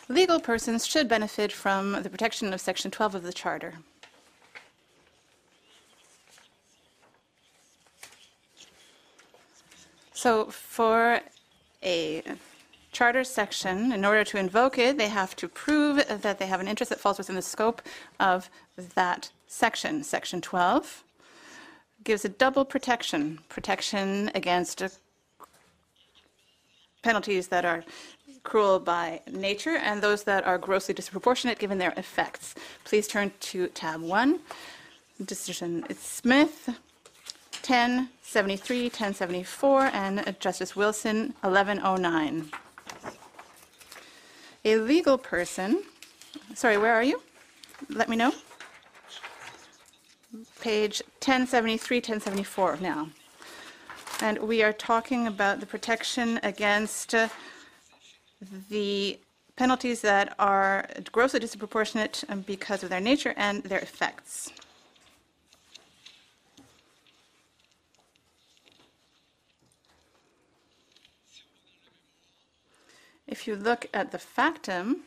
Legal 0.08 0.40
persons 0.40 0.86
should 0.86 1.08
benefit 1.08 1.52
from 1.52 2.04
the 2.04 2.10
protection 2.12 2.54
of 2.54 2.62
Section 2.62 2.92
12 2.92 3.16
of 3.16 3.24
the 3.24 3.34
Charter. 3.34 3.74
So, 10.14 10.46
for 10.52 11.22
a 11.82 12.22
charter 12.92 13.24
section, 13.24 13.92
in 13.92 14.04
order 14.04 14.24
to 14.24 14.38
invoke 14.38 14.78
it, 14.78 14.98
they 14.98 15.08
have 15.08 15.36
to 15.38 15.48
prove 15.48 16.06
that 16.08 16.40
they 16.40 16.48
have 16.48 16.60
an 16.60 16.68
interest 16.68 16.90
that 16.90 17.00
falls 17.00 17.18
within 17.18 17.36
the 17.36 17.42
scope 17.42 17.82
of 18.20 18.50
that 18.96 19.32
section. 19.48 20.04
Section 20.04 20.42
12 20.42 21.04
gives 22.04 22.26
a 22.26 22.30
double 22.30 22.66
protection 22.66 23.40
protection 23.48 24.32
against 24.36 24.84
penalties 27.02 27.48
that 27.48 27.64
are 27.66 27.84
cruel 28.44 28.80
by 28.80 29.22
nature 29.32 29.78
and 29.78 30.02
those 30.02 30.24
that 30.24 30.46
are 30.46 30.58
grossly 30.58 30.94
disproportionate 30.94 31.60
given 31.60 31.78
their 31.78 31.94
effects. 31.96 32.56
Please 32.84 33.08
turn 33.08 33.32
to 33.40 33.68
tab 33.68 34.02
1. 34.02 34.40
Decision 35.26 35.86
Smith 35.96 36.70
1073, 37.68 38.84
1074, 38.86 39.82
and 39.94 40.36
Justice 40.40 40.76
Wilson 40.76 41.36
1109. 41.42 42.50
A 44.64 44.78
legal 44.78 45.18
person, 45.18 45.84
sorry, 46.54 46.78
where 46.78 46.94
are 46.94 47.04
you? 47.04 47.22
Let 47.90 48.10
me 48.10 48.16
know 48.16 48.32
page 50.62 51.02
1073, 51.20 51.98
1074 51.98 52.78
now. 52.82 53.10
And 54.22 54.38
we 54.40 54.62
are 54.64 54.74
talking 54.74 55.28
about 55.28 55.60
the 55.60 55.66
protection 55.66 56.40
against 56.44 57.16
uh, 57.16 57.28
the 58.70 59.20
penalties 59.56 60.02
that 60.02 60.36
are 60.40 60.88
grossly 61.12 61.40
disproportionate 61.40 62.24
because 62.46 62.84
of 62.84 62.90
their 62.90 63.02
nature 63.02 63.34
and 63.36 63.64
their 63.64 63.80
effects. 63.80 64.52
If 73.32 73.48
you 73.48 73.56
look 73.56 73.88
at 73.94 74.12
the 74.12 74.20
factum, 74.20 75.04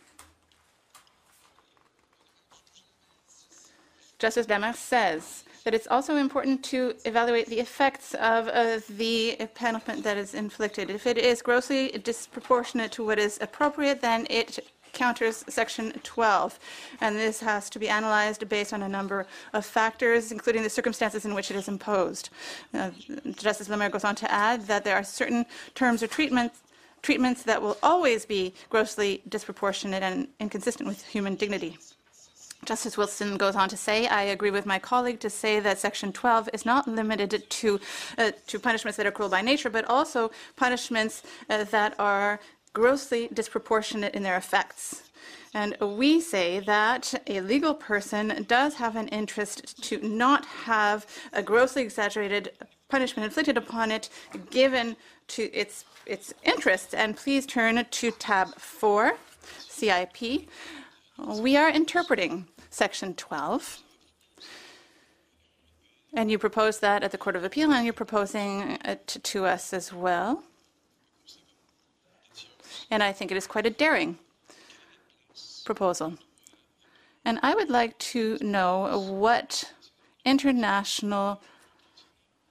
Justice 4.19 4.47
Demers 4.47 4.77
says 4.77 5.45
that 5.65 5.75
it's 5.75 5.87
also 5.87 6.17
important 6.17 6.65
to 6.65 6.95
evaluate 7.05 7.49
the 7.49 7.61
effects 7.61 8.15
of 8.15 8.49
uh, 8.49 8.81
the 8.89 9.37
penalty 9.55 10.01
that 10.01 10.17
is 10.17 10.33
inflicted. 10.33 10.89
If 10.89 11.07
it 11.07 11.19
is 11.19 11.43
grossly 11.43 11.89
disproportionate 12.03 12.93
to 12.93 13.05
what 13.05 13.19
is 13.19 13.39
appropriate, 13.43 14.01
then 14.01 14.27
it 14.31 14.59
counters 14.95 15.45
Section 15.49 15.93
12. 16.03 16.59
And 17.03 17.17
this 17.17 17.41
has 17.41 17.69
to 17.71 17.79
be 17.79 17.89
analyzed 17.89 18.49
based 18.49 18.73
on 18.73 18.83
a 18.83 18.89
number 18.89 19.27
of 19.53 19.67
factors, 19.67 20.33
including 20.33 20.63
the 20.63 20.71
circumstances 20.71 21.27
in 21.27 21.35
which 21.35 21.51
it 21.51 21.57
is 21.57 21.69
imposed. 21.69 22.31
Uh, 22.73 22.91
Justice 23.37 23.69
Lamer 23.69 23.91
goes 23.91 24.05
on 24.05 24.15
to 24.15 24.31
add 24.33 24.67
that 24.67 24.85
there 24.85 24.97
are 24.97 25.05
certain 25.05 25.45
terms 25.75 26.03
or 26.03 26.07
treatments 26.07 26.61
treatments 27.05 27.43
that 27.43 27.61
will 27.61 27.77
always 27.83 28.25
be 28.25 28.55
grossly 28.71 29.23
disproportionate 29.29 30.03
and 30.03 30.27
inconsistent 30.41 30.89
with 30.89 31.05
human 31.05 31.35
dignity. 31.35 31.77
Justice 32.65 32.97
Wilson 32.97 33.37
goes 33.37 33.57
on 33.57 33.69
to 33.69 33.77
say, 33.77 34.07
I 34.07 34.23
agree 34.23 34.51
with 34.51 34.65
my 34.65 34.79
colleague 34.79 35.21
to 35.21 35.29
say 35.29 35.61
that 35.61 35.79
Section 35.79 36.15
12 36.15 36.49
is 36.55 36.65
not 36.65 36.89
limited 36.89 37.45
to, 37.51 37.79
uh, 38.17 38.33
to 38.47 38.59
punishments 38.59 38.97
that 38.97 39.07
are 39.07 39.11
cruel 39.11 39.29
by 39.29 39.43
nature, 39.43 39.69
but 39.69 39.85
also 39.85 40.31
punishments 40.57 41.23
uh, 41.51 41.65
that 41.65 41.95
are 41.99 42.41
grossly 42.73 43.29
disproportionate 43.35 44.15
in 44.15 44.23
their 44.23 44.39
effects. 44.39 45.03
And 45.53 45.77
we 45.81 46.21
say 46.23 46.61
that 46.61 47.15
a 47.27 47.41
legal 47.43 47.75
person 47.75 48.45
does 48.49 48.75
have 48.75 48.97
an 48.97 49.09
interest 49.09 49.83
to 49.85 50.01
not 50.01 50.47
have 50.47 51.07
a 51.35 51.43
grossly 51.43 51.83
exaggerated 51.83 52.53
punishment 52.89 53.27
inflicted 53.27 53.57
upon 53.57 53.93
it 53.93 54.09
given 54.51 54.97
to 55.29 55.53
its, 55.53 55.85
its 56.07 56.35
interests. 56.43 56.95
And 56.95 57.17
please 57.17 57.47
turn 57.47 57.85
to 57.89 58.11
tab 58.13 58.55
4, 58.57 59.17
CIP. 59.69 60.49
We 61.19 61.57
are 61.57 61.71
interpreting 61.71 62.49
Section 62.71 63.15
12. 63.15 63.81
And 66.13 66.31
you 66.31 66.39
propose 66.39 66.79
that 66.81 67.03
at 67.03 67.11
the 67.11 67.19
Court 67.19 67.35
of 67.35 67.45
Appeal, 67.45 67.73
and 67.73 67.85
you're 67.85 67.93
proposing 67.93 68.79
it 68.85 69.17
to 69.23 69.45
us 69.47 69.73
as 69.73 69.93
well. 69.93 70.45
And 72.91 73.03
I 73.03 73.13
think 73.13 73.33
it 73.33 73.37
is 73.37 73.47
quite 73.47 73.67
a 73.67 73.71
daring 73.71 74.19
proposal. 75.65 76.15
And 77.25 77.41
I 77.43 77.55
would 77.55 77.71
like 77.71 77.99
to 77.99 78.39
know 78.41 79.01
what 79.11 79.73
international 80.25 81.41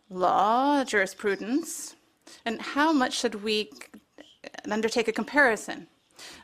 law, 0.09 0.83
jurisprudence, 0.83 1.95
and 2.45 2.61
how 2.61 2.91
much 2.91 3.19
should 3.19 3.43
we 3.43 3.71
undertake 4.69 5.07
a 5.07 5.11
comparison 5.11 5.87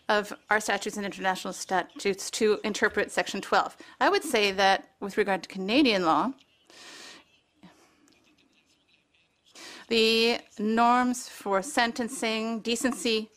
of 0.07 0.33
our 0.49 0.59
statutes 0.59 0.97
and 0.97 1.05
international 1.05 1.53
statutes 1.53 2.31
to 2.31 2.59
interpret 2.63 3.11
Section 3.11 3.41
12. 3.41 3.77
I 4.01 4.09
would 4.09 4.23
say 4.23 4.51
that 4.51 4.89
with 4.99 5.17
regard 5.17 5.43
to 5.43 5.49
Canadian 5.49 6.05
law, 6.05 6.33
the 9.87 10.39
norms 10.57 11.27
for 11.27 11.61
sentencing, 11.61 12.59
decency 12.59 13.29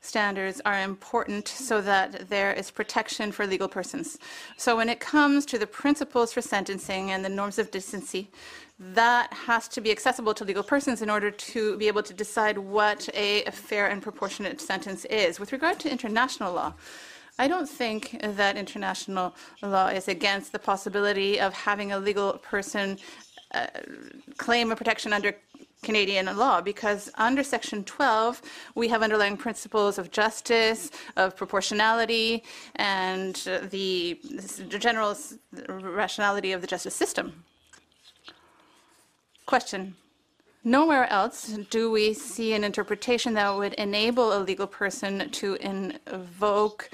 standards 0.00 0.60
are 0.64 0.80
important 0.80 1.48
so 1.48 1.80
that 1.80 2.28
there 2.28 2.52
is 2.52 2.70
protection 2.70 3.32
for 3.32 3.46
legal 3.46 3.68
persons. 3.68 4.18
So 4.56 4.76
when 4.76 4.88
it 4.88 5.00
comes 5.00 5.44
to 5.46 5.58
the 5.58 5.66
principles 5.66 6.32
for 6.32 6.40
sentencing 6.40 7.10
and 7.10 7.24
the 7.24 7.28
norms 7.28 7.58
of 7.58 7.70
decency, 7.70 8.30
that 8.78 9.32
has 9.32 9.66
to 9.68 9.80
be 9.80 9.90
accessible 9.90 10.34
to 10.34 10.44
legal 10.44 10.62
persons 10.62 11.02
in 11.02 11.10
order 11.10 11.30
to 11.30 11.76
be 11.78 11.88
able 11.88 12.02
to 12.04 12.14
decide 12.14 12.56
what 12.58 13.08
a 13.12 13.42
fair 13.50 13.88
and 13.88 14.00
proportionate 14.00 14.60
sentence 14.60 15.04
is. 15.06 15.40
With 15.40 15.52
regard 15.52 15.80
to 15.80 15.90
international 15.90 16.52
law, 16.54 16.74
I 17.40 17.48
don't 17.48 17.68
think 17.68 18.18
that 18.22 18.56
international 18.56 19.34
law 19.62 19.88
is 19.88 20.08
against 20.08 20.52
the 20.52 20.58
possibility 20.58 21.40
of 21.40 21.52
having 21.54 21.92
a 21.92 21.98
legal 21.98 22.34
person 22.34 22.98
uh, 23.54 23.66
claim 24.36 24.70
a 24.70 24.76
protection 24.76 25.12
under 25.12 25.34
Canadian 25.82 26.26
law 26.36 26.60
because 26.60 27.10
under 27.14 27.42
Section 27.42 27.84
12, 27.84 28.42
we 28.74 28.88
have 28.88 29.02
underlying 29.02 29.36
principles 29.36 29.96
of 29.98 30.10
justice, 30.10 30.90
of 31.16 31.36
proportionality, 31.36 32.42
and 32.76 33.36
the 33.70 34.18
general 34.78 35.16
rationality 35.68 36.52
of 36.52 36.60
the 36.60 36.66
justice 36.66 36.94
system. 36.94 37.44
Question. 39.46 39.94
Nowhere 40.64 41.10
else 41.10 41.56
do 41.70 41.90
we 41.90 42.12
see 42.12 42.52
an 42.52 42.64
interpretation 42.64 43.32
that 43.34 43.56
would 43.56 43.74
enable 43.74 44.36
a 44.36 44.40
legal 44.40 44.66
person 44.66 45.30
to 45.30 45.54
invoke 45.54 46.90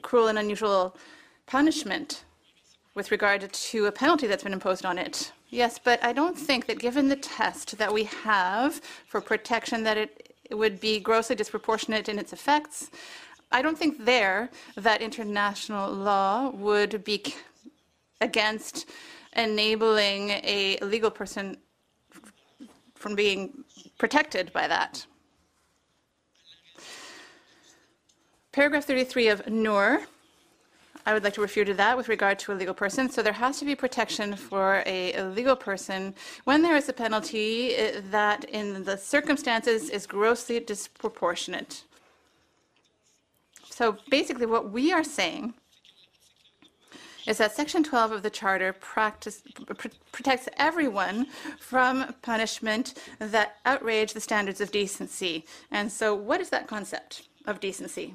cruel 0.00 0.28
and 0.28 0.38
unusual 0.38 0.96
punishment 1.46 2.24
with 2.94 3.10
regard 3.10 3.52
to 3.52 3.86
a 3.86 3.92
penalty 3.92 4.26
that's 4.26 4.44
been 4.44 4.52
imposed 4.52 4.86
on 4.86 4.96
it. 4.96 5.32
Yes, 5.50 5.78
but 5.78 6.02
I 6.04 6.12
don't 6.12 6.36
think 6.36 6.66
that 6.66 6.78
given 6.78 7.08
the 7.08 7.16
test 7.16 7.78
that 7.78 7.92
we 7.92 8.04
have 8.04 8.82
for 9.06 9.20
protection, 9.20 9.82
that 9.84 9.96
it 9.96 10.34
would 10.50 10.78
be 10.78 11.00
grossly 11.00 11.36
disproportionate 11.36 12.08
in 12.08 12.18
its 12.18 12.34
effects. 12.34 12.90
I 13.50 13.62
don't 13.62 13.78
think 13.78 14.04
there 14.04 14.50
that 14.76 15.00
international 15.00 15.90
law 15.90 16.50
would 16.50 17.02
be 17.02 17.34
against 18.20 18.90
enabling 19.34 20.30
a 20.30 20.78
legal 20.82 21.10
person 21.10 21.56
from 22.94 23.14
being 23.14 23.64
protected 23.96 24.52
by 24.52 24.68
that. 24.68 25.06
Paragraph 28.52 28.84
33 28.84 29.28
of 29.28 29.46
Nur, 29.48 30.02
I 31.08 31.14
would 31.14 31.24
like 31.24 31.32
to 31.34 31.40
refer 31.40 31.64
to 31.64 31.72
that 31.72 31.96
with 31.96 32.10
regard 32.10 32.38
to 32.40 32.52
a 32.52 32.54
legal 32.54 32.74
person. 32.74 33.08
So 33.08 33.22
there 33.22 33.32
has 33.32 33.58
to 33.60 33.64
be 33.64 33.74
protection 33.74 34.36
for 34.36 34.82
a, 34.84 35.22
legal 35.22 35.56
person 35.56 36.14
when 36.44 36.60
there 36.60 36.76
is 36.76 36.90
a 36.90 36.92
penalty 36.92 37.74
eh, 37.74 38.02
that, 38.10 38.44
in 38.44 38.84
the 38.84 38.98
circumstances, 38.98 39.88
is 39.88 40.06
grossly 40.06 40.60
disproportionate. 40.60 41.84
So 43.70 43.96
basically, 44.10 44.44
what 44.44 44.70
we 44.70 44.92
are 44.92 45.02
saying 45.02 45.54
is 47.26 47.38
that 47.38 47.52
Section 47.52 47.82
12 47.82 48.12
of 48.12 48.22
the 48.22 48.28
Charter 48.28 48.74
practice, 48.74 49.42
pr- 49.78 49.88
protects 50.12 50.46
everyone 50.58 51.28
from 51.58 52.14
punishment 52.20 52.98
that 53.18 53.56
outrage 53.64 54.12
the 54.12 54.20
standards 54.20 54.60
of 54.60 54.70
decency. 54.70 55.46
And 55.70 55.90
so, 55.90 56.14
what 56.14 56.42
is 56.42 56.50
that 56.50 56.66
concept 56.66 57.28
of 57.46 57.60
decency? 57.60 58.14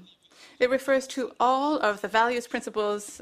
It 0.63 0.69
refers 0.69 1.07
to 1.07 1.33
all 1.41 1.77
of 1.79 1.99
the 1.99 2.07
values, 2.07 2.47
principles, 2.47 3.19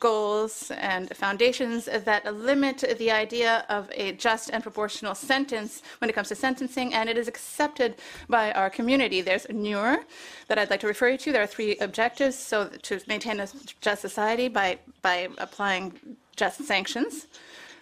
goals, 0.00 0.72
and 0.72 1.08
foundations 1.16 1.84
that 1.84 2.34
limit 2.34 2.82
the 2.98 3.12
idea 3.12 3.64
of 3.68 3.88
a 3.94 4.10
just 4.14 4.50
and 4.50 4.60
proportional 4.60 5.14
sentence 5.14 5.82
when 5.98 6.10
it 6.10 6.14
comes 6.14 6.30
to 6.30 6.34
sentencing, 6.34 6.92
and 6.92 7.08
it 7.08 7.16
is 7.16 7.28
accepted 7.28 7.94
by 8.28 8.50
our 8.54 8.68
community. 8.68 9.20
There's 9.20 9.46
Nur 9.50 10.04
that 10.48 10.58
I'd 10.58 10.68
like 10.68 10.80
to 10.80 10.88
refer 10.88 11.10
you 11.10 11.18
to. 11.18 11.30
There 11.30 11.44
are 11.44 11.46
three 11.46 11.76
objectives. 11.76 12.34
So, 12.34 12.68
to 12.82 13.00
maintain 13.06 13.38
a 13.38 13.46
just 13.80 14.02
society 14.02 14.48
by, 14.48 14.80
by 15.00 15.28
applying 15.38 15.92
just 16.34 16.64
sanctions. 16.64 17.28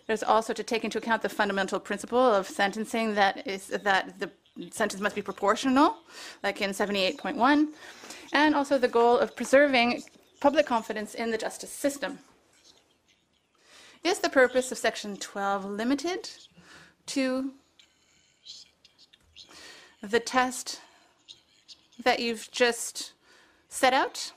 There's 0.07 0.23
also 0.23 0.53
to 0.53 0.63
take 0.63 0.85
into 0.85 0.99
account 0.99 1.23
the 1.23 1.31
fundamental 1.31 1.81
principle 1.81 2.27
of 2.39 2.47
sentencing 2.47 3.15
that 3.15 3.47
is 3.47 3.69
that 3.69 4.21
the 4.21 4.31
sentence 4.71 5.01
must 5.01 5.15
be 5.15 5.23
proportional, 5.23 5.97
like 6.43 6.61
in 6.61 6.71
78.1, 6.71 7.69
and 8.33 8.55
also 8.55 8.79
the 8.79 8.89
goal 8.89 9.19
of 9.19 9.37
preserving 9.37 10.03
public 10.41 10.67
confidence 10.67 11.15
in 11.15 11.31
the 11.31 11.39
justice 11.39 11.71
system. 11.71 12.19
Is 14.05 14.21
the 14.21 14.29
purpose 14.29 14.71
of 14.71 14.79
Section 14.79 15.17
12 15.17 15.65
limited 15.65 16.31
to 17.07 17.53
the 20.03 20.21
test 20.21 20.81
that 22.03 22.21
you've 22.21 22.49
just 22.53 23.13
set 23.69 23.93
out? 23.93 24.33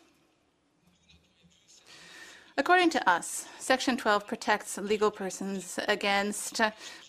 According 2.58 2.90
to 2.92 3.10
us, 3.10 3.48
Section 3.62 3.96
12 3.96 4.26
protects 4.26 4.80
legal 4.80 5.12
persons 5.12 5.78
against 5.88 6.60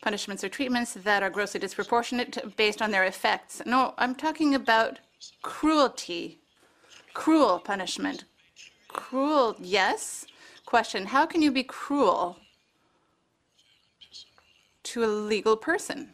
punishments 0.03 0.45
or 0.45 0.51
treatments 0.51 0.93
that 0.93 1.23
are 1.23 1.31
grossly 1.31 1.59
disproportionate 1.59 2.57
based 2.59 2.83
on 2.83 2.91
their 2.91 3.05
effects. 3.05 3.63
No, 3.65 3.95
I'm 3.97 4.15
talking 4.15 4.55
about 4.55 4.99
cruelty, 5.41 6.41
cruel 7.15 7.59
punishment. 7.59 8.25
Cruel, 8.89 9.57
yes. 9.59 10.27
Question 10.67 11.07
How 11.07 11.25
can 11.25 11.41
you 11.41 11.51
be 11.51 11.63
cruel 11.63 12.37
to 14.83 15.05
a 15.05 15.07
legal 15.07 15.57
person? 15.57 16.13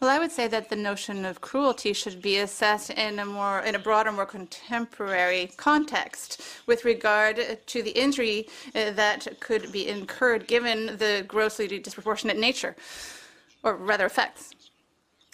Well, 0.00 0.08
I 0.08 0.18
would 0.18 0.32
say 0.32 0.48
that 0.48 0.70
the 0.70 0.76
notion 0.76 1.26
of 1.26 1.42
cruelty 1.42 1.92
should 1.92 2.22
be 2.22 2.38
assessed 2.38 2.88
in 2.88 3.18
a 3.18 3.26
more, 3.26 3.60
in 3.60 3.74
a 3.74 3.78
broader, 3.78 4.10
more 4.10 4.24
contemporary 4.24 5.52
context 5.58 6.40
with 6.66 6.86
regard 6.86 7.58
to 7.66 7.82
the 7.82 7.90
injury 7.90 8.48
uh, 8.74 8.92
that 8.92 9.28
could 9.40 9.70
be 9.70 9.88
incurred 9.88 10.46
given 10.46 10.96
the 10.96 11.26
grossly 11.28 11.66
disproportionate 11.78 12.38
nature, 12.38 12.74
or 13.62 13.76
rather 13.76 14.06
effects. 14.06 14.54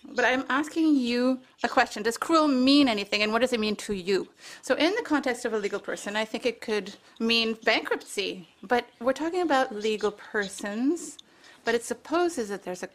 But 0.05 0.25
I'm 0.25 0.45
asking 0.49 0.97
you 0.97 1.39
a 1.63 1.69
question. 1.69 2.03
Does 2.03 2.17
cruel 2.19 2.49
mean 2.49 2.89
anything, 2.89 3.23
and 3.23 3.33
what 3.33 3.43
does 3.43 3.53
it 3.53 3.61
mean 3.61 3.77
to 3.77 3.95
you? 3.95 4.27
So, 4.63 4.75
in 4.75 4.93
the 4.97 5.03
context 5.03 5.45
of 5.45 5.53
a 5.53 5.59
legal 5.59 5.79
person, 5.79 6.17
I 6.17 6.25
think 6.25 6.45
it 6.45 6.61
could 6.61 6.93
mean 7.21 7.57
bankruptcy. 7.65 8.49
But 8.65 8.89
we're 9.01 9.13
talking 9.13 9.43
about 9.43 9.73
legal 9.73 10.11
persons, 10.11 11.19
but 11.65 11.77
it 11.77 11.85
supposes 11.85 12.49
that 12.49 12.65
there's 12.65 12.83
a, 12.83 12.89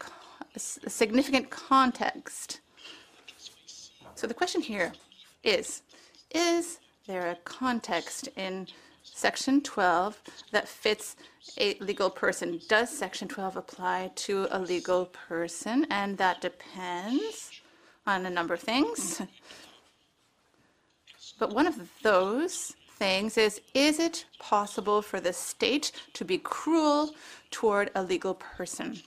significant 0.56 1.50
context. 1.50 2.60
So, 4.14 4.26
the 4.26 4.34
question 4.34 4.60
here 4.60 4.92
is 5.42 5.82
Is 6.34 6.78
there 7.06 7.30
a 7.30 7.36
context 7.44 8.28
in 8.36 8.68
Section 9.02 9.60
12 9.62 10.20
that 10.52 10.68
fits 10.68 11.16
a 11.58 11.74
legal 11.80 12.10
person? 12.10 12.60
Does 12.68 12.90
Section 12.90 13.28
12 13.28 13.56
apply 13.56 14.12
to 14.14 14.46
a 14.50 14.58
legal 14.58 15.06
person? 15.06 15.86
And 15.90 16.16
that 16.18 16.40
depends 16.40 17.50
on 18.06 18.26
a 18.26 18.30
number 18.30 18.54
of 18.54 18.60
things. 18.60 19.22
But 21.38 21.54
one 21.54 21.66
of 21.66 21.90
those 22.02 22.76
things 22.98 23.36
is 23.36 23.60
Is 23.74 23.98
it 23.98 24.26
possible 24.38 25.02
for 25.02 25.18
the 25.18 25.32
state 25.32 25.90
to 26.12 26.24
be 26.24 26.38
cruel 26.38 27.16
toward 27.50 27.90
a 27.96 28.02
legal 28.02 28.34
person? 28.34 29.02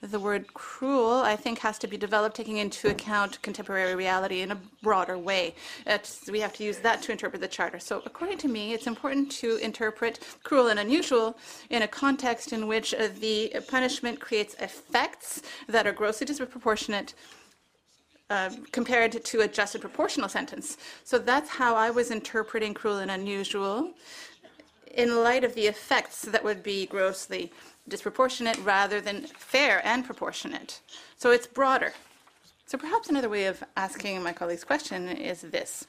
The 0.00 0.20
word 0.20 0.52
cruel, 0.54 1.14
I 1.14 1.36
think, 1.36 1.58
has 1.60 1.78
to 1.78 1.86
be 1.86 1.96
developed 1.96 2.36
taking 2.36 2.58
into 2.58 2.88
account 2.88 3.40
contemporary 3.42 3.94
reality 3.94 4.42
in 4.42 4.52
a 4.52 4.58
broader 4.82 5.18
way. 5.18 5.54
It's, 5.86 6.28
we 6.30 6.40
have 6.40 6.52
to 6.54 6.64
use 6.64 6.78
that 6.78 7.02
to 7.02 7.12
interpret 7.12 7.40
the 7.40 7.48
Charter. 7.48 7.78
So, 7.78 8.02
according 8.04 8.38
to 8.38 8.48
me, 8.48 8.74
it's 8.74 8.86
important 8.86 9.30
to 9.32 9.56
interpret 9.56 10.20
cruel 10.44 10.68
and 10.68 10.78
unusual 10.78 11.36
in 11.70 11.82
a 11.82 11.88
context 11.88 12.52
in 12.52 12.66
which 12.66 12.94
uh, 12.94 13.08
the 13.20 13.56
punishment 13.68 14.20
creates 14.20 14.54
effects 14.60 15.42
that 15.66 15.86
are 15.86 15.92
grossly 15.92 16.26
disproportionate 16.26 17.14
uh, 18.28 18.50
compared 18.72 19.24
to 19.24 19.40
a 19.40 19.48
just 19.48 19.74
and 19.74 19.82
proportional 19.82 20.28
sentence. 20.28 20.76
So 21.04 21.18
that's 21.18 21.48
how 21.48 21.74
I 21.74 21.90
was 21.90 22.10
interpreting 22.10 22.74
cruel 22.74 22.98
and 22.98 23.10
unusual 23.10 23.94
in 24.94 25.22
light 25.22 25.44
of 25.44 25.54
the 25.54 25.66
effects 25.66 26.22
that 26.22 26.42
would 26.42 26.62
be 26.62 26.86
grossly 26.86 27.52
disproportionate 27.88 28.58
rather 28.64 29.00
than 29.00 29.22
fair 29.22 29.84
and 29.86 30.04
proportionate. 30.04 30.80
So 31.16 31.30
it's 31.30 31.46
broader. 31.46 31.92
So 32.66 32.76
perhaps 32.78 33.08
another 33.08 33.28
way 33.28 33.46
of 33.46 33.62
asking 33.76 34.22
my 34.22 34.32
colleague's 34.32 34.64
question 34.64 35.08
is 35.08 35.42
this. 35.42 35.86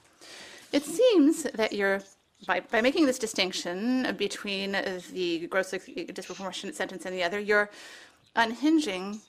It 0.72 0.86
seems 0.86 1.44
that 1.44 1.74
you're, 1.74 2.02
by, 2.46 2.60
by 2.60 2.82
making 2.82 3.06
this 3.06 3.18
distinction 3.18 4.16
between 4.18 4.74
the 5.12 5.48
grossly 5.48 5.80
disproportionate 6.14 6.76
sentence 6.76 7.06
and 7.06 7.16
the 7.16 7.24
other, 7.24 7.40
you're 7.40 7.70
unhinging 8.36 9.22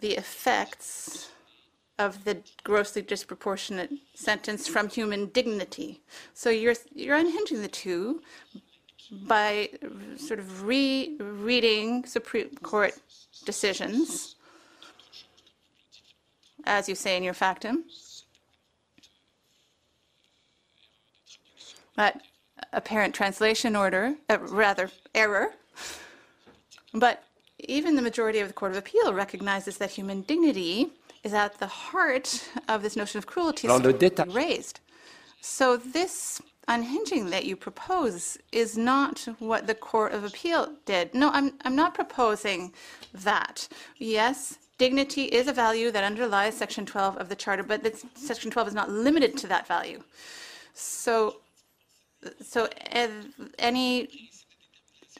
the 0.00 0.12
effects 0.12 1.30
of 1.98 2.24
the 2.24 2.38
grossly 2.62 3.02
disproportionate 3.02 3.90
sentence 4.14 4.68
from 4.68 4.88
human 4.88 5.26
dignity. 5.26 6.00
So 6.32 6.50
you're 6.50 6.76
you're 6.94 7.16
unhinging 7.16 7.60
the 7.60 7.68
two 7.68 8.22
by 9.10 9.70
sort 10.16 10.38
of 10.38 10.64
rereading 10.64 12.04
Supreme 12.04 12.50
Court 12.62 12.94
decisions, 13.44 14.36
as 16.64 16.88
you 16.88 16.94
say 16.94 17.16
in 17.16 17.22
your 17.22 17.34
factum. 17.34 17.84
That 21.96 22.22
apparent 22.72 23.14
translation 23.14 23.74
order, 23.74 24.14
uh, 24.28 24.38
rather 24.40 24.90
error. 25.14 25.52
But 26.92 27.24
even 27.60 27.96
the 27.96 28.02
majority 28.02 28.38
of 28.38 28.48
the 28.48 28.54
Court 28.54 28.72
of 28.72 28.78
Appeal 28.78 29.12
recognizes 29.12 29.78
that 29.78 29.90
human 29.90 30.22
dignity 30.22 30.92
is 31.24 31.34
at 31.34 31.58
the 31.58 31.66
heart 31.66 32.48
of 32.68 32.82
this 32.82 32.96
notion 32.96 33.18
of 33.18 33.26
cruelty 33.26 33.66
raised. 34.32 34.80
So 35.40 35.76
this 35.76 36.40
unhinging 36.68 37.30
that 37.30 37.46
you 37.46 37.56
propose 37.56 38.38
is 38.52 38.76
not 38.76 39.26
what 39.38 39.66
the 39.66 39.74
Court 39.74 40.12
of 40.12 40.24
Appeal 40.24 40.72
did. 40.84 41.14
No, 41.14 41.30
I'm, 41.30 41.54
I'm 41.64 41.74
not 41.74 41.94
proposing 41.94 42.72
that. 43.12 43.66
Yes, 43.96 44.58
dignity 44.76 45.24
is 45.24 45.48
a 45.48 45.52
value 45.52 45.90
that 45.90 46.04
underlies 46.04 46.56
Section 46.56 46.86
12 46.86 47.16
of 47.16 47.28
the 47.28 47.34
Charter, 47.34 47.62
but 47.62 47.96
Section 48.14 48.50
12 48.50 48.68
is 48.68 48.74
not 48.74 48.90
limited 48.90 49.36
to 49.38 49.46
that 49.48 49.66
value. 49.66 50.02
So, 50.74 51.38
so 52.40 52.68
any 53.58 54.30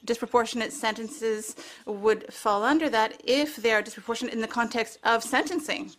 disproportionate 0.04 0.72
sentences 0.72 1.56
would 1.86 2.32
fall 2.32 2.62
under 2.62 2.88
that 2.88 3.20
if 3.24 3.56
they 3.56 3.72
are 3.72 3.82
disproportionate 3.82 4.34
in 4.34 4.40
the 4.40 4.46
context 4.46 4.98
of 5.04 5.24
sentencing. 5.24 5.90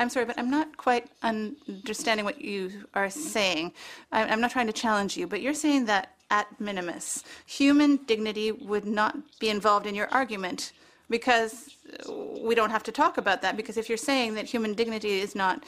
I'm 0.00 0.08
sorry, 0.08 0.26
but 0.26 0.38
I'm 0.38 0.50
not 0.50 0.76
quite 0.76 1.08
understanding 1.22 2.24
what 2.24 2.40
you 2.40 2.86
are 2.94 3.10
saying. 3.10 3.72
I'm 4.10 4.40
not 4.40 4.50
trying 4.50 4.66
to 4.66 4.72
challenge 4.72 5.16
you, 5.16 5.26
but 5.26 5.40
you're 5.40 5.54
saying 5.54 5.86
that 5.86 6.14
at 6.30 6.48
minimus, 6.60 7.22
human 7.46 7.96
dignity 8.06 8.50
would 8.50 8.84
not 8.84 9.16
be 9.38 9.50
involved 9.50 9.86
in 9.86 9.94
your 9.94 10.08
argument 10.08 10.72
because 11.08 11.70
we 12.42 12.54
don't 12.54 12.70
have 12.70 12.82
to 12.82 12.92
talk 12.92 13.18
about 13.18 13.42
that. 13.42 13.56
Because 13.56 13.76
if 13.76 13.88
you're 13.88 13.98
saying 13.98 14.34
that 14.34 14.46
human 14.46 14.74
dignity 14.74 15.20
is 15.20 15.34
not 15.34 15.64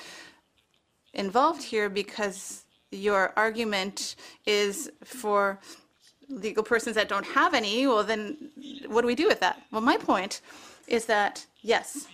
involved 1.14 1.62
here 1.62 1.88
because 1.88 2.64
your 2.90 3.32
argument 3.36 4.16
is 4.46 4.90
for 5.04 5.58
legal 6.28 6.64
persons 6.64 6.96
that 6.96 7.08
don't 7.08 7.26
have 7.26 7.54
any, 7.54 7.86
well, 7.86 8.02
then 8.02 8.50
what 8.88 9.02
do 9.02 9.06
we 9.06 9.14
do 9.14 9.28
with 9.28 9.40
that? 9.40 9.62
Well, 9.70 9.82
my 9.82 9.96
point 9.96 10.40
is 10.88 11.06
that, 11.06 11.46
yes, 11.62 12.08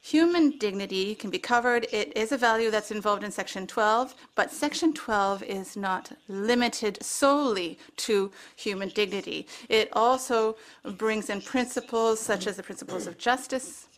human 0.00 0.50
dignity 0.58 1.14
can 1.14 1.30
be 1.30 1.38
covered. 1.38 1.86
It 1.92 2.16
is 2.16 2.32
a 2.32 2.38
value 2.38 2.70
that's 2.70 2.90
involved 2.90 3.22
in 3.22 3.30
Section 3.30 3.66
12, 3.66 4.14
but 4.34 4.50
Section 4.50 4.94
12 4.94 5.42
is 5.42 5.76
not 5.76 6.12
limited 6.28 7.02
solely 7.02 7.78
to 7.96 8.32
human 8.56 8.88
dignity. 8.88 9.46
It 9.68 9.90
also 9.92 10.56
brings 10.96 11.28
in 11.28 11.42
principles 11.42 12.18
such 12.18 12.46
as 12.46 12.56
the 12.56 12.62
principles 12.62 13.06
of 13.06 13.18
justice, 13.18 13.88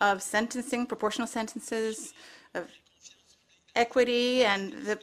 of 0.00 0.22
sentencing, 0.22 0.86
proportional 0.86 1.26
sentences, 1.26 2.14
of 2.54 2.70
equity, 3.74 4.44
and 4.44 4.72
the 4.72 4.98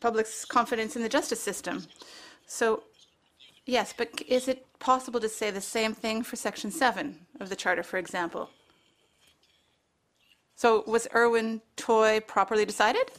public's 0.00 0.44
confidence 0.44 0.96
in 0.96 1.02
the 1.02 1.08
justice 1.08 1.40
system. 1.40 1.84
So, 2.46 2.82
yes, 3.66 3.94
but 3.96 4.08
is 4.26 4.48
it 4.48 4.66
possible 4.80 5.20
to 5.20 5.28
say 5.28 5.50
the 5.50 5.60
same 5.60 5.94
thing 5.94 6.22
for 6.22 6.36
Section 6.36 6.70
7 6.70 7.18
of 7.38 7.48
the 7.48 7.56
Charter, 7.56 7.82
for 7.84 7.98
example? 7.98 8.50
So, 10.58 10.82
was 10.88 11.06
Irwin 11.14 11.60
Toy 11.76 12.18
properly 12.18 12.64
decided? 12.64 13.12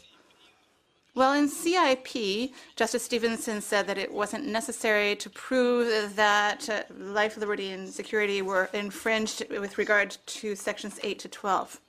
Well, 1.16 1.32
in 1.32 1.48
CIP, 1.48 2.52
Justice 2.76 3.04
Stevenson 3.04 3.62
said 3.62 3.88
that 3.88 3.98
it 3.98 4.14
wasn't 4.14 4.46
necessary 4.46 5.16
to 5.16 5.30
prove 5.30 6.18
that 6.18 6.70
uh, 6.70 6.84
life, 6.94 7.38
liberty, 7.38 7.72
and 7.72 7.88
security 7.88 8.42
were 8.42 8.70
infringed 8.74 9.50
with 9.50 9.78
regard 9.78 10.18
to 10.26 10.54
Sections 10.54 11.00
8 11.02 11.18
to 11.20 11.30
12. 11.30 11.80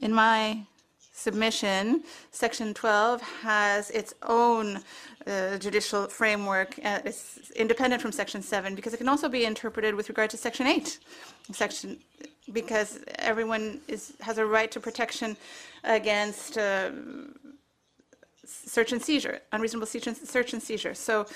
In 0.00 0.14
my 0.14 0.66
submission, 1.16 2.04
Section 2.30 2.74
12 2.74 3.22
has 3.22 3.90
its 3.90 4.12
own 4.22 4.80
uh, 5.26 5.56
judicial 5.56 6.06
framework. 6.08 6.78
Uh, 6.84 7.00
it's 7.06 7.50
independent 7.56 8.02
from 8.02 8.12
Section 8.12 8.42
7 8.42 8.74
because 8.74 8.92
it 8.92 8.98
can 8.98 9.08
also 9.08 9.28
be 9.28 9.46
interpreted 9.46 9.94
with 9.94 10.10
regard 10.10 10.28
to 10.30 10.36
Section 10.36 10.66
8. 10.66 10.98
Section 11.52 11.98
because 12.52 13.00
everyone 13.18 13.80
is, 13.88 14.12
has 14.20 14.36
a 14.36 14.44
right 14.44 14.70
to 14.70 14.78
protection 14.78 15.36
against 15.84 16.58
uh, 16.58 16.90
search 18.44 18.92
and 18.92 19.02
seizure, 19.02 19.40
unreasonable 19.52 19.86
search 19.86 20.06
and, 20.06 20.16
search 20.16 20.52
and 20.52 20.62
seizure. 20.62 20.94
So 20.94 21.26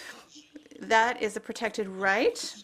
that 0.78 1.20
is 1.23 1.36
a 1.36 1.40
protected 1.40 1.89
right, 1.89 2.55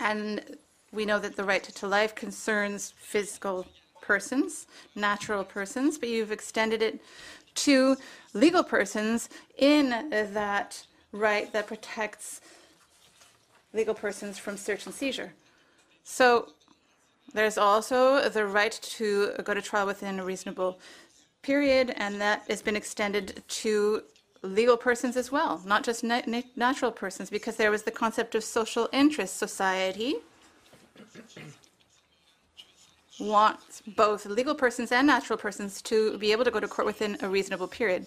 and 0.00 0.58
we 0.90 1.06
know 1.06 1.18
that 1.20 1.36
the 1.36 1.44
right 1.44 1.62
to 1.62 1.86
life 1.86 2.14
concerns 2.14 2.92
physical 2.98 3.66
persons, 4.02 4.66
natural 4.94 5.44
persons, 5.44 5.96
but 5.96 6.10
you've 6.10 6.32
extended 6.32 6.82
it 6.82 7.00
to 7.54 7.96
legal 8.34 8.62
persons 8.62 9.30
in 9.56 9.90
that 10.10 10.84
right 11.12 11.52
that 11.52 11.66
protects 11.66 12.40
legal 13.72 13.94
persons 13.94 14.38
from 14.38 14.56
search 14.56 14.84
and 14.84 14.94
seizure. 14.94 15.32
So 16.04 16.50
there's 17.32 17.56
also 17.56 18.28
the 18.28 18.46
right 18.46 18.72
to 18.82 19.32
go 19.44 19.54
to 19.54 19.62
trial 19.62 19.86
within 19.86 20.20
a 20.20 20.24
reasonable 20.24 20.78
period, 21.42 21.94
and 21.96 22.20
that 22.20 22.44
has 22.48 22.62
been 22.62 22.76
extended 22.76 23.42
to 23.48 24.02
legal 24.42 24.76
persons 24.76 25.16
as 25.16 25.30
well, 25.30 25.62
not 25.64 25.84
just 25.84 26.04
na- 26.04 26.42
natural 26.56 26.90
persons, 26.90 27.30
because 27.30 27.56
there 27.56 27.70
was 27.70 27.84
the 27.84 27.90
concept 27.90 28.34
of 28.34 28.44
social 28.44 28.88
interest 28.92 29.36
society 29.36 30.16
wants 33.18 33.82
both 33.96 34.26
legal 34.26 34.54
persons 34.54 34.92
and 34.92 35.06
natural 35.06 35.38
persons 35.38 35.82
to 35.82 36.18
be 36.18 36.32
able 36.32 36.44
to 36.44 36.50
go 36.50 36.60
to 36.60 36.68
court 36.68 36.86
within 36.86 37.16
a 37.20 37.28
reasonable 37.28 37.68
period. 37.68 38.06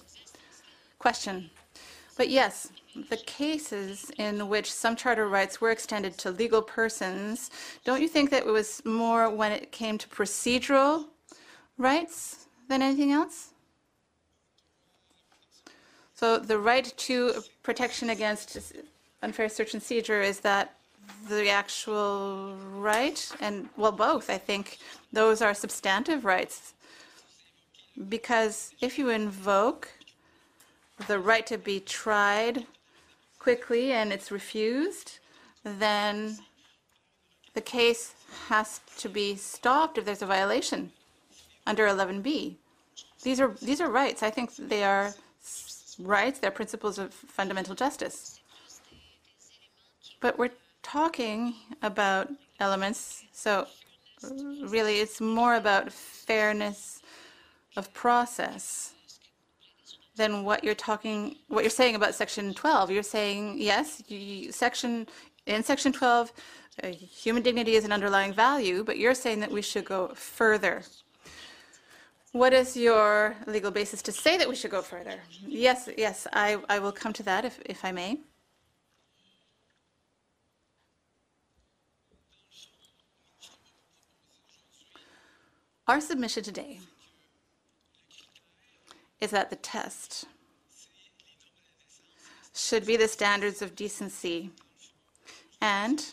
Question. 1.00 1.50
But 2.18 2.30
yes, 2.30 2.72
the 3.10 3.18
cases 3.18 4.12
in 4.18 4.48
which 4.48 4.72
some 4.72 4.96
charter 4.96 5.28
rights 5.28 5.60
were 5.60 5.72
extended 5.72 6.18
to 6.20 6.32
legal 6.32 6.62
persons, 6.62 7.52
don't 7.84 8.02
you 8.02 8.08
think 8.08 8.30
that 8.32 8.46
it 8.46 8.52
was 8.52 8.82
more 8.86 9.30
when 9.30 9.52
it 9.52 9.72
came 9.72 9.98
to 9.98 10.08
procedural 10.08 11.06
rights 11.78 12.48
than 12.70 12.82
anything 12.82 13.12
else? 13.12 13.52
So 16.14 16.40
the 16.40 16.58
right 16.58 16.94
to 16.98 17.44
protection 17.64 18.10
against 18.10 18.74
unfair 19.22 19.50
search 19.50 19.74
and 19.74 19.84
seizure 19.84 20.22
is 20.22 20.40
that 20.40 20.78
the 21.28 21.50
actual 21.50 22.56
right? 22.74 23.32
And, 23.40 23.70
well, 23.78 23.92
both, 23.92 24.30
I 24.30 24.38
think. 24.38 24.78
Those 25.12 25.42
are 25.42 25.54
substantive 25.54 26.26
rights. 26.26 26.74
Because 28.10 28.74
if 28.82 28.98
you 28.98 29.10
invoke 29.10 29.90
the 31.08 31.20
right 31.20 31.46
to 31.48 31.58
be 31.58 31.80
tried 31.80 32.66
quickly 33.40 33.92
and 33.92 34.12
it's 34.12 34.32
refused, 34.32 35.20
then 35.64 36.38
the 37.54 37.62
case 37.62 38.14
has 38.50 38.82
to 38.98 39.10
be 39.10 39.36
stopped 39.36 39.98
if 39.98 40.06
there's 40.06 40.22
a 40.22 40.26
violation 40.26 40.92
under 41.66 41.88
11b. 41.88 42.56
These 43.24 43.40
are 43.40 43.56
these 43.62 43.82
are 43.82 43.90
rights. 43.90 44.22
I 44.22 44.30
think 44.30 44.56
they 44.56 44.84
are 44.84 45.14
rights. 46.00 46.40
They're 46.40 46.52
principles 46.52 47.00
of 47.00 47.14
fundamental 47.14 47.76
justice. 47.76 48.40
But 50.20 50.38
we're 50.38 50.52
talking 50.86 51.56
about 51.82 52.32
elements, 52.60 53.24
so 53.32 53.68
really 54.62 55.00
it's 55.00 55.20
more 55.20 55.56
about 55.56 55.92
fairness 55.92 57.02
of 57.76 57.92
process 57.94 58.94
than 60.16 60.44
what 60.44 60.64
you're 60.64 60.76
talking, 60.76 61.38
what 61.48 61.64
you're 61.64 61.72
saying 61.82 61.96
about 61.96 62.14
section 62.14 62.54
12. 62.54 62.92
You're 62.92 63.02
saying, 63.18 63.56
yes, 63.58 64.04
you, 64.08 64.52
section, 64.52 65.08
in 65.48 65.64
section 65.64 65.92
12, 65.92 66.32
uh, 66.84 66.88
human 66.90 67.42
dignity 67.42 67.74
is 67.76 67.84
an 67.84 67.92
underlying 67.92 68.32
value, 68.32 68.84
but 68.84 69.00
you're 69.00 69.16
saying 69.16 69.40
that 69.40 69.52
we 69.52 69.64
should 69.64 69.86
go 69.86 70.10
further. 70.14 70.84
What 72.32 72.54
is 72.54 72.78
your 72.78 73.36
legal 73.48 73.72
basis 73.72 74.04
to 74.04 74.12
say 74.12 74.38
that 74.38 74.48
we 74.48 74.56
should 74.56 74.72
go 74.72 74.84
further? 74.84 75.20
Yes, 75.48 75.90
yes, 75.98 76.28
I, 76.32 76.60
I 76.70 76.78
will 76.78 76.92
come 76.92 77.14
to 77.14 77.24
that 77.24 77.44
if, 77.44 77.60
if 77.66 77.84
I 77.84 77.92
may. 77.92 78.20
Our 85.88 86.02
submission 86.02 86.42
today 86.42 86.80
is 89.22 89.30
that 89.30 89.52
the 89.52 89.56
test 89.56 90.26
should 92.56 92.88
be 92.88 92.98
the 92.98 93.08
standards 93.08 93.62
of 93.62 93.76
decency. 93.76 94.50
And, 95.62 96.04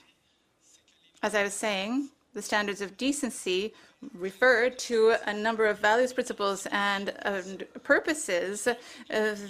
as 1.22 1.34
I 1.34 1.42
was 1.42 1.54
saying, 1.54 2.10
the 2.34 2.42
standards 2.42 2.82
of 2.82 2.98
decency 2.98 3.72
refer 4.12 4.68
to 4.68 5.14
a 5.26 5.32
number 5.32 5.64
of 5.64 5.78
values, 5.78 6.12
principles, 6.12 6.66
and 6.70 7.64
purposes 7.82 8.66
uh, 8.66 8.74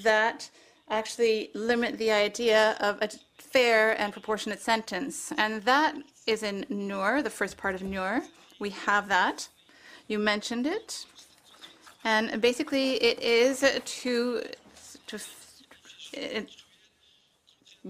that 0.04 0.48
actually 0.88 1.50
limit 1.54 1.98
the 1.98 2.12
idea 2.12 2.76
of 2.78 2.96
a 3.02 3.08
fair 3.38 4.00
and 4.00 4.12
proportionate 4.12 4.60
sentence. 4.60 5.32
And 5.36 5.62
that 5.62 5.96
is 6.28 6.44
in 6.44 6.64
Nur, 6.68 7.22
the 7.22 7.30
first 7.30 7.56
part 7.56 7.74
of 7.74 7.82
Nur. 7.82 8.22
We 8.60 8.70
have 8.70 9.08
that. 9.08 9.48
You 10.08 10.18
mentioned 10.18 10.66
it. 10.66 11.06
And 12.04 12.40
basically, 12.40 12.94
it 12.94 13.20
is 13.20 13.60
to, 13.60 14.42
to 15.06 15.20
it, 16.12 16.50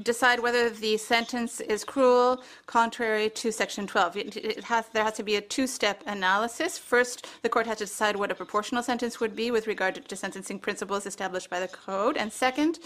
decide 0.01 0.41
whether 0.41 0.71
the 0.71 0.97
sentence 0.97 1.61
is 1.61 1.85
cruel 1.85 2.43
contrary 2.67 3.29
to 3.31 3.53
Section 3.53 3.87
12. 3.87 4.17
It, 4.17 4.65
has, 4.65 4.89
there 4.89 5.05
has 5.05 5.15
to 5.15 5.23
be 5.23 5.37
a 5.37 5.41
two-step 5.41 6.03
analysis. 6.07 6.79
First, 6.79 7.27
the 7.43 7.49
court 7.49 7.67
has 7.67 7.79
to 7.79 7.85
decide 7.85 8.17
what 8.17 8.31
a 8.31 8.35
proportional 8.35 8.83
sentence 8.83 9.21
would 9.21 9.37
be 9.37 9.51
with 9.51 9.67
regard 9.67 9.95
to, 9.97 10.01
to 10.01 10.17
sentencing 10.17 10.59
principles 10.59 11.07
established 11.07 11.51
by 11.51 11.61
the 11.61 11.69
code. 11.69 12.17
And 12.17 12.33
second, 12.33 12.79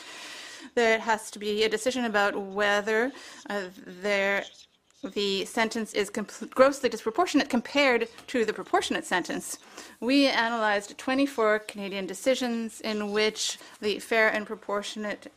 there 0.74 0.98
has 0.98 1.31
to 1.32 1.39
be 1.39 1.65
a 1.65 1.69
decision 1.69 2.05
about 2.05 2.36
whether 2.36 3.12
uh, 3.48 3.62
there 4.03 4.44
the 5.02 5.44
sentence 5.44 5.93
is 5.93 6.10
grossly 6.10 6.89
disproportionate 6.89 7.48
compared 7.48 8.09
to 8.28 8.44
the 8.44 8.52
proportionate 8.52 9.05
sentence. 9.05 9.59
We 10.01 10.27
analyzed 10.27 10.97
24 10.98 11.60
Canadian 11.60 12.06
decisions 12.06 12.81
in 12.81 13.12
which 13.12 13.59
the 13.81 13.98
fair 13.98 14.28
and 14.28 14.47
proportionate 14.47 15.32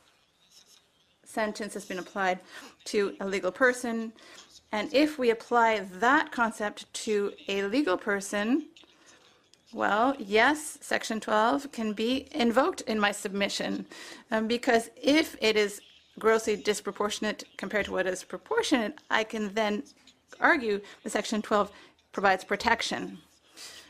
sentence 1.23 1.73
has 1.73 1.85
been 1.85 1.99
applied 1.99 2.39
to 2.85 3.15
a 3.19 3.27
legal 3.27 3.51
person. 3.51 4.13
And 4.71 4.93
if 4.93 5.19
we 5.19 5.29
apply 5.29 5.79
that 5.99 6.31
concept 6.31 6.91
to 7.05 7.33
a 7.47 7.63
legal 7.63 7.97
person, 7.97 8.67
well, 9.71 10.15
yes, 10.17 10.79
Section 10.81 11.19
12 11.19 11.71
can 11.71 11.93
be 11.93 12.27
invoked 12.31 12.81
in 12.81 12.99
my 12.99 13.11
submission 13.11 13.85
um, 14.31 14.47
because 14.47 14.89
if 14.99 15.35
it 15.41 15.55
is 15.55 15.81
grossly 16.19 16.55
disproportionate 16.55 17.45
compared 17.57 17.85
to 17.85 17.91
what 17.91 18.07
is 18.07 18.23
proportionate, 18.23 18.99
I 19.09 19.23
can 19.23 19.53
then 19.53 19.83
argue 20.39 20.81
that 21.03 21.11
Section 21.11 21.41
12 21.41 21.71
provides 22.11 22.43
protection. 22.43 23.19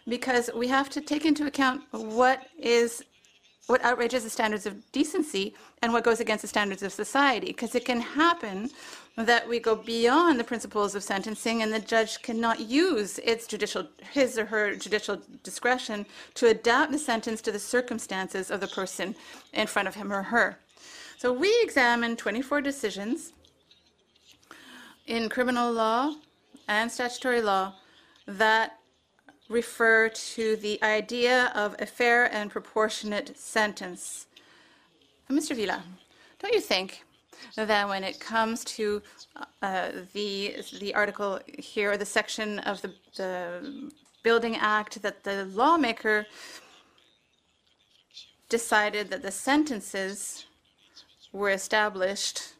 Because 0.07 0.49
we 0.55 0.67
have 0.67 0.89
to 0.91 1.01
take 1.01 1.25
into 1.25 1.45
account 1.45 1.81
what 1.91 2.47
is 2.57 3.03
what 3.67 3.83
outrages 3.83 4.23
the 4.23 4.29
standards 4.31 4.65
of 4.65 4.91
decency 4.91 5.53
and 5.83 5.93
what 5.93 6.03
goes 6.03 6.19
against 6.19 6.41
the 6.41 6.47
standards 6.47 6.81
of 6.81 6.91
society. 6.91 7.47
Because 7.47 7.75
it 7.75 7.85
can 7.85 8.01
happen 8.01 8.71
that 9.15 9.47
we 9.47 9.59
go 9.59 9.75
beyond 9.75 10.39
the 10.39 10.43
principles 10.43 10.95
of 10.95 11.03
sentencing 11.03 11.61
and 11.61 11.71
the 11.71 11.79
judge 11.79 12.19
cannot 12.23 12.59
use 12.59 13.19
its 13.19 13.45
judicial 13.45 13.87
his 14.11 14.39
or 14.39 14.45
her 14.45 14.75
judicial 14.75 15.21
discretion 15.43 16.05
to 16.33 16.47
adapt 16.47 16.91
the 16.91 16.97
sentence 16.97 17.41
to 17.41 17.51
the 17.51 17.59
circumstances 17.59 18.49
of 18.49 18.59
the 18.59 18.67
person 18.67 19.15
in 19.53 19.67
front 19.67 19.87
of 19.87 19.93
him 19.93 20.11
or 20.11 20.23
her 20.23 20.57
so 21.19 21.33
we 21.33 21.53
examined 21.61 22.17
24 22.17 22.61
decisions 22.61 23.33
in 25.05 25.27
criminal 25.27 25.69
law 25.69 26.13
and 26.69 26.89
statutory 26.89 27.41
law 27.41 27.73
that 28.25 28.77
refer 29.49 30.07
to 30.07 30.55
the 30.55 30.81
idea 30.81 31.51
of 31.53 31.75
a 31.79 31.85
fair 31.85 32.33
and 32.33 32.49
proportionate 32.49 33.37
sentence. 33.37 34.27
Mr. 35.29 35.53
Villa, 35.53 35.83
don't 36.39 36.53
you 36.53 36.61
think 36.61 37.03
that 37.57 37.89
when 37.89 38.05
it 38.05 38.21
comes 38.21 38.63
to 38.63 39.01
uh, 39.61 39.89
the 40.13 40.55
the 40.79 40.95
article 40.95 41.41
here, 41.57 41.91
or 41.91 41.97
the 41.97 42.05
section 42.05 42.59
of 42.59 42.81
the, 42.81 42.93
the 43.17 43.91
Building 44.23 44.55
Act, 44.55 45.01
that 45.01 45.25
the 45.25 45.43
lawmaker 45.47 46.25
decided 48.47 49.09
that 49.09 49.21
the 49.21 49.31
sentences 49.31 50.45
were 51.31 51.51
established 51.51 52.53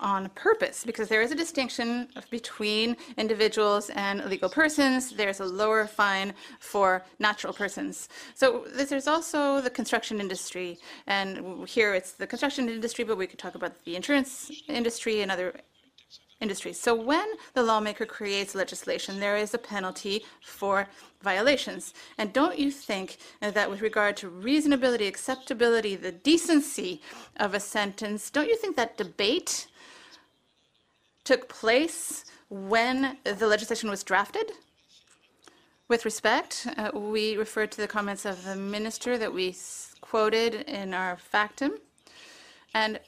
on 0.00 0.30
purpose 0.30 0.84
because 0.84 1.08
there 1.08 1.22
is 1.22 1.30
a 1.30 1.34
distinction 1.34 2.08
between 2.30 2.96
individuals 3.16 3.90
and 3.90 4.24
legal 4.24 4.48
persons. 4.48 5.10
There's 5.10 5.40
a 5.40 5.44
lower 5.44 5.86
fine 5.86 6.32
for 6.58 7.04
natural 7.18 7.52
persons. 7.52 8.08
So 8.34 8.64
this 8.74 8.88
there's 8.88 9.06
also 9.06 9.60
the 9.60 9.70
construction 9.70 10.20
industry, 10.20 10.78
and 11.06 11.68
here 11.68 11.94
it's 11.94 12.12
the 12.12 12.26
construction 12.26 12.68
industry, 12.68 13.04
but 13.04 13.16
we 13.16 13.26
could 13.26 13.38
talk 13.38 13.54
about 13.54 13.84
the 13.84 13.94
insurance 13.94 14.50
industry 14.68 15.20
and 15.20 15.30
other 15.30 15.60
industries. 16.40 16.80
So 16.80 16.94
when 16.94 17.26
the 17.54 17.62
lawmaker 17.62 18.06
creates 18.06 18.54
legislation, 18.54 19.20
there 19.20 19.36
is 19.36 19.54
a 19.54 19.58
penalty 19.58 20.24
for 20.42 20.88
violations. 21.22 21.92
And 22.18 22.32
don't 22.32 22.58
you 22.58 22.70
think 22.70 23.18
that 23.40 23.70
with 23.70 23.82
regard 23.82 24.16
to 24.18 24.30
reasonability, 24.30 25.06
acceptability, 25.06 25.96
the 25.96 26.12
decency 26.12 27.02
of 27.36 27.54
a 27.54 27.60
sentence, 27.60 28.30
don't 28.30 28.48
you 28.48 28.56
think 28.56 28.76
that 28.76 28.96
debate 28.96 29.66
took 31.24 31.48
place 31.48 32.24
when 32.48 33.18
the 33.24 33.46
legislation 33.46 33.90
was 33.90 34.02
drafted? 34.02 34.52
With 35.88 36.04
respect, 36.04 36.68
uh, 36.76 36.92
we 36.94 37.36
refer 37.36 37.66
to 37.66 37.76
the 37.76 37.88
comments 37.88 38.24
of 38.24 38.44
the 38.44 38.56
minister 38.56 39.18
that 39.18 39.34
we 39.34 39.56
quoted 40.00 40.54
in 40.54 40.94
our 40.94 41.16
factum. 41.16 41.72
And 42.74 43.00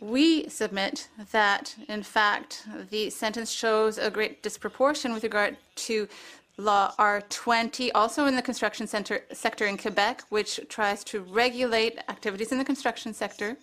we 0.00 0.48
submit 0.48 1.08
that, 1.30 1.74
in 1.88 2.02
fact, 2.02 2.66
the 2.90 3.10
sentence 3.10 3.50
shows 3.50 3.98
a 3.98 4.10
great 4.10 4.42
disproportion 4.42 5.12
with 5.12 5.22
regard 5.22 5.56
to 5.76 6.08
Law 6.58 6.92
R20, 6.98 7.90
also 7.94 8.26
in 8.26 8.36
the 8.36 8.42
construction 8.42 8.86
center, 8.86 9.22
sector 9.32 9.66
in 9.66 9.78
Quebec, 9.78 10.22
which 10.28 10.60
tries 10.68 11.02
to 11.04 11.20
regulate 11.20 11.98
activities 12.08 12.52
in 12.52 12.58
the 12.58 12.64
construction 12.64 13.14
sector. 13.14 13.56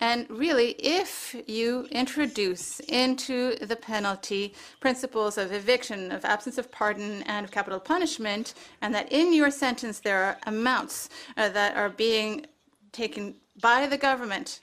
And 0.00 0.28
really, 0.28 0.70
if 0.80 1.36
you 1.46 1.86
introduce 1.92 2.80
into 2.80 3.54
the 3.64 3.76
penalty 3.76 4.52
principles 4.80 5.38
of 5.38 5.52
eviction, 5.52 6.10
of 6.10 6.24
absence 6.24 6.58
of 6.58 6.72
pardon, 6.72 7.22
and 7.22 7.44
of 7.44 7.52
capital 7.52 7.78
punishment, 7.78 8.54
and 8.80 8.92
that 8.94 9.12
in 9.12 9.32
your 9.32 9.52
sentence 9.52 10.00
there 10.00 10.24
are 10.24 10.38
amounts 10.46 11.08
uh, 11.36 11.50
that 11.50 11.76
are 11.76 11.88
being 11.88 12.46
taken 12.90 13.36
by 13.60 13.86
the 13.86 13.96
government, 13.96 14.58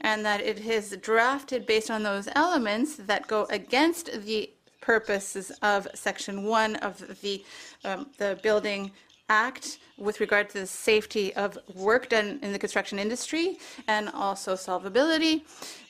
and 0.00 0.24
that 0.24 0.40
it 0.40 0.64
is 0.64 0.96
drafted 1.00 1.66
based 1.66 1.90
on 1.90 2.02
those 2.02 2.28
elements 2.34 2.96
that 2.96 3.26
go 3.26 3.46
against 3.50 4.10
the 4.24 4.50
purposes 4.80 5.50
of 5.62 5.86
Section 5.94 6.44
1 6.44 6.76
of 6.76 7.20
the, 7.20 7.44
um, 7.84 8.06
the 8.18 8.38
Building 8.42 8.90
Act 9.28 9.78
with 9.98 10.20
regard 10.20 10.48
to 10.50 10.60
the 10.60 10.66
safety 10.66 11.34
of 11.34 11.58
work 11.74 12.08
done 12.08 12.38
in 12.42 12.52
the 12.52 12.58
construction 12.58 12.98
industry 12.98 13.58
and 13.86 14.08
also 14.08 14.54
solvability. 14.54 15.42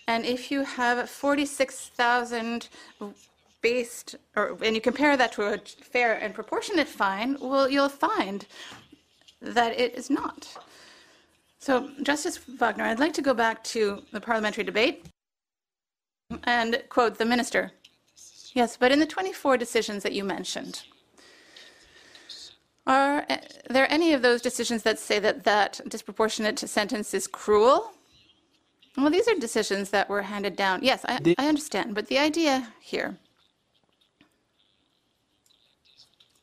And 0.09 0.25
if 0.25 0.51
you 0.51 0.65
have 0.65 1.09
46,000 1.09 2.69
based, 3.61 4.17
or 4.37 4.57
and 4.63 4.75
you 4.75 4.81
compare 4.81 5.17
that 5.17 5.33
to 5.33 5.43
a 5.43 5.59
fair 5.59 6.15
and 6.15 6.35
proportionate 6.35 6.89
fine, 6.89 7.37
well, 7.41 7.69
you'll 7.69 7.89
find 7.89 8.47
that 9.41 9.79
it 9.79 9.95
is 9.95 10.11
not. 10.11 10.57
So, 11.59 11.91
Justice 12.03 12.39
Wagner, 12.39 12.85
I'd 12.85 13.01
like 13.01 13.13
to 13.15 13.23
go 13.23 13.35
back 13.35 13.65
to 13.65 14.03
the 14.13 14.21
parliamentary 14.21 14.65
debate 14.65 15.07
and 16.45 16.83
quote 16.89 17.19
the 17.19 17.25
minister. 17.25 17.73
Yes, 18.55 18.77
but 18.77 18.93
in 18.93 18.99
the 19.01 19.07
24 19.07 19.57
decisions 19.57 20.03
that 20.03 20.13
you 20.13 20.25
mentioned, 20.25 20.83
are 22.87 23.27
eh, 23.29 23.41
there 23.69 23.91
any 23.93 24.13
of 24.15 24.23
those 24.23 24.41
decisions 24.41 24.83
that 24.85 24.99
say 24.99 25.19
that 25.19 25.45
that 25.45 25.81
disproportionate 25.89 26.59
sentence 26.59 27.13
is 27.13 27.27
cruel? 27.27 27.93
Well, 28.97 29.11
these 29.11 29.29
are 29.29 29.35
decisions 29.35 29.91
that 29.91 30.09
were 30.09 30.23
handed 30.23 30.57
down. 30.57 30.81
Yes, 30.83 31.05
I, 31.07 31.35
I 31.39 31.49
understand, 31.49 31.95
but 31.95 32.07
the 32.07 32.19
idea 32.19 32.73
here, 32.81 33.17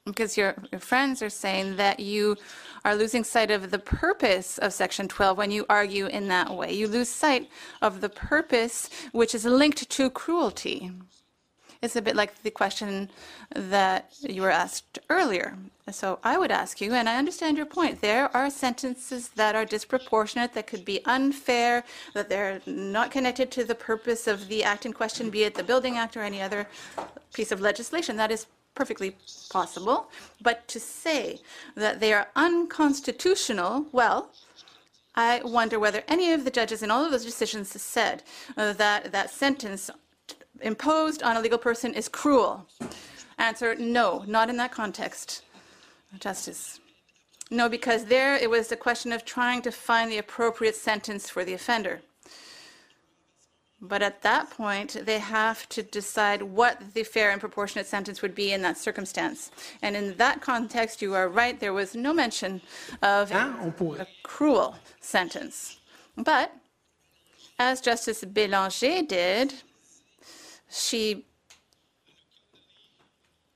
because 0.05 0.37
your, 0.37 0.53
your 0.71 0.79
friends 0.79 1.23
are 1.23 1.31
saying 1.31 1.77
that 1.77 1.99
you 1.99 2.37
are 2.83 2.95
losing 2.95 3.23
sight 3.23 3.49
of 3.49 3.71
the 3.71 3.79
purpose 3.79 4.59
of 4.59 4.71
Section 4.71 5.07
12 5.07 5.35
when 5.35 5.49
you 5.49 5.65
argue 5.67 6.05
in 6.05 6.27
that 6.27 6.55
way. 6.55 6.71
You 6.71 6.87
lose 6.87 7.09
sight 7.09 7.49
of 7.81 8.01
the 8.01 8.09
purpose 8.09 8.89
which 9.13 9.33
is 9.33 9.45
linked 9.45 9.89
to 9.89 10.09
cruelty. 10.11 10.91
It's 11.81 11.95
a 11.95 12.03
bit 12.03 12.15
like 12.15 12.43
the 12.43 12.51
question 12.51 13.09
that 13.55 14.13
you 14.21 14.43
were 14.43 14.51
asked 14.51 14.99
earlier. 15.09 15.57
So 15.91 16.19
I 16.23 16.37
would 16.37 16.51
ask 16.51 16.81
you, 16.81 16.93
and 16.93 17.09
I 17.09 17.17
understand 17.17 17.57
your 17.57 17.65
point, 17.65 18.01
there 18.01 18.35
are 18.35 18.49
sentences 18.51 19.29
that 19.29 19.55
are 19.55 19.65
disproportionate, 19.65 20.53
that 20.53 20.67
could 20.67 20.85
be 20.85 21.03
unfair, 21.05 21.83
that 22.13 22.29
they're 22.29 22.61
not 22.67 23.11
connected 23.11 23.49
to 23.51 23.63
the 23.63 23.75
purpose 23.75 24.27
of 24.27 24.47
the 24.47 24.63
act 24.63 24.85
in 24.85 24.93
question, 24.93 25.31
be 25.31 25.43
it 25.43 25.55
the 25.55 25.63
Building 25.63 25.97
Act 25.97 26.15
or 26.15 26.21
any 26.21 26.41
other 26.41 26.67
piece 27.33 27.51
of 27.51 27.59
legislation. 27.59 28.15
That 28.17 28.31
is 28.31 28.47
perfectly 28.75 29.15
possible. 29.49 30.09
But 30.41 30.67
to 30.67 30.79
say 30.79 31.39
that 31.75 31.99
they 31.99 32.13
are 32.13 32.27
unconstitutional, 32.35 33.87
well, 33.91 34.31
I 35.15 35.41
wonder 35.43 35.79
whether 35.79 36.03
any 36.07 36.33
of 36.33 36.43
the 36.43 36.51
judges 36.51 36.83
in 36.83 36.91
all 36.91 37.05
of 37.05 37.11
those 37.11 37.25
decisions 37.25 37.69
said 37.81 38.21
that 38.55 39.11
that 39.11 39.29
sentence 39.29 39.89
imposed 40.61 41.23
on 41.23 41.37
a 41.37 41.41
legal 41.41 41.57
person 41.57 41.93
is 41.93 42.09
cruel. 42.09 42.67
Answer, 43.37 43.75
no, 43.75 44.23
not 44.27 44.49
in 44.49 44.57
that 44.57 44.71
context. 44.71 45.43
Justice. 46.19 46.79
No, 47.51 47.69
because 47.69 48.05
there 48.05 48.35
it 48.35 48.49
was 48.49 48.71
a 48.71 48.77
question 48.77 49.11
of 49.11 49.23
trying 49.23 49.61
to 49.63 49.71
find 49.71 50.11
the 50.11 50.17
appropriate 50.17 50.75
sentence 50.75 51.29
for 51.29 51.45
the 51.45 51.53
offender. 51.53 52.01
But 53.87 54.01
at 54.01 54.21
that 54.23 54.49
point, 54.49 55.05
they 55.05 55.19
have 55.19 55.67
to 55.69 55.83
decide 55.83 56.41
what 56.41 56.93
the 56.93 57.03
fair 57.03 57.31
and 57.31 57.39
proportionate 57.39 57.87
sentence 57.87 58.21
would 58.21 58.35
be 58.35 58.51
in 58.51 58.61
that 58.63 58.77
circumstance. 58.77 59.51
And 59.81 59.95
in 59.95 60.15
that 60.17 60.41
context, 60.41 61.01
you 61.01 61.13
are 61.13 61.29
right, 61.29 61.59
there 61.59 61.73
was 61.73 61.95
no 61.95 62.13
mention 62.13 62.61
of 63.01 63.31
ah, 63.33 63.71
a 63.99 64.07
cruel 64.23 64.75
sentence. 64.99 65.79
But 66.17 66.51
As 67.57 67.79
Justice 67.79 68.23
Bélanger 68.23 69.07
did, 69.07 69.53
she 70.69 71.25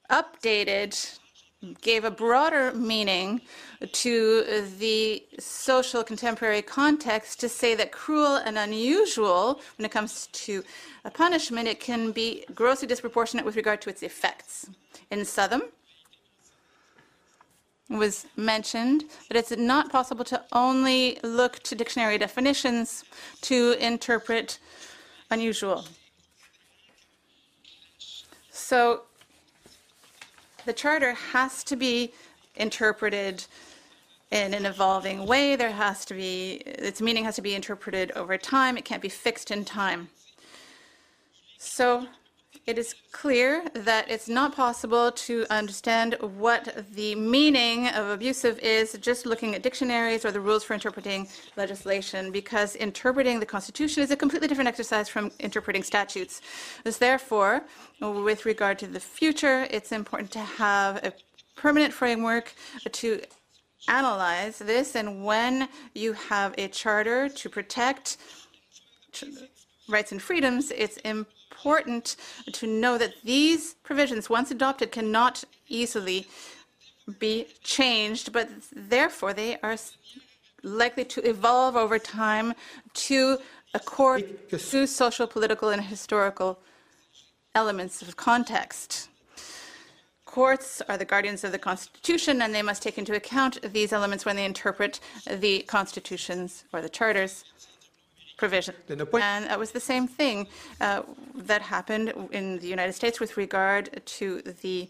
updated, 0.09 1.19
gave 1.81 2.05
a 2.05 2.11
broader 2.11 2.73
meaning 2.73 3.41
to 3.91 4.65
the 4.77 5.23
social 5.39 6.03
contemporary 6.03 6.61
context 6.61 7.39
to 7.41 7.49
say 7.49 7.75
that 7.75 7.91
cruel 7.91 8.37
and 8.37 8.57
unusual, 8.57 9.59
when 9.77 9.85
it 9.85 9.91
comes 9.91 10.27
to 10.27 10.63
a 11.03 11.11
punishment, 11.11 11.67
it 11.67 11.79
can 11.79 12.11
be 12.11 12.45
grossly 12.55 12.87
disproportionate 12.87 13.45
with 13.45 13.55
regard 13.55 13.81
to 13.81 13.89
its 13.89 14.03
effects. 14.03 14.69
In 15.11 15.25
Southam, 15.25 15.63
was 17.89 18.27
mentioned 18.37 19.05
that 19.27 19.35
it's 19.35 19.51
not 19.51 19.91
possible 19.91 20.23
to 20.23 20.43
only 20.51 21.17
look 21.23 21.59
to 21.63 21.75
dictionary 21.75 22.17
definitions 22.19 23.03
to 23.41 23.75
interpret 23.79 24.59
unusual. 25.31 25.85
So 28.51 29.03
the 30.65 30.73
charter 30.73 31.13
has 31.13 31.63
to 31.65 31.75
be 31.75 32.13
interpreted 32.55 33.45
in 34.31 34.53
an 34.53 34.65
evolving 34.65 35.25
way. 35.25 35.55
There 35.55 35.71
has 35.71 36.05
to 36.05 36.13
be, 36.13 36.61
its 36.65 37.01
meaning 37.01 37.23
has 37.23 37.35
to 37.35 37.41
be 37.41 37.55
interpreted 37.55 38.11
over 38.11 38.37
time. 38.37 38.77
It 38.77 38.85
can't 38.85 39.01
be 39.01 39.09
fixed 39.09 39.51
in 39.51 39.65
time. 39.65 40.09
So 41.57 42.07
it 42.65 42.77
is 42.77 42.93
clear 43.11 43.63
that 43.73 44.09
it's 44.11 44.27
not 44.27 44.55
possible 44.55 45.11
to 45.11 45.45
understand 45.49 46.15
what 46.19 46.85
the 46.93 47.15
meaning 47.15 47.87
of 47.89 48.09
abusive 48.09 48.59
is 48.59 48.97
just 49.01 49.25
looking 49.25 49.55
at 49.55 49.63
dictionaries 49.63 50.23
or 50.23 50.31
the 50.31 50.39
rules 50.39 50.63
for 50.63 50.75
interpreting 50.75 51.27
legislation, 51.57 52.31
because 52.31 52.75
interpreting 52.75 53.39
the 53.39 53.45
Constitution 53.45 54.03
is 54.03 54.11
a 54.11 54.15
completely 54.15 54.47
different 54.47 54.67
exercise 54.67 55.09
from 55.09 55.31
interpreting 55.39 55.81
statutes. 55.81 56.41
Therefore, 56.83 57.63
with 58.01 58.45
regard 58.45 58.77
to 58.79 58.87
the 58.87 58.99
future, 58.99 59.67
it's 59.71 59.91
important 59.91 60.31
to 60.31 60.39
have 60.39 60.97
a 60.97 61.13
permanent 61.55 61.93
framework 61.93 62.53
to 62.91 63.21
analyze 63.87 64.59
this, 64.59 64.95
and 64.95 65.25
when 65.25 65.67
you 65.95 66.13
have 66.13 66.53
a 66.57 66.67
charter 66.67 67.29
to 67.29 67.49
protect 67.49 68.17
rights 69.87 70.11
and 70.11 70.21
freedoms, 70.21 70.71
it's 70.71 70.97
important 70.97 71.35
important 71.59 72.15
to 72.53 72.65
know 72.65 72.97
that 72.97 73.13
these 73.25 73.73
provisions, 73.83 74.29
once 74.29 74.49
adopted, 74.49 74.93
cannot 74.93 75.43
easily 75.67 76.25
be 77.19 77.47
changed, 77.63 78.31
but 78.31 78.47
therefore 78.73 79.33
they 79.33 79.57
are 79.61 79.75
likely 80.63 81.03
to 81.03 81.19
evolve 81.27 81.75
over 81.75 81.99
time 81.99 82.53
to 82.93 83.37
accord 83.73 84.23
to 84.49 84.87
social, 84.87 85.27
political, 85.27 85.69
and 85.69 85.81
historical 85.81 86.59
elements 87.55 88.01
of 88.01 88.15
context. 88.15 89.09
Courts 90.23 90.81
are 90.87 90.97
the 90.97 91.03
guardians 91.03 91.43
of 91.43 91.51
the 91.51 91.59
Constitution, 91.59 92.41
and 92.41 92.55
they 92.55 92.61
must 92.61 92.81
take 92.81 92.97
into 92.97 93.15
account 93.15 93.59
these 93.73 93.91
elements 93.91 94.23
when 94.23 94.37
they 94.37 94.45
interpret 94.45 95.01
the 95.27 95.63
constitutions 95.63 96.63
or 96.71 96.81
the 96.81 96.87
charters 96.87 97.43
provision. 98.39 98.73
And 98.89 99.45
that 99.49 99.59
was 99.59 99.71
the 99.71 99.85
same 99.93 100.07
thing 100.07 100.47
uh, 100.79 101.03
that 101.35 101.61
happened 101.61 102.13
in 102.31 102.59
the 102.59 102.67
United 102.67 102.93
States 102.93 103.19
with 103.19 103.35
regard 103.35 104.01
to 104.17 104.41
the 104.63 104.89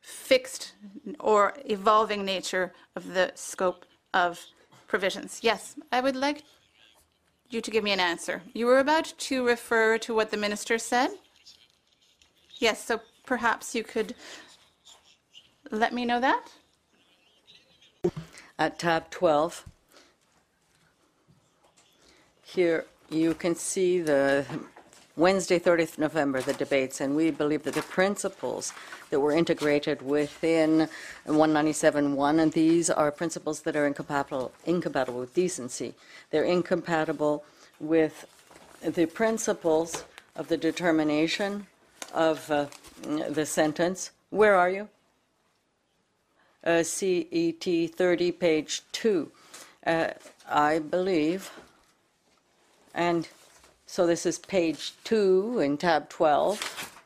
fixed 0.00 0.72
or 1.18 1.54
evolving 1.64 2.24
nature 2.24 2.72
of 2.96 3.02
the 3.16 3.32
scope 3.34 3.86
of 4.12 4.46
provisions. 4.86 5.40
Yes, 5.42 5.74
I 5.90 6.00
would 6.00 6.16
like 6.16 6.42
you 7.48 7.60
to 7.60 7.70
give 7.70 7.82
me 7.82 7.92
an 7.92 8.00
answer. 8.12 8.42
You 8.52 8.66
were 8.66 8.78
about 8.78 9.06
to 9.28 9.46
refer 9.46 9.98
to 9.98 10.14
what 10.14 10.30
the 10.30 10.36
minister 10.36 10.78
said? 10.78 11.10
Yes, 12.58 12.84
so 12.84 13.00
perhaps 13.24 13.74
you 13.74 13.82
could 13.82 14.14
let 15.70 15.92
me 15.92 16.04
know 16.04 16.20
that? 16.20 16.44
At 18.58 18.78
tab 18.78 19.10
12, 19.10 19.64
here 22.50 22.84
you 23.10 23.34
can 23.34 23.54
see 23.54 24.00
the 24.00 24.44
Wednesday, 25.16 25.58
30th 25.58 25.98
November, 25.98 26.40
the 26.40 26.52
debates, 26.54 27.00
and 27.00 27.14
we 27.14 27.30
believe 27.30 27.62
that 27.64 27.74
the 27.74 27.82
principles 27.82 28.72
that 29.10 29.20
were 29.20 29.32
integrated 29.32 30.02
within 30.02 30.88
197.1, 31.26 32.40
and 32.40 32.52
these 32.52 32.90
are 32.90 33.10
principles 33.12 33.60
that 33.62 33.76
are 33.76 33.86
incompatible, 33.86 34.52
incompatible 34.64 35.20
with 35.20 35.34
decency. 35.34 35.94
They're 36.30 36.44
incompatible 36.44 37.44
with 37.78 38.26
the 38.82 39.06
principles 39.06 40.04
of 40.36 40.48
the 40.48 40.56
determination 40.56 41.66
of 42.14 42.50
uh, 42.50 42.66
the 43.28 43.46
sentence. 43.46 44.10
Where 44.30 44.54
are 44.54 44.70
you? 44.70 44.88
Uh, 46.64 46.82
CET 46.82 47.64
30, 47.64 48.32
page 48.32 48.82
2. 48.92 49.30
Uh, 49.86 50.08
I 50.48 50.78
believe 50.78 51.50
and 52.94 53.28
so 53.86 54.06
this 54.06 54.24
is 54.24 54.38
page 54.38 54.92
two 55.04 55.58
in 55.58 55.76
tab 55.76 56.08
12. 56.08 56.96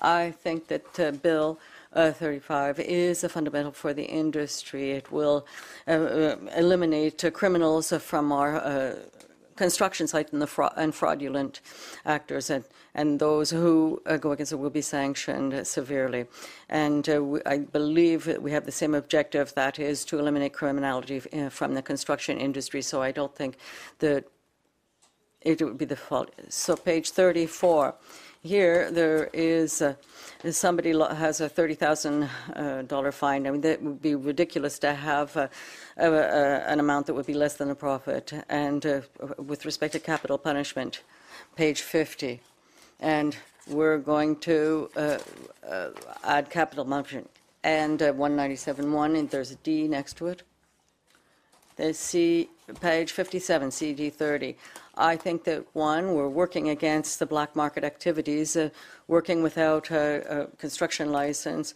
I 0.00 0.30
think 0.30 0.68
that 0.68 1.00
uh, 1.00 1.10
Bill 1.12 1.58
uh, 1.94 2.12
35 2.12 2.80
is 2.80 3.24
a 3.24 3.28
fundamental 3.28 3.72
for 3.72 3.94
the 3.94 4.04
industry. 4.04 4.90
It 4.90 5.10
will 5.10 5.46
uh, 5.88 5.90
uh 5.90 6.36
eliminate 6.54 7.24
uh, 7.24 7.30
criminals 7.30 7.92
from 7.92 8.30
our 8.30 8.56
uh, 8.56 8.96
construction 9.56 10.06
site 10.06 10.32
and, 10.32 10.48
fra- 10.48 10.72
and 10.76 10.94
fraudulent 10.94 11.60
actors, 12.04 12.50
and, 12.50 12.64
and 12.94 13.18
those 13.18 13.50
who 13.50 14.02
uh, 14.06 14.16
go 14.16 14.32
against 14.32 14.52
it 14.52 14.56
will 14.56 14.70
be 14.70 14.82
sanctioned 14.82 15.66
severely. 15.66 16.26
And 16.68 17.08
uh, 17.08 17.22
we, 17.22 17.40
I 17.46 17.58
believe 17.58 18.26
we 18.40 18.52
have 18.52 18.66
the 18.66 18.72
same 18.72 18.94
objective, 18.94 19.54
that 19.54 19.78
is 19.78 20.04
to 20.06 20.18
eliminate 20.18 20.52
criminality 20.52 21.22
uh, 21.32 21.48
from 21.48 21.74
the 21.74 21.82
construction 21.82 22.38
industry. 22.38 22.82
So 22.82 23.02
I 23.02 23.12
don't 23.12 23.34
think 23.34 23.56
that 23.98 24.24
it 25.40 25.62
would 25.62 25.78
be 25.78 25.84
the 25.84 25.96
fault. 25.96 26.30
So 26.48 26.76
page 26.76 27.10
34. 27.10 27.94
Here, 28.46 28.92
there 28.92 29.28
is 29.32 29.82
uh, 29.82 29.94
somebody 30.52 30.90
has 30.92 31.40
a 31.40 31.50
$30,000 31.50 32.92
uh, 32.92 33.10
fine. 33.10 33.44
I 33.44 33.50
mean, 33.50 33.60
that 33.62 33.82
would 33.82 34.00
be 34.00 34.14
ridiculous 34.14 34.78
to 34.78 34.94
have 34.94 35.36
uh, 35.36 35.48
an 35.96 36.78
amount 36.78 37.06
that 37.06 37.14
would 37.14 37.26
be 37.26 37.34
less 37.34 37.56
than 37.56 37.70
a 37.70 37.74
profit. 37.74 38.32
And 38.48 38.86
uh, 38.86 39.00
with 39.36 39.64
respect 39.64 39.94
to 39.94 39.98
capital 39.98 40.38
punishment, 40.38 41.02
page 41.56 41.80
50. 41.80 42.40
And 43.00 43.36
we're 43.66 43.98
going 43.98 44.36
to 44.36 44.90
uh, 44.96 45.18
uh, 45.68 45.90
add 46.22 46.48
capital 46.48 46.84
punishment. 46.84 47.28
And 47.64 47.98
197.1, 47.98 49.18
and 49.18 49.28
there's 49.28 49.50
a 49.50 49.56
D 49.56 49.88
next 49.88 50.18
to 50.18 50.28
it. 50.28 50.44
There's 51.74 51.98
C, 51.98 52.48
page 52.74 53.12
57, 53.12 53.70
CD 53.70 54.10
30. 54.10 54.56
I 54.96 55.16
think 55.16 55.44
that, 55.44 55.64
one, 55.72 56.14
we're 56.14 56.28
working 56.28 56.70
against 56.70 57.18
the 57.18 57.26
black 57.26 57.54
market 57.54 57.84
activities, 57.84 58.56
uh, 58.56 58.70
working 59.08 59.42
without 59.42 59.90
a, 59.90 60.42
a 60.42 60.46
construction 60.56 61.12
license, 61.12 61.74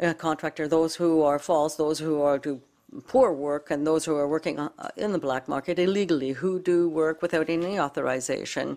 a 0.00 0.14
contractor, 0.14 0.66
those 0.66 0.96
who 0.96 1.22
are 1.22 1.38
false, 1.38 1.76
those 1.76 1.98
who 1.98 2.22
are 2.22 2.38
do 2.38 2.60
poor 3.06 3.32
work, 3.32 3.70
and 3.70 3.86
those 3.86 4.04
who 4.04 4.16
are 4.16 4.28
working 4.28 4.58
uh, 4.58 4.70
in 4.96 5.12
the 5.12 5.18
black 5.18 5.48
market 5.48 5.78
illegally, 5.78 6.32
who 6.32 6.58
do 6.58 6.88
work 6.88 7.22
without 7.22 7.48
any 7.48 7.78
authorization 7.78 8.76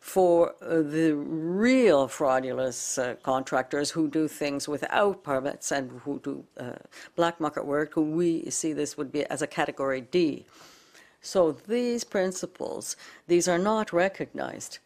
for 0.00 0.54
uh, 0.62 0.76
the 0.80 1.12
real 1.14 2.08
fraudulent 2.08 2.98
uh, 2.98 3.14
contractors 3.22 3.90
who 3.90 4.08
do 4.08 4.26
things 4.26 4.66
without 4.66 5.22
permits 5.22 5.70
and 5.70 5.90
who 6.04 6.18
do 6.20 6.42
uh, 6.58 6.72
black 7.16 7.38
market 7.38 7.66
work, 7.66 7.92
we 7.96 8.48
see 8.48 8.72
this 8.72 8.96
would 8.96 9.12
be 9.12 9.26
as 9.26 9.42
a 9.42 9.46
category 9.46 10.00
D. 10.00 10.46
So 11.20 11.52
these 11.52 12.04
principles, 12.04 12.96
these 13.26 13.48
are 13.48 13.58
not 13.58 13.92
recognized 13.92 14.78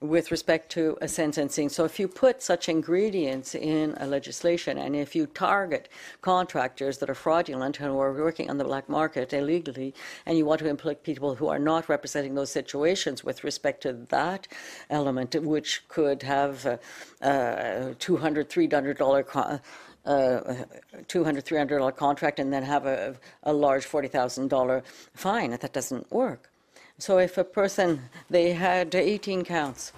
with 0.00 0.30
respect 0.30 0.70
to 0.70 0.96
a 1.00 1.08
sentencing. 1.08 1.68
So 1.68 1.84
if 1.84 1.98
you 1.98 2.06
put 2.06 2.40
such 2.40 2.68
ingredients 2.68 3.54
in 3.56 3.94
a 3.98 4.06
legislation 4.06 4.78
and 4.78 4.94
if 4.94 5.16
you 5.16 5.26
target 5.26 5.88
contractors 6.20 6.98
that 6.98 7.10
are 7.10 7.14
fraudulent 7.14 7.80
and 7.80 7.90
who 7.90 7.98
are 7.98 8.12
working 8.12 8.48
on 8.48 8.58
the 8.58 8.64
black 8.64 8.88
market 8.88 9.32
illegally, 9.32 9.92
and 10.24 10.38
you 10.38 10.44
want 10.44 10.60
to 10.60 10.68
implicate 10.68 11.02
people 11.02 11.34
who 11.34 11.48
are 11.48 11.58
not 11.58 11.88
representing 11.88 12.36
those 12.36 12.50
situations 12.50 13.24
with 13.24 13.42
respect 13.42 13.82
to 13.82 13.92
that 13.92 14.46
element, 14.88 15.34
which 15.42 15.82
could 15.88 16.22
have 16.22 16.64
a, 16.64 16.78
a 17.20 17.94
$200, 17.98 18.44
$300 18.46 19.60
a 20.08 20.66
$200, 21.04 21.42
$300 21.42 21.96
contract 21.96 22.38
and 22.40 22.52
then 22.52 22.62
have 22.62 22.86
a, 22.86 23.14
a 23.42 23.52
large 23.52 23.86
$40,000 23.86 24.82
fine. 25.14 25.50
That 25.50 25.72
doesn't 25.72 26.10
work. 26.10 26.50
So 26.98 27.18
if 27.18 27.38
a 27.38 27.44
person, 27.44 28.02
they 28.28 28.52
had 28.52 28.94
18 28.94 29.44
counts, 29.44 29.92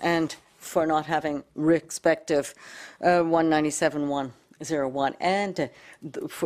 and 0.00 0.34
for 0.58 0.86
not 0.86 1.06
having 1.06 1.44
respective 1.54 2.54
uh, 3.00 3.22
197.1 3.22 4.32
01. 4.60 5.16
And 5.20 5.60
uh, 5.60 5.68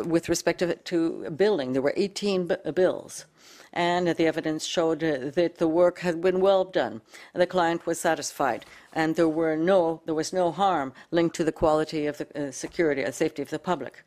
with 0.04 0.28
respect 0.28 0.58
to, 0.60 0.74
to 0.74 1.24
a 1.26 1.30
building, 1.30 1.72
there 1.72 1.82
were 1.82 1.94
18 1.96 2.46
b- 2.48 2.56
bills. 2.74 3.26
And 3.72 4.08
the 4.08 4.26
evidence 4.26 4.64
showed 4.64 5.04
uh, 5.04 5.30
that 5.34 5.58
the 5.58 5.68
work 5.68 5.98
had 6.00 6.20
been 6.20 6.40
well 6.40 6.64
done. 6.64 7.02
The 7.34 7.46
client 7.46 7.86
was 7.86 8.00
satisfied, 8.00 8.64
and 8.92 9.14
there 9.14 9.28
were 9.28 9.56
no 9.56 10.00
there 10.06 10.14
was 10.14 10.32
no 10.32 10.50
harm 10.50 10.92
linked 11.10 11.36
to 11.36 11.44
the 11.44 11.52
quality 11.52 12.06
of 12.06 12.18
the 12.18 12.48
uh, 12.48 12.50
security 12.50 13.02
and 13.02 13.14
safety 13.14 13.42
of 13.42 13.50
the 13.50 13.58
public. 13.58 14.04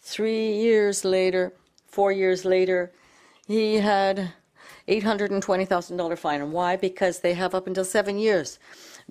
Three 0.00 0.52
years 0.52 1.04
later, 1.04 1.52
four 1.86 2.10
years 2.10 2.44
later, 2.44 2.92
he 3.46 3.76
had 3.76 4.32
$820,000 4.88 6.18
fine. 6.18 6.40
And 6.40 6.52
why? 6.52 6.76
Because 6.76 7.20
they 7.20 7.34
have 7.34 7.54
up 7.54 7.66
until 7.66 7.84
seven 7.84 8.18
years 8.18 8.58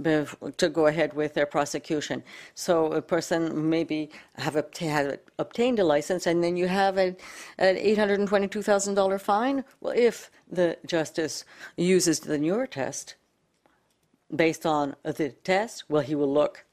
to 0.04 0.70
go 0.70 0.88
ahead 0.88 1.14
with 1.14 1.34
their 1.34 1.46
prosecution. 1.46 2.24
So 2.56 2.94
a 2.94 3.02
person 3.02 3.70
maybe 3.70 4.10
have 4.38 4.56
had 4.80 5.20
obtained 5.38 5.80
a 5.80 5.84
license, 5.84 6.26
and 6.26 6.44
then 6.44 6.56
you 6.56 6.68
have 6.68 6.98
a, 6.98 7.16
an 7.58 7.76
$822,000 7.76 9.22
fine. 9.22 9.64
Well, 9.82 9.94
if 9.96 10.32
the 10.50 10.78
justice 10.86 11.44
uses 11.76 12.22
the 12.22 12.38
newer 12.38 12.68
test, 12.68 13.16
based 14.34 14.66
on 14.66 14.96
the 15.04 15.30
test, 15.44 15.84
well, 15.90 16.02
he 16.02 16.16
will 16.16 16.32
look 16.32 16.66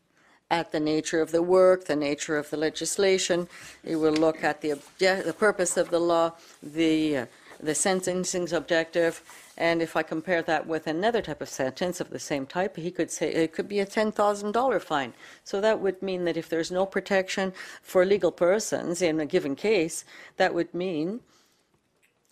at 0.51 0.71
the 0.73 0.81
nature 0.81 1.21
of 1.21 1.33
the 1.33 1.43
work, 1.43 1.87
the 1.87 1.97
nature 1.97 2.37
of 2.37 2.51
the 2.51 2.57
legislation. 2.57 3.49
He 3.85 3.97
will 3.97 4.13
look 4.13 4.45
at 4.45 4.61
the, 4.61 4.79
the 4.99 5.35
purpose 5.37 5.77
of 5.77 5.91
the 5.91 5.99
law, 5.99 6.33
the, 6.63 7.17
uh, 7.17 7.27
the 7.61 7.75
sentencing's 7.75 8.53
objective, 8.53 9.23
and 9.57 9.81
if 9.81 9.97
I 9.97 10.03
compare 10.03 10.43
that 10.43 10.67
with 10.67 10.87
another 10.87 11.23
type 11.23 11.41
of 11.41 11.49
sentence 11.49 12.01
of 12.01 12.11
the 12.11 12.19
same 12.19 12.47
type, 12.47 12.77
he 12.77 12.91
could 12.91 13.11
say 13.11 13.33
it 13.33 13.53
could 13.53 13.69
be 13.69 13.81
a 13.81 13.87
$10,000 13.87 14.83
fine. 14.83 15.15
So 15.45 15.61
that 15.61 15.81
would 15.81 16.03
mean 16.03 16.25
that 16.25 16.37
if 16.37 16.49
there's 16.49 16.71
no 16.71 16.85
protection 16.85 17.53
for 17.83 18.05
legal 18.05 18.33
persons 18.33 19.01
in 19.01 19.19
a 19.19 19.27
given 19.27 19.57
case, 19.57 20.05
that 20.37 20.53
would 20.53 20.75
mean 20.75 21.21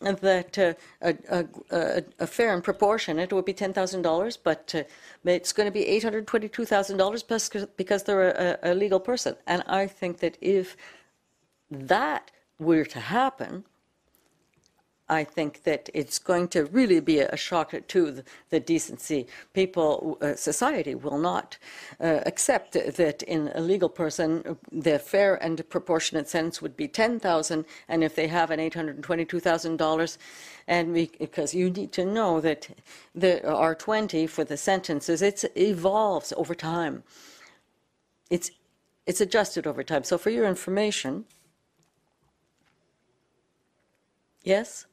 that 0.00 0.58
uh, 0.58 0.74
a, 1.00 1.46
a, 1.70 2.04
a, 2.18 2.26
fair 2.26 2.52
and 2.52 2.62
proportionate 2.62 3.32
would 3.32 3.44
be 3.44 3.54
$10,000, 3.54 4.38
but 4.42 4.74
uh, 4.74 4.82
it's 5.24 5.52
going 5.52 5.66
to 5.66 5.70
be 5.70 5.84
$822,000 5.84 7.68
because 7.76 8.02
they're 8.02 8.30
a, 8.30 8.58
a 8.72 8.74
legal 8.74 9.00
person. 9.00 9.36
And 9.46 9.62
I 9.66 9.86
think 9.86 10.18
that 10.18 10.36
if 10.42 10.76
that 11.70 12.30
were 12.58 12.84
to 12.84 13.00
happen, 13.00 13.64
I 15.08 15.22
think 15.24 15.64
that 15.64 15.90
it's 15.92 16.18
going 16.18 16.48
to 16.48 16.64
really 16.64 16.98
be 17.00 17.18
a 17.18 17.36
shock 17.36 17.74
to 17.88 18.10
the, 18.10 18.24
the 18.48 18.58
decency. 18.58 19.26
People, 19.52 20.16
uh, 20.22 20.34
society 20.34 20.94
will 20.94 21.18
not 21.18 21.58
uh, 22.00 22.20
accept 22.24 22.72
that 22.72 23.22
in 23.22 23.50
a 23.54 23.60
legal 23.60 23.90
person, 23.90 24.56
the 24.72 24.98
fair 24.98 25.34
and 25.34 25.68
proportionate 25.68 26.28
sentence 26.28 26.62
would 26.62 26.74
be 26.74 26.88
ten 26.88 27.20
thousand, 27.20 27.66
and 27.86 28.02
if 28.02 28.14
they 28.14 28.28
have 28.28 28.50
an 28.50 28.60
eight 28.60 28.72
hundred 28.72 28.96
and 30.66 30.94
because 31.18 31.54
you 31.54 31.68
need 31.68 31.92
to 31.92 32.06
know 32.06 32.40
that 32.40 32.70
the 33.14 33.46
R 33.46 33.74
twenty 33.74 34.26
for 34.26 34.44
the 34.44 34.56
sentences, 34.56 35.20
it 35.20 35.44
evolves 35.54 36.32
over 36.34 36.54
time. 36.54 37.02
It's 38.30 38.50
it's 39.06 39.20
adjusted 39.20 39.66
over 39.66 39.82
time. 39.82 40.04
So 40.04 40.16
for 40.16 40.30
your 40.30 40.46
information, 40.46 41.26
yes 44.42 44.86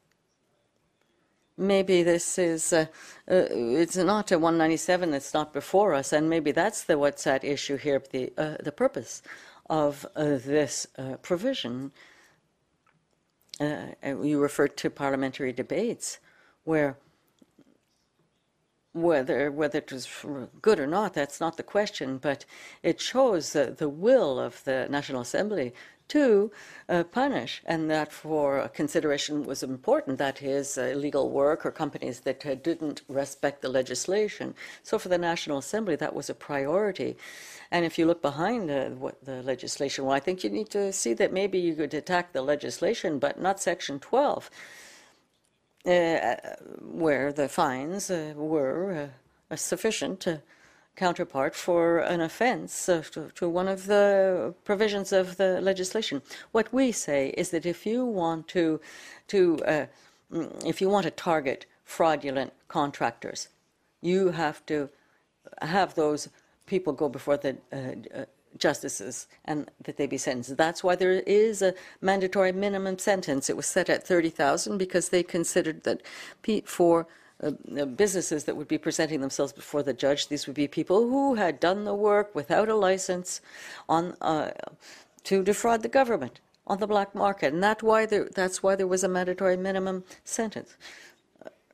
maybe 1.62 2.04
this 2.04 2.38
is 2.38 2.74
uh, 2.74 2.86
uh, 3.30 3.46
it's 3.52 3.96
not 3.96 4.32
a 4.32 4.40
197 4.40 5.12
that's 5.12 5.34
not 5.34 5.54
before 5.54 5.94
us 5.94 6.12
and 6.12 6.30
maybe 6.30 6.52
that's 6.52 6.84
the 6.84 6.98
what's 6.98 7.26
at 7.28 7.44
issue 7.44 7.78
here 7.78 8.02
the 8.12 8.34
uh, 8.38 8.56
the 8.64 8.72
purpose 8.72 9.22
of 9.70 10.06
uh, 10.16 10.24
this 10.24 10.88
uh, 10.98 11.16
provision. 11.22 11.92
Uh, 13.60 13.86
you 14.24 14.42
referred 14.42 14.76
to 14.76 14.90
parliamentary 14.90 15.54
debates 15.54 16.20
where 16.64 16.98
whether 18.94 19.52
whether 19.52 19.78
it 19.78 19.92
was 19.92 20.08
good 20.62 20.80
or 20.80 20.88
not 20.88 21.14
that's 21.14 21.40
not 21.40 21.56
the 21.56 21.64
question 21.64 22.18
but 22.18 22.44
it 22.84 23.00
shows 23.00 23.54
the 23.54 23.88
will 23.88 24.38
of 24.40 24.62
the 24.66 24.88
national 24.90 25.22
assembly 25.22 25.74
to 26.12 26.52
uh, 26.90 27.04
punish, 27.06 27.62
and 27.66 27.90
that 27.90 28.12
for 28.12 28.68
consideration 28.74 29.46
was 29.46 29.64
important. 29.64 30.18
That 30.18 30.42
is, 30.42 30.78
uh, 30.78 30.84
illegal 30.96 31.30
work 31.30 31.66
or 31.66 31.72
companies 31.72 32.20
that 32.22 32.46
uh, 32.46 32.56
didn't 32.56 33.02
respect 33.08 33.62
the 33.62 33.70
legislation. 33.70 34.54
So 34.84 35.00
for 35.00 35.10
the 35.10 35.18
National 35.18 35.58
Assembly, 35.58 35.96
that 35.96 36.14
was 36.14 36.30
a 36.30 36.34
priority. 36.34 37.16
And 37.72 37.86
if 37.86 37.98
you 37.98 38.06
look 38.06 38.22
behind 38.22 38.70
uh, 38.70 38.90
what 38.90 39.24
the 39.24 39.42
legislation, 39.42 40.04
well, 40.04 40.16
I 40.16 40.20
think 40.20 40.44
you 40.44 40.50
need 40.50 40.70
to 40.72 40.92
see 40.92 41.14
that 41.14 41.32
maybe 41.32 41.60
you 41.60 41.76
could 41.76 41.94
attack 41.94 42.34
the 42.34 42.42
legislation, 42.42 43.18
but 43.18 43.40
not 43.40 43.62
Section 43.62 44.00
12. 44.00 44.50
Uh, 45.84 46.36
where 46.82 47.34
the 47.34 47.50
fines 47.50 48.12
uh, 48.12 48.34
were 48.36 49.10
sufficient 49.56 50.28
counterpart 50.96 51.56
for 51.56 52.00
an 52.00 52.22
offense 52.22 52.90
uh, 52.90 53.02
to, 53.12 53.32
to, 53.36 53.50
one 53.50 53.68
of 53.68 53.88
the 53.88 54.54
provisions 54.66 55.12
of 55.12 55.38
the 55.38 55.62
legislation. 55.62 56.22
What 56.52 56.74
we 56.74 56.92
say 56.92 57.30
is 57.38 57.50
that 57.52 57.66
if 57.66 57.86
you 57.86 58.06
want 58.06 58.48
to, 58.50 58.82
to 59.30 59.60
uh, 59.66 59.86
if 60.66 60.82
you 60.82 60.90
want 60.90 61.06
to 61.06 61.12
target 61.12 61.66
fraudulent 61.84 62.54
contractors, 62.68 63.50
you 64.02 64.32
have 64.32 64.66
to 64.66 64.90
have 65.62 65.96
those 65.96 66.30
people 66.66 66.94
go 66.94 67.10
before 67.10 67.38
the 67.38 67.58
uh, 67.74 68.26
justices 68.58 69.28
and 69.46 69.70
that 69.84 69.98
they 69.98 70.08
be 70.08 70.18
sentenced. 70.18 70.58
That's 70.58 70.84
why 70.84 70.96
there 70.96 71.20
is 71.22 71.62
a 71.62 71.74
mandatory 72.02 72.52
minimum 72.52 72.98
sentence. 73.00 73.50
It 73.50 73.58
was 73.58 73.66
set 73.66 73.90
at 73.90 74.06
30,000 74.06 74.78
because 74.78 75.10
they 75.10 75.24
considered 75.24 75.84
that 75.84 76.02
for 76.66 77.08
uh, 77.44 77.52
uh, 77.80 77.86
businesses 77.86 78.44
that 78.46 78.56
would 78.56 78.68
be 78.68 78.78
presenting 78.78 79.22
themselves 79.22 79.54
before 79.54 79.84
the 79.84 79.94
judge. 79.94 80.28
These 80.28 80.48
would 80.48 80.56
be 80.56 80.68
people 80.68 81.08
who 81.10 81.36
had 81.36 81.60
done 81.60 81.86
the 81.86 81.96
work 81.96 82.36
without 82.36 82.70
a 82.70 82.76
license 82.76 83.42
on 83.90 84.16
uh, 84.22 84.52
to 85.24 85.44
defraud 85.44 85.82
the 85.82 85.90
government 85.90 86.40
on 86.68 86.80
the 86.80 86.88
black 86.88 87.14
market, 87.16 87.54
and 87.54 87.64
that 87.64 87.84
why 87.84 88.06
there, 88.06 88.30
that's 88.34 88.64
why 88.64 88.76
there 88.76 88.88
was 88.88 89.04
a 89.04 89.08
mandatory 89.08 89.58
minimum 89.58 90.04
sentence. 90.24 90.76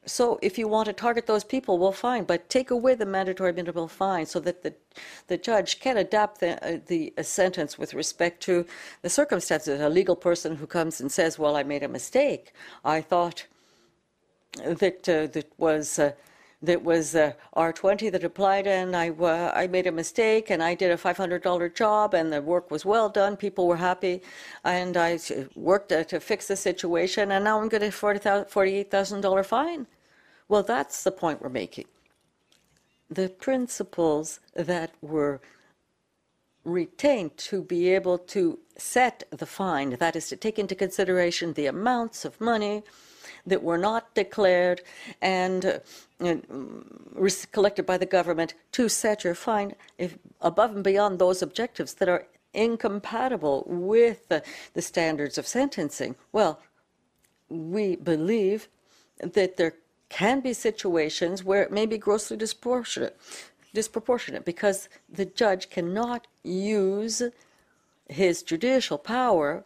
So 0.08 0.40
if 0.42 0.58
you 0.58 0.70
want 0.70 0.86
to 0.86 0.94
target 0.94 1.28
those 1.28 1.44
people, 1.44 1.78
well, 1.78 1.92
fine, 1.92 2.24
but 2.24 2.50
take 2.50 2.72
away 2.72 2.96
the 2.96 3.06
mandatory 3.06 3.52
minimum 3.52 3.90
fine 3.90 4.26
so 4.26 4.40
that 4.40 4.64
the, 4.64 4.74
the 5.28 5.38
judge 5.38 5.82
can 5.82 5.98
adapt 5.98 6.40
the, 6.40 6.52
uh, 6.66 6.80
the 6.88 7.14
sentence 7.22 7.78
with 7.78 7.94
respect 7.94 8.42
to 8.44 8.66
the 9.02 9.10
circumstances. 9.10 9.82
A 9.82 9.90
legal 9.90 10.16
person 10.16 10.56
who 10.56 10.66
comes 10.66 11.02
and 11.02 11.12
says, 11.12 11.38
well, 11.38 11.58
I 11.58 11.64
made 11.64 11.84
a 11.84 11.90
mistake. 11.90 12.54
I 12.86 13.02
thought 13.02 13.48
that 14.54 15.08
uh, 15.10 15.28
that 15.28 15.52
was 15.58 16.00
uh, 16.00 16.12
that 16.62 16.84
was 16.84 17.16
uh, 17.16 17.34
R20 17.56 18.12
that 18.12 18.24
applied, 18.24 18.66
and 18.66 18.96
I 18.96 19.10
uh, 19.10 19.52
I 19.54 19.68
made 19.68 19.88
a 19.88 19.92
mistake, 19.92 20.50
and 20.50 20.64
I 20.64 20.74
did 20.74 20.92
a 20.92 20.98
$500 20.98 21.76
job, 21.76 22.14
and 22.14 22.34
the 22.34 22.42
work 22.42 22.72
was 22.72 22.84
well 22.86 23.10
done. 23.10 23.38
People 23.38 23.68
were 23.68 23.78
happy, 23.78 24.22
and 24.64 24.98
I 24.98 25.20
worked 25.56 25.92
uh, 25.92 26.04
to 26.06 26.20
fix 26.20 26.48
the 26.48 26.56
situation, 26.56 27.32
and 27.32 27.44
now 27.44 27.62
I'm 27.62 27.70
getting 27.70 27.90
a 27.90 27.92
$48,000 27.92 29.46
fine. 29.46 29.88
Well, 30.50 30.64
that's 30.64 31.04
the 31.04 31.12
point 31.12 31.42
we're 31.42 31.50
making. 31.50 31.86
The 33.10 33.30
principles 33.30 34.40
that 34.56 34.92
were 35.02 35.42
retained 36.64 37.38
to 37.38 37.62
be 37.64 37.90
able 37.90 38.18
to 38.18 38.60
set 38.78 39.24
the 39.30 39.46
fine, 39.46 39.92
that 39.92 40.16
is 40.16 40.28
to 40.30 40.36
take 40.36 40.60
into 40.60 40.76
consideration 40.76 41.54
the 41.54 41.68
amounts 41.68 42.26
of 42.26 42.42
money 42.42 42.84
that 43.48 43.64
were 43.64 43.78
not 43.78 44.14
declared 44.14 44.82
and 45.22 45.82
uh, 46.24 46.36
collected 47.52 47.86
by 47.86 47.98
the 47.98 48.06
government 48.06 48.54
to 48.74 48.88
set 48.90 49.24
your 49.24 49.34
fine 49.34 49.74
if, 49.98 50.18
above 50.42 50.76
and 50.76 50.84
beyond 50.84 51.18
those 51.18 51.42
objectives 51.42 51.96
that 51.96 52.10
are 52.10 52.28
incompatible 52.54 53.64
with 53.68 54.28
the, 54.28 54.44
the 54.74 54.82
standards 54.82 55.38
of 55.38 55.48
sentencing. 55.48 56.16
Well, 56.32 56.60
we 57.50 57.96
believe 57.96 58.68
that 59.20 59.58
there 59.58 59.74
can 60.10 60.42
be 60.42 60.54
situations 60.54 61.44
where 61.44 61.64
it 61.64 61.72
may 61.72 61.86
be 61.86 61.98
grossly 61.98 62.38
disproportionate, 62.38 63.18
disproportionate 63.74 64.46
because 64.46 64.90
the 65.10 65.26
judge 65.26 65.70
cannot 65.70 66.28
use 66.44 67.24
his 68.10 68.44
judicial 68.44 68.98
power 68.98 69.64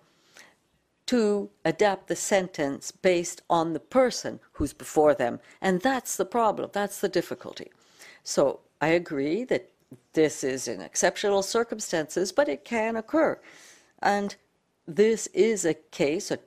to 1.12 1.50
adapt 1.66 2.08
the 2.08 2.16
sentence 2.16 2.90
based 2.90 3.42
on 3.50 3.74
the 3.74 3.82
person 3.82 4.40
who's 4.54 4.72
before 4.72 5.14
them. 5.14 5.42
And 5.62 5.82
that's 5.82 6.16
the 6.16 6.24
problem, 6.24 6.70
that's 6.72 7.02
the 7.02 7.10
difficulty. 7.10 7.70
So 8.24 8.62
I 8.80 8.88
agree 9.02 9.44
that 9.44 9.70
this 10.14 10.42
is 10.42 10.70
in 10.70 10.80
exceptional 10.80 11.44
circumstances, 11.44 12.32
but 12.32 12.48
it 12.48 12.64
can 12.64 12.96
occur. 12.96 13.38
And 14.02 14.38
this 14.88 15.28
is 15.34 15.66
a 15.66 15.74
case, 15.74 16.32
a, 16.32 16.40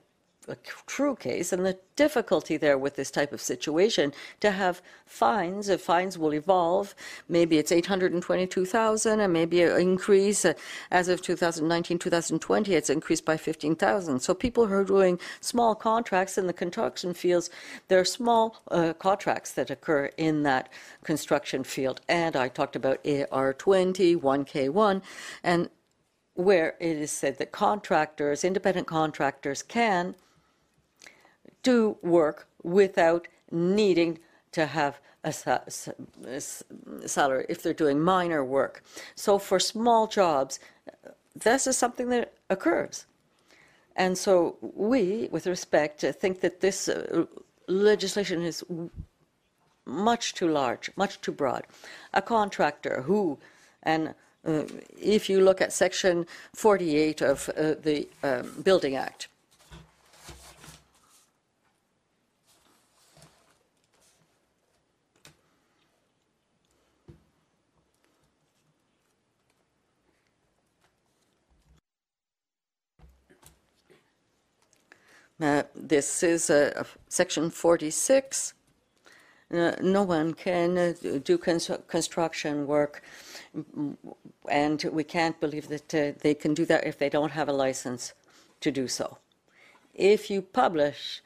a 0.47 0.55
true 0.85 1.15
case 1.15 1.51
and 1.51 1.65
the 1.65 1.77
difficulty 1.95 2.57
there 2.57 2.77
with 2.77 2.95
this 2.95 3.11
type 3.11 3.31
of 3.31 3.41
situation 3.41 4.13
to 4.41 4.51
have 4.51 4.81
fines. 5.05 5.69
If 5.69 5.81
fines 5.81 6.17
will 6.17 6.33
evolve, 6.33 6.93
maybe 7.29 7.57
it's 7.57 7.71
822,000 7.71 9.19
and 9.19 9.33
maybe 9.33 9.61
an 9.61 9.79
increase 9.79 10.45
uh, 10.45 10.53
as 10.91 11.07
of 11.07 11.21
2019, 11.21 11.99
2020, 11.99 12.73
it's 12.73 12.89
increased 12.89 13.25
by 13.25 13.37
15,000. 13.37 14.19
So 14.19 14.33
people 14.33 14.67
who 14.67 14.73
are 14.73 14.83
doing 14.83 15.19
small 15.39 15.75
contracts 15.75 16.37
in 16.37 16.47
the 16.47 16.53
construction 16.53 17.13
fields, 17.13 17.49
there 17.87 17.99
are 17.99 18.05
small 18.05 18.61
uh, 18.71 18.93
contracts 18.93 19.53
that 19.53 19.69
occur 19.69 20.11
in 20.17 20.43
that 20.43 20.69
construction 21.03 21.63
field. 21.63 22.01
And 22.07 22.35
I 22.35 22.49
talked 22.49 22.75
about 22.75 23.03
AR20, 23.03 24.17
1K1, 24.17 25.01
and 25.43 25.69
where 26.35 26.75
it 26.81 26.97
is 26.97 27.11
said 27.11 27.37
that 27.37 27.51
contractors, 27.51 28.43
independent 28.43 28.87
contractors, 28.87 29.63
can 29.63 30.15
do 31.65 31.97
work 32.01 32.47
without 32.63 33.27
needing 33.51 34.19
to 34.51 34.65
have 34.65 34.93
a 35.23 35.33
salary 37.15 37.45
if 37.49 37.57
they're 37.61 37.81
doing 37.85 37.99
minor 37.99 38.43
work. 38.45 38.83
So 39.15 39.39
for 39.39 39.59
small 39.59 40.07
jobs, 40.07 40.59
this 41.35 41.67
is 41.67 41.77
something 41.77 42.09
that 42.09 42.33
occurs. 42.49 43.05
And 43.95 44.17
so 44.17 44.57
we, 44.61 45.29
with 45.31 45.47
respect, 45.47 46.01
think 46.01 46.41
that 46.41 46.61
this 46.61 46.87
uh, 46.87 47.25
legislation 47.67 48.41
is 48.43 48.63
much 49.85 50.33
too 50.33 50.47
large, 50.47 50.91
much 50.95 51.21
too 51.21 51.31
broad. 51.31 51.63
A 52.13 52.21
contractor 52.21 53.01
who, 53.07 53.39
and 53.83 54.13
uh, 54.45 54.63
if 55.01 55.29
you 55.29 55.41
look 55.41 55.61
at 55.61 55.73
Section 55.73 56.25
48 56.53 57.21
of 57.21 57.49
uh, 57.49 57.73
the 57.81 58.07
um, 58.23 58.61
Building 58.63 58.95
Act, 58.95 59.27
Uh, 75.41 75.63
this 75.75 76.23
is 76.23 76.49
uh, 76.49 76.83
section 77.09 77.49
46. 77.49 78.53
Uh, 79.53 79.71
no 79.81 80.03
one 80.03 80.33
can 80.33 80.77
uh, 80.77 80.93
do 81.23 81.37
cons- 81.37 81.69
construction 81.87 82.65
work, 82.65 83.03
and 84.49 84.83
we 84.91 85.03
can't 85.03 85.39
believe 85.41 85.67
that 85.67 85.93
uh, 85.93 86.17
they 86.21 86.33
can 86.33 86.53
do 86.53 86.65
that 86.65 86.87
if 86.87 86.97
they 86.97 87.09
don't 87.09 87.31
have 87.31 87.49
a 87.49 87.53
license 87.53 88.13
to 88.61 88.71
do 88.71 88.87
so. 88.87 89.17
If 89.93 90.29
you 90.29 90.41
publish 90.41 91.21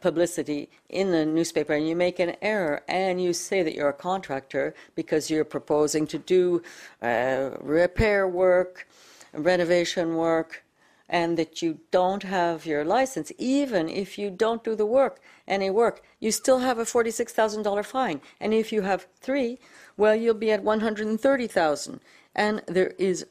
publicity 0.00 0.68
in 0.88 1.12
the 1.12 1.24
newspaper 1.24 1.74
and 1.74 1.88
you 1.88 1.94
make 1.94 2.18
an 2.18 2.34
error 2.42 2.82
and 2.88 3.22
you 3.22 3.32
say 3.32 3.62
that 3.62 3.74
you're 3.74 3.88
a 3.88 3.92
contractor 3.92 4.74
because 4.96 5.30
you're 5.30 5.44
proposing 5.44 6.06
to 6.08 6.18
do 6.18 6.62
repair 7.00 8.26
work, 8.28 8.88
renovation 9.32 10.16
work, 10.16 10.64
and 11.10 11.36
that 11.36 11.60
you 11.60 11.80
don't 11.90 12.22
have 12.22 12.64
your 12.64 12.84
license, 12.84 13.32
even 13.36 13.88
if 13.88 14.16
you 14.16 14.30
don't 14.30 14.62
do 14.62 14.76
the 14.76 14.86
work, 14.86 15.20
any 15.46 15.68
work, 15.68 16.02
you 16.20 16.30
still 16.30 16.60
have 16.60 16.78
a 16.78 16.84
$46,000 16.84 17.84
fine. 17.84 18.20
And 18.40 18.54
if 18.54 18.72
you 18.72 18.82
have 18.82 19.08
three, 19.20 19.58
well, 19.96 20.14
you'll 20.14 20.34
be 20.34 20.52
at 20.52 20.62
130,000. 20.62 22.00
And 22.36 22.62
there 22.66 22.94
is, 22.96 23.26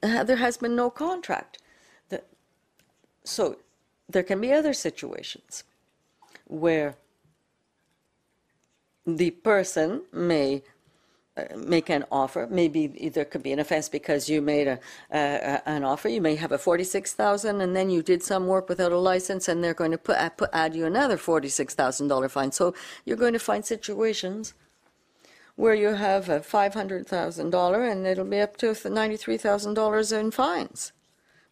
there 0.00 0.36
has 0.36 0.56
been 0.56 0.74
no 0.74 0.88
contract. 0.90 1.58
So 3.24 3.56
there 4.08 4.22
can 4.22 4.40
be 4.40 4.54
other 4.54 4.72
situations 4.72 5.64
where 6.46 6.96
the 9.06 9.32
person 9.32 10.04
may 10.12 10.62
make 11.56 11.88
an 11.88 12.04
offer. 12.10 12.46
Maybe 12.50 12.86
there 13.14 13.24
could 13.24 13.42
be 13.42 13.52
an 13.52 13.58
offense 13.58 13.88
because 13.88 14.28
you 14.28 14.40
made 14.42 14.68
a, 14.68 14.78
an 15.10 15.84
offer. 15.84 16.08
You 16.08 16.20
may 16.20 16.36
have 16.36 16.52
a 16.52 16.58
forty-six 16.58 17.14
thousand, 17.14 17.60
and 17.60 17.74
then 17.74 17.90
you 17.90 18.02
did 18.02 18.22
some 18.22 18.46
work 18.46 18.68
without 18.68 18.92
a 18.92 18.98
license, 18.98 19.48
and 19.48 19.62
they're 19.62 19.74
going 19.74 19.92
to 19.92 19.98
put, 19.98 20.18
put 20.36 20.50
add 20.52 20.74
you 20.74 20.86
another 20.86 21.16
forty-six 21.16 21.74
thousand 21.74 22.08
dollar 22.08 22.28
fine. 22.28 22.52
So 22.52 22.74
you're 23.04 23.16
going 23.16 23.32
to 23.32 23.38
find 23.38 23.64
situations 23.64 24.54
where 25.56 25.74
you 25.74 25.94
have 25.94 26.28
a 26.28 26.40
five 26.40 26.74
hundred 26.74 27.06
thousand 27.06 27.50
dollar, 27.50 27.84
and 27.84 28.06
it'll 28.06 28.24
be 28.24 28.40
up 28.40 28.56
to 28.58 28.74
ninety-three 28.88 29.38
thousand 29.38 29.74
dollars 29.74 30.12
in 30.12 30.30
fines. 30.30 30.92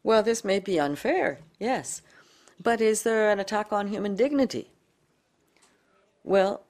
Well, 0.02 0.22
this 0.22 0.44
may 0.44 0.60
be 0.60 0.78
unfair, 0.78 1.40
yes, 1.58 2.02
but 2.62 2.80
is 2.80 3.02
there 3.02 3.30
an 3.30 3.40
attack 3.40 3.72
on 3.72 3.88
human 3.88 4.14
dignity? 4.14 4.70
Well, 6.22 6.65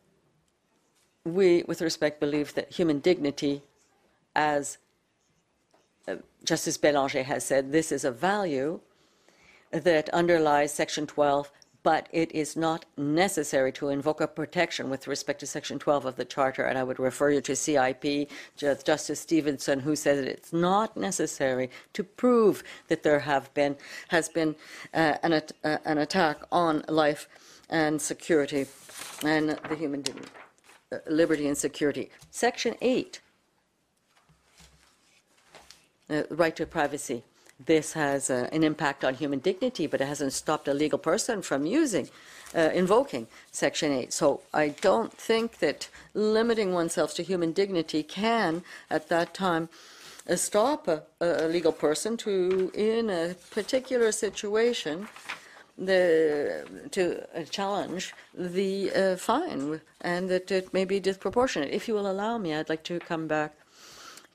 we, 1.27 1.65
with 1.67 1.83
respect, 1.83 2.21
believe 2.21 2.55
that 2.55 2.73
human 2.73 3.01
dignity, 3.01 3.63
as 4.35 4.79
uh, 6.07 6.17
Justice 6.45 6.79
Bélanger 6.79 7.25
has 7.25 7.45
said, 7.45 7.73
this 7.73 7.91
is 7.91 8.05
a 8.05 8.13
value 8.13 8.81
that 9.73 10.09
underlies 10.11 10.73
Section 10.73 11.07
12, 11.07 11.51
but 11.83 12.09
it 12.13 12.31
is 12.33 12.57
not 12.57 12.85
necessary 12.97 13.73
to 13.73 13.89
invoke 13.89 14.21
a 14.21 14.29
protection 14.29 14.89
with 14.89 15.09
respect 15.09 15.41
to 15.41 15.47
Section 15.47 15.81
12 15.81 16.05
of 16.05 16.17
the 16.17 16.25
Charter. 16.25 16.65
And 16.65 16.79
I 16.79 16.85
would 16.85 17.01
refer 17.01 17.31
you 17.31 17.41
to 17.41 17.57
CIP, 17.57 18.31
Justice 18.57 19.21
Stevenson, 19.21 19.81
who 19.81 19.97
said 19.97 20.19
that 20.19 20.29
it's 20.29 20.53
not 20.53 20.97
necessary 20.97 21.71
to 21.93 22.05
prove 22.05 22.63
that 22.87 23.03
there 23.03 23.21
have 23.21 23.53
been 23.55 23.77
has 24.09 24.29
been 24.29 24.55
uh, 24.95 25.17
an, 25.25 25.33
uh, 25.33 25.79
an 25.85 25.99
attack 25.99 26.39
on 26.53 26.85
life 26.89 27.29
and 27.69 28.01
security 28.01 28.67
and 29.25 29.59
the 29.69 29.75
human 29.77 30.03
dignity 30.03 30.31
liberty 31.09 31.47
and 31.47 31.57
security. 31.57 32.11
Section 32.31 32.75
8, 32.81 33.21
uh, 36.11 36.23
right 36.31 36.55
to 36.57 36.67
privacy. 36.67 37.23
This 37.65 37.95
has 37.95 38.29
uh, 38.29 38.49
an 38.53 38.63
impact 38.63 39.03
on 39.05 39.15
human 39.15 39.39
dignity, 39.39 39.87
but 39.87 40.01
it 40.01 40.07
hasn't 40.07 40.35
stopped 40.35 40.69
a 40.69 40.75
legal 40.75 40.99
person 40.99 41.41
from 41.41 41.65
using, 41.65 42.11
uh, 42.55 42.71
invoking 42.75 43.27
Section 43.51 43.93
8. 43.93 44.13
So 44.13 44.43
I 44.53 44.69
don't 44.69 45.13
think 45.13 45.59
that 45.59 45.89
limiting 46.13 46.75
oneself 46.75 47.15
to 47.15 47.23
human 47.23 47.53
dignity 47.53 48.03
can, 48.03 48.63
at 48.91 49.09
that 49.09 49.33
time, 49.33 49.71
uh, 50.29 50.37
stop 50.37 50.87
a, 50.87 51.03
a 51.21 51.49
legal 51.49 51.73
person 51.73 52.17
to, 52.19 52.71
in 52.75 53.09
a 53.09 53.35
particular 53.51 54.13
situation, 54.13 55.09
the, 55.79 56.67
to 56.91 57.27
uh, 57.39 57.45
challenge 57.45 58.15
the 58.35 58.93
uh, 58.93 59.17
fine 59.17 59.81
and 60.01 60.29
that 60.31 60.51
it 60.51 60.73
may 60.73 60.85
be 60.85 61.01
disproportionate. 61.01 61.71
If 61.71 61.89
you 61.89 61.95
will 61.95 62.11
allow 62.11 62.39
me, 62.39 62.55
I'd 62.55 62.69
like 62.69 62.85
to 62.85 62.99
come 62.99 63.27
back 63.27 63.55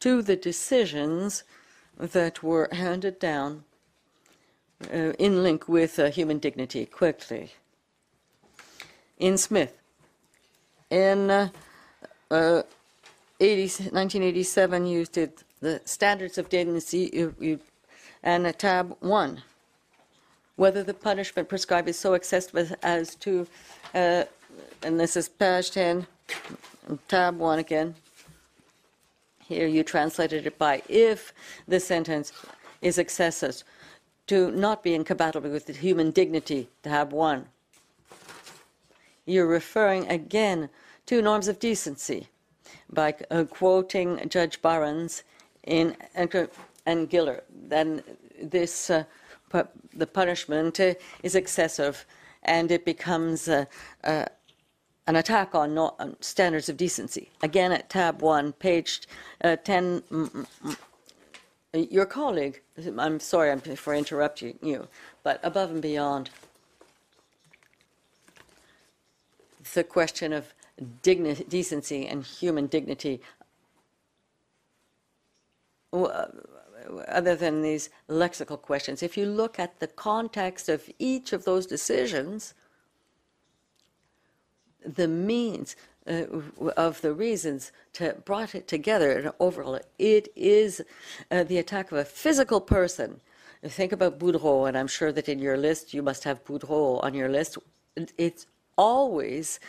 to 0.01 0.21
the 0.21 0.35
decisions 0.35 1.43
that 1.97 2.43
were 2.43 2.69
handed 2.71 3.19
down 3.19 3.63
uh, 4.91 5.13
in 5.19 5.43
link 5.43 5.67
with 5.67 5.99
uh, 5.99 6.09
human 6.09 6.39
dignity 6.39 6.85
quickly. 6.85 7.51
In 9.17 9.37
Smith, 9.37 9.77
in 10.89 11.29
uh, 11.29 11.49
80, 12.29 13.61
1987, 13.91 14.85
you 14.87 15.05
did 15.05 15.33
the 15.59 15.81
standards 15.85 16.37
of 16.37 16.49
dignity 16.49 17.09
you, 17.13 17.35
you, 17.39 17.59
and 18.23 18.57
tab 18.57 18.95
1 18.99 19.43
whether 20.61 20.83
the 20.83 20.93
punishment 20.93 21.49
prescribed 21.49 21.89
is 21.89 21.97
so 21.97 22.13
excessive 22.13 22.75
as 22.83 23.15
to, 23.15 23.47
uh, 23.95 24.23
and 24.83 24.99
this 24.99 25.17
is 25.17 25.27
page 25.27 25.71
10, 25.71 26.05
tab 27.07 27.39
1 27.39 27.57
again. 27.57 27.95
Here 29.43 29.65
you 29.65 29.83
translated 29.83 30.45
it 30.45 30.59
by 30.59 30.83
if 30.87 31.33
the 31.67 31.79
sentence 31.79 32.31
is 32.79 32.99
excessive 32.99 33.63
to 34.27 34.51
not 34.51 34.83
be 34.83 34.93
incompatible 34.93 35.49
with 35.49 35.67
human 35.77 36.11
dignity, 36.11 36.69
tab 36.83 37.11
1. 37.11 37.47
You're 39.25 39.47
referring 39.47 40.07
again 40.09 40.69
to 41.07 41.23
norms 41.23 41.47
of 41.47 41.57
decency 41.57 42.27
by 42.87 43.15
uh, 43.31 43.45
quoting 43.45 44.29
Judge 44.29 44.61
Barnes 44.61 45.23
in 45.63 45.97
and, 46.13 46.31
and 46.85 47.09
Giller. 47.09 47.41
Then 47.49 48.03
this 48.39 48.91
uh, 48.91 49.05
the 49.93 50.07
punishment 50.07 50.79
uh, 50.79 50.93
is 51.23 51.35
excessive 51.35 52.05
and 52.43 52.71
it 52.71 52.85
becomes 52.85 53.47
uh, 53.47 53.65
uh, 54.03 54.25
an 55.07 55.15
attack 55.15 55.53
on, 55.53 55.77
on, 55.77 56.15
standards 56.21 56.69
of 56.69 56.77
decency. 56.77 57.29
Again, 57.41 57.71
at 57.71 57.89
tab 57.89 58.21
1, 58.21 58.53
page 58.53 59.01
uh, 59.43 59.55
10, 59.57 60.01
mm, 60.11 60.47
mm, 61.73 61.91
your 61.91 62.05
colleague, 62.05 62.61
I'm 62.97 63.19
sorry 63.19 63.55
for 63.75 63.93
interrupting 63.93 64.57
you, 64.61 64.87
but 65.23 65.39
above 65.43 65.71
and 65.71 65.81
beyond 65.81 66.29
the 69.73 69.83
question 69.83 70.33
of 70.33 70.53
dignity, 71.01 71.45
decency 71.47 72.07
and 72.07 72.23
human 72.23 72.67
dignity, 72.67 73.21
other 77.07 77.35
than 77.35 77.61
these 77.61 77.89
lexical 78.09 78.61
questions, 78.61 79.03
if 79.03 79.17
you 79.17 79.25
look 79.25 79.59
at 79.59 79.79
the 79.79 79.87
context 79.87 80.69
of 80.69 80.89
each 80.99 81.33
of 81.33 81.45
those 81.45 81.65
decisions, 81.65 82.53
the 84.85 85.07
means 85.07 85.75
uh, 86.07 86.23
of 86.77 87.01
the 87.01 87.13
reasons 87.13 87.71
to 87.93 88.15
brought 88.25 88.55
it 88.55 88.67
together 88.67 89.11
and 89.11 89.31
overall, 89.39 89.79
it 89.99 90.27
is 90.35 90.81
uh, 91.29 91.43
the 91.43 91.57
attack 91.57 91.91
of 91.91 91.97
a 91.97 92.05
physical 92.05 92.59
person. 92.59 93.21
Think 93.63 93.91
about 93.91 94.17
Boudreault, 94.17 94.67
and 94.67 94.77
I'm 94.77 94.87
sure 94.87 95.11
that 95.11 95.29
in 95.29 95.37
your 95.37 95.57
list 95.57 95.93
you 95.93 96.01
must 96.01 96.23
have 96.23 96.43
Boudreault 96.43 97.03
on 97.03 97.13
your 97.13 97.29
list. 97.29 97.59
It's 98.17 98.47
always 98.75 99.59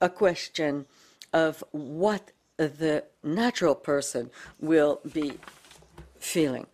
a 0.00 0.08
question 0.08 0.86
of 1.32 1.62
what 1.70 2.32
the 2.56 3.04
natural 3.22 3.74
person 3.74 4.30
will 4.60 5.00
be 5.12 5.38
feeling. 6.20 6.66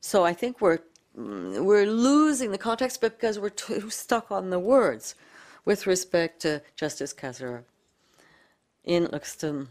So 0.00 0.24
I 0.24 0.32
think 0.32 0.60
we're 0.60 0.80
we're 1.16 1.86
losing 1.86 2.50
the 2.50 2.58
context 2.58 3.00
because 3.00 3.38
we're 3.38 3.48
too 3.48 3.88
stuck 3.90 4.30
on 4.30 4.50
the 4.50 4.58
words 4.58 5.14
with 5.64 5.86
respect 5.86 6.40
to 6.42 6.62
Justice 6.76 7.14
Kasirer. 7.14 7.64
In 8.84 9.06
Luxton, 9.06 9.68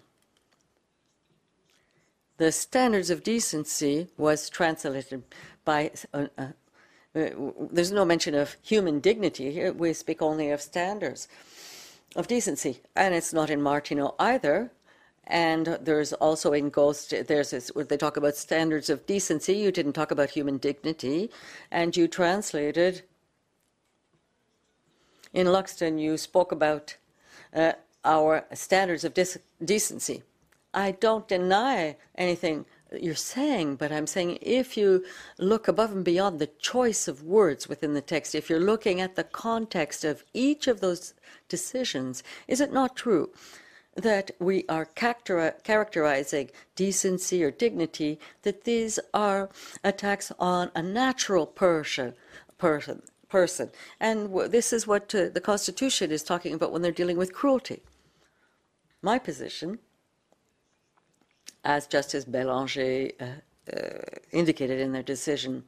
the 2.38 2.52
standards 2.52 3.10
of 3.10 3.24
decency 3.24 4.08
was 4.18 4.50
translated 4.50 5.24
by, 5.64 5.92
uh, 6.14 6.28
uh, 6.38 6.48
there's 7.14 7.92
no 7.92 8.04
mention 8.04 8.36
of 8.36 8.58
human 8.62 9.00
dignity 9.00 9.52
here, 9.52 9.72
we 9.72 9.94
speak 9.94 10.22
only 10.22 10.50
of 10.50 10.62
standards 10.62 11.30
of 12.16 12.28
decency. 12.28 12.82
And 12.96 13.14
it's 13.14 13.34
not 13.34 13.50
in 13.50 13.62
Martineau 13.62 14.16
either. 14.20 14.72
And 15.28 15.78
there's 15.82 16.14
also 16.14 16.54
in 16.54 16.70
Ghost, 16.70 17.14
there's 17.28 17.52
this, 17.52 17.72
they 17.76 17.98
talk 17.98 18.18
about 18.18 18.36
standards 18.36 18.90
of 18.90 19.06
decency. 19.06 19.54
You 19.54 19.72
didn't 19.72 19.94
talk 19.94 20.12
about 20.12 20.30
human 20.30 20.58
dignity. 20.58 21.32
And 21.72 21.98
you 21.98 22.08
translated, 22.08 23.02
in 25.34 25.48
Luxton, 25.48 26.00
you 26.00 26.18
spoke 26.18 26.52
about 26.52 26.98
uh, 27.54 27.74
our 28.04 28.46
standards 28.54 29.04
of 29.04 29.14
decency. 29.64 30.24
I 30.74 30.92
don't 30.92 31.28
deny 31.28 31.96
anything 32.16 32.66
you're 32.94 33.16
saying, 33.16 33.78
but 33.78 33.92
I'm 33.92 34.08
saying 34.08 34.38
if 34.42 34.78
you 34.78 35.06
look 35.40 35.68
above 35.68 35.92
and 35.92 36.06
beyond 36.06 36.40
the 36.40 36.52
choice 36.60 37.08
of 37.08 37.24
words 37.24 37.68
within 37.68 37.94
the 37.94 38.02
text, 38.02 38.36
if 38.36 38.50
you're 38.50 38.60
looking 38.60 39.02
at 39.02 39.16
the 39.16 39.24
context 39.24 40.06
of 40.06 40.24
each 40.34 40.68
of 40.68 40.82
those 40.82 41.14
decisions, 41.50 42.24
is 42.48 42.62
it 42.62 42.72
not 42.72 42.96
true 42.96 43.32
that 43.96 44.32
we 44.40 44.66
are 44.68 44.86
characterizing 44.86 46.50
decency 46.76 47.44
or 47.44 47.52
dignity, 47.52 48.20
that 48.44 48.66
these 48.66 49.00
are 49.14 49.50
attacks 49.84 50.32
on 50.38 50.70
a 50.76 50.84
natural 50.84 51.46
person, 51.46 52.14
person, 52.58 53.02
person. 53.30 53.70
And 54.00 54.34
this 54.52 54.74
is 54.74 54.86
what 54.86 55.16
uh, 55.16 55.30
the 55.30 55.42
Constitution 55.42 56.12
is 56.12 56.24
talking 56.24 56.54
about 56.54 56.72
when 56.72 56.82
they're 56.82 56.92
dealing 56.92 57.18
with 57.18 57.34
cruelty. 57.34 57.82
My 59.02 59.18
position 59.18 59.80
as 61.64 61.88
Justice 61.88 62.26
Belanger 62.26 63.10
uh, 63.20 63.26
uh, 63.76 64.00
indicated 64.32 64.80
in 64.80 64.92
their 64.92 65.04
decision, 65.04 65.64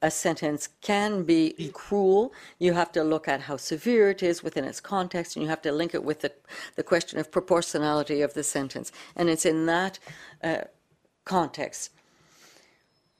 a 0.00 0.10
sentence 0.10 0.68
can 0.80 1.24
be 1.24 1.70
cruel. 1.72 2.32
You 2.58 2.74
have 2.74 2.92
to 2.92 3.02
look 3.02 3.26
at 3.26 3.42
how 3.42 3.56
severe 3.56 4.10
it 4.10 4.22
is 4.22 4.42
within 4.42 4.64
its 4.64 4.80
context, 4.80 5.36
and 5.36 5.42
you 5.42 5.48
have 5.48 5.62
to 5.62 5.72
link 5.72 5.94
it 5.94 6.04
with 6.04 6.20
the, 6.20 6.32
the 6.76 6.82
question 6.82 7.18
of 7.18 7.32
proportionality 7.32 8.22
of 8.22 8.34
the 8.34 8.44
sentence. 8.44 8.92
And 9.16 9.28
it's 9.28 9.44
in 9.44 9.66
that 9.66 9.98
uh, 10.42 10.62
context. 11.24 11.90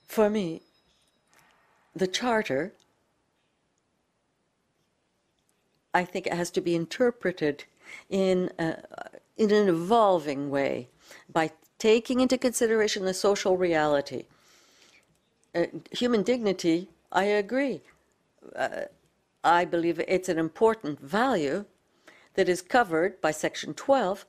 For 0.07 0.31
me, 0.31 0.63
the 1.95 2.07
Charter, 2.07 2.73
I 5.93 6.05
think, 6.05 6.27
it 6.27 6.35
has 6.35 6.51
to 6.53 6.61
be 6.61 6.75
interpreted 6.75 7.65
in 8.09 8.51
uh, 8.59 8.77
in 9.37 9.53
an 9.53 9.69
evolving 9.69 10.51
way 10.51 10.89
by 11.33 11.51
taking 11.79 12.21
into 12.21 12.37
consideration 12.37 13.05
the 13.05 13.15
social 13.15 13.57
reality. 13.57 14.25
Human 15.93 16.23
dignity, 16.23 16.89
I 17.13 17.25
agree. 17.25 17.81
Uh, 18.55 18.83
I 19.45 19.65
believe 19.65 20.01
it's 20.01 20.29
an 20.29 20.39
important 20.39 21.01
value 21.01 21.65
that 22.35 22.49
is 22.49 22.63
covered 22.63 23.21
by 23.21 23.31
Section 23.31 23.75
12, 23.75 24.27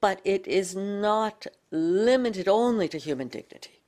but 0.00 0.20
it 0.24 0.46
is 0.46 0.74
not 0.74 1.46
limited 1.70 2.48
only 2.48 2.88
to 2.88 2.98
human 2.98 3.28
dignity. 3.28 3.80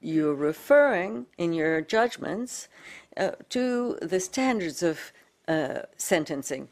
You're 0.00 0.34
referring 0.34 1.26
in 1.38 1.52
your 1.52 1.80
judgments 1.80 2.68
uh, 3.16 3.32
to 3.50 3.98
the 4.02 4.20
standards 4.20 4.82
of 4.82 5.12
uh, 5.48 5.80
sentencing 5.96 6.68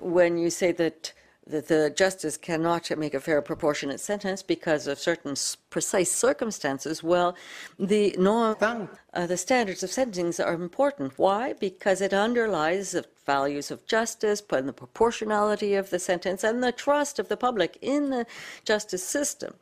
when 0.00 0.36
you 0.36 0.50
say 0.50 0.72
that 0.72 1.12
that 1.46 1.66
the 1.66 1.90
justice 1.90 2.36
cannot 2.36 2.90
make 2.96 3.14
a 3.14 3.20
fair 3.20 3.42
proportionate 3.42 4.00
sentence 4.00 4.42
because 4.42 4.86
of 4.86 4.98
certain 4.98 5.34
precise 5.70 6.12
circumstances, 6.12 7.02
well, 7.02 7.36
the 7.78 8.14
norm, 8.18 8.88
uh, 9.12 9.26
the 9.26 9.36
standards 9.36 9.82
of 9.82 9.90
sentencing 9.90 10.44
are 10.44 10.54
important. 10.54 11.18
Why? 11.18 11.52
Because 11.54 12.00
it 12.00 12.14
underlies 12.14 12.92
the 12.92 13.04
values 13.26 13.70
of 13.70 13.84
justice 13.86 14.42
and 14.50 14.68
the 14.68 14.72
proportionality 14.72 15.74
of 15.74 15.90
the 15.90 15.98
sentence 15.98 16.44
and 16.44 16.62
the 16.62 16.72
trust 16.72 17.18
of 17.18 17.28
the 17.28 17.36
public 17.36 17.76
in 17.82 18.10
the 18.10 18.24
justice 18.64 19.04
system. 19.04 19.54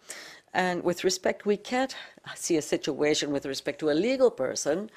And 0.53 0.83
with 0.83 1.05
respect, 1.05 1.47
we 1.47 1.57
can't 1.57 1.95
see 2.35 2.57
a 2.57 2.63
situation 2.63 3.31
with 3.31 3.47
respect 3.47 3.79
to 3.81 3.91
a 3.91 3.93
legal 3.93 4.31
person 4.31 4.91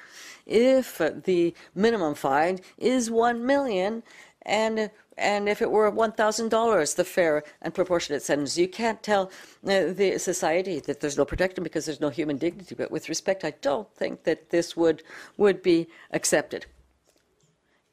if 0.46 0.98
the 0.98 1.54
minimum 1.74 2.14
fine 2.14 2.58
is 2.76 3.10
one 3.10 3.46
million 3.46 4.02
and 4.42 4.90
and 5.16 5.48
if 5.48 5.62
it 5.62 5.70
were 5.70 5.90
$1,000, 5.90 6.96
the 6.96 7.04
fair 7.04 7.44
and 7.62 7.72
proportionate 7.72 8.22
sentence, 8.22 8.58
you 8.58 8.68
can't 8.68 9.02
tell 9.02 9.30
uh, 9.66 9.92
the 9.92 10.18
society 10.18 10.80
that 10.80 11.00
there's 11.00 11.16
no 11.16 11.24
protection 11.24 11.62
because 11.62 11.86
there's 11.86 12.00
no 12.00 12.10
human 12.10 12.36
dignity. 12.36 12.74
But 12.74 12.90
with 12.90 13.08
respect, 13.08 13.44
I 13.44 13.52
don't 13.62 13.88
think 13.94 14.24
that 14.24 14.50
this 14.50 14.76
would, 14.76 15.02
would 15.36 15.62
be 15.62 15.88
accepted. 16.12 16.66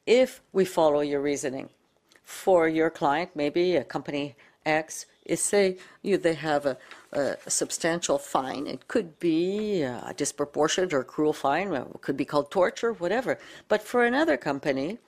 If 0.06 0.40
we 0.52 0.64
follow 0.64 1.00
your 1.00 1.20
reasoning, 1.20 1.68
for 2.24 2.66
your 2.68 2.90
client, 2.90 3.30
maybe 3.34 3.76
a 3.76 3.84
company 3.84 4.34
X, 4.64 5.06
is 5.24 5.40
say 5.40 5.76
you, 6.02 6.18
they 6.18 6.34
have 6.34 6.66
a, 6.66 6.76
a, 7.12 7.36
substantial 7.48 8.18
fine. 8.18 8.66
It 8.66 8.88
could 8.88 9.20
be 9.20 9.82
a 9.82 10.14
disproportionate 10.16 10.92
or 10.92 11.04
cruel 11.04 11.32
fine, 11.32 11.72
it 11.72 12.00
could 12.00 12.16
be 12.16 12.24
called 12.24 12.50
torture, 12.50 12.92
whatever. 12.92 13.38
But 13.68 13.82
for 13.82 14.04
another 14.04 14.36
company, 14.36 14.98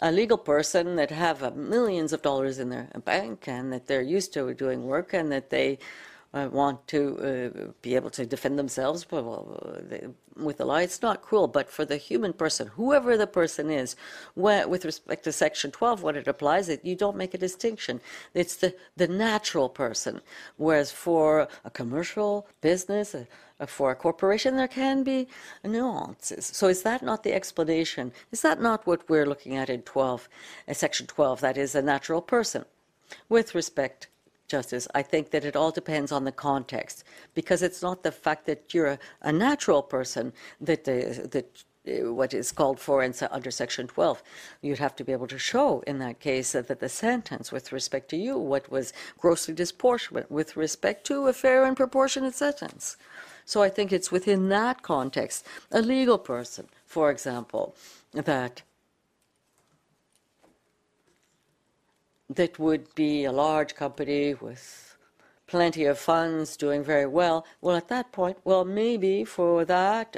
a 0.00 0.10
legal 0.10 0.38
person 0.38 0.96
that 0.96 1.10
have 1.10 1.42
uh, 1.42 1.50
millions 1.50 2.12
of 2.12 2.22
dollars 2.22 2.58
in 2.58 2.70
their 2.70 2.88
bank 3.04 3.46
and 3.46 3.72
that 3.72 3.86
they're 3.86 4.02
used 4.02 4.32
to 4.32 4.54
doing 4.54 4.84
work 4.84 5.12
and 5.12 5.30
that 5.30 5.50
they 5.50 5.78
uh, 6.32 6.48
want 6.50 6.86
to 6.86 7.18
uh, 7.18 7.72
be 7.82 7.96
able 7.96 8.10
to 8.10 8.24
defend 8.24 8.58
themselves 8.58 9.06
with 9.10 10.56
the 10.56 10.64
law. 10.64 10.76
It's 10.76 11.02
not 11.02 11.22
cruel, 11.22 11.48
but 11.48 11.68
for 11.68 11.84
the 11.84 11.96
human 11.96 12.32
person, 12.32 12.68
whoever 12.68 13.16
the 13.16 13.26
person 13.26 13.68
is, 13.70 13.96
with 14.36 14.84
respect 14.84 15.24
to 15.24 15.32
Section 15.32 15.70
12, 15.72 16.02
when 16.02 16.16
it 16.16 16.28
applies, 16.28 16.68
it 16.68 16.84
you 16.84 16.94
don't 16.94 17.16
make 17.16 17.34
a 17.34 17.38
distinction. 17.38 18.00
It's 18.32 18.56
the, 18.56 18.74
the 18.96 19.08
natural 19.08 19.68
person. 19.68 20.20
Whereas 20.56 20.92
for 20.92 21.48
a 21.64 21.70
commercial 21.70 22.46
business, 22.60 23.12
a, 23.14 23.26
for 23.66 23.90
a 23.90 23.94
corporation, 23.94 24.56
there 24.56 24.68
can 24.68 25.02
be 25.02 25.28
nuances. 25.64 26.46
So 26.46 26.68
is 26.68 26.82
that 26.82 27.02
not 27.02 27.22
the 27.22 27.32
explanation? 27.32 28.12
Is 28.32 28.42
that 28.42 28.60
not 28.60 28.86
what 28.86 29.08
we're 29.08 29.26
looking 29.26 29.56
at 29.56 29.70
in 29.70 29.82
12, 29.82 30.28
uh, 30.68 30.72
Section 30.72 31.06
12, 31.06 31.40
that 31.40 31.56
is 31.56 31.74
a 31.74 31.82
natural 31.82 32.22
person? 32.22 32.64
With 33.28 33.54
respect, 33.54 34.08
Justice, 34.48 34.88
I 34.94 35.02
think 35.02 35.30
that 35.30 35.44
it 35.44 35.56
all 35.56 35.70
depends 35.70 36.10
on 36.10 36.24
the 36.24 36.32
context, 36.32 37.04
because 37.34 37.62
it's 37.62 37.82
not 37.82 38.02
the 38.02 38.12
fact 38.12 38.46
that 38.46 38.74
you're 38.74 38.86
a, 38.86 38.98
a 39.22 39.32
natural 39.32 39.82
person 39.82 40.32
that, 40.60 40.88
uh, 40.88 41.28
that 41.28 41.64
uh, 41.88 42.12
what 42.12 42.34
is 42.34 42.52
called 42.52 42.78
for 42.78 43.02
in, 43.02 43.14
under 43.30 43.50
Section 43.50 43.86
12. 43.86 44.22
You'd 44.60 44.78
have 44.78 44.94
to 44.96 45.04
be 45.04 45.12
able 45.12 45.28
to 45.28 45.38
show 45.38 45.82
in 45.86 45.98
that 46.00 46.20
case 46.20 46.52
that, 46.52 46.68
that 46.68 46.80
the 46.80 46.90
sentence 46.90 47.50
with 47.50 47.72
respect 47.72 48.10
to 48.10 48.16
you, 48.16 48.36
what 48.36 48.70
was 48.70 48.92
grossly 49.18 49.54
disproportionate 49.54 50.30
with 50.30 50.56
respect 50.56 51.06
to 51.06 51.26
a 51.28 51.32
fair 51.32 51.64
and 51.64 51.76
proportionate 51.76 52.34
sentence. 52.34 52.98
So 53.50 53.64
I 53.64 53.68
think 53.68 53.92
it's 53.92 54.12
within 54.12 54.48
that 54.50 54.82
context, 54.82 55.44
a 55.72 55.82
legal 55.82 56.18
person, 56.18 56.68
for 56.86 57.10
example, 57.10 57.74
that 58.12 58.62
that 62.28 62.60
would 62.60 62.94
be 62.94 63.24
a 63.24 63.32
large 63.32 63.74
company 63.74 64.34
with 64.34 64.96
plenty 65.48 65.84
of 65.86 65.98
funds, 65.98 66.56
doing 66.56 66.84
very 66.84 67.06
well. 67.06 67.44
Well, 67.60 67.74
at 67.74 67.88
that 67.88 68.12
point, 68.12 68.38
well, 68.44 68.64
maybe 68.64 69.24
for 69.24 69.64
that 69.64 70.16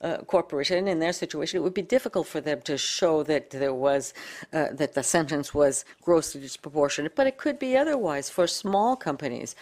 uh, 0.00 0.18
corporation 0.18 0.86
in 0.86 1.00
their 1.00 1.12
situation, 1.12 1.58
it 1.58 1.64
would 1.64 1.74
be 1.74 1.82
difficult 1.96 2.28
for 2.28 2.40
them 2.40 2.60
to 2.62 2.78
show 2.78 3.24
that 3.24 3.50
there 3.50 3.74
was 3.74 4.14
uh, 4.52 4.68
that 4.70 4.94
the 4.94 5.02
sentence 5.02 5.52
was 5.52 5.84
grossly 6.00 6.40
disproportionate. 6.40 7.16
But 7.16 7.26
it 7.26 7.38
could 7.38 7.58
be 7.58 7.76
otherwise 7.76 8.30
for 8.30 8.46
small 8.46 8.94
companies 8.94 9.56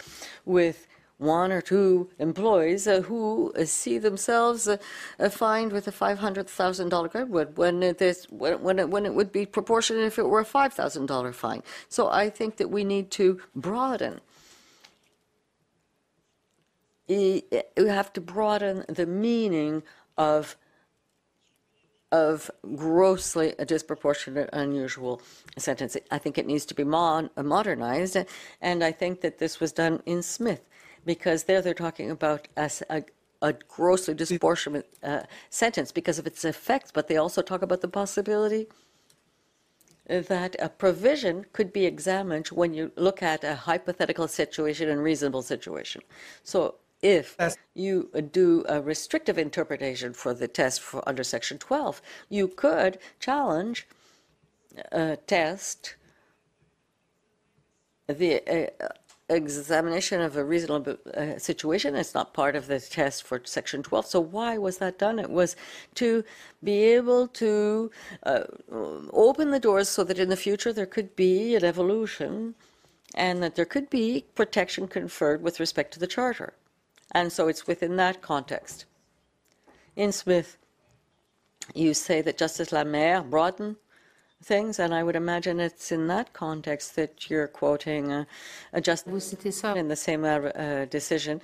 with 0.45 0.87
one 1.19 1.51
or 1.51 1.63
two 1.63 2.11
employees 2.19 2.87
uh, 2.87 3.01
who 3.03 3.53
uh, 3.55 3.65
see 3.65 3.99
themselves 3.99 4.69
uh, 4.69 4.77
uh, 5.19 5.29
fined 5.29 5.73
with 5.73 5.89
a 5.89 5.93
$500,000 5.93 7.11
credit 7.11 7.57
when 7.57 7.83
it 7.83 8.03
is 8.03 8.27
when, 8.31 8.63
when, 8.63 8.79
it, 8.79 8.91
when 8.91 9.07
it 9.07 9.15
would 9.15 9.33
be 9.33 9.47
proportionate 9.47 10.05
if 10.05 10.19
it 10.19 10.29
were 10.29 10.41
a 10.41 10.45
$5,000 10.45 11.35
fine. 11.35 11.63
So 11.89 12.09
I 12.09 12.29
think 12.29 12.59
that 12.59 12.69
we 12.69 12.85
need 12.85 13.11
to 13.13 13.41
broaden. 13.55 14.21
We 17.09 17.45
have 17.77 18.13
to 18.15 18.21
broaden 18.21 18.85
the 18.89 19.07
meaning 19.07 19.83
of 20.19 20.57
of 22.13 22.51
grossly 22.77 23.53
disproportionate, 23.67 24.49
unusual 24.53 25.21
sentence. 25.59 25.97
I 26.11 26.19
think 26.19 26.39
it 26.39 26.47
needs 26.47 26.65
to 26.67 26.75
be 26.75 26.85
mon- 26.85 27.31
modernized, 27.37 28.17
and 28.61 28.85
I 28.85 28.93
think 28.93 29.23
that 29.23 29.39
this 29.39 29.59
was 29.59 29.73
done 29.73 30.03
in 30.07 30.23
Smith 30.23 30.63
because 31.07 31.45
there 31.45 31.63
they're 31.63 31.73
talking 31.73 32.11
about 32.11 32.49
as 32.57 32.83
a, 32.91 33.05
a 33.41 33.55
grossly 33.55 34.13
disproportionate 34.13 34.93
uh, 35.03 35.23
sentence 35.49 35.93
because 35.93 36.19
of 36.19 36.27
its 36.27 36.45
effects, 36.45 36.91
but 36.93 37.09
they 37.09 37.17
also 37.17 37.41
talk 37.41 37.63
about 37.63 37.81
the 37.81 37.89
possibility 37.89 38.67
that 40.09 40.55
a 40.59 40.69
provision 40.69 41.47
could 41.53 41.73
be 41.73 41.85
examined 41.85 42.49
when 42.49 42.75
you 42.75 42.93
look 42.97 43.23
at 43.23 43.43
a 43.43 43.55
hypothetical 43.55 44.29
situation 44.29 44.89
and 44.89 45.03
reasonable 45.03 45.43
situation. 45.43 46.01
So 46.45 46.77
if 47.03 47.37
you 47.75 48.11
do 48.31 48.65
a 48.69 48.81
restrictive 48.81 49.39
interpretation 49.39 50.13
for 50.13 50.33
the 50.33 50.49
test 50.49 50.81
for 50.81 51.07
under 51.09 51.25
section 51.25 51.59
12, 51.59 52.01
you 52.29 52.49
could 52.49 52.99
challenge 53.21 53.87
a 54.93 55.17
test 55.17 55.97
the 58.09 58.71
uh, 58.81 58.89
examination 59.29 60.21
of 60.21 60.37
a 60.37 60.45
reasonable 60.45 60.97
uh, 61.15 61.39
situation. 61.39 61.97
It's 61.97 62.15
not 62.15 62.33
part 62.33 62.55
of 62.55 62.69
the 62.69 62.79
test 62.79 63.25
for 63.25 63.41
Section 63.45 63.83
12. 63.83 64.07
So 64.07 64.21
why 64.21 64.57
was 64.59 64.79
that 64.79 64.99
done? 64.99 65.19
It 65.19 65.31
was 65.31 65.57
to 65.97 66.25
be 66.63 66.85
able 66.85 67.29
to 67.29 67.91
uh, 68.23 68.45
open 69.13 69.51
the 69.51 69.59
doors 69.61 69.89
so 69.89 70.05
that 70.05 70.19
in 70.19 70.29
the 70.29 70.37
future 70.37 70.73
there 70.73 70.87
could 70.87 71.17
be 71.17 71.57
an 71.57 71.65
evolution 71.65 72.55
and 73.15 73.43
that 73.43 73.57
there 73.57 73.65
could 73.65 73.91
be 73.91 74.25
protection 74.35 74.87
conferred 74.87 75.43
with 75.43 75.59
respect 75.59 75.93
to 75.95 75.99
the 75.99 76.07
Charter. 76.07 76.53
And 77.13 77.33
so 77.33 77.49
it's 77.49 77.67
within 77.67 77.97
that 77.97 78.23
context. 78.23 78.85
In 79.97 80.13
Smith, 80.13 80.59
you 81.75 81.95
say 81.95 82.21
that 82.23 82.39
Justice 82.39 82.73
Lamer 82.73 83.23
broadened 83.23 83.77
things, 84.43 84.79
and 84.79 84.95
I 84.95 85.03
would 85.03 85.17
imagine 85.17 85.61
it's 85.61 85.91
in 85.93 86.07
that 86.09 86.33
context 86.33 86.97
that 86.97 87.31
you're 87.31 87.49
quoting 87.49 88.13
uh, 88.13 88.25
a 88.73 88.81
justice 88.81 89.35
in 89.63 89.89
the 89.89 89.97
same 89.97 90.25
uh, 90.25 90.39
uh, 90.39 90.85
decision. 90.87 91.41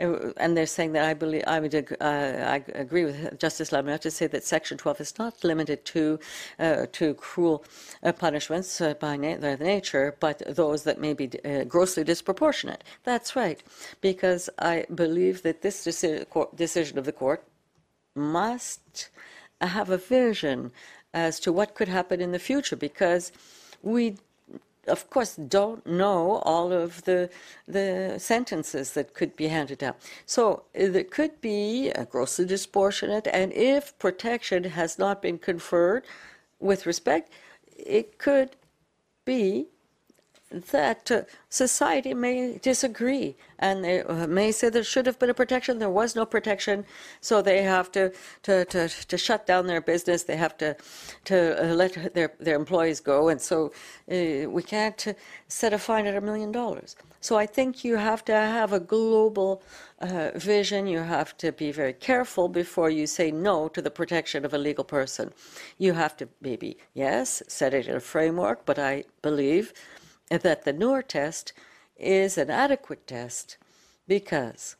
Uh, 0.00 0.32
And 0.36 0.56
they're 0.56 0.66
saying 0.66 0.92
that 0.94 1.04
I 1.04 1.14
believe 1.14 1.44
I 1.46 1.60
would 1.60 1.74
uh, 1.74 1.84
I 2.00 2.64
agree 2.74 3.04
with 3.04 3.38
Justice 3.38 3.72
Lamer 3.72 3.98
to 3.98 4.10
say 4.10 4.26
that 4.28 4.42
Section 4.44 4.78
12 4.78 5.00
is 5.00 5.18
not 5.18 5.44
limited 5.44 5.84
to 5.94 6.18
uh, 6.58 6.86
to 6.92 7.14
cruel 7.14 7.64
uh, 8.02 8.12
punishments 8.12 8.80
uh, 8.80 8.94
by 8.94 9.16
na- 9.16 9.36
their 9.36 9.58
nature, 9.58 10.16
but 10.18 10.42
those 10.56 10.84
that 10.84 10.98
may 10.98 11.14
be 11.14 11.26
uh, 11.44 11.64
grossly 11.64 12.04
disproportionate. 12.04 12.82
That's 13.04 13.36
right, 13.36 13.62
because 14.00 14.50
I 14.58 14.86
believe 14.94 15.42
that 15.42 15.60
this 15.60 15.84
deci- 15.86 16.56
decision 16.56 16.98
of 16.98 17.04
the 17.04 17.12
court 17.12 17.44
must 18.16 19.10
have 19.60 19.90
a 19.90 19.98
vision 19.98 20.72
as 21.14 21.40
to 21.40 21.52
what 21.52 21.74
could 21.74 21.88
happen 21.88 22.20
in 22.20 22.32
the 22.32 22.38
future 22.38 22.76
because 22.76 23.32
we 23.82 24.16
of 24.88 25.08
course 25.10 25.36
don't 25.36 25.86
know 25.86 26.42
all 26.44 26.72
of 26.72 27.02
the 27.04 27.30
the 27.68 28.16
sentences 28.18 28.92
that 28.92 29.14
could 29.14 29.36
be 29.36 29.46
handed 29.48 29.78
down. 29.78 29.94
So 30.26 30.64
uh, 30.76 30.92
it 31.02 31.10
could 31.10 31.40
be 31.40 31.92
grossly 32.10 32.46
disproportionate 32.46 33.28
and 33.28 33.52
if 33.52 33.96
protection 33.98 34.64
has 34.64 34.98
not 34.98 35.22
been 35.22 35.38
conferred 35.38 36.04
with 36.58 36.86
respect 36.86 37.32
it 37.76 38.18
could 38.18 38.56
be 39.24 39.66
that 40.52 41.10
uh, 41.10 41.22
society 41.48 42.14
may 42.14 42.58
disagree 42.58 43.36
and 43.58 43.84
they 43.84 44.02
uh, 44.02 44.26
may 44.26 44.52
say 44.52 44.68
there 44.68 44.84
should 44.84 45.06
have 45.06 45.18
been 45.18 45.30
a 45.30 45.34
protection. 45.34 45.78
There 45.78 45.90
was 45.90 46.16
no 46.16 46.26
protection. 46.26 46.84
So 47.20 47.42
they 47.42 47.62
have 47.62 47.90
to 47.92 48.12
to, 48.42 48.64
to, 48.66 48.88
to 48.88 49.18
shut 49.18 49.46
down 49.46 49.66
their 49.66 49.80
business. 49.80 50.24
They 50.24 50.36
have 50.36 50.56
to 50.58 50.76
to 51.24 51.36
uh, 51.64 51.74
let 51.74 52.14
their, 52.14 52.32
their 52.40 52.56
employees 52.56 53.00
go. 53.00 53.28
And 53.28 53.40
so 53.40 53.72
uh, 54.10 54.48
we 54.50 54.62
can't 54.62 55.14
set 55.48 55.72
a 55.72 55.78
fine 55.78 56.06
at 56.06 56.16
a 56.16 56.20
million 56.20 56.52
dollars. 56.52 56.96
So 57.20 57.36
i 57.38 57.46
think 57.46 57.84
you 57.84 57.96
have 57.96 58.24
to 58.24 58.32
have 58.32 58.72
a 58.72 58.80
global 58.80 59.62
uh, 60.00 60.30
vision. 60.34 60.86
You 60.86 60.98
have 60.98 61.36
to 61.38 61.52
be 61.52 61.70
very 61.70 61.92
careful 61.92 62.48
before 62.48 62.90
you 62.90 63.06
say 63.06 63.30
no 63.30 63.68
to 63.68 63.80
the 63.80 63.90
protection 63.90 64.44
of 64.44 64.52
a 64.54 64.58
legal 64.58 64.84
person. 64.84 65.32
You 65.78 65.92
have 65.92 66.16
to 66.16 66.28
maybe 66.40 66.76
yes 66.94 67.42
set 67.48 67.74
it 67.74 67.86
in 67.86 67.96
a 67.96 68.00
framework 68.00 68.64
but 68.64 68.78
i 68.78 69.04
believe 69.22 69.72
that 70.40 70.64
the 70.64 70.72
Nur 70.72 71.02
test 71.02 71.52
is 71.96 72.38
an 72.38 72.50
adequate 72.50 73.06
test 73.06 73.56
because 74.08 74.76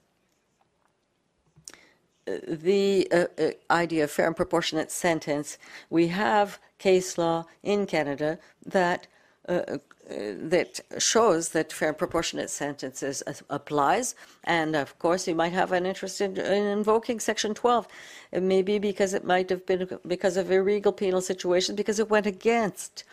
the 2.26 3.08
uh, 3.12 3.26
uh, 3.38 3.50
idea 3.70 4.04
of 4.04 4.10
fair 4.10 4.26
and 4.26 4.36
proportionate 4.36 4.90
sentence, 4.90 5.58
we 5.90 6.08
have 6.08 6.58
case 6.78 7.18
law 7.18 7.46
in 7.62 7.86
Canada 7.86 8.38
that 8.64 9.06
uh, 9.48 9.78
uh, 10.10 10.34
that 10.34 10.80
shows 10.98 11.50
that 11.50 11.72
fair 11.72 11.88
and 11.88 11.98
proportionate 11.98 12.50
sentences 12.50 13.22
applies. 13.48 14.14
And 14.44 14.74
of 14.74 14.98
course, 14.98 15.28
you 15.28 15.34
might 15.34 15.52
have 15.52 15.72
an 15.72 15.86
interest 15.86 16.20
in, 16.20 16.36
in 16.36 16.64
invoking 16.66 17.20
Section 17.20 17.54
12. 17.54 17.86
It 18.32 18.42
may 18.42 18.62
be 18.62 18.78
because 18.78 19.14
it 19.14 19.24
might 19.24 19.48
have 19.50 19.64
been 19.64 19.88
because 20.06 20.36
of 20.36 20.50
illegal 20.50 20.92
penal 20.92 21.20
situations, 21.20 21.76
because 21.76 22.00
it 22.00 22.10
went 22.10 22.26
against 22.26 23.04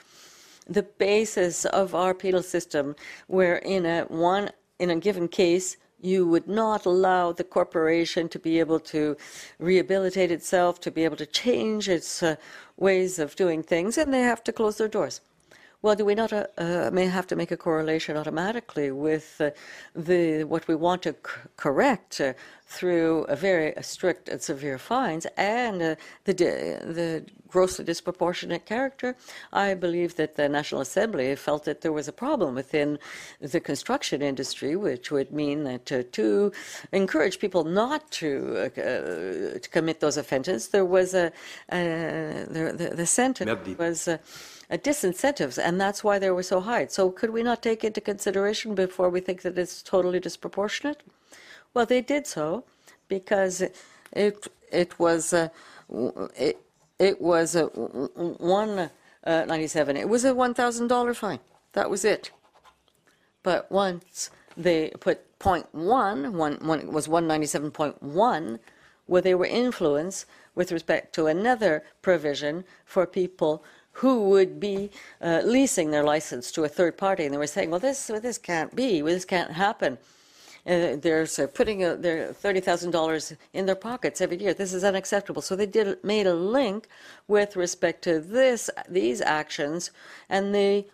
the 0.70 0.84
basis 0.84 1.66
of 1.66 1.96
our 1.96 2.14
penal 2.14 2.44
system, 2.44 2.96
where 3.28 3.58
in 3.58 3.86
a 3.86 4.04
one 4.04 4.52
in 4.78 4.90
a 4.90 4.96
given 4.96 5.28
case 5.28 5.78
you 6.02 6.26
would 6.26 6.48
not 6.48 6.86
allow 6.86 7.32
the 7.32 7.44
corporation 7.44 8.30
to 8.30 8.40
be 8.40 8.60
able 8.60 8.80
to 8.80 9.18
rehabilitate 9.58 10.32
itself, 10.32 10.80
to 10.80 10.92
be 10.92 11.04
able 11.04 11.18
to 11.18 11.26
change 11.26 11.90
its 11.90 12.24
uh, 12.24 12.36
ways 12.78 13.20
of 13.20 13.36
doing 13.36 13.62
things, 13.62 13.98
and 13.98 14.14
they 14.14 14.22
have 14.22 14.44
to 14.44 14.54
close 14.54 14.78
their 14.78 14.88
doors. 14.88 15.20
Well, 15.82 15.96
do 15.96 16.04
we 16.04 16.14
not 16.14 16.34
uh, 16.34 16.46
uh, 16.58 16.90
may 16.92 17.06
have 17.06 17.26
to 17.28 17.38
make 17.38 17.52
a 17.52 17.58
correlation 17.58 18.18
automatically 18.18 18.92
with 18.92 19.40
uh, 19.40 19.52
the 19.96 20.44
what 20.44 20.68
we 20.68 20.76
want 20.76 21.04
to 21.04 21.14
c- 21.14 21.32
correct 21.56 22.20
uh, 22.20 22.34
through 22.66 23.24
a 23.30 23.38
very 23.38 23.74
strict 23.82 24.28
and 24.28 24.42
severe 24.42 24.78
fines 24.78 25.26
and 25.38 25.82
uh, 25.82 25.96
the 26.26 26.34
di- 26.34 26.80
the 26.84 27.24
grossly 27.48 27.86
disproportionate 27.86 28.66
character? 28.66 29.16
I 29.54 29.74
believe 29.74 30.18
that 30.18 30.36
the 30.36 30.50
National 30.50 30.82
Assembly 30.82 31.34
felt 31.38 31.64
that 31.64 31.80
there 31.80 31.94
was 31.94 32.10
a 32.10 32.14
problem 32.14 32.56
within 32.56 33.00
the 33.40 33.62
construction 33.62 34.22
industry, 34.22 34.76
which 34.76 35.12
would 35.12 35.32
mean 35.32 35.64
that 35.64 35.90
uh, 35.94 36.04
to 36.12 36.52
encourage 36.92 37.40
people 37.40 37.64
not 37.64 38.12
to 38.20 38.70
to 38.76 39.70
commit 39.72 40.02
those 40.02 40.18
offenses, 40.18 40.68
there 40.68 40.84
was 40.84 41.14
a 41.14 41.28
uh, 41.28 41.32
the, 42.56 42.76
the, 42.78 42.96
the 42.98 43.06
sentence 43.06 43.78
was. 43.78 44.10
Uh, 44.70 44.74
uh, 44.74 44.78
disincentives, 44.78 45.58
and 45.62 45.80
that's 45.80 46.04
why 46.04 46.20
they 46.20 46.30
were 46.30 46.44
so 46.44 46.60
high. 46.60 46.86
So, 46.88 47.12
could 47.12 47.32
we 47.32 47.44
not 47.44 47.62
take 47.62 47.84
into 47.84 48.02
consideration 48.02 48.76
before 48.76 49.10
we 49.10 49.20
think 49.20 49.42
that 49.42 49.58
it's 49.58 49.82
totally 49.82 50.20
disproportionate? 50.20 51.04
Well, 51.74 51.86
they 51.86 52.02
did 52.02 52.28
so 52.28 52.64
because 53.08 53.62
it 54.12 54.48
it 54.72 55.00
was 55.00 55.34
uh, 55.34 55.50
it, 56.36 56.58
it 57.00 57.22
was 57.22 57.56
a 57.56 57.66
one 57.66 58.90
uh, 59.24 59.46
ninety 59.48 59.68
seven. 59.68 59.98
It 59.98 60.10
was 60.10 60.26
a 60.26 60.34
one 60.34 60.54
thousand 60.54 60.88
dollar 60.88 61.14
fine. 61.14 61.40
That 61.74 61.90
was 61.90 62.06
it. 62.06 62.32
But 63.44 63.72
once 63.72 64.30
they 64.58 64.92
put 65.00 65.40
point 65.40 65.68
one, 65.72 66.34
one, 66.34 66.58
one 66.62 66.80
it 66.80 66.92
was 66.92 67.08
one 67.08 67.28
ninety 67.28 67.48
seven 67.48 67.72
point 67.72 68.02
one, 68.04 68.60
where 69.06 69.22
they 69.22 69.36
were 69.36 69.46
influenced 69.46 70.26
with 70.56 70.72
respect 70.72 71.14
to 71.16 71.28
another 71.28 71.84
provision 72.02 72.66
for 72.86 73.06
people 73.08 73.64
who 74.00 74.30
would 74.30 74.60
be 74.60 74.90
uh, 75.22 75.42
leasing 75.44 75.92
their 75.92 76.04
license 76.04 76.52
to 76.54 76.64
a 76.64 76.70
third 76.70 76.98
party, 76.98 77.26
and 77.26 77.34
they 77.34 77.38
were 77.38 77.48
saying, 77.48 77.70
"Well, 77.70 77.80
this 77.80 78.10
well, 78.10 78.22
this 78.22 78.38
can't 78.38 78.76
be. 78.76 79.02
Well, 79.02 79.14
this 79.14 79.26
can't 79.26 79.52
happen." 79.52 79.98
They're 80.66 81.26
putting 81.54 81.84
uh, 81.84 81.96
their 81.96 82.34
thirty 82.34 82.60
thousand 82.60 82.92
dollars 82.92 83.34
in 83.54 83.66
their 83.66 83.82
pockets 83.90 84.22
every 84.22 84.38
year. 84.38 84.54
This 84.54 84.74
is 84.74 84.84
unacceptable. 84.84 85.42
So 85.42 85.56
they 85.56 85.66
did 85.66 86.04
made 86.04 86.28
a 86.28 86.34
link 86.34 86.88
with 87.28 87.56
respect 87.56 88.04
to 88.04 88.20
this 88.20 88.70
these 88.88 89.22
actions, 89.22 89.92
and 90.30 90.54
they 90.54 90.88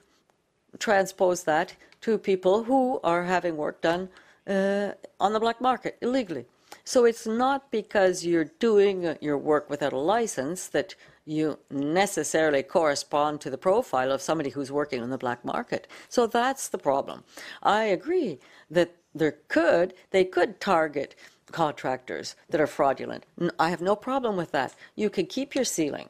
transpose 0.80 1.44
that 1.44 1.76
to 2.02 2.18
people 2.18 2.64
who 2.64 2.99
are 3.03 3.23
having 3.23 3.57
work 3.57 3.82
done 3.82 4.10
uh, 4.48 4.91
on 5.19 5.34
the 5.34 5.40
black 5.40 5.60
market 5.61 5.98
illegally. 6.02 6.45
So 6.84 7.06
it's 7.06 7.26
not 7.26 7.72
because 7.72 8.26
you're 8.26 8.52
doing 8.60 9.18
your 9.22 9.38
work 9.38 9.69
without 9.69 9.94
a 9.94 9.98
license 9.98 10.68
that 10.68 10.95
you 11.26 11.57
necessarily 11.72 12.61
correspond 12.61 13.41
to 13.41 13.49
the 13.49 13.57
profile 13.57 14.11
of 14.11 14.22
somebody 14.22 14.52
who's 14.52 14.72
working 14.72 15.02
on 15.02 15.10
the 15.10 15.18
black 15.18 15.43
market. 15.43 15.88
So 16.07 16.27
that's 16.27 16.69
the 16.69 16.77
problem. 16.77 17.23
I 17.64 17.84
agree 17.85 18.39
that 18.69 18.95
there 19.14 19.38
could, 19.47 19.93
they 20.11 20.23
could 20.23 20.60
target 20.60 21.15
contractors 21.52 22.35
that 22.49 22.61
are 22.61 22.68
fraudulent. 22.68 23.26
I 23.57 23.69
have 23.69 23.81
no 23.81 23.95
problem 23.95 24.35
with 24.35 24.52
that. 24.52 24.76
You 24.95 25.10
can 25.10 25.26
keep 25.26 25.56
your 25.56 25.64
ceiling, 25.64 26.10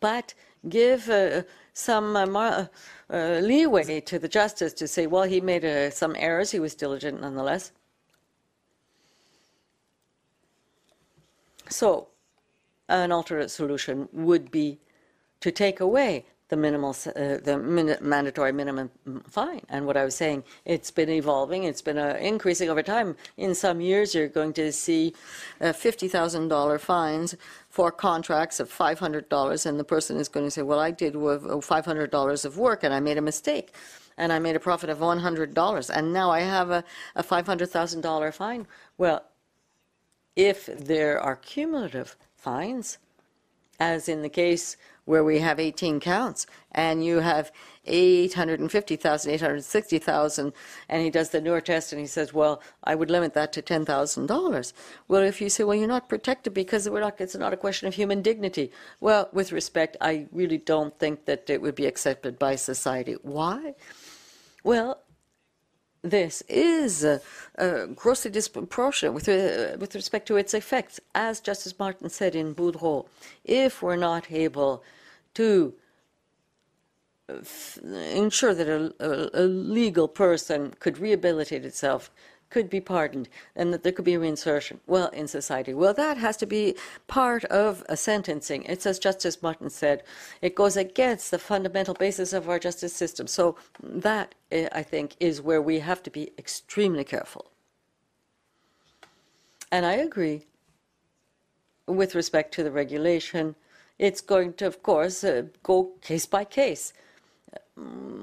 but 0.00 0.34
give 0.68 1.08
uh, 1.08 1.42
some 1.72 2.16
uh, 2.16 2.66
uh, 3.10 3.40
leeway 3.40 4.00
to 4.00 4.18
the 4.18 4.28
justice 4.28 4.72
to 4.74 4.88
say, 4.88 5.06
well, 5.06 5.22
he 5.22 5.40
made 5.40 5.64
uh, 5.64 5.90
some 5.90 6.14
errors, 6.18 6.50
he 6.50 6.58
was 6.58 6.74
diligent 6.74 7.20
nonetheless. 7.20 7.72
So, 11.68 12.08
an 12.88 13.12
alternate 13.12 13.50
solution 13.50 14.08
would 14.12 14.50
be 14.50 14.78
to 15.40 15.50
take 15.50 15.80
away 15.80 16.24
the 16.48 16.56
minimal, 16.56 16.90
uh, 16.90 17.36
the 17.44 17.58
min- 17.62 17.98
mandatory 18.00 18.52
minimum 18.52 18.90
fine. 19.28 19.60
And 19.68 19.86
what 19.86 19.96
I 19.96 20.04
was 20.04 20.14
saying, 20.14 20.44
it's 20.64 20.90
been 20.90 21.10
evolving, 21.10 21.64
it's 21.64 21.82
been 21.82 21.98
uh, 21.98 22.16
increasing 22.20 22.70
over 22.70 22.82
time. 22.82 23.16
In 23.36 23.54
some 23.54 23.80
years, 23.80 24.14
you're 24.14 24.28
going 24.28 24.54
to 24.54 24.72
see 24.72 25.14
uh, 25.60 25.66
$50,000 25.66 26.80
fines 26.80 27.34
for 27.68 27.92
contracts 27.92 28.60
of 28.60 28.70
$500, 28.72 29.66
and 29.66 29.78
the 29.78 29.84
person 29.84 30.16
is 30.16 30.28
going 30.28 30.46
to 30.46 30.50
say, 30.50 30.62
well, 30.62 30.80
I 30.80 30.90
did 30.90 31.14
uh, 31.14 31.18
$500 31.18 32.44
of 32.44 32.58
work 32.58 32.82
and 32.82 32.94
I 32.94 33.00
made 33.00 33.18
a 33.18 33.22
mistake. 33.22 33.74
And 34.16 34.32
I 34.32 34.40
made 34.40 34.56
a 34.56 34.60
profit 34.60 34.90
of 34.90 34.98
$100, 34.98 35.90
and 35.94 36.12
now 36.12 36.32
I 36.32 36.40
have 36.40 36.70
a, 36.70 36.82
a 37.14 37.22
$500,000 37.22 38.34
fine. 38.34 38.66
Well, 38.96 39.24
if 40.34 40.66
there 40.66 41.20
are 41.20 41.36
cumulative 41.36 42.16
fines, 42.38 42.98
as 43.78 44.08
in 44.08 44.22
the 44.22 44.28
case 44.28 44.76
where 45.04 45.24
we 45.24 45.38
have 45.38 45.58
18 45.58 46.00
counts, 46.00 46.46
and 46.70 47.02
you 47.02 47.20
have 47.20 47.50
850,000, 47.86 49.32
860,000, 49.32 50.52
and 50.88 51.02
he 51.02 51.08
does 51.08 51.30
the 51.30 51.40
Nur 51.40 51.62
test 51.62 51.92
and 51.92 52.00
he 52.00 52.06
says, 52.06 52.34
well, 52.34 52.60
I 52.84 52.94
would 52.94 53.10
limit 53.10 53.32
that 53.32 53.52
to 53.54 53.62
$10,000. 53.62 54.72
Well, 55.08 55.22
if 55.22 55.40
you 55.40 55.48
say, 55.48 55.64
well, 55.64 55.76
you're 55.76 55.88
not 55.88 56.10
protected 56.10 56.52
because 56.52 56.86
not, 56.86 57.20
it's 57.22 57.34
not 57.34 57.54
a 57.54 57.56
question 57.56 57.88
of 57.88 57.94
human 57.94 58.20
dignity. 58.20 58.70
Well, 59.00 59.30
with 59.32 59.50
respect, 59.50 59.96
I 60.02 60.26
really 60.30 60.58
don't 60.58 60.98
think 60.98 61.24
that 61.24 61.48
it 61.48 61.62
would 61.62 61.74
be 61.74 61.86
accepted 61.86 62.38
by 62.38 62.56
society. 62.56 63.16
Why? 63.22 63.74
Well, 64.62 65.00
this 66.10 66.42
is 66.48 67.04
uh, 67.04 67.18
uh, 67.58 67.86
grossly 67.86 68.30
disproportionate 68.30 69.14
with, 69.14 69.28
uh, 69.28 69.76
with 69.78 69.94
respect 69.94 70.26
to 70.28 70.36
its 70.36 70.54
effects. 70.54 71.00
As 71.14 71.40
Justice 71.40 71.78
Martin 71.78 72.08
said 72.08 72.34
in 72.34 72.54
Boudreault, 72.54 73.06
if 73.44 73.82
we're 73.82 73.96
not 73.96 74.30
able 74.30 74.82
to 75.34 75.74
uh, 77.28 77.34
ensure 77.88 78.54
that 78.54 78.68
a, 78.68 78.92
a, 79.00 79.42
a 79.42 79.44
legal 79.44 80.08
person 80.08 80.74
could 80.80 80.98
rehabilitate 80.98 81.64
itself, 81.64 82.10
could 82.50 82.70
be 82.70 82.80
pardoned, 82.80 83.28
and 83.54 83.72
that 83.72 83.82
there 83.82 83.92
could 83.92 84.04
be 84.04 84.14
reinsertion, 84.14 84.78
well, 84.86 85.08
in 85.08 85.28
society. 85.28 85.74
Well, 85.74 85.94
that 85.94 86.16
has 86.16 86.36
to 86.38 86.46
be 86.46 86.74
part 87.06 87.44
of 87.44 87.84
a 87.88 87.96
sentencing. 87.96 88.64
It's 88.64 88.86
as 88.86 88.98
Justice 88.98 89.42
Martin 89.42 89.70
said, 89.70 90.02
it 90.40 90.54
goes 90.54 90.76
against 90.76 91.30
the 91.30 91.38
fundamental 91.38 91.94
basis 91.94 92.32
of 92.32 92.48
our 92.48 92.58
justice 92.58 92.94
system. 92.94 93.26
So 93.26 93.56
that, 93.82 94.34
eh, 94.50 94.68
I 94.72 94.82
think, 94.82 95.16
is 95.20 95.42
where 95.42 95.62
we 95.62 95.80
have 95.80 96.02
to 96.04 96.10
be 96.10 96.32
extremely 96.38 97.04
careful. 97.04 97.50
And 99.70 99.84
I 99.84 99.94
agree 99.94 100.46
with 101.86 102.14
respect 102.14 102.54
to 102.54 102.62
the 102.62 102.70
regulation. 102.70 103.54
It's 103.98 104.20
going 104.20 104.54
to, 104.54 104.66
of 104.66 104.82
course, 104.82 105.24
uh, 105.24 105.44
go 105.62 105.92
case 106.00 106.26
by 106.26 106.44
case. 106.44 106.92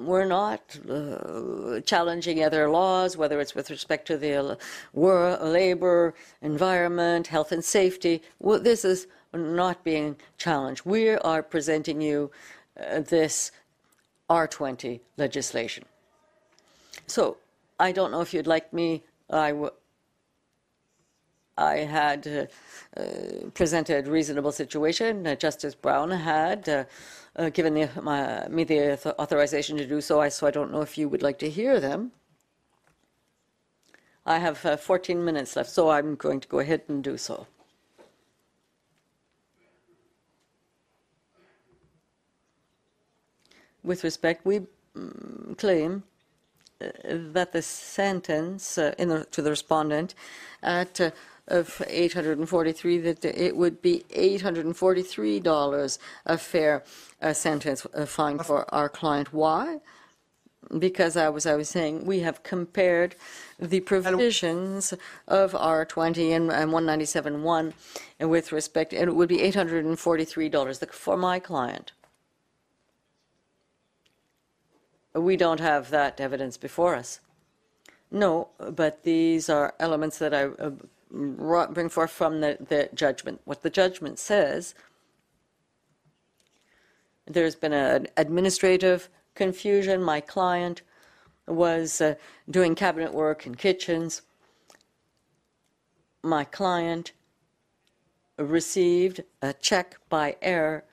We're 0.06 0.26
not 0.26 0.62
uh, 0.90 1.80
challenging 1.82 2.44
other 2.44 2.70
laws, 2.70 3.18
whether 3.18 3.40
it's 3.40 3.56
with 3.56 3.70
respect 3.70 4.06
to 4.08 4.18
the 4.18 4.34
uh, 4.34 4.56
wor- 4.94 5.38
labor, 5.42 6.14
environment, 6.42 7.28
health 7.28 7.52
and 7.52 7.64
safety. 7.64 8.22
Well, 8.40 8.60
this 8.60 8.86
is 8.86 9.08
not 9.34 9.84
being 9.84 10.18
challenged. 10.38 10.86
We 10.86 11.10
are 11.10 11.42
presenting 11.42 12.02
you 12.02 12.32
uh, 12.80 13.00
this 13.00 13.52
R20 14.30 15.00
legislation. 15.18 15.86
So 17.08 17.38
I 17.80 17.92
don't 17.92 18.12
know 18.12 18.22
if 18.22 18.34
you'd 18.34 18.48
like 18.48 18.74
me. 18.74 19.04
I 19.32 19.54
I 21.58 21.78
had 21.78 22.28
uh, 22.28 23.00
uh, 23.00 23.50
presented 23.54 24.08
reasonable 24.08 24.52
situation. 24.52 25.26
Uh, 25.26 25.36
Justice 25.36 25.74
Brown 25.74 26.12
had 26.12 26.88
uh, 27.36 27.50
given 27.50 27.74
the, 27.74 27.90
my, 28.02 28.48
me 28.48 28.64
the 28.64 29.20
authorization 29.20 29.78
to 29.78 29.86
do 29.86 30.02
so. 30.02 30.22
I, 30.22 30.30
so 30.30 30.48
I 30.48 30.52
don't 30.52 30.72
know 30.72 30.82
if 30.82 30.98
you 30.98 31.10
would 31.10 31.22
like 31.22 31.40
to 31.40 31.50
hear 31.50 31.80
them. 31.80 32.12
I 34.26 34.40
have 34.40 34.66
uh, 34.66 34.78
14 34.78 35.24
minutes 35.24 35.56
left, 35.56 35.70
so 35.70 35.90
I'm 35.90 36.16
going 36.16 36.40
to 36.40 36.48
go 36.48 36.60
ahead 36.60 36.82
and 36.88 37.04
do 37.04 37.18
so. 37.18 37.46
With 43.84 44.04
respect, 44.04 44.46
we 44.46 44.62
mm, 44.98 45.56
claim 45.60 46.04
uh, 46.82 46.88
that 47.06 47.52
the 47.52 47.62
sentence 47.62 48.80
uh, 48.80 48.96
the, 48.98 49.28
to 49.30 49.42
the 49.44 49.52
respondent 49.52 50.16
at 50.64 51.00
uh, 51.00 51.12
of 51.48 51.82
843 51.88 52.98
that 53.00 53.24
it 53.26 53.56
would 53.56 53.82
be 53.82 54.04
843 54.12 55.40
dollars 55.40 56.00
a 56.26 56.38
fair 56.38 56.84
uh, 57.22 57.34
sentence 57.34 57.86
uh, 57.94 58.06
fine 58.06 58.40
for 58.40 58.74
our 58.74 58.90
client. 58.90 59.34
Why? 59.34 59.80
Because 60.80 61.16
I 61.16 61.30
was 61.30 61.46
I 61.46 61.56
was 61.56 61.70
saying 61.70 62.06
we 62.06 62.22
have 62.22 62.42
compared 62.42 63.16
the 63.60 63.82
provisions 63.82 64.94
of 65.28 65.54
R20 65.54 66.36
and, 66.36 66.52
and 66.52 66.72
197.1 66.72 67.74
and 68.20 68.30
with 68.30 68.52
respect, 68.52 68.92
and 68.92 69.08
it 69.10 69.16
would 69.16 69.30
be 69.30 69.42
843 69.42 70.50
dollars 70.50 70.84
for 70.92 71.16
my 71.16 71.40
client. 71.40 71.92
We 75.14 75.38
don't 75.38 75.62
have 75.62 75.92
that 75.92 76.20
evidence 76.20 76.58
before 76.58 76.96
us. 76.96 77.22
No, 78.12 78.50
but 78.58 79.04
these 79.04 79.50
are 79.50 79.74
elements 79.80 80.18
that 80.20 80.34
I 80.34 80.46
uh, 80.46 80.72
bring 81.16 81.90
forth 81.90 82.12
from 82.12 82.42
the, 82.42 82.58
the 82.60 82.90
judgment. 82.94 83.42
What 83.46 83.62
the 83.64 83.70
judgment 83.70 84.20
says, 84.20 84.76
there's 87.26 87.56
been 87.56 87.74
an 87.74 88.08
administrative 88.18 89.10
confusion. 89.34 90.04
My 90.04 90.22
client 90.22 90.82
was 91.48 92.02
uh, 92.02 92.16
doing 92.50 92.76
cabinet 92.76 93.14
work 93.14 93.46
in 93.46 93.56
kitchens. 93.56 94.22
My 96.24 96.44
client 96.44 97.14
received 98.38 99.24
a 99.42 99.54
check 99.54 99.98
by 100.10 100.36
error, 100.42 100.84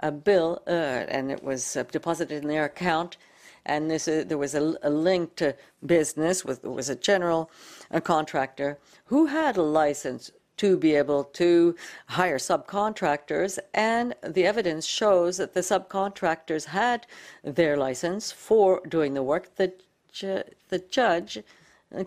a 0.00 0.12
bill, 0.12 0.62
uh, 0.66 0.70
and 0.70 1.30
it 1.30 1.42
was 1.42 1.76
uh, 1.76 1.84
deposited 1.84 2.42
in 2.42 2.48
their 2.48 2.64
account. 2.64 3.16
And 3.64 3.90
this, 3.90 4.08
uh, 4.08 4.24
there 4.26 4.38
was 4.38 4.54
a, 4.54 4.74
a 4.82 4.90
linked 4.90 5.40
uh, 5.42 5.52
business 5.84 6.44
with 6.44 6.64
was 6.64 6.88
a 6.88 6.96
general 6.96 7.50
a 7.92 8.00
contractor 8.00 8.78
who 9.06 9.26
had 9.26 9.56
a 9.56 9.62
license 9.62 10.30
to 10.56 10.76
be 10.76 10.94
able 10.94 11.24
to 11.24 11.74
hire 12.08 12.38
subcontractors, 12.38 13.58
and 13.74 14.14
the 14.22 14.46
evidence 14.46 14.86
shows 14.86 15.36
that 15.36 15.54
the 15.54 15.60
subcontractors 15.60 16.66
had 16.66 17.06
their 17.42 17.76
license 17.76 18.32
for 18.32 18.80
doing 18.88 19.14
the 19.14 19.22
work. 19.22 19.54
The, 19.56 19.72
ju- 20.12 20.44
the 20.68 20.78
judge 20.78 21.38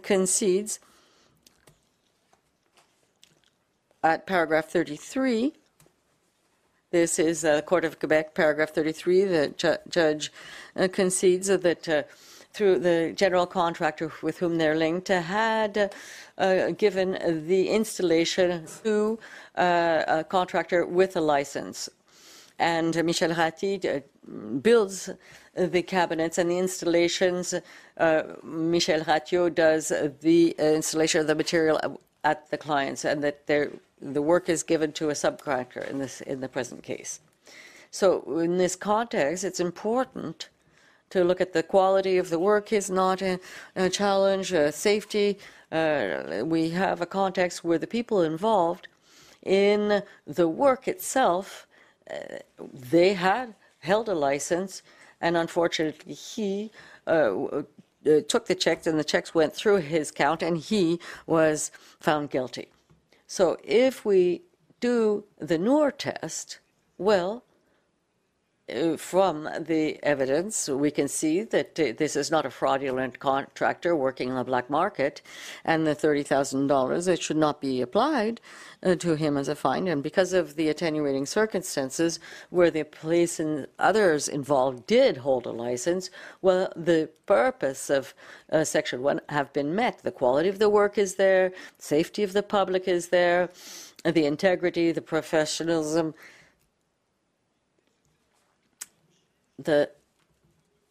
concedes 0.04 0.80
at 4.04 4.26
paragraph 4.26 4.66
33 4.70 5.54
this 6.96 7.20
is 7.20 7.44
uh, 7.44 7.60
Court 7.60 7.84
of 7.84 8.00
Quebec, 8.00 8.34
paragraph 8.34 8.70
33. 8.70 9.26
The 9.26 9.48
ju- 9.50 9.78
judge 9.90 10.32
uh, 10.78 10.88
concedes 10.90 11.48
that 11.48 11.90
uh, 11.90 12.04
through 12.56 12.80
the 12.80 13.14
general 13.16 13.46
contractor 13.46 14.12
with 14.22 14.40
whom 14.40 14.58
they're 14.58 14.76
linked 14.76 15.10
had 15.10 15.94
uh, 16.38 16.72
given 16.72 17.10
the 17.48 17.70
installation 17.70 18.66
to 18.84 19.20
uh, 19.58 20.04
a 20.08 20.24
contractor 20.24 20.86
with 20.86 21.18
a 21.18 21.22
license. 21.22 21.90
And 22.58 22.96
Michel 23.04 23.32
Ratti 23.32 23.74
uh, 23.84 24.00
builds 24.62 25.10
the 25.54 25.82
cabinets 25.82 26.38
and 26.38 26.50
the 26.50 26.58
installations. 26.58 27.54
Uh, 27.98 28.24
Michel 28.44 29.04
Ratio 29.06 29.50
does 29.50 29.92
the 30.22 30.56
installation 30.58 31.20
of 31.22 31.28
the 31.28 31.36
material 31.36 32.00
at 32.24 32.50
the 32.50 32.58
clients, 32.58 33.06
and 33.06 33.22
that 33.24 33.46
the 33.48 34.22
work 34.22 34.50
is 34.50 34.64
given 34.64 34.92
to 34.94 35.10
a 35.10 35.14
subcontractor 35.14 35.90
in 35.90 36.00
this 36.00 36.22
in 36.22 36.40
the 36.40 36.50
present 36.50 36.82
case. 36.84 37.20
So 37.92 38.40
in 38.40 38.58
this 38.58 38.76
context, 38.76 39.44
it's 39.44 39.60
important 39.60 40.50
to 41.10 41.24
look 41.24 41.42
at 41.42 41.54
the 41.54 41.64
quality 41.64 42.18
of 42.18 42.30
the 42.30 42.40
work 42.40 42.74
is 42.74 42.90
not 42.90 43.22
a, 43.22 43.40
a 43.76 43.90
challenge, 43.90 44.54
uh, 44.54 44.72
safety. 44.72 45.38
Uh, 45.72 46.44
we 46.46 46.70
have 46.72 47.02
a 47.02 47.06
context 47.06 47.64
where 47.64 47.78
the 47.78 47.88
people 47.88 48.22
involved 48.22 48.88
in 49.46 50.02
the 50.26 50.48
work 50.48 50.88
itself, 50.88 51.68
uh, 52.12 52.40
they 52.74 53.14
had 53.14 53.54
held 53.80 54.10
a 54.10 54.16
license, 54.16 54.82
and 55.22 55.38
unfortunately, 55.38 56.14
he 56.14 56.72
uh, 57.08 57.12
uh, 57.46 57.62
took 58.28 58.48
the 58.48 58.56
checks, 58.56 58.88
and 58.88 59.00
the 59.00 59.04
checks 59.04 59.34
went 59.34 59.54
through 59.54 59.78
his 59.78 60.12
count, 60.12 60.42
and 60.42 60.58
he 60.58 61.00
was 61.28 61.72
found 62.00 62.30
guilty. 62.32 62.68
So 63.28 63.58
if 63.64 64.04
we 64.04 64.42
do 64.80 65.24
the 65.38 65.58
Nur 65.58 65.92
test, 65.92 66.60
well, 66.98 67.44
from 68.98 69.48
the 69.60 70.00
evidence, 70.02 70.68
we 70.68 70.90
can 70.90 71.08
see 71.08 71.44
that 71.44 71.80
uh, 71.80 71.94
this 71.96 72.16
is 72.16 72.32
not 72.32 72.48
a 72.48 72.50
fraudulent 72.50 73.20
contractor 73.20 73.96
working 73.96 74.32
on 74.32 74.38
the 74.38 74.44
black 74.44 74.72
market, 74.72 75.22
and 75.64 75.86
the 75.86 75.96
$30,000, 75.96 77.08
it 77.08 77.22
should 77.22 77.38
not 77.38 77.62
be 77.62 77.80
applied 77.80 78.42
uh, 78.82 78.96
to 78.96 79.16
him 79.16 79.38
as 79.38 79.48
a 79.48 79.56
fine. 79.56 79.88
And 79.88 80.02
because 80.02 80.34
of 80.34 80.56
the 80.56 80.70
attenuating 80.70 81.28
circumstances 81.28 82.20
where 82.50 82.72
the 82.72 82.84
police 82.84 83.40
and 83.40 83.68
others 83.78 84.28
involved 84.28 84.88
did 84.88 85.18
hold 85.18 85.46
a 85.46 85.52
license, 85.52 86.10
well, 86.42 86.74
the 86.76 87.10
purpose 87.28 87.92
of 87.92 88.16
uh, 88.52 88.64
Section 88.64 89.04
1 89.04 89.22
have 89.30 89.54
been 89.54 89.76
met. 89.76 90.00
The 90.00 90.12
quality 90.12 90.50
of 90.50 90.58
the 90.58 90.70
work 90.70 90.98
is 90.98 91.16
there, 91.16 91.52
safety 91.78 92.24
of 92.24 92.34
the 92.34 92.44
public 92.44 92.88
is 92.88 93.10
there, 93.10 93.50
the 94.04 94.26
integrity, 94.26 94.92
the 94.92 95.02
professionalism, 95.02 96.16
the 99.58 99.90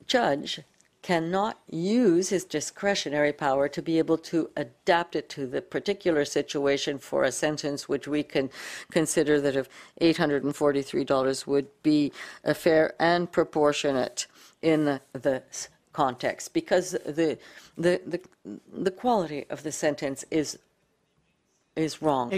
judge 0.06 0.60
cannot 1.02 1.60
use 1.68 2.30
his 2.30 2.44
discretionary 2.44 3.32
power 3.32 3.68
to 3.68 3.82
be 3.82 3.98
able 3.98 4.16
to 4.16 4.48
adapt 4.56 5.14
it 5.14 5.28
to 5.28 5.46
the 5.46 5.60
particular 5.60 6.24
situation 6.24 6.98
for 6.98 7.24
a 7.24 7.32
sentence 7.32 7.86
which 7.86 8.08
we 8.08 8.22
can 8.22 8.48
consider 8.90 9.38
that 9.38 9.54
of 9.54 9.68
$843 10.00 11.46
would 11.46 11.66
be 11.82 12.10
a 12.42 12.54
fair 12.54 12.94
and 12.98 13.30
proportionate 13.30 14.26
in 14.62 14.98
the, 15.12 15.42
context 15.92 16.52
because 16.52 16.90
the, 16.90 17.38
the, 17.78 18.00
the, 18.04 18.20
the 18.72 18.90
quality 18.90 19.46
of 19.48 19.62
the 19.62 19.70
sentence 19.70 20.24
is 20.28 20.58
is 21.76 22.02
wrong. 22.02 22.32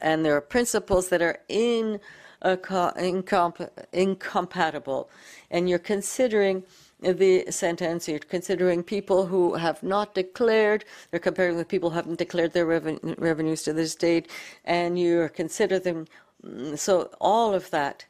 And 0.00 0.24
there 0.24 0.36
are 0.36 0.40
principles 0.40 1.08
that 1.10 1.22
are 1.22 1.38
in, 1.48 2.00
co- 2.42 2.92
incomp- 2.96 3.70
incompatible. 3.92 5.08
And 5.50 5.68
you're 5.68 5.78
considering 5.78 6.64
the 7.00 7.50
sentence, 7.50 8.08
you're 8.08 8.18
considering 8.20 8.82
people 8.82 9.26
who 9.26 9.54
have 9.54 9.82
not 9.82 10.14
declared, 10.14 10.84
you're 11.10 11.20
comparing 11.20 11.56
with 11.56 11.68
people 11.68 11.90
who 11.90 11.96
haven't 11.96 12.18
declared 12.18 12.52
their 12.52 12.66
reven- 12.66 13.14
revenues 13.18 13.62
to 13.64 13.72
the 13.72 13.86
state, 13.88 14.30
and 14.64 14.98
you're 14.98 15.28
considering 15.28 15.82
them. 15.82 16.06
mm, 16.44 16.78
So 16.78 17.10
all 17.20 17.54
of 17.54 17.70
that 17.70 18.06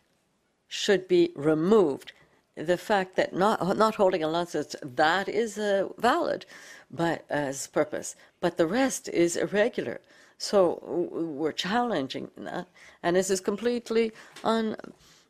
should 0.68 1.08
be 1.08 1.32
removed. 1.36 2.12
The 2.54 2.76
fact 2.76 3.16
that 3.16 3.34
not 3.34 3.76
not 3.78 3.94
holding 3.94 4.22
a 4.22 4.28
license 4.28 4.76
that 4.82 5.26
is 5.28 5.58
uh, 5.58 5.88
valid, 5.98 6.44
but 6.90 7.24
as 7.30 7.66
purpose, 7.66 8.14
but 8.40 8.58
the 8.58 8.66
rest 8.66 9.08
is 9.08 9.36
irregular. 9.36 10.00
So 10.42 10.80
we're 10.82 11.52
challenging 11.52 12.28
that, 12.36 12.66
and 13.04 13.14
this 13.14 13.30
is 13.30 13.40
completely 13.40 14.10
un, 14.42 14.74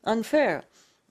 unfair 0.04 0.64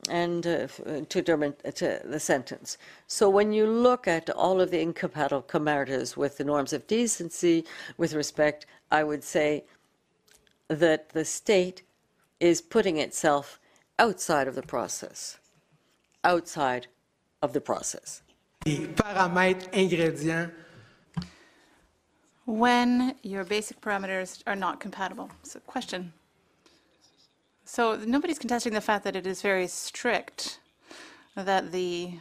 and 0.09 0.47
uh, 0.47 0.67
uh, 0.87 1.01
to, 1.07 1.21
Dermot, 1.21 1.75
to 1.75 2.01
the 2.03 2.19
sentence. 2.19 2.79
So 3.05 3.29
when 3.29 3.53
you 3.53 3.67
look 3.67 4.07
at 4.07 4.31
all 4.31 4.59
of 4.59 4.71
the 4.71 4.81
incompatible 4.81 5.43
incompatibilities 5.43 6.17
with 6.17 6.39
the 6.39 6.43
norms 6.43 6.73
of 6.73 6.87
decency, 6.87 7.63
with 7.99 8.15
respect, 8.15 8.65
I 8.91 9.03
would 9.03 9.23
say 9.23 9.65
that 10.67 11.09
the 11.09 11.23
state 11.23 11.83
is 12.39 12.59
putting 12.59 12.97
itself 12.97 13.59
outside 13.99 14.47
of 14.47 14.55
the 14.55 14.63
process, 14.63 15.37
outside 16.23 16.87
of 17.43 17.53
the 17.53 17.61
process. 17.61 18.23
Paramètres 18.65 19.69
ingrédients 19.73 20.49
when 22.51 23.15
your 23.23 23.45
basic 23.45 23.79
parameters 23.79 24.43
are 24.45 24.57
not 24.57 24.81
compatible. 24.81 25.29
So, 25.43 25.59
question. 25.61 26.11
So, 27.63 27.95
nobody's 27.95 28.39
contesting 28.39 28.73
the 28.73 28.81
fact 28.81 29.05
that 29.05 29.15
it 29.15 29.25
is 29.25 29.41
very 29.41 29.67
strict, 29.67 30.59
that 31.35 31.71
the 31.71 32.11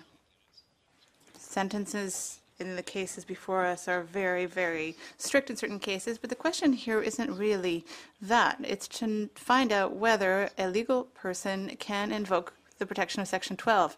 sentences 1.37 2.39
in 2.61 2.77
the 2.77 2.83
cases 2.83 3.25
before 3.25 3.67
us 3.67 3.89
are 3.89 4.03
very, 4.03 4.47
very 4.47 4.95
strict 5.19 5.51
in 5.51 5.57
certain 5.57 5.81
cases. 5.81 6.17
But 6.17 6.31
the 6.31 6.37
question 6.37 6.75
here 6.75 7.01
isn't 7.01 7.37
really 7.37 7.85
that. 8.23 8.59
It's 8.63 8.87
to 8.99 9.31
find 9.35 9.73
out 9.73 9.97
whether 9.97 10.51
a 10.59 10.69
legal 10.69 11.05
person 11.05 11.75
can 11.81 12.13
invoke 12.13 12.53
the 12.79 12.87
protection 12.87 13.21
of 13.21 13.27
Section 13.27 13.57
12. 13.57 13.97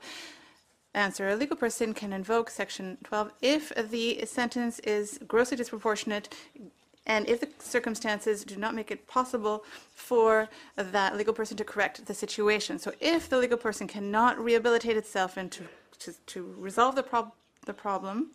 Answer, 0.94 1.28
a 1.28 1.36
legal 1.36 1.56
person 1.56 1.94
can 1.94 2.12
invoke 2.12 2.50
Section 2.50 2.98
12 3.04 3.30
if 3.40 3.72
the 3.90 4.26
sentence 4.26 4.78
is 4.80 5.18
grossly 5.26 5.56
disproportionate 5.56 6.34
and 7.06 7.26
if 7.28 7.40
the 7.40 7.48
circumstances 7.58 8.44
do 8.44 8.56
not 8.56 8.74
make 8.74 8.90
it 8.90 9.08
possible 9.08 9.64
for 9.94 10.48
that 10.76 11.16
legal 11.16 11.32
person 11.32 11.56
to 11.56 11.64
correct 11.64 12.04
the 12.06 12.14
situation. 12.14 12.78
So 12.78 12.92
if 13.00 13.28
the 13.28 13.38
legal 13.38 13.58
person 13.58 13.88
cannot 13.88 14.38
rehabilitate 14.38 14.96
itself 14.96 15.36
and 15.36 15.50
to, 15.52 15.64
to, 16.00 16.12
to 16.26 16.54
resolve 16.58 16.94
the, 16.94 17.02
prob- 17.02 17.32
the 17.64 17.72
problem, 17.72 18.30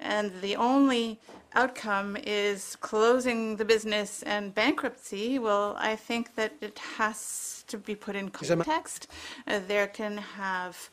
and 0.00 0.32
the 0.40 0.56
only 0.56 1.18
outcome 1.54 2.16
is 2.24 2.76
closing 2.76 3.56
the 3.56 3.64
business 3.64 4.22
and 4.22 4.54
bankruptcy, 4.54 5.38
well, 5.38 5.76
I 5.78 5.96
think 5.96 6.34
that 6.36 6.52
it 6.60 6.78
has 6.96 7.64
to 7.66 7.78
be 7.78 7.94
put 7.94 8.16
in 8.16 8.30
context. 8.30 9.08
Uh, 9.46 9.60
there 9.66 9.86
can 9.86 10.18
have 10.18 10.88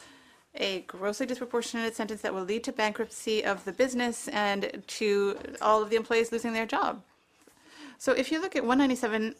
a 0.56 0.82
grossly 0.82 1.26
disproportionate 1.26 1.96
sentence 1.96 2.22
that 2.22 2.34
will 2.34 2.44
lead 2.44 2.64
to 2.64 2.72
bankruptcy 2.72 3.44
of 3.44 3.66
the 3.66 3.72
business 3.72 4.28
and 4.30 4.84
to 4.88 5.38
all 5.62 5.82
of 5.84 5.90
the 5.90 5.96
employees 5.96 6.32
losing 6.32 6.54
their 6.54 6.66
job. 6.66 7.02
So 7.98 8.14
if 8.14 8.32
you 8.32 8.42
look 8.42 8.56
at 8.56 8.64
197 8.64 9.36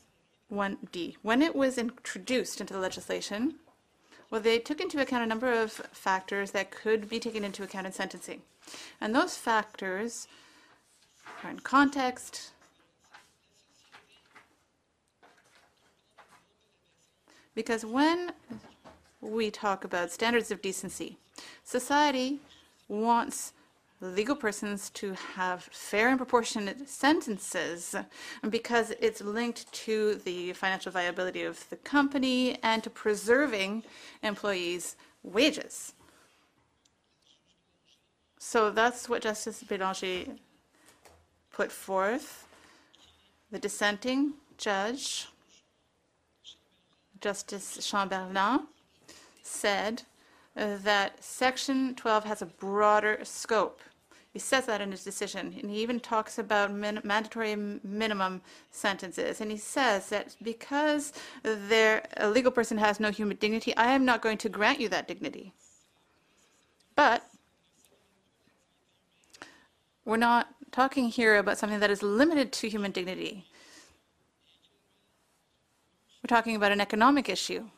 1D, 0.52 1.16
when 1.22 1.42
it 1.42 1.56
was 1.56 1.78
introduced 1.78 2.62
into 2.62 2.74
the 2.74 2.80
legislation, 2.80 3.56
well, 4.30 4.42
they 4.42 4.60
took 4.60 4.80
into 4.80 5.02
account 5.02 5.24
a 5.24 5.28
number 5.28 5.52
of 5.52 5.72
factors 5.72 6.52
that 6.52 6.72
could 6.72 7.10
be 7.10 7.20
taken 7.20 7.44
into 7.44 7.64
account 7.64 7.88
in 7.88 7.94
sentencing. 7.94 8.42
And 9.00 9.16
those 9.16 9.38
factors 9.38 10.28
are 11.44 11.50
in 11.50 11.60
context, 11.60 12.52
because 17.54 17.86
when 17.86 18.32
we 19.22 19.52
talk 19.52 19.84
about 19.84 20.12
standards 20.12 20.52
of 20.52 20.62
decency, 20.62 21.18
society 21.64 22.40
wants 22.88 23.54
legal 24.02 24.36
persons 24.36 24.90
to 24.92 25.14
have 25.14 25.64
fair 25.64 26.10
and 26.10 26.18
proportionate 26.18 26.88
sentences 26.88 27.96
because 28.50 28.92
it's 29.00 29.22
linked 29.22 29.72
to 29.72 30.16
the 30.26 30.54
financial 30.54 30.92
viability 30.92 31.44
of 31.44 31.68
the 31.70 31.78
company 31.78 32.58
and 32.62 32.84
to 32.84 32.90
preserving 32.90 33.84
employees' 34.22 34.96
wages. 35.24 35.94
So 38.38 38.70
that's 38.70 39.10
what 39.10 39.24
Justice 39.24 39.64
Bélanger 39.64 40.38
put 41.52 41.72
forth. 41.72 42.48
The 43.52 43.60
dissenting 43.60 44.34
judge, 44.58 45.28
Justice 47.22 47.78
Chamberland, 47.78 48.68
said 49.56 50.04
uh, 50.58 50.78
that 50.84 51.24
Section 51.24 51.96
12 51.96 52.24
has 52.26 52.42
a 52.42 52.46
broader 52.46 53.20
scope. 53.24 53.82
He 54.32 54.40
says 54.40 54.66
that 54.66 54.82
in 54.82 54.92
his 54.92 55.04
decision, 55.04 55.56
and 55.62 55.72
he 55.72 55.82
even 55.82 56.00
talks 56.00 56.38
about 56.38 56.70
min- 56.70 57.00
mandatory 57.06 57.56
minimum 57.56 58.42
sentences. 58.70 59.40
And 59.40 59.50
he 59.50 59.58
says 59.58 60.10
that 60.10 60.36
because 60.44 61.14
there, 61.44 62.06
a 62.18 62.30
legal 62.30 62.52
person 62.52 62.78
has 62.78 63.00
no 63.00 63.12
human 63.12 63.38
dignity, 63.38 63.76
I 63.78 63.92
am 63.94 64.04
not 64.04 64.22
going 64.22 64.38
to 64.40 64.50
grant 64.50 64.82
you 64.82 64.90
that 64.90 65.08
dignity. 65.08 65.54
But 66.96 67.26
we're 70.04 70.18
not 70.18 70.48
talking 70.74 71.08
here 71.08 71.38
about 71.38 71.58
something 71.58 71.80
that 71.80 71.90
is 71.90 72.04
limited 72.04 72.52
to 72.52 72.68
human 72.68 72.92
dignity. 72.92 73.46
We're 76.22 76.36
talking 76.36 76.58
about 76.58 76.74
an 76.74 76.82
economic 76.82 77.30
issue. 77.30 77.70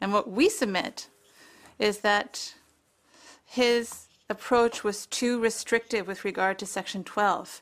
And 0.00 0.12
what 0.12 0.28
we 0.28 0.48
submit 0.48 1.06
is 1.78 1.98
that 1.98 2.54
his 3.44 4.06
approach 4.28 4.82
was 4.82 5.06
too 5.06 5.40
restrictive 5.40 6.06
with 6.06 6.24
regard 6.24 6.58
to 6.58 6.66
Section 6.66 7.04
12. 7.04 7.60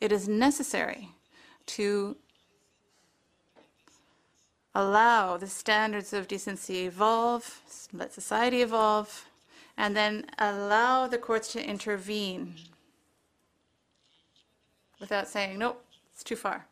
It 0.00 0.12
is 0.12 0.28
necessary 0.28 1.10
to 1.66 2.16
allow 4.74 5.36
the 5.36 5.46
standards 5.46 6.12
of 6.12 6.28
decency 6.28 6.84
evolve, 6.86 7.60
let 7.92 8.12
society 8.12 8.60
evolve, 8.62 9.26
and 9.76 9.96
then 9.96 10.26
allow 10.38 11.06
the 11.06 11.18
courts 11.18 11.52
to 11.52 11.64
intervene 11.64 12.54
without 15.00 15.28
saying, 15.28 15.58
nope, 15.58 15.84
it's 16.12 16.24
too 16.24 16.36
far. 16.36 16.66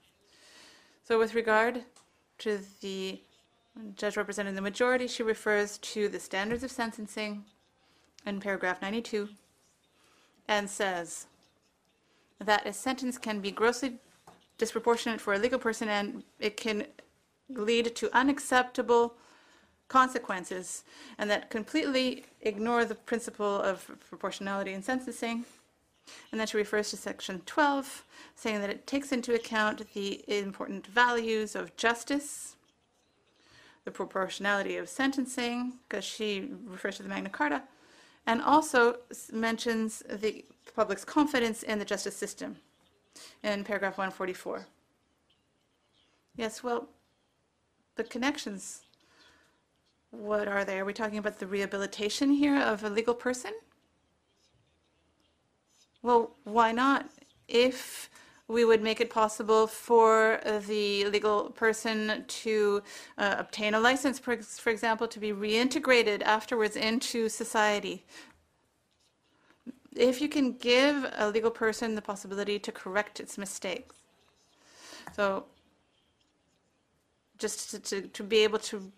So 1.05 1.19
with 1.19 1.35
regard 1.35 1.83
to 2.39 2.61
the 2.81 3.21
judge 3.97 4.17
representing 4.17 4.55
the 4.55 4.61
majority, 4.61 5.07
she 5.07 5.23
refers 5.23 5.79
to 5.79 6.09
the 6.09 6.21
standards 6.21 6.63
of 6.63 6.71
sentencing 6.71 7.45
in 8.27 8.41
paragraph 8.41 8.81
92 8.83 9.29
and 10.49 10.69
says 10.69 11.27
that 12.39 12.67
a 12.67 12.73
sentence 12.73 13.19
can 13.19 13.41
be 13.41 13.51
grossly 13.51 13.95
disproportionate 14.59 15.21
for 15.21 15.35
a 15.35 15.39
legal 15.39 15.59
person 15.59 15.89
and 15.89 16.23
it 16.39 16.57
can 16.57 16.87
lead 17.49 17.95
to 17.97 18.15
unacceptable 18.17 19.15
consequences 19.89 20.85
and 21.19 21.31
that 21.31 21.51
completely 21.51 22.25
ignore 22.41 22.85
the 22.85 22.95
principle 22.95 23.61
of 23.61 23.91
proportionality 24.09 24.73
in 24.73 24.83
sentencing. 24.83 25.45
And 26.31 26.41
then 26.41 26.47
she 26.47 26.57
refers 26.57 26.91
to 26.91 26.97
section 26.97 27.43
12, 27.47 28.05
saying 28.35 28.61
that 28.61 28.71
it 28.71 28.87
takes 28.87 29.13
into 29.13 29.35
account 29.35 29.93
the 29.95 30.25
important 30.27 30.87
values 30.87 31.55
of 31.55 31.77
justice, 31.77 32.57
the 33.85 33.91
proportionality 33.91 34.77
of 34.77 34.89
sentencing, 34.89 35.75
because 35.89 36.05
she 36.05 36.51
refers 36.65 36.97
to 36.97 37.03
the 37.03 37.09
Magna 37.09 37.29
Carta, 37.29 37.63
and 38.27 38.41
also 38.41 38.99
mentions 39.33 40.03
the 40.09 40.45
public's 40.77 41.05
confidence 41.05 41.63
in 41.63 41.79
the 41.79 41.85
justice 41.85 42.17
system 42.17 42.57
in 43.43 43.65
paragraph 43.65 43.99
144. 43.99 44.67
Yes, 46.37 46.63
well, 46.63 46.89
the 47.97 48.05
connections, 48.05 48.83
what 50.11 50.49
are 50.49 50.65
they? 50.65 50.79
Are 50.79 50.85
we 50.85 50.93
talking 50.93 51.19
about 51.19 51.39
the 51.39 51.47
rehabilitation 51.47 52.31
here 52.31 52.59
of 52.59 52.85
a 52.85 52.89
legal 52.89 53.15
person? 53.15 53.53
Well, 56.03 56.33
why 56.45 56.73
not? 56.73 57.11
If 57.49 58.09
we 58.49 58.65
would 58.65 58.83
make 58.83 59.01
it 59.01 59.09
possible 59.09 59.67
for 59.67 60.41
uh, 60.45 60.59
the 60.61 61.07
legal 61.07 61.51
person 61.51 62.25
to 62.27 62.83
uh, 63.19 63.37
obtain 63.39 63.75
a 63.75 63.81
license, 63.81 64.19
for, 64.19 64.37
for 64.37 64.71
example, 64.71 65.09
to 65.09 65.19
be 65.19 65.33
reintegrated 65.33 66.23
afterwards 66.23 66.77
into 66.77 67.29
society. 67.29 68.05
If 69.95 70.21
you 70.21 70.29
can 70.29 70.53
give 70.53 71.11
a 71.17 71.31
legal 71.31 71.51
person 71.51 71.95
the 71.95 72.03
possibility 72.03 72.59
to 72.59 72.73
correct 72.73 73.21
its 73.21 73.39
mistakes. 73.39 73.97
So 75.15 75.45
just 77.39 77.71
to, 77.71 77.79
to, 77.81 78.03
to 78.09 78.23
be 78.23 78.39
able 78.39 78.59
to 78.61 78.91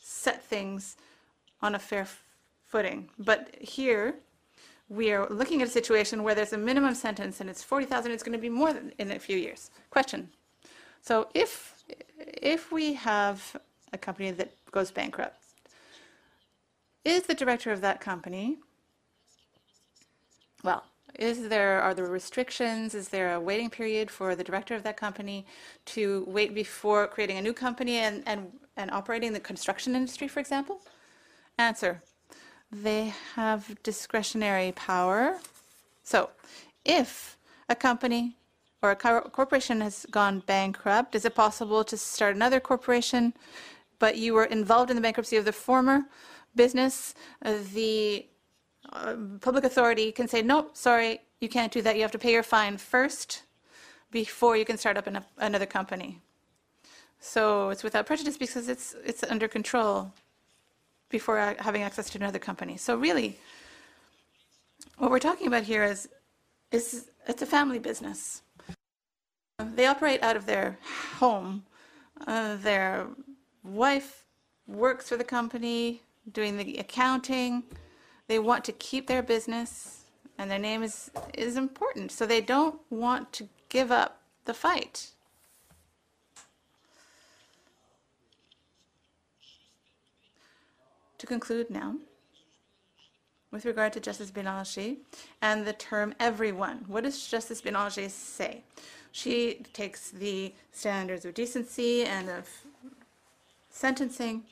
set 0.00 0.44
things 0.44 0.96
on 1.62 1.74
a 1.74 1.78
fair 1.78 2.06
footing. 2.66 3.08
But 3.18 3.54
here, 3.60 4.16
we 4.88 5.12
are 5.12 5.28
looking 5.28 5.62
at 5.62 5.68
a 5.68 5.70
situation 5.70 6.22
where 6.22 6.34
there's 6.34 6.52
a 6.52 6.58
minimum 6.58 6.94
sentence 6.94 7.40
and 7.40 7.50
it's 7.50 7.62
40,000, 7.62 8.12
it's 8.12 8.22
going 8.22 8.32
to 8.32 8.38
be 8.38 8.48
more 8.48 8.72
than 8.72 8.92
in 8.98 9.10
a 9.10 9.18
few 9.18 9.36
years. 9.36 9.70
Question. 9.90 10.28
So 11.02 11.28
if, 11.34 11.74
if 12.18 12.70
we 12.70 12.94
have 12.94 13.56
a 13.92 13.98
company 13.98 14.30
that 14.32 14.52
goes 14.70 14.90
bankrupt, 14.90 15.42
is 17.04 17.22
the 17.22 17.34
director 17.34 17.70
of 17.70 17.80
that 17.80 18.00
company, 18.00 18.58
well, 20.64 20.84
is 21.18 21.48
there, 21.48 21.80
are 21.80 21.94
there 21.94 22.06
restrictions? 22.06 22.94
Is 22.94 23.08
there 23.08 23.34
a 23.34 23.40
waiting 23.40 23.70
period 23.70 24.10
for 24.10 24.34
the 24.34 24.44
director 24.44 24.74
of 24.74 24.82
that 24.82 24.96
company 24.96 25.46
to 25.86 26.24
wait 26.26 26.54
before 26.54 27.06
creating 27.06 27.38
a 27.38 27.42
new 27.42 27.52
company 27.52 27.98
and, 27.98 28.22
and, 28.26 28.52
and 28.76 28.90
operating 28.90 29.32
the 29.32 29.40
construction 29.40 29.94
industry, 29.94 30.28
for 30.28 30.40
example? 30.40 30.80
Answer. 31.58 32.02
They 32.70 33.14
have 33.34 33.82
discretionary 33.82 34.72
power. 34.72 35.38
So, 36.02 36.30
if 36.84 37.36
a 37.68 37.74
company 37.74 38.36
or 38.82 38.90
a 38.90 38.96
cor- 38.96 39.22
corporation 39.22 39.80
has 39.80 40.06
gone 40.10 40.40
bankrupt, 40.40 41.14
is 41.14 41.24
it 41.24 41.34
possible 41.34 41.84
to 41.84 41.96
start 41.96 42.34
another 42.34 42.60
corporation, 42.60 43.34
but 43.98 44.16
you 44.16 44.34
were 44.34 44.44
involved 44.44 44.90
in 44.90 44.96
the 44.96 45.02
bankruptcy 45.02 45.36
of 45.36 45.44
the 45.44 45.52
former 45.52 46.06
business? 46.54 47.14
Uh, 47.44 47.54
the 47.72 48.26
uh, 48.92 49.16
public 49.40 49.64
authority 49.64 50.12
can 50.12 50.28
say, 50.28 50.42
no, 50.42 50.68
sorry, 50.72 51.20
you 51.40 51.48
can't 51.48 51.72
do 51.72 51.82
that. 51.82 51.96
You 51.96 52.02
have 52.02 52.12
to 52.12 52.18
pay 52.18 52.32
your 52.32 52.42
fine 52.42 52.76
first 52.76 53.42
before 54.10 54.56
you 54.56 54.64
can 54.64 54.76
start 54.76 54.96
up 54.96 55.06
an, 55.06 55.20
another 55.38 55.66
company. 55.66 56.20
So 57.20 57.70
it's 57.70 57.82
without 57.82 58.06
prejudice 58.06 58.36
because 58.36 58.68
it's 58.68 58.94
it's 59.04 59.22
under 59.24 59.48
control 59.48 60.12
before 61.08 61.38
uh, 61.38 61.54
having 61.58 61.82
access 61.82 62.10
to 62.10 62.18
another 62.18 62.38
company. 62.38 62.76
So 62.76 62.96
really, 62.96 63.38
what 64.98 65.10
we're 65.10 65.18
talking 65.18 65.46
about 65.46 65.64
here 65.64 65.84
is 65.84 66.08
is 66.72 67.10
it's 67.26 67.42
a 67.42 67.46
family 67.46 67.78
business. 67.78 68.42
They 69.58 69.86
operate 69.86 70.22
out 70.22 70.36
of 70.36 70.46
their 70.46 70.78
home. 71.18 71.64
Uh, 72.26 72.56
their 72.56 73.06
wife 73.62 74.24
works 74.66 75.08
for 75.08 75.16
the 75.16 75.24
company, 75.24 76.02
doing 76.32 76.56
the 76.56 76.78
accounting. 76.78 77.62
They 78.28 78.38
want 78.38 78.64
to 78.64 78.72
keep 78.72 79.06
their 79.06 79.22
business, 79.22 80.04
and 80.38 80.50
their 80.50 80.58
name 80.58 80.82
is 80.82 81.10
is 81.34 81.56
important. 81.56 82.12
So 82.12 82.26
they 82.26 82.40
don't 82.40 82.80
want 82.90 83.32
to 83.34 83.48
give 83.68 83.90
up 83.92 84.20
the 84.44 84.54
fight. 84.54 85.10
To 91.18 91.26
conclude 91.26 91.70
now, 91.70 91.96
with 93.50 93.64
regard 93.64 93.94
to 93.94 94.00
Justice 94.00 94.30
Bélanger 94.30 94.96
and 95.40 95.66
the 95.66 95.72
term 95.72 96.14
everyone, 96.20 96.84
what 96.88 97.04
does 97.04 97.26
Justice 97.26 97.62
Bélanger 97.62 98.10
say? 98.10 98.62
She 99.12 99.64
takes 99.72 100.10
the 100.10 100.52
standards 100.72 101.24
of 101.24 101.32
decency 101.32 102.04
and 102.04 102.28
of 102.28 102.50
sentencing, 103.70 104.42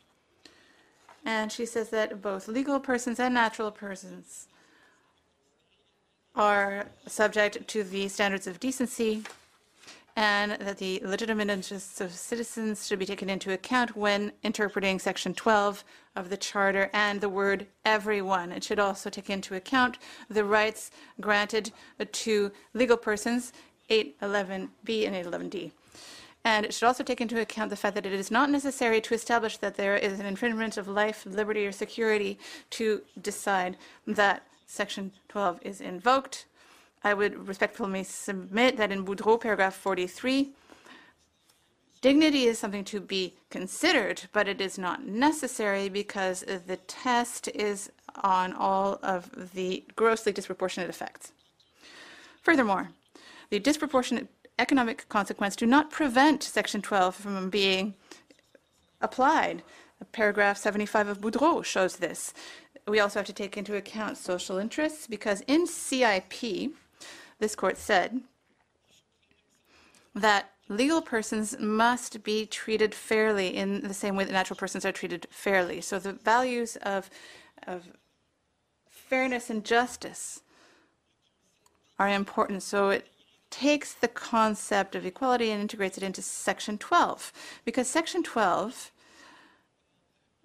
and 1.22 1.52
she 1.52 1.66
says 1.66 1.90
that 1.90 2.22
both 2.22 2.48
legal 2.48 2.80
persons 2.80 3.20
and 3.20 3.34
natural 3.34 3.70
persons 3.70 4.48
are 6.34 6.86
subject 7.06 7.68
to 7.68 7.84
the 7.84 8.08
standards 8.08 8.46
of 8.46 8.58
decency 8.58 9.22
and 10.16 10.52
that 10.52 10.78
the 10.78 11.00
legitimate 11.04 11.50
interests 11.50 12.00
of 12.00 12.12
citizens 12.12 12.86
should 12.86 12.98
be 12.98 13.06
taken 13.06 13.28
into 13.28 13.52
account 13.52 13.96
when 13.96 14.32
interpreting 14.42 14.98
Section 14.98 15.34
12 15.34 15.84
of 16.16 16.30
the 16.30 16.36
Charter 16.36 16.90
and 16.92 17.20
the 17.20 17.28
word 17.28 17.66
everyone. 17.84 18.52
It 18.52 18.64
should 18.64 18.78
also 18.78 19.10
take 19.10 19.30
into 19.30 19.54
account 19.54 19.98
the 20.28 20.44
rights 20.44 20.90
granted 21.20 21.72
to 22.10 22.52
legal 22.72 22.96
persons, 22.96 23.52
811B 23.90 25.06
and 25.06 25.14
811D. 25.14 25.72
And 26.44 26.66
it 26.66 26.74
should 26.74 26.86
also 26.86 27.02
take 27.02 27.22
into 27.22 27.40
account 27.40 27.70
the 27.70 27.76
fact 27.76 27.94
that 27.94 28.04
it 28.04 28.12
is 28.12 28.30
not 28.30 28.50
necessary 28.50 29.00
to 29.00 29.14
establish 29.14 29.56
that 29.58 29.76
there 29.76 29.96
is 29.96 30.20
an 30.20 30.26
infringement 30.26 30.76
of 30.76 30.86
life, 30.86 31.24
liberty, 31.24 31.66
or 31.66 31.72
security 31.72 32.38
to 32.70 33.00
decide 33.20 33.78
that 34.06 34.46
Section 34.66 35.12
12 35.28 35.60
is 35.62 35.80
invoked. 35.80 36.44
I 37.02 37.14
would 37.14 37.48
respectfully 37.48 38.04
submit 38.04 38.76
that 38.76 38.92
in 38.92 39.04
Boudreault, 39.04 39.40
paragraph 39.40 39.74
43, 39.74 40.50
dignity 42.04 42.44
is 42.44 42.58
something 42.58 42.84
to 42.84 43.00
be 43.00 43.32
considered, 43.48 44.24
but 44.34 44.46
it 44.46 44.60
is 44.60 44.76
not 44.76 45.06
necessary 45.06 45.88
because 45.88 46.44
the 46.66 46.76
test 46.86 47.48
is 47.54 47.90
on 48.16 48.52
all 48.52 48.98
of 49.02 49.54
the 49.54 49.82
grossly 49.96 50.30
disproportionate 50.30 50.90
effects. 50.90 51.32
Furthermore, 52.42 52.90
the 53.48 53.58
disproportionate 53.58 54.28
economic 54.58 55.08
consequence 55.08 55.56
do 55.56 55.64
not 55.64 55.90
prevent 55.90 56.42
Section 56.42 56.82
12 56.82 57.14
from 57.14 57.48
being 57.48 57.94
applied. 59.00 59.62
Paragraph 60.12 60.58
75 60.58 61.08
of 61.08 61.22
Boudreault 61.22 61.64
shows 61.64 61.96
this. 61.96 62.34
We 62.86 63.00
also 63.00 63.20
have 63.20 63.26
to 63.28 63.32
take 63.32 63.56
into 63.56 63.76
account 63.76 64.18
social 64.18 64.58
interests 64.58 65.06
because 65.06 65.40
in 65.46 65.66
CIP, 65.66 66.70
this 67.38 67.56
court 67.56 67.78
said 67.78 68.20
that 70.14 70.50
legal 70.68 71.02
persons 71.02 71.58
must 71.58 72.22
be 72.22 72.46
treated 72.46 72.94
fairly 72.94 73.54
in 73.54 73.80
the 73.82 73.94
same 73.94 74.16
way 74.16 74.24
that 74.24 74.32
natural 74.32 74.56
persons 74.56 74.84
are 74.84 74.92
treated 74.92 75.26
fairly. 75.30 75.80
So 75.80 75.98
the 75.98 76.12
values 76.12 76.76
of, 76.76 77.10
of 77.66 77.88
fairness 78.88 79.50
and 79.50 79.64
justice 79.64 80.40
are 81.98 82.08
important. 82.08 82.62
So 82.62 82.90
it 82.90 83.06
takes 83.50 83.92
the 83.92 84.08
concept 84.08 84.96
of 84.96 85.06
equality 85.06 85.50
and 85.50 85.60
integrates 85.60 85.96
it 85.96 86.02
into 86.02 86.22
Section 86.22 86.78
12, 86.78 87.32
because 87.64 87.88
Section 87.88 88.22
12 88.22 88.90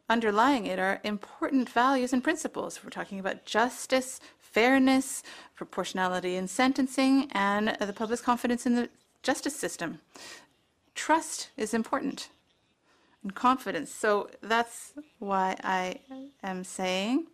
underlying 0.09 0.65
it 0.65 0.79
are 0.79 0.99
important 1.03 1.69
values 1.69 2.13
and 2.13 2.23
principles. 2.23 2.83
We're 2.83 2.89
talking 2.89 3.19
about 3.19 3.45
justice, 3.45 4.19
fairness, 4.37 5.23
proportionality 5.55 6.35
in 6.35 6.47
sentencing, 6.47 7.29
and 7.31 7.77
the 7.79 7.93
public's 7.93 8.21
confidence 8.21 8.65
in 8.65 8.75
the 8.75 8.89
justice 9.23 9.55
system. 9.55 9.99
Trust 10.95 11.49
is 11.57 11.73
important 11.73 12.29
and 13.23 13.35
confidence. 13.35 13.91
So 13.91 14.29
that's 14.41 14.93
why 15.19 15.55
I 15.63 15.99
am 16.43 16.63
saying 16.63 17.27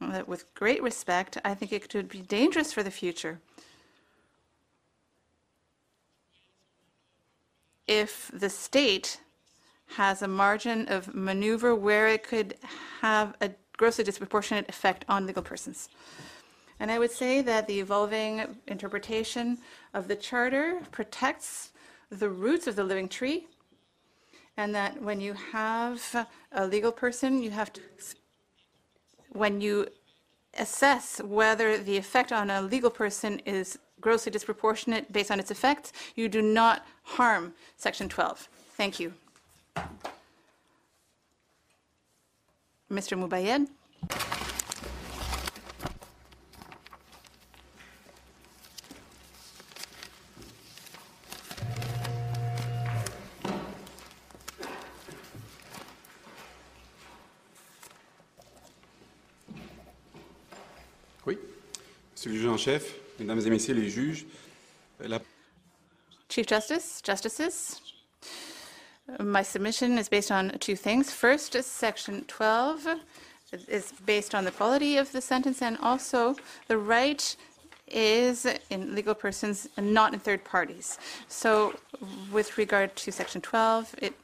that 0.00 0.26
with 0.26 0.52
great 0.54 0.82
respect, 0.82 1.38
I 1.44 1.54
think 1.54 1.72
it 1.72 1.88
could 1.88 2.08
be 2.08 2.20
dangerous 2.20 2.72
for 2.72 2.82
the 2.82 2.90
future 2.90 3.40
if 7.86 8.30
the 8.32 8.48
state 8.48 9.20
has 9.96 10.22
a 10.22 10.28
margin 10.28 10.88
of 10.88 11.14
maneuver 11.14 11.74
where 11.74 12.08
it 12.08 12.22
could 12.22 12.54
have 13.00 13.34
a 13.40 13.50
grossly 13.76 14.04
disproportionate 14.04 14.68
effect 14.68 15.04
on 15.08 15.26
legal 15.26 15.42
persons. 15.42 15.88
And 16.82 16.90
I 16.90 16.98
would 16.98 17.12
say 17.12 17.42
that 17.42 17.68
the 17.68 17.78
evolving 17.78 18.58
interpretation 18.66 19.58
of 19.94 20.08
the 20.08 20.16
Charter 20.16 20.80
protects 20.90 21.70
the 22.10 22.28
roots 22.28 22.66
of 22.66 22.74
the 22.74 22.82
living 22.82 23.08
tree, 23.08 23.46
and 24.56 24.74
that 24.74 25.00
when 25.00 25.20
you 25.20 25.34
have 25.52 26.26
a 26.50 26.66
legal 26.66 26.90
person, 26.90 27.40
you 27.40 27.52
have 27.52 27.72
to, 27.74 27.80
when 29.30 29.60
you 29.60 29.86
assess 30.58 31.22
whether 31.22 31.78
the 31.78 31.96
effect 31.96 32.32
on 32.32 32.50
a 32.50 32.60
legal 32.60 32.90
person 32.90 33.38
is 33.46 33.78
grossly 34.00 34.32
disproportionate 34.32 35.12
based 35.12 35.30
on 35.30 35.38
its 35.38 35.52
effects, 35.52 35.92
you 36.16 36.28
do 36.28 36.42
not 36.42 36.84
harm 37.04 37.54
Section 37.76 38.08
12. 38.08 38.48
Thank 38.76 38.98
you. 38.98 39.14
Mr. 42.90 43.16
Mubayed? 43.16 43.68
En 62.52 62.58
chef, 62.58 62.94
mesdames 63.18 63.40
et 63.40 63.50
messieurs 63.50 63.74
les 63.74 63.88
juges, 63.88 64.26
la 65.00 65.18
Chief 66.28 66.46
Justice, 66.46 67.02
Justices, 67.04 67.80
my 69.20 69.42
submission 69.42 69.98
is 69.98 70.08
based 70.08 70.30
on 70.30 70.50
two 70.60 70.76
things. 70.76 71.12
First, 71.12 71.62
Section 71.62 72.24
12 72.28 72.86
is 73.68 73.92
based 74.06 74.34
on 74.34 74.44
the 74.44 74.50
quality 74.50 74.96
of 74.96 75.12
the 75.12 75.20
sentence, 75.20 75.60
and 75.60 75.76
also 75.82 76.36
the 76.68 76.78
right 76.78 77.36
is 77.88 78.46
in 78.70 78.94
legal 78.94 79.14
persons 79.14 79.68
and 79.76 79.92
not 79.92 80.14
in 80.14 80.20
third 80.20 80.44
parties. 80.44 80.98
So, 81.28 81.74
with 82.30 82.56
regard 82.56 82.96
to 82.96 83.12
Section 83.12 83.40
12, 83.40 83.94
it 83.98 84.14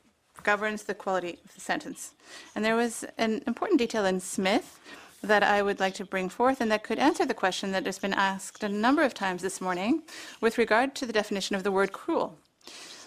governs 0.42 0.84
the 0.84 0.94
quality 0.94 1.38
of 1.44 1.54
the 1.54 1.60
sentence. 1.60 2.12
And 2.54 2.64
there 2.64 2.76
was 2.76 3.04
an 3.18 3.42
important 3.46 3.78
detail 3.78 4.06
in 4.06 4.20
Smith 4.20 4.80
that 5.22 5.42
I 5.42 5.62
would 5.62 5.80
like 5.80 5.94
to 5.94 6.04
bring 6.04 6.28
forth 6.28 6.60
and 6.60 6.70
that 6.70 6.84
could 6.84 6.98
answer 6.98 7.26
the 7.26 7.34
question 7.34 7.72
that 7.72 7.86
has 7.86 7.98
been 7.98 8.14
asked 8.14 8.62
a 8.62 8.68
number 8.68 9.02
of 9.02 9.14
times 9.14 9.42
this 9.42 9.60
morning 9.60 10.02
with 10.40 10.58
regard 10.58 10.94
to 10.96 11.06
the 11.06 11.12
definition 11.12 11.56
of 11.56 11.64
the 11.64 11.72
word 11.72 11.92
cruel. 11.92 12.36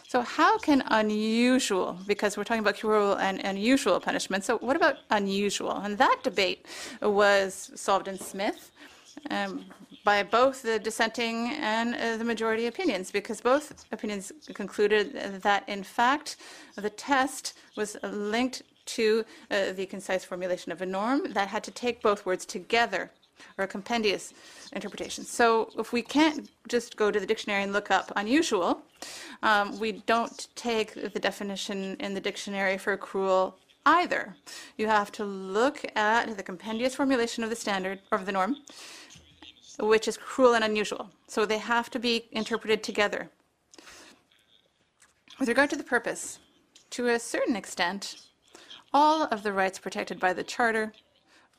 So, 0.08 0.22
how 0.22 0.58
can 0.58 0.84
unusual, 0.88 1.98
because 2.06 2.36
we're 2.36 2.44
talking 2.44 2.60
about 2.60 2.78
cruel 2.78 3.14
and 3.14 3.40
unusual 3.46 3.98
punishment, 4.02 4.44
so 4.44 4.58
what 4.58 4.76
about 4.76 4.98
unusual? 5.10 5.72
And 5.72 5.98
that 6.00 6.18
debate 6.22 6.66
was 7.02 7.72
solved 7.76 8.10
in 8.10 8.20
Smith 8.20 8.72
um, 9.30 9.64
by 10.04 10.24
both 10.24 10.64
the 10.64 10.80
dissenting 10.80 11.52
and 11.52 11.96
uh, 11.96 12.18
the 12.18 12.26
majority 12.26 12.68
opinions, 12.68 13.10
because 13.10 13.40
both 13.40 13.86
opinions 13.94 14.34
concluded 14.54 15.42
that, 15.44 15.64
in 15.70 15.82
fact, 15.82 16.36
the 16.76 16.90
test 16.90 17.58
was 17.78 17.96
linked 18.04 18.64
to 18.86 19.26
uh, 19.50 19.72
the 19.74 19.86
concise 19.86 20.24
formulation 20.24 20.72
of 20.72 20.82
a 20.82 20.86
norm 20.86 21.32
that 21.34 21.48
had 21.48 21.64
to 21.64 21.72
take 21.72 22.02
both 22.02 22.26
words 22.26 22.46
together 22.46 23.12
or 23.58 23.64
a 23.64 23.68
compendious 23.68 24.34
interpretation. 24.74 25.24
So 25.24 25.72
if 25.78 25.92
we 25.94 26.02
can't 26.02 26.50
just 26.68 26.96
go 26.96 27.12
to 27.12 27.20
the 27.20 27.26
dictionary 27.26 27.64
and 27.64 27.74
look 27.74 27.92
up 27.92 28.12
unusual, 28.16 28.84
um, 29.44 29.80
we 29.80 29.94
don't 29.94 30.48
take 30.56 30.94
the 30.94 31.20
definition 31.20 31.96
in 32.00 32.14
the 32.14 32.22
dictionary 32.22 32.78
for 32.78 32.96
cruel 32.98 33.58
either. 33.86 34.36
You 34.78 34.88
have 34.88 35.12
to 35.14 35.26
look 35.26 35.84
at 35.96 36.38
the 36.38 36.44
compendious 36.44 36.96
formulation 36.96 37.44
of 37.44 37.50
the 37.50 37.56
standard 37.56 38.00
or 38.12 38.20
of 38.20 38.26
the 38.26 38.32
norm, 38.32 38.58
which 39.80 40.08
is 40.08 40.18
cruel 40.18 40.54
and 40.54 40.64
unusual. 40.64 41.10
So 41.28 41.46
they 41.46 41.58
have 41.58 41.90
to 41.92 42.00
be 42.00 42.28
interpreted 42.32 42.84
together. 42.84 43.30
With 45.40 45.50
regard 45.50 45.72
to 45.72 45.76
the 45.76 45.84
purpose, 45.84 46.38
to 46.92 47.08
a 47.08 47.20
certain 47.20 47.56
extent, 47.56 48.18
all 48.94 49.24
of 49.24 49.44
the 49.44 49.54
rights 49.54 49.80
protected 49.80 50.20
by 50.20 50.34
the 50.34 50.44
Charter 50.44 50.94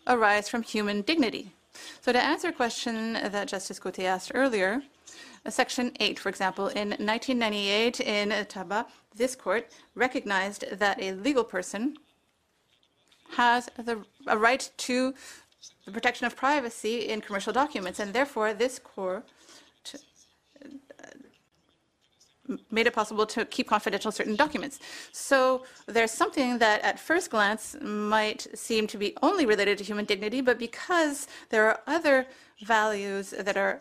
arise 0.06 0.48
from 0.48 0.62
human 0.62 1.02
dignity. 1.02 1.52
So, 2.00 2.12
to 2.12 2.22
answer 2.22 2.48
a 2.48 2.52
question 2.52 3.14
that 3.14 3.48
Justice 3.48 3.78
Gauthier 3.78 4.08
asked 4.08 4.32
earlier, 4.34 4.82
uh, 5.46 5.50
Section 5.50 5.92
8, 6.00 6.18
for 6.18 6.28
example, 6.28 6.68
in 6.68 6.90
1998 6.90 8.00
in 8.00 8.28
Taba, 8.46 8.86
this 9.16 9.34
court 9.34 9.72
recognized 9.94 10.64
that 10.72 11.00
a 11.02 11.12
legal 11.12 11.44
person 11.44 11.96
has 13.32 13.70
the, 13.76 14.04
a 14.26 14.36
right 14.36 14.70
to 14.76 15.14
the 15.86 15.92
protection 15.92 16.26
of 16.26 16.36
privacy 16.36 17.08
in 17.08 17.20
commercial 17.20 17.52
documents, 17.52 17.98
and 17.98 18.12
therefore 18.12 18.52
this 18.52 18.78
court 18.78 19.26
made 22.70 22.86
it 22.86 22.92
possible 22.92 23.26
to 23.26 23.44
keep 23.44 23.68
confidential 23.68 24.10
certain 24.10 24.36
documents. 24.36 24.80
So 25.12 25.64
there's 25.86 26.10
something 26.10 26.58
that 26.58 26.82
at 26.82 26.98
first 26.98 27.30
glance 27.30 27.76
might 27.80 28.46
seem 28.54 28.86
to 28.88 28.98
be 28.98 29.16
only 29.22 29.46
related 29.46 29.78
to 29.78 29.84
human 29.84 30.04
dignity, 30.04 30.40
but 30.40 30.58
because 30.58 31.28
there 31.50 31.66
are 31.68 31.80
other 31.86 32.26
values 32.64 33.30
that 33.38 33.56
are 33.56 33.80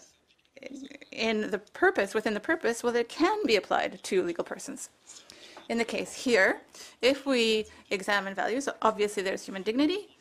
in 1.12 1.50
the 1.50 1.58
purpose, 1.58 2.14
within 2.14 2.34
the 2.34 2.40
purpose, 2.40 2.84
well, 2.84 2.96
it 2.96 3.10
can 3.10 3.46
be 3.46 3.56
applied 3.56 4.02
to 4.04 4.24
legal 4.24 4.44
persons. 4.44 4.90
In 5.70 5.78
the 5.78 5.86
case 5.86 6.14
here, 6.14 6.62
if 7.02 7.26
we 7.26 7.66
examine 7.90 8.36
values, 8.36 8.70
obviously 8.82 9.24
there's 9.24 9.44
human 9.44 9.64
dignity, 9.64 10.18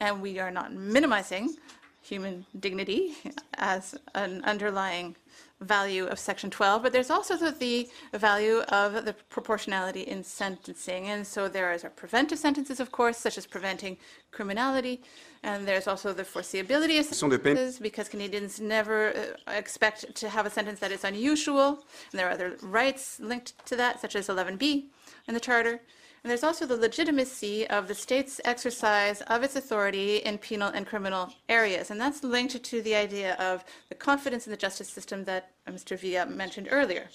and 0.00 0.20
we 0.20 0.38
are 0.38 0.50
not 0.50 0.72
minimizing 0.72 1.56
human 2.02 2.46
dignity 2.58 3.16
as 3.54 3.94
an 4.14 4.42
underlying 4.44 5.16
value 5.60 6.06
of 6.06 6.18
Section 6.18 6.50
12, 6.50 6.82
but 6.84 6.92
there's 6.92 7.10
also 7.10 7.36
the, 7.36 7.88
the 8.12 8.18
value 8.18 8.58
of 8.68 9.04
the 9.04 9.12
proportionality 9.28 10.02
in 10.02 10.22
sentencing. 10.22 11.08
And 11.08 11.26
so 11.26 11.48
there 11.48 11.72
is 11.72 11.82
our 11.82 11.90
preventive 11.90 12.38
sentences, 12.38 12.78
of 12.78 12.92
course, 12.92 13.18
such 13.18 13.36
as 13.36 13.44
preventing 13.44 13.96
criminality, 14.30 15.02
and 15.42 15.66
there's 15.66 15.88
also 15.88 16.12
the 16.12 16.22
foreseeability 16.22 17.00
of 17.00 17.06
sentences, 17.06 17.78
because 17.78 18.08
Canadians 18.08 18.60
never 18.60 19.12
uh, 19.46 19.50
expect 19.52 20.14
to 20.14 20.28
have 20.28 20.46
a 20.46 20.50
sentence 20.50 20.78
that 20.80 20.92
is 20.92 21.04
unusual. 21.04 21.84
And 22.12 22.18
there 22.18 22.28
are 22.28 22.32
other 22.32 22.56
rights 22.62 23.18
linked 23.20 23.54
to 23.66 23.76
that, 23.76 24.00
such 24.00 24.14
as 24.14 24.28
11b 24.28 24.84
in 25.26 25.34
the 25.34 25.40
Charter. 25.40 25.80
And 26.28 26.30
there's 26.32 26.44
also 26.44 26.66
the 26.66 26.76
legitimacy 26.76 27.66
of 27.68 27.88
the 27.88 27.94
state's 27.94 28.38
exercise 28.44 29.22
of 29.22 29.42
its 29.42 29.56
authority 29.56 30.16
in 30.16 30.36
penal 30.36 30.68
and 30.68 30.86
criminal 30.86 31.32
areas. 31.48 31.90
And 31.90 31.98
that's 31.98 32.22
linked 32.22 32.62
to 32.62 32.82
the 32.82 32.94
idea 32.94 33.32
of 33.36 33.64
the 33.88 33.94
confidence 33.94 34.46
in 34.46 34.50
the 34.50 34.58
justice 34.58 34.90
system 34.90 35.24
that 35.24 35.52
Mr. 35.66 35.98
Villa 35.98 36.26
mentioned 36.26 36.68
earlier. 36.70 37.08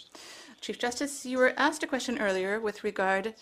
Chief 0.62 0.80
Justice, 0.80 1.28
you 1.28 1.38
were 1.38 1.54
asked 1.58 1.84
a 1.84 1.86
question 1.86 2.18
earlier 2.18 2.60
with 2.60 2.84
regard 2.84 3.36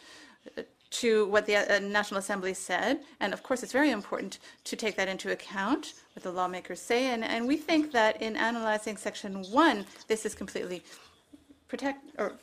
uh, 0.57 0.63
to 0.89 1.27
what 1.27 1.45
the 1.45 1.55
uh, 1.55 1.79
National 1.79 2.19
Assembly 2.19 2.53
said. 2.53 2.99
And 3.21 3.31
of 3.31 3.41
course, 3.41 3.63
it's 3.63 3.71
very 3.71 3.91
important 3.91 4.39
to 4.65 4.75
take 4.75 4.97
that 4.97 5.07
into 5.07 5.31
account, 5.31 5.93
what 6.15 6.23
the 6.23 6.33
lawmakers 6.33 6.81
say. 6.81 7.13
And, 7.13 7.23
and 7.23 7.47
we 7.47 7.55
think 7.55 7.93
that 7.93 8.21
in 8.21 8.35
analyzing 8.35 8.97
Section 8.97 9.41
1, 9.43 9.85
this 10.09 10.25
is 10.25 10.35
completely 10.35 10.83
protect 11.69 12.03
or 12.17 12.33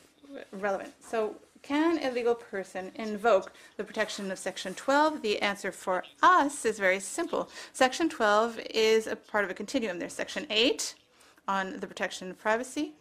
relevant. 0.51 0.93
So 0.99 1.35
can 1.61 2.03
a 2.03 2.11
legal 2.11 2.35
person 2.35 2.91
invoke 2.95 3.51
the 3.77 3.83
protection 3.83 4.31
of 4.31 4.39
Section 4.39 4.73
12? 4.73 5.21
The 5.21 5.41
answer 5.41 5.71
for 5.71 6.03
us 6.21 6.65
is 6.65 6.79
very 6.79 6.99
simple. 6.99 7.49
Section 7.73 8.09
12 8.09 8.59
is 8.71 9.07
a 9.07 9.15
part 9.15 9.45
of 9.45 9.51
a 9.51 9.53
continuum. 9.53 9.99
There's 9.99 10.13
Section 10.13 10.45
8 10.49 10.95
on 11.47 11.79
the 11.79 11.87
protection 11.87 12.31
of 12.31 12.39
privacy. 12.39 12.93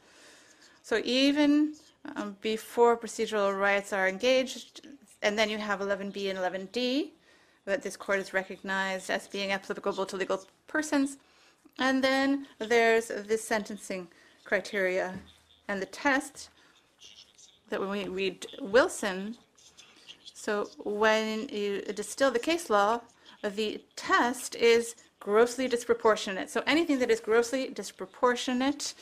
So 0.83 1.01
even 1.05 1.75
um, 2.17 2.37
before 2.41 2.97
procedural 2.97 3.59
rights 3.59 3.93
are 3.93 4.09
engaged, 4.09 4.87
and 5.23 5.39
then 5.39 5.51
you 5.51 5.59
have 5.59 5.81
11b 5.81 6.31
and 6.31 6.39
11d 6.39 7.11
that 7.65 7.83
this 7.83 7.97
court 7.97 8.19
has 8.19 8.33
recognized 8.33 9.11
as 9.11 9.29
being 9.29 9.53
applicable 9.53 10.07
to 10.07 10.17
legal 10.17 10.43
persons. 10.67 11.19
And 11.79 12.03
then 12.03 12.47
there's 12.59 13.09
the 13.09 13.37
sentencing 13.37 14.09
criteria 14.45 15.15
and 15.69 15.81
the 15.83 15.87
test 15.87 16.49
that 17.71 17.81
when 17.81 17.91
we 17.91 18.09
read 18.09 18.47
Wilson, 18.61 19.37
so 20.35 20.69
when 20.85 21.49
you 21.49 21.83
distill 21.83 22.31
the 22.31 22.39
case 22.39 22.71
law, 22.71 23.01
the 23.43 23.81
test 23.97 24.55
is 24.55 24.95
grossly 25.21 25.69
disproportionate. 25.69 26.49
So 26.51 26.63
anything 26.67 26.99
that 27.01 27.11
is 27.11 27.21
grossly 27.21 27.69
disproportionate, 27.69 28.95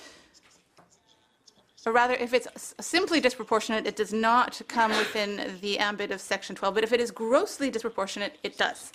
or 1.84 1.92
rather, 1.92 2.14
if 2.14 2.34
it's 2.34 2.74
simply 2.80 3.20
disproportionate, 3.20 3.86
it 3.86 3.94
does 3.94 4.12
not 4.12 4.60
come 4.66 4.90
within 4.90 5.58
the 5.60 5.78
ambit 5.78 6.10
of 6.10 6.20
Section 6.20 6.56
12. 6.56 6.74
But 6.74 6.82
if 6.82 6.92
it 6.92 7.00
is 7.00 7.12
grossly 7.12 7.70
disproportionate, 7.70 8.38
it 8.42 8.58
does. 8.58 8.90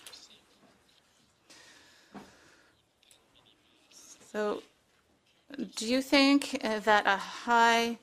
So, 4.34 4.62
do 5.78 5.88
you 5.88 6.02
think 6.02 6.60
uh, 6.64 6.80
that 6.80 7.08
a 7.08 7.16
high 7.16 7.98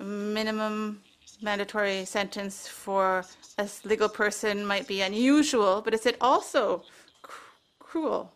minimum 0.00 1.02
mandatory 1.42 2.04
sentence 2.04 2.68
for 2.68 3.24
a 3.58 3.68
legal 3.84 4.08
person 4.08 4.64
might 4.64 4.86
be 4.86 5.02
unusual, 5.02 5.82
but 5.82 5.94
is 5.94 6.06
it 6.06 6.16
also 6.20 6.84
cr- 7.22 7.40
cruel? 7.78 8.32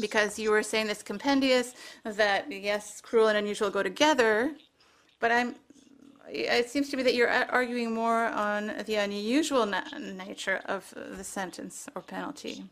Because 0.00 0.38
you 0.38 0.50
were 0.50 0.62
saying 0.62 0.86
this 0.86 1.02
compendious, 1.02 1.74
that 2.04 2.50
yes, 2.50 3.00
cruel 3.00 3.28
and 3.28 3.38
unusual 3.38 3.70
go 3.70 3.82
together, 3.82 4.52
but 5.20 5.32
I'm, 5.32 5.54
it 6.30 6.68
seems 6.68 6.90
to 6.90 6.96
me 6.96 7.02
that 7.04 7.14
you're 7.14 7.30
arguing 7.30 7.94
more 7.94 8.26
on 8.26 8.72
the 8.86 8.96
unusual 8.96 9.64
na- 9.66 9.84
nature 9.98 10.60
of 10.66 10.92
the 11.16 11.24
sentence 11.24 11.88
or 11.94 12.02
penalty. 12.02 12.64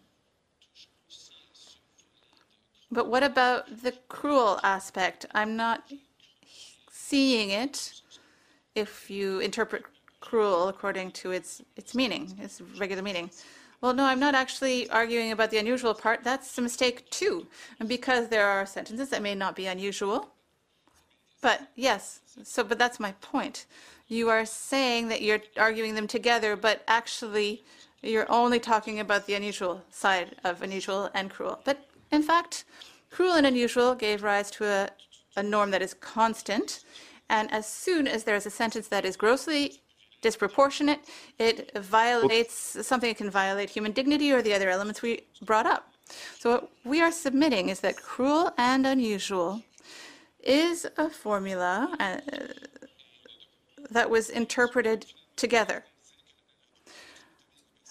But 2.90 3.08
what 3.08 3.22
about 3.22 3.82
the 3.82 3.92
cruel 4.08 4.60
aspect? 4.62 5.26
I'm 5.34 5.56
not 5.56 5.90
seeing 6.90 7.50
it 7.50 8.02
if 8.76 9.10
you 9.10 9.40
interpret 9.40 9.82
cruel 10.20 10.68
according 10.68 11.10
to 11.10 11.32
its 11.32 11.62
its 11.76 11.94
meaning, 11.94 12.38
its 12.40 12.60
regular 12.78 13.02
meaning. 13.02 13.30
Well, 13.80 13.92
no, 13.92 14.04
I'm 14.04 14.20
not 14.20 14.34
actually 14.34 14.88
arguing 14.90 15.32
about 15.32 15.50
the 15.50 15.58
unusual 15.58 15.94
part. 15.94 16.24
That's 16.24 16.56
a 16.58 16.62
mistake 16.62 17.10
too, 17.10 17.46
and 17.78 17.88
because 17.88 18.28
there 18.28 18.46
are 18.46 18.64
sentences 18.66 19.08
that 19.10 19.22
may 19.22 19.34
not 19.34 19.56
be 19.56 19.66
unusual. 19.66 20.30
But 21.42 21.68
yes, 21.74 22.20
so 22.42 22.64
but 22.64 22.78
that's 22.78 23.00
my 23.00 23.12
point. 23.20 23.66
You 24.08 24.28
are 24.30 24.46
saying 24.46 25.08
that 25.08 25.22
you're 25.22 25.42
arguing 25.56 25.94
them 25.94 26.06
together, 26.06 26.56
but 26.56 26.82
actually 26.86 27.64
you're 28.02 28.30
only 28.30 28.60
talking 28.60 29.00
about 29.00 29.26
the 29.26 29.34
unusual 29.34 29.82
side 29.90 30.36
of 30.44 30.62
unusual 30.62 31.10
and 31.14 31.30
cruel. 31.30 31.60
But 31.64 31.86
in 32.12 32.22
fact, 32.22 32.64
cruel 33.10 33.34
and 33.34 33.46
unusual 33.46 33.94
gave 33.94 34.22
rise 34.22 34.50
to 34.52 34.64
a, 34.64 34.88
a 35.36 35.42
norm 35.42 35.70
that 35.72 35.82
is 35.82 35.94
constant. 35.94 36.84
And 37.28 37.52
as 37.52 37.66
soon 37.66 38.06
as 38.06 38.24
there 38.24 38.36
is 38.36 38.46
a 38.46 38.50
sentence 38.50 38.88
that 38.88 39.04
is 39.04 39.16
grossly 39.16 39.80
disproportionate, 40.22 41.00
it 41.38 41.76
violates 41.76 42.86
something 42.86 43.10
that 43.10 43.18
can 43.18 43.30
violate 43.30 43.70
human 43.70 43.92
dignity 43.92 44.32
or 44.32 44.42
the 44.42 44.54
other 44.54 44.70
elements 44.70 45.02
we 45.02 45.22
brought 45.42 45.66
up. 45.66 45.92
So 46.38 46.50
what 46.50 46.70
we 46.84 47.00
are 47.00 47.12
submitting 47.12 47.68
is 47.68 47.80
that 47.80 47.96
cruel 47.96 48.52
and 48.56 48.86
unusual 48.86 49.62
is 50.42 50.86
a 50.96 51.10
formula 51.10 51.94
uh, 51.98 52.18
that 53.90 54.08
was 54.08 54.30
interpreted 54.30 55.06
together. 55.36 55.84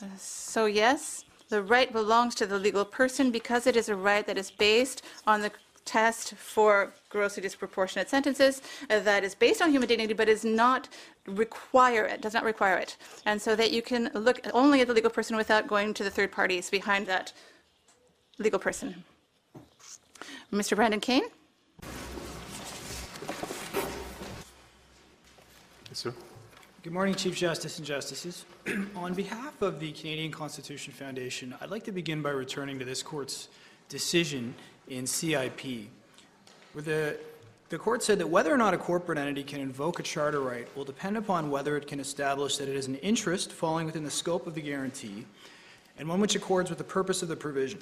Uh, 0.02 0.06
So 0.18 0.66
yes, 0.66 1.26
the 1.50 1.62
right 1.62 1.92
belongs 1.92 2.36
to 2.36 2.46
the 2.46 2.58
legal 2.58 2.86
person 2.86 3.32
because 3.32 3.68
it 3.68 3.76
is 3.76 3.90
a 3.90 3.96
right 3.96 4.26
that 4.26 4.38
is 4.38 4.52
based 4.52 5.04
on 5.28 5.42
the 5.42 5.52
test 5.84 6.34
for 6.36 6.94
grossly 7.16 7.42
disproportionate 7.42 8.10
sentences 8.10 8.62
uh, 8.90 9.00
that 9.00 9.24
is 9.24 9.34
based 9.34 9.62
on 9.62 9.72
human 9.72 9.88
dignity 9.88 10.14
but 10.14 10.28
is 10.28 10.44
not 10.44 10.90
require 11.26 12.04
it, 12.04 12.22
does 12.22 12.34
not 12.34 12.44
require 12.44 12.78
it. 12.78 12.98
And 13.26 13.42
so 13.42 13.56
that 13.56 13.72
you 13.72 13.82
can 13.82 14.12
look 14.14 14.42
only 14.54 14.82
at 14.82 14.88
the 14.88 14.94
legal 14.94 15.10
person 15.10 15.38
without 15.38 15.66
going 15.68 15.94
to 15.94 16.04
the 16.04 16.10
third 16.10 16.32
parties 16.32 16.70
behind 16.70 17.08
that 17.08 17.32
legal 18.38 18.60
person. 18.60 19.04
Mr. 20.52 20.76
Brandon 20.76 21.00
Kane? 21.00 21.24
Yes, 25.90 26.00
sir. 26.00 26.14
Good 26.84 26.94
morning, 26.94 27.16
Chief 27.16 27.36
Justice 27.36 27.78
and 27.78 27.88
Justices. 27.88 28.46
On 28.96 29.14
behalf 29.14 29.62
of 29.62 29.80
the 29.80 29.92
Canadian 29.94 30.32
Constitution 30.32 30.94
Foundation, 30.94 31.56
I'd 31.62 31.72
like 31.72 31.84
to 31.86 31.92
begin 31.92 32.22
by 32.22 32.30
returning 32.30 32.78
to 32.80 32.86
this 32.86 33.02
court's 33.02 33.48
decision 33.90 34.54
in 34.88 35.08
CIP, 35.08 35.62
where 35.62 35.88
the, 36.84 37.18
the 37.70 37.78
court 37.78 38.04
said 38.04 38.20
that 38.20 38.28
whether 38.28 38.54
or 38.54 38.58
not 38.58 38.74
a 38.74 38.78
corporate 38.78 39.18
entity 39.18 39.44
can 39.44 39.62
invoke 39.62 40.00
a 40.00 40.04
charter 40.04 40.42
right 40.42 40.68
will 40.76 40.84
depend 40.84 41.16
upon 41.16 41.50
whether 41.50 41.78
it 41.78 41.88
can 41.88 42.00
establish 42.00 42.58
that 42.58 42.68
it 42.68 42.76
is 42.76 42.88
an 42.88 42.96
interest 42.96 43.54
falling 43.54 43.86
within 43.86 44.04
the 44.04 44.12
scope 44.12 44.46
of 44.48 44.56
the 44.56 44.62
guarantee 44.62 45.26
and 45.98 46.10
one 46.10 46.20
which 46.20 46.36
accords 46.36 46.70
with 46.70 46.78
the 46.78 46.84
purpose 46.84 47.22
of 47.22 47.30
the 47.30 47.36
provision. 47.36 47.80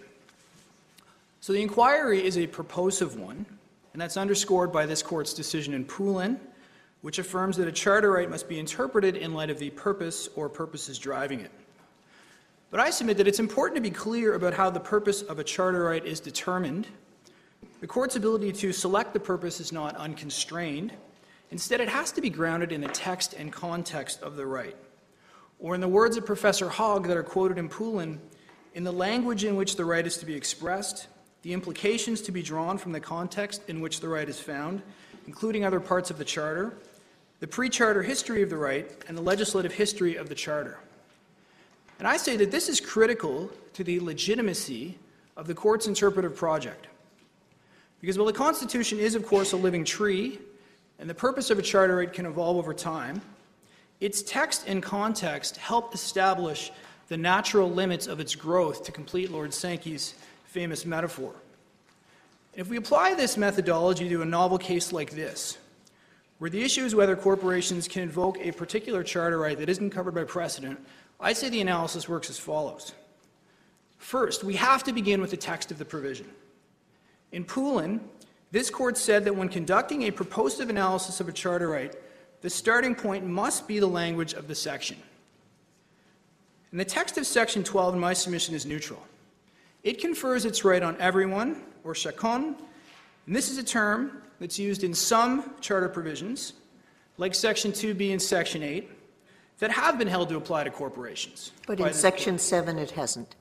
So 1.42 1.52
the 1.54 1.62
inquiry 1.62 2.24
is 2.24 2.38
a 2.38 2.48
purposive 2.48 3.20
one, 3.20 3.46
and 3.92 4.02
that's 4.02 4.18
underscored 4.18 4.72
by 4.72 4.86
this 4.86 5.04
court's 5.04 5.34
decision 5.34 5.74
in 5.74 5.84
Poulin, 5.84 6.40
which 7.02 7.20
affirms 7.20 7.58
that 7.58 7.68
a 7.68 7.72
charter 7.72 8.12
right 8.12 8.30
must 8.30 8.48
be 8.48 8.60
interpreted 8.60 9.18
in 9.18 9.34
light 9.34 9.50
of 9.50 9.60
the 9.60 9.70
purpose 9.72 10.30
or 10.36 10.48
purposes 10.48 10.98
driving 10.98 11.42
it. 11.42 11.52
But 12.72 12.80
I 12.80 12.92
submit 12.92 13.18
that 13.18 13.28
it's 13.28 13.40
important 13.40 13.76
to 13.76 13.82
be 13.82 13.92
clear 13.92 14.36
about 14.36 14.54
how 14.54 14.70
the 14.70 14.80
purpose 14.80 15.22
of 15.22 15.38
a 15.38 15.44
charter 15.44 15.84
right 15.84 16.04
is 16.04 16.20
determined. 16.20 16.88
The 17.80 17.88
court's 17.88 18.16
ability 18.16 18.52
to 18.54 18.72
select 18.72 19.14
the 19.14 19.20
purpose 19.20 19.60
is 19.60 19.72
not 19.72 19.96
unconstrained. 19.96 20.94
Instead, 21.52 21.82
it 21.82 21.90
has 21.90 22.12
to 22.14 22.22
be 22.22 22.30
grounded 22.30 22.72
in 22.72 22.82
the 22.82 22.88
text 22.88 23.34
and 23.34 23.52
context 23.52 24.22
of 24.22 24.36
the 24.36 24.46
right. 24.46 24.76
Or, 25.60 25.76
in 25.76 25.82
the 25.82 25.88
words 25.88 26.18
of 26.18 26.26
Professor 26.26 26.70
Hogg 26.70 27.08
that 27.08 27.18
are 27.18 27.24
quoted 27.24 27.58
in 27.58 27.70
Poulin, 27.70 28.20
in 28.74 28.84
the 28.84 28.92
language 28.92 29.44
in 29.44 29.56
which 29.56 29.76
the 29.76 29.86
right 29.86 30.06
is 30.06 30.18
to 30.18 30.26
be 30.26 30.34
expressed, 30.34 31.08
the 31.44 31.54
implications 31.54 32.22
to 32.22 32.32
be 32.32 32.42
drawn 32.42 32.78
from 32.78 32.92
the 32.92 33.00
context 33.00 33.62
in 33.68 33.82
which 33.82 34.00
the 34.00 34.08
right 34.08 34.28
is 34.28 34.40
found, 34.40 34.82
including 35.28 35.64
other 35.64 35.80
parts 35.80 36.10
of 36.10 36.18
the 36.18 36.26
Charter, 36.26 36.78
the 37.40 37.48
pre 37.48 37.70
charter 37.70 38.02
history 38.02 38.42
of 38.42 38.50
the 38.50 38.58
right, 38.58 38.90
and 39.08 39.18
the 39.18 39.22
legislative 39.22 39.74
history 39.74 40.16
of 40.16 40.30
the 40.30 40.36
Charter. 40.36 40.80
And 42.00 42.08
I 42.08 42.18
say 42.18 42.38
that 42.38 42.52
this 42.52 42.70
is 42.70 42.80
critical 42.80 43.52
to 43.74 43.84
the 43.84 44.00
legitimacy 44.00 44.98
of 45.36 45.48
the 45.48 45.54
court's 45.54 45.88
interpretive 45.88 46.36
project. 46.36 46.88
Because 48.04 48.18
while 48.18 48.28
the 48.28 48.34
Constitution 48.34 49.00
is, 49.00 49.16
of 49.16 49.26
course, 49.26 49.54
a 49.54 49.56
living 49.56 49.86
tree, 49.86 50.38
and 51.00 51.10
the 51.10 51.14
purpose 51.14 51.50
of 51.50 51.58
a 51.58 51.62
charter 51.62 51.96
right 51.96 52.12
can 52.12 52.26
evolve 52.26 52.58
over 52.58 52.74
time, 52.74 53.22
its 54.02 54.22
text 54.22 54.66
and 54.68 54.84
context 54.84 55.56
help 55.56 55.96
establish 55.96 56.74
the 57.08 57.16
natural 57.16 57.72
limits 57.72 58.08
of 58.08 58.20
its 58.20 58.36
growth, 58.36 58.84
to 58.84 58.92
complete 58.92 59.32
Lord 59.32 59.54
Sankey's 59.54 60.16
famous 60.44 60.86
metaphor. 60.86 61.34
If 62.54 62.68
we 62.68 62.76
apply 62.76 63.14
this 63.14 63.38
methodology 63.38 64.10
to 64.10 64.22
a 64.22 64.26
novel 64.26 64.58
case 64.58 64.92
like 64.92 65.12
this, 65.12 65.58
where 66.40 66.50
the 66.50 66.62
issue 66.62 66.84
is 66.84 66.94
whether 66.94 67.16
corporations 67.16 67.88
can 67.88 68.02
invoke 68.02 68.38
a 68.42 68.52
particular 68.52 69.02
charter 69.02 69.40
right 69.40 69.58
that 69.58 69.70
isn't 69.70 69.92
covered 69.92 70.14
by 70.14 70.26
precedent, 70.26 70.78
I 71.22 71.32
say 71.32 71.48
the 71.48 71.62
analysis 71.62 72.10
works 72.10 72.30
as 72.30 72.38
follows. 72.38 72.92
First, 73.98 74.44
we 74.44 74.56
have 74.56 74.84
to 74.84 74.92
begin 74.92 75.22
with 75.22 75.32
the 75.32 75.38
text 75.38 75.72
of 75.72 75.78
the 75.78 75.86
provision. 75.86 76.28
In 77.34 77.44
Poulin, 77.44 78.00
this 78.52 78.70
court 78.70 78.98
said 78.98 79.26
that 79.26 79.36
when 79.36 79.50
conducting 79.50 80.04
a 80.04 80.12
purposive 80.12 80.70
analysis 80.70 81.20
of 81.20 81.28
a 81.28 81.32
charter 81.32 81.68
right, 81.68 81.94
the 82.42 82.50
starting 82.50 82.94
point 82.94 83.26
must 83.26 83.68
be 83.68 83.80
the 83.80 83.88
language 83.88 84.34
of 84.34 84.48
the 84.48 84.54
section. 84.54 84.98
And 86.72 86.80
the 86.80 86.86
text 86.86 87.18
of 87.18 87.26
Section 87.26 87.64
12 87.64 87.96
in 87.96 88.00
my 88.00 88.14
submission 88.14 88.54
is 88.54 88.66
neutral. 88.66 89.04
It 89.84 90.00
confers 90.00 90.46
its 90.46 90.64
right 90.64 90.84
on 90.84 90.96
everyone, 91.00 91.64
or 91.84 91.94
chacun, 91.94 92.56
and 93.26 93.36
this 93.36 93.50
is 93.50 93.58
a 93.58 93.64
term 93.64 94.22
that's 94.40 94.60
used 94.60 94.84
in 94.84 94.94
some 94.94 95.54
charter 95.60 95.90
provisions, 95.90 96.54
like 97.18 97.34
Section 97.34 97.72
2B 97.72 98.12
and 98.12 98.22
Section 98.22 98.62
8, 98.62 98.90
that 99.60 99.72
have 99.72 99.98
been 99.98 100.08
held 100.08 100.30
to 100.30 100.38
apply 100.38 100.64
to 100.64 100.70
corporations. 100.70 101.52
But 101.66 101.80
in 101.80 101.94
Section 101.94 102.38
7, 102.38 102.78
it 102.78 102.92
hasn't. 102.92 103.36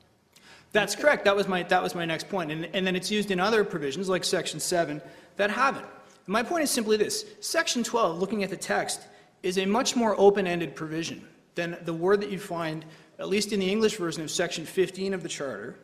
That's 0.73 0.97
correct. 0.97 1.25
That 1.25 1.36
was 1.36 1.49
my, 1.49 1.62
that 1.65 1.83
was 1.83 1.94
my 1.94 2.05
next 2.05 2.28
point. 2.28 2.51
And, 2.51 2.68
and 2.73 2.86
then 2.86 2.97
it's 2.97 3.10
used 3.10 3.31
in 3.31 3.39
other 3.39 3.62
provisions, 3.62 4.09
like 4.09 4.25
Section 4.25 4.59
7, 4.59 5.01
that 5.36 5.51
haven't. 5.51 5.86
My 6.26 6.42
point 6.42 6.65
is 6.65 6.70
simply 6.70 6.97
this 6.97 7.26
Section 7.41 7.83
12, 7.83 8.18
looking 8.18 8.42
at 8.42 8.51
the 8.51 8.57
text, 8.57 9.02
is 9.42 9.59
a 9.59 9.67
much 9.67 9.97
more 9.97 10.15
open 10.18 10.47
ended 10.47 10.75
provision 10.75 11.26
than 11.55 11.76
the 11.84 11.92
word 11.92 12.20
that 12.23 12.31
you 12.31 12.39
find, 12.39 12.84
at 13.18 13.28
least 13.28 13.52
in 13.52 13.60
the 13.60 13.70
English 13.70 13.97
version 13.97 14.23
of 14.23 14.31
Section 14.31 14.65
15 14.65 15.15
of 15.15 15.23
the 15.23 15.28
Charter, 15.28 15.76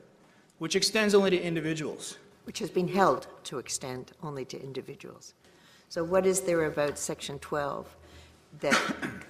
which 0.58 0.74
extends 0.74 1.14
only 1.14 1.30
to 1.30 1.40
individuals. 1.40 2.18
Which 2.44 2.60
has 2.60 2.70
been 2.70 2.88
held 2.88 3.26
to 3.44 3.58
extend 3.58 4.12
only 4.22 4.44
to 4.46 4.62
individuals. 4.62 5.34
So 5.90 6.02
what 6.02 6.24
is 6.24 6.40
there 6.40 6.64
about 6.64 6.98
Section 6.98 7.38
12 7.40 7.94
that 8.60 8.80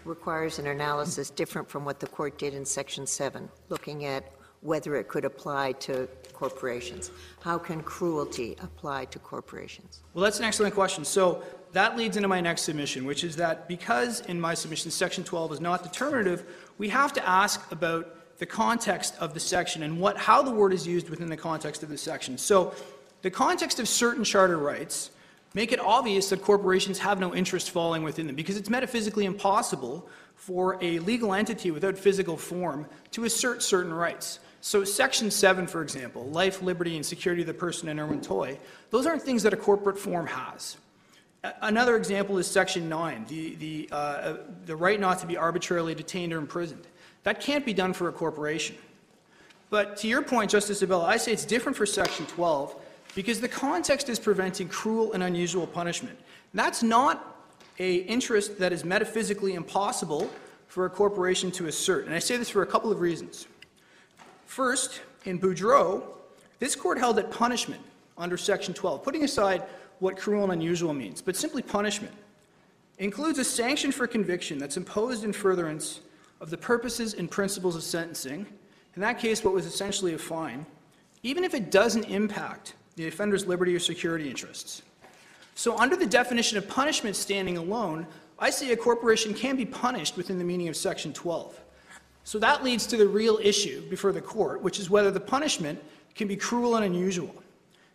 requires 0.04 0.58
an 0.58 0.68
analysis 0.68 1.30
different 1.30 1.68
from 1.68 1.84
what 1.84 1.98
the 1.98 2.06
court 2.06 2.38
did 2.38 2.54
in 2.54 2.64
Section 2.64 3.06
7, 3.06 3.48
looking 3.68 4.04
at 4.04 4.24
whether 4.60 4.96
it 4.96 5.08
could 5.08 5.24
apply 5.24 5.72
to 5.72 6.08
corporations? 6.32 7.10
How 7.40 7.58
can 7.58 7.82
cruelty 7.82 8.56
apply 8.60 9.06
to 9.06 9.18
corporations? 9.18 10.00
Well, 10.14 10.24
that's 10.24 10.38
an 10.38 10.44
excellent 10.44 10.74
question. 10.74 11.04
So 11.04 11.42
that 11.72 11.96
leads 11.96 12.16
into 12.16 12.28
my 12.28 12.40
next 12.40 12.62
submission, 12.62 13.04
which 13.04 13.24
is 13.24 13.36
that 13.36 13.68
because 13.68 14.20
in 14.22 14.40
my 14.40 14.54
submission 14.54 14.90
Section 14.90 15.24
12 15.24 15.54
is 15.54 15.60
not 15.60 15.82
determinative, 15.82 16.44
we 16.78 16.88
have 16.88 17.12
to 17.14 17.28
ask 17.28 17.70
about 17.70 18.14
the 18.38 18.46
context 18.46 19.14
of 19.18 19.34
the 19.34 19.40
section 19.40 19.82
and 19.82 19.98
what, 20.00 20.16
how 20.16 20.42
the 20.42 20.50
word 20.50 20.72
is 20.72 20.86
used 20.86 21.10
within 21.10 21.28
the 21.28 21.36
context 21.36 21.82
of 21.82 21.88
the 21.88 21.98
section. 21.98 22.38
So 22.38 22.72
the 23.22 23.30
context 23.30 23.80
of 23.80 23.88
certain 23.88 24.22
charter 24.22 24.58
rights 24.58 25.10
make 25.54 25.72
it 25.72 25.80
obvious 25.80 26.28
that 26.30 26.42
corporations 26.42 26.98
have 27.00 27.18
no 27.18 27.34
interest 27.34 27.70
falling 27.70 28.04
within 28.04 28.26
them 28.26 28.36
because 28.36 28.56
it's 28.56 28.70
metaphysically 28.70 29.24
impossible 29.24 30.08
for 30.36 30.78
a 30.80 31.00
legal 31.00 31.34
entity 31.34 31.72
without 31.72 31.98
physical 31.98 32.36
form 32.36 32.86
to 33.10 33.24
assert 33.24 33.62
certain 33.62 33.92
rights. 33.92 34.38
So, 34.60 34.84
Section 34.84 35.30
7, 35.30 35.66
for 35.66 35.82
example, 35.82 36.24
life, 36.26 36.62
liberty, 36.62 36.96
and 36.96 37.06
security 37.06 37.42
of 37.42 37.46
the 37.46 37.54
person 37.54 37.88
in 37.88 38.00
Irwin 38.00 38.20
Toy, 38.20 38.58
those 38.90 39.06
aren't 39.06 39.22
things 39.22 39.42
that 39.44 39.52
a 39.52 39.56
corporate 39.56 39.98
form 39.98 40.26
has. 40.26 40.76
Another 41.62 41.96
example 41.96 42.38
is 42.38 42.48
Section 42.48 42.88
9, 42.88 43.26
the, 43.28 43.54
the, 43.54 43.88
uh, 43.92 44.36
the 44.66 44.74
right 44.74 44.98
not 44.98 45.20
to 45.20 45.26
be 45.26 45.36
arbitrarily 45.36 45.94
detained 45.94 46.32
or 46.32 46.38
imprisoned. 46.38 46.86
That 47.22 47.40
can't 47.40 47.64
be 47.64 47.72
done 47.72 47.92
for 47.92 48.08
a 48.08 48.12
corporation. 48.12 48.76
But 49.70 49.96
to 49.98 50.08
your 50.08 50.22
point, 50.22 50.50
Justice 50.50 50.82
Abella, 50.82 51.04
I 51.04 51.16
say 51.16 51.32
it's 51.32 51.44
different 51.44 51.76
for 51.76 51.86
Section 51.86 52.26
12 52.26 52.74
because 53.14 53.40
the 53.40 53.48
context 53.48 54.08
is 54.08 54.18
preventing 54.18 54.68
cruel 54.68 55.12
and 55.12 55.22
unusual 55.22 55.66
punishment. 55.66 56.18
That's 56.54 56.82
not 56.82 57.44
a 57.78 57.96
interest 57.96 58.58
that 58.58 58.72
is 58.72 58.84
metaphysically 58.84 59.54
impossible 59.54 60.30
for 60.66 60.86
a 60.86 60.90
corporation 60.90 61.50
to 61.52 61.66
assert. 61.66 62.06
And 62.06 62.14
I 62.14 62.18
say 62.18 62.36
this 62.36 62.50
for 62.50 62.62
a 62.62 62.66
couple 62.66 62.90
of 62.90 63.00
reasons. 63.00 63.46
First, 64.48 65.02
in 65.26 65.38
Boudreault, 65.38 66.02
this 66.58 66.74
court 66.74 66.98
held 66.98 67.16
that 67.16 67.30
punishment 67.30 67.82
under 68.16 68.38
Section 68.38 68.72
12, 68.72 69.04
putting 69.04 69.22
aside 69.22 69.62
what 69.98 70.16
cruel 70.16 70.44
and 70.44 70.52
unusual 70.52 70.94
means, 70.94 71.20
but 71.20 71.36
simply 71.36 71.60
punishment, 71.60 72.14
includes 72.96 73.38
a 73.38 73.44
sanction 73.44 73.92
for 73.92 74.06
conviction 74.06 74.58
that's 74.58 74.78
imposed 74.78 75.22
in 75.22 75.34
furtherance 75.34 76.00
of 76.40 76.48
the 76.48 76.56
purposes 76.56 77.12
and 77.12 77.30
principles 77.30 77.76
of 77.76 77.82
sentencing, 77.82 78.46
in 78.96 79.02
that 79.02 79.18
case, 79.18 79.44
what 79.44 79.52
was 79.52 79.66
essentially 79.66 80.14
a 80.14 80.18
fine, 80.18 80.64
even 81.22 81.44
if 81.44 81.52
it 81.52 81.70
doesn't 81.70 82.04
impact 82.04 82.72
the 82.96 83.06
offender's 83.06 83.46
liberty 83.46 83.76
or 83.76 83.78
security 83.78 84.30
interests. 84.30 84.80
So, 85.56 85.78
under 85.78 85.94
the 85.94 86.06
definition 86.06 86.56
of 86.56 86.66
punishment 86.66 87.16
standing 87.16 87.58
alone, 87.58 88.06
I 88.38 88.48
say 88.48 88.72
a 88.72 88.76
corporation 88.76 89.34
can 89.34 89.56
be 89.56 89.66
punished 89.66 90.16
within 90.16 90.38
the 90.38 90.44
meaning 90.44 90.68
of 90.68 90.76
Section 90.76 91.12
12. 91.12 91.60
So 92.28 92.38
that 92.40 92.62
leads 92.62 92.86
to 92.88 92.98
the 92.98 93.08
real 93.08 93.38
issue 93.42 93.88
before 93.88 94.12
the 94.12 94.20
court, 94.20 94.60
which 94.60 94.78
is 94.78 94.90
whether 94.90 95.10
the 95.10 95.18
punishment 95.18 95.82
can 96.14 96.28
be 96.28 96.36
cruel 96.36 96.76
and 96.76 96.84
unusual. 96.84 97.34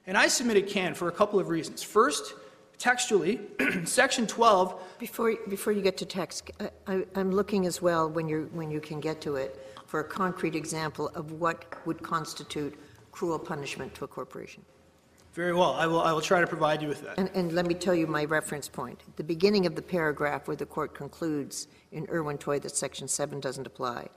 And 0.07 0.17
I 0.17 0.27
submit 0.27 0.57
it 0.57 0.67
can 0.67 0.95
for 0.95 1.07
a 1.07 1.11
couple 1.11 1.39
of 1.39 1.49
reasons. 1.49 1.83
First, 1.83 2.33
textually, 2.79 3.41
Section 3.85 4.25
12. 4.25 4.81
Before, 4.97 5.35
before 5.49 5.71
you 5.71 5.83
get 5.83 5.97
to 5.97 6.05
text, 6.07 6.49
I- 6.87 7.05
I'm 7.13 7.29
looking 7.29 7.67
as 7.67 7.79
well, 7.79 8.09
when 8.09 8.27
you, 8.27 8.49
when 8.53 8.71
you 8.71 8.81
can 8.81 8.99
get 8.99 9.21
to 9.21 9.35
it, 9.35 9.67
for 9.85 9.99
a 9.99 10.03
concrete 10.03 10.55
example 10.55 11.09
of 11.09 11.33
what 11.33 11.85
would 11.85 12.01
constitute 12.01 12.75
cruel 13.11 13.37
punishment 13.37 13.93
to 13.93 14.03
a 14.03 14.07
corporation. 14.07 14.65
Very 15.33 15.53
well. 15.53 15.73
I 15.73 15.87
will, 15.87 16.01
I 16.01 16.11
will 16.11 16.21
try 16.21 16.41
to 16.41 16.47
provide 16.47 16.81
you 16.81 16.87
with 16.87 17.03
that. 17.03 17.17
And, 17.17 17.29
and 17.33 17.53
let 17.53 17.65
me 17.65 17.73
tell 17.73 17.95
you 17.95 18.05
my 18.05 18.25
reference 18.25 18.67
point. 18.67 19.01
The 19.15 19.23
beginning 19.23 19.65
of 19.65 19.75
the 19.75 19.81
paragraph 19.81 20.47
where 20.47 20.55
the 20.55 20.65
court 20.65 20.93
concludes 20.93 21.67
in 21.91 22.07
Irwin 22.11 22.37
Toy 22.37 22.59
that 22.59 22.75
Section 22.75 23.07
7 23.07 23.39
doesn't 23.39 23.65
apply. 23.65 24.09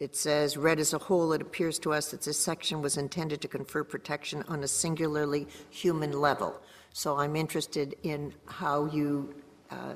It 0.00 0.14
says, 0.14 0.56
read 0.56 0.78
as 0.78 0.92
a 0.92 0.98
whole, 0.98 1.32
it 1.32 1.42
appears 1.42 1.78
to 1.80 1.92
us 1.92 2.12
that 2.12 2.22
this 2.22 2.38
section 2.38 2.80
was 2.80 2.96
intended 2.96 3.40
to 3.40 3.48
confer 3.48 3.82
protection 3.82 4.44
on 4.48 4.62
a 4.62 4.68
singularly 4.68 5.48
human 5.70 6.12
level. 6.12 6.60
So 6.92 7.18
I'm 7.18 7.34
interested 7.34 7.96
in 8.04 8.32
how 8.46 8.86
you 8.86 9.34
uh, 9.70 9.94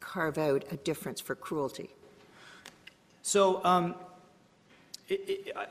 carve 0.00 0.38
out 0.38 0.64
a 0.70 0.76
difference 0.78 1.20
for 1.20 1.34
cruelty. 1.34 1.90
So 3.20 3.62
um, 3.64 3.94
I, 5.10 5.18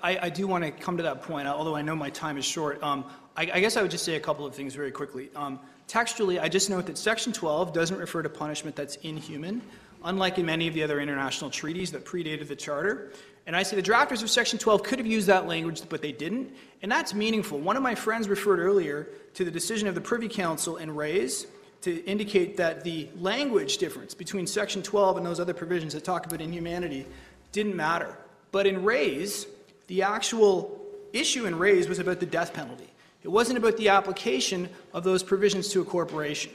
I, 0.04 0.20
I 0.24 0.30
do 0.30 0.46
want 0.46 0.64
to 0.64 0.72
come 0.72 0.98
to 0.98 1.04
that 1.04 1.24
point, 1.24 1.48
although 1.48 1.76
I 1.76 1.82
know 1.82 1.96
my 1.96 2.12
time 2.12 2.38
is 2.38 2.46
short. 2.46 2.82
Um, 2.84 3.06
I, 3.36 3.50
I 3.54 3.60
guess 3.60 3.78
I 3.78 3.82
would 3.82 3.92
just 3.92 4.06
say 4.06 4.16
a 4.16 4.20
couple 4.20 4.46
of 4.46 4.54
things 4.54 4.76
very 4.76 4.92
quickly. 4.92 5.30
Um, 5.36 5.60
textually, 5.88 6.40
I 6.40 6.50
just 6.50 6.70
note 6.70 6.86
that 6.86 6.98
Section 6.98 7.34
12 7.34 7.74
doesn't 7.74 7.98
refer 7.98 8.22
to 8.22 8.30
punishment 8.30 8.76
that's 8.76 8.98
inhuman, 8.98 9.62
unlike 10.04 10.38
in 10.38 10.46
many 10.46 10.68
of 10.68 10.76
the 10.76 10.84
other 10.84 11.00
international 11.00 11.50
treaties 11.50 11.92
that 11.92 12.06
predated 12.06 12.48
the 12.48 12.56
Charter. 12.56 13.12
And 13.48 13.56
I 13.56 13.64
say 13.64 13.76
the 13.76 13.84
drafters 13.84 14.24
of 14.24 14.30
Section 14.30 14.58
12 14.58 14.84
could 14.84 14.98
have 14.98 15.08
used 15.08 15.28
that 15.28 15.46
language, 15.46 15.82
but 15.88 16.02
they 16.02 16.12
didn't. 16.12 16.56
And 16.82 16.92
that's 16.92 17.14
meaningful. 17.14 17.60
One 17.60 17.78
of 17.78 17.84
my 17.84 17.94
friends 17.94 18.28
referred 18.28 18.60
earlier 18.60 19.08
to 19.36 19.46
the 19.46 19.52
decision 19.52 19.88
of 19.88 19.96
the 19.96 20.02
Privy 20.02 20.28
Council 20.28 20.78
in 20.78 20.96
Reyes 20.96 21.46
to 21.82 22.04
indicate 22.06 22.58
that 22.58 22.84
the 22.84 23.08
language 23.20 23.78
difference 23.78 24.16
between 24.16 24.48
Section 24.48 24.82
12 24.82 25.18
and 25.18 25.26
those 25.26 25.40
other 25.40 25.54
provisions 25.54 25.94
that 25.94 26.04
talk 26.04 26.26
about 26.26 26.42
inhumanity 26.42 27.06
didn't 27.52 27.76
matter. 27.76 28.18
But 28.52 28.66
in 28.66 28.84
Reyes, 28.84 29.46
the 29.88 30.02
actual 30.02 30.82
issue 31.14 31.46
in 31.46 31.60
Reyes 31.60 31.88
was 31.88 32.00
about 32.00 32.20
the 32.20 32.26
death 32.26 32.54
penalty. 32.54 32.90
It 33.24 33.28
wasn't 33.28 33.58
about 33.60 33.78
the 33.78 33.90
application 33.90 34.70
of 34.94 35.04
those 35.04 35.22
provisions 35.22 35.70
to 35.70 35.82
a 35.82 35.86
corporation. 35.86 36.52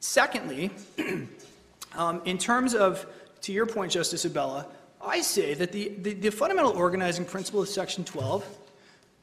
Secondly, 0.00 0.70
um, 1.96 2.20
in 2.24 2.38
terms 2.38 2.74
of, 2.74 3.06
to 3.42 3.52
your 3.52 3.66
point, 3.66 3.92
Justice 3.92 4.24
Abella, 4.24 4.66
I 5.00 5.20
say 5.20 5.54
that 5.54 5.72
the, 5.72 5.92
the, 5.98 6.14
the 6.14 6.30
fundamental 6.30 6.72
organizing 6.72 7.24
principle 7.24 7.62
of 7.62 7.68
Section 7.68 8.04
12 8.04 8.44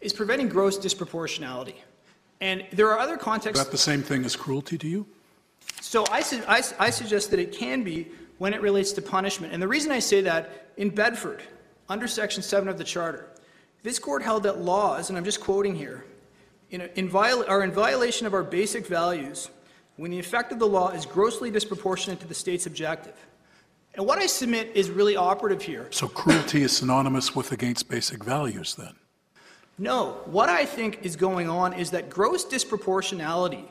is 0.02 0.14
preventing 0.14 0.50
gross 0.50 0.78
disproportionality. 0.78 1.76
And 2.42 2.66
there 2.72 2.90
are 2.92 3.00
other 3.00 3.18
contexts. 3.18 3.60
Is 3.60 3.66
that 3.66 3.72
the 3.72 3.78
same 3.78 4.02
thing 4.04 4.26
as 4.26 4.36
cruelty 4.36 4.78
to 4.78 4.88
you? 4.88 5.06
So 5.82 6.06
I, 6.12 6.22
su- 6.22 6.44
I, 6.48 6.62
I 6.80 6.90
suggest 6.90 7.32
that 7.32 7.40
it 7.40 7.52
can 7.52 7.84
be 7.84 8.08
when 8.38 8.54
it 8.54 8.62
relates 8.62 8.92
to 8.94 9.02
punishment. 9.02 9.54
And 9.54 9.62
the 9.62 9.68
reason 9.68 9.92
I 9.92 10.00
say 10.00 10.22
that, 10.22 10.68
in 10.78 10.90
Bedford, 10.90 11.42
under 11.88 12.08
Section 12.08 12.44
7 12.44 12.68
of 12.68 12.78
the 12.78 12.84
Charter, 12.84 13.28
this 13.84 14.00
court 14.00 14.22
held 14.24 14.44
that 14.44 14.60
laws, 14.60 15.10
and 15.10 15.18
I'm 15.18 15.24
just 15.24 15.40
quoting 15.40 15.76
here, 15.76 16.04
in, 16.72 16.82
a- 16.82 16.90
in 16.95 17.08
viola- 17.08 17.45
are 17.48 17.64
in 17.64 17.72
violation 17.72 18.28
of 18.28 18.34
our 18.34 18.44
basic 18.44 18.88
values 18.88 19.50
when 19.98 20.12
the 20.12 20.20
effect 20.20 20.52
of 20.52 20.60
the 20.60 20.68
law 20.68 20.90
is 20.90 21.06
grossly 21.06 21.50
disproportionate 21.50 22.20
to 22.20 22.28
the 22.28 22.34
state's 22.34 22.66
objective. 22.66 23.16
And 23.95 24.06
what 24.06 24.19
I 24.19 24.25
submit 24.25 24.72
is 24.75 24.90
really 24.90 25.15
operative 25.15 25.61
here. 25.61 25.88
So 25.91 26.07
cruelty 26.07 26.64
is 26.64 26.75
synonymous 26.75 27.33
with 27.33 27.53
against 27.53 27.88
basic 27.88 28.24
values, 28.24 28.75
then? 28.75 28.93
No, 29.77 30.22
what 30.25 30.49
I 30.49 30.65
think 30.65 30.99
is 31.03 31.15
going 31.15 31.49
on 31.49 31.74
is 31.74 31.91
that 31.91 32.09
gross 32.09 32.45
disproportionality 32.45 33.65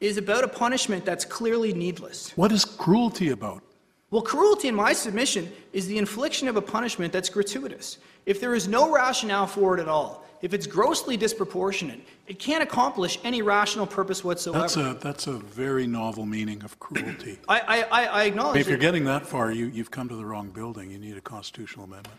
is 0.00 0.16
about 0.16 0.44
a 0.44 0.48
punishment 0.48 1.04
that's 1.04 1.26
clearly 1.26 1.74
needless. 1.74 2.32
What 2.36 2.52
is 2.52 2.64
cruelty 2.64 3.30
about? 3.30 3.62
Well, 4.10 4.22
cruelty 4.22 4.68
in 4.68 4.74
my 4.74 4.94
submission 4.94 5.52
is 5.72 5.86
the 5.86 5.98
infliction 5.98 6.48
of 6.48 6.56
a 6.56 6.62
punishment 6.62 7.12
that's 7.12 7.28
gratuitous. 7.28 7.98
If 8.26 8.40
there 8.40 8.54
is 8.54 8.66
no 8.66 8.90
rationale 8.90 9.46
for 9.46 9.76
it 9.76 9.80
at 9.80 9.88
all, 9.88 10.24
if 10.42 10.54
it's 10.54 10.66
grossly 10.66 11.16
disproportionate, 11.16 12.00
it 12.26 12.38
can't 12.38 12.62
accomplish 12.62 13.18
any 13.24 13.42
rational 13.42 13.86
purpose 13.86 14.24
whatsoever. 14.24 14.60
That's 14.60 14.76
a, 14.76 14.94
that's 15.00 15.26
a 15.26 15.34
very 15.34 15.86
novel 15.86 16.24
meaning 16.26 16.62
of 16.64 16.78
cruelty. 16.80 17.38
I, 17.48 17.60
I, 17.60 17.82
I- 17.82 18.06
I 18.06 18.24
acknowledge 18.24 18.60
If 18.60 18.68
you're 18.68 18.78
getting 18.78 19.04
that 19.04 19.26
far, 19.26 19.52
you, 19.52 19.66
you've 19.66 19.90
come 19.90 20.08
to 20.08 20.16
the 20.16 20.24
wrong 20.24 20.48
building. 20.50 20.90
You 20.90 20.98
need 20.98 21.16
a 21.16 21.20
constitutional 21.20 21.84
amendment. 21.84 22.16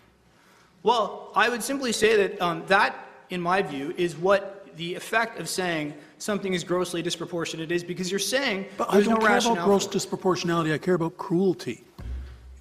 Well, 0.84 1.32
I 1.36 1.50
would 1.50 1.64
simply 1.64 1.92
say 1.92 2.16
that 2.18 2.42
um, 2.42 2.64
that, 2.68 2.96
in 3.30 3.42
my 3.42 3.62
view, 3.62 3.94
is 3.98 4.16
what 4.16 4.58
the 4.78 4.96
effect 4.96 5.40
of 5.40 5.50
saying 5.50 5.94
something 6.18 6.54
is 6.54 6.64
grossly 6.64 7.02
disproportionate 7.02 7.72
is, 7.72 7.84
because 7.84 8.10
you're 8.10 8.20
saying 8.20 8.66
But 8.78 8.92
I 8.94 9.02
don't 9.02 9.20
no 9.20 9.28
care 9.28 9.38
about 9.38 9.66
gross 9.66 9.88
disproportionality, 9.88 10.74
I 10.74 10.78
care 10.78 10.94
about 10.96 11.18
cruelty. 11.18 11.84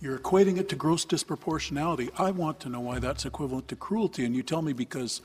You're 0.02 0.18
equating 0.18 0.58
it 0.58 0.68
to 0.70 0.76
gross 0.76 1.04
disproportionality. 1.04 2.10
I 2.18 2.30
want 2.30 2.58
to 2.60 2.68
know 2.70 2.80
why 2.80 2.98
that's 2.98 3.26
equivalent 3.26 3.68
to 3.68 3.76
cruelty, 3.76 4.24
and 4.24 4.34
you 4.34 4.42
tell 4.42 4.62
me 4.62 4.72
because, 4.72 5.20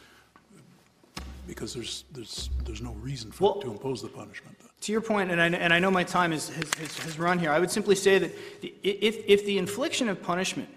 because 1.48 1.74
there's, 1.74 2.06
there's, 2.12 2.50
there's 2.66 2.82
no 2.82 2.94
reason 2.94 3.32
for 3.32 3.58
it 3.58 3.62
to 3.62 3.72
impose 3.72 4.02
the 4.02 4.08
punishment. 4.08 4.58
To 4.82 4.92
your 4.92 5.02
point, 5.02 5.32
and 5.32 5.42
I, 5.42 5.48
and 5.48 5.74
I 5.74 5.80
know 5.80 5.90
my 5.90 6.04
time 6.04 6.32
is, 6.34 6.50
has, 6.50 6.74
has, 6.76 6.98
has 7.00 7.20
run 7.20 7.40
here, 7.40 7.50
I 7.52 7.60
would 7.60 7.72
simply 7.72 7.96
say 7.96 8.20
that 8.20 8.62
the- 8.62 8.74
i- 8.84 8.98
if, 9.02 9.18
if 9.28 9.46
the 9.46 9.58
infliction 9.58 10.10
of 10.10 10.22
punishment 10.22 10.70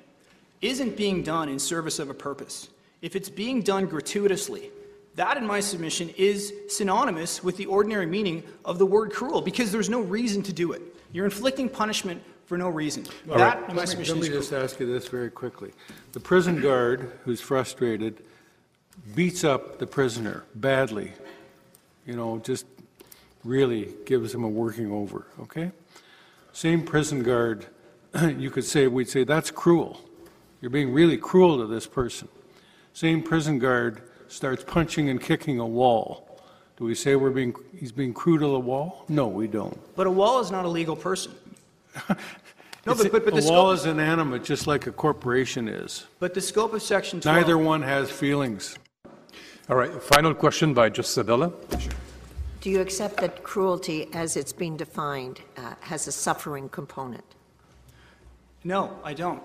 isn't 0.62 0.96
being 0.96 1.22
done 1.22 1.48
in 1.48 1.58
service 1.58 1.98
of 1.98 2.08
a 2.10 2.14
purpose, 2.14 2.68
if 3.02 3.14
it's 3.16 3.28
being 3.28 3.62
done 3.62 3.86
gratuitously, 3.86 4.70
that, 5.16 5.36
in 5.36 5.46
my 5.46 5.60
submission, 5.60 6.10
is 6.16 6.52
synonymous 6.68 7.42
with 7.42 7.56
the 7.56 7.66
ordinary 7.66 8.06
meaning 8.06 8.42
of 8.64 8.78
the 8.78 8.86
word 8.86 9.12
cruel, 9.12 9.40
because 9.40 9.72
there's 9.72 9.90
no 9.90 10.00
reason 10.00 10.42
to 10.44 10.52
do 10.52 10.72
it. 10.72 10.80
You're 11.12 11.24
inflicting 11.24 11.68
punishment 11.68 12.22
for 12.46 12.56
no 12.56 12.68
reason. 12.68 13.04
All 13.30 13.36
That, 13.36 13.60
right, 13.60 13.68
in 13.70 13.74
my 13.76 13.82
let 13.82 13.88
me, 13.98 14.04
submission, 14.04 14.14
let 14.16 14.24
is 14.24 14.30
me 14.30 14.36
just 14.36 14.48
cruel. 14.50 14.62
ask 14.62 14.80
you 14.80 14.86
this 14.86 15.08
very 15.08 15.30
quickly. 15.30 15.72
The 16.12 16.20
prison 16.20 16.60
guard 16.60 17.12
who's 17.24 17.40
frustrated 17.40 18.22
beats 19.14 19.44
up 19.44 19.78
the 19.78 19.86
prisoner 19.86 20.44
badly, 20.54 21.12
you 22.06 22.14
know, 22.14 22.38
just 22.38 22.66
really 23.44 23.94
gives 24.06 24.34
him 24.34 24.44
a 24.44 24.48
working 24.48 24.90
over, 24.90 25.26
okay? 25.40 25.70
Same 26.52 26.82
prison 26.82 27.22
guard, 27.22 27.66
you 28.36 28.50
could 28.50 28.64
say, 28.64 28.86
we'd 28.86 29.08
say, 29.08 29.24
that's 29.24 29.50
cruel. 29.50 30.00
You're 30.60 30.70
being 30.70 30.92
really 30.92 31.16
cruel 31.16 31.58
to 31.58 31.66
this 31.66 31.86
person. 31.86 32.28
Same 32.92 33.22
prison 33.22 33.58
guard 33.58 34.02
starts 34.28 34.64
punching 34.64 35.08
and 35.08 35.20
kicking 35.20 35.60
a 35.60 35.66
wall. 35.66 36.40
Do 36.76 36.84
we 36.84 36.94
say 36.94 37.16
we're 37.16 37.30
being, 37.30 37.54
he's 37.76 37.92
being 37.92 38.12
cruel 38.12 38.38
to 38.38 38.46
the 38.46 38.60
wall? 38.60 39.04
No, 39.08 39.28
we 39.28 39.46
don't. 39.46 39.78
But 39.96 40.06
a 40.06 40.10
wall 40.10 40.40
is 40.40 40.50
not 40.50 40.64
a 40.64 40.68
legal 40.68 40.96
person. 40.96 41.32
No, 42.86 42.94
but, 42.94 43.12
but, 43.12 43.24
but 43.26 43.34
the 43.34 43.42
a 43.42 43.52
wall 43.52 43.72
is 43.72 43.84
inanimate, 43.84 44.44
just 44.44 44.66
like 44.66 44.86
a 44.86 44.92
corporation 44.92 45.68
is. 45.68 46.06
but 46.20 46.32
the 46.32 46.40
scope 46.40 46.72
of 46.72 46.80
Section 46.80 47.20
12. 47.20 47.36
Neither 47.36 47.58
one 47.58 47.82
has 47.82 48.10
feelings. 48.10 48.78
All 49.70 49.76
right, 49.76 50.02
final 50.02 50.32
question 50.32 50.72
by 50.72 50.88
Justice 50.88 51.18
Abella. 51.18 51.52
Do 52.62 52.70
you 52.70 52.80
accept 52.80 53.18
that 53.18 53.42
cruelty, 53.42 54.08
as 54.14 54.34
it's 54.34 54.52
been 54.52 54.78
defined, 54.78 55.42
uh, 55.58 55.74
has 55.80 56.08
a 56.08 56.12
suffering 56.12 56.70
component? 56.70 57.24
No, 58.64 58.98
I 59.04 59.12
don't. 59.12 59.42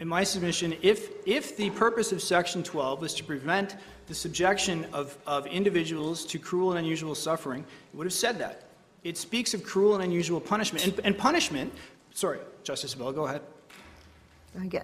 in 0.00 0.08
my 0.08 0.24
submission, 0.24 0.74
if, 0.82 1.10
if 1.24 1.56
the 1.56 1.70
purpose 1.70 2.10
of 2.10 2.20
Section 2.20 2.64
12 2.64 3.00
was 3.00 3.14
to 3.14 3.22
prevent 3.22 3.76
the 4.08 4.14
subjection 4.14 4.86
of, 4.92 5.16
of 5.24 5.46
individuals 5.46 6.26
to 6.26 6.38
cruel 6.40 6.70
and 6.70 6.80
unusual 6.80 7.14
suffering, 7.14 7.60
it 7.92 7.96
would 7.96 8.06
have 8.06 8.12
said 8.12 8.40
that. 8.40 8.64
It 9.04 9.16
speaks 9.16 9.54
of 9.54 9.62
cruel 9.62 9.94
and 9.94 10.02
unusual 10.02 10.40
punishment. 10.40 10.84
And, 10.84 11.00
and 11.04 11.16
punishment, 11.16 11.72
sorry, 12.12 12.40
Justice 12.64 12.92
Bell, 12.96 13.12
go 13.12 13.26
ahead. 13.26 13.42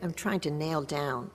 I'm 0.00 0.14
trying 0.14 0.40
to 0.40 0.50
nail 0.52 0.82
down 0.82 1.32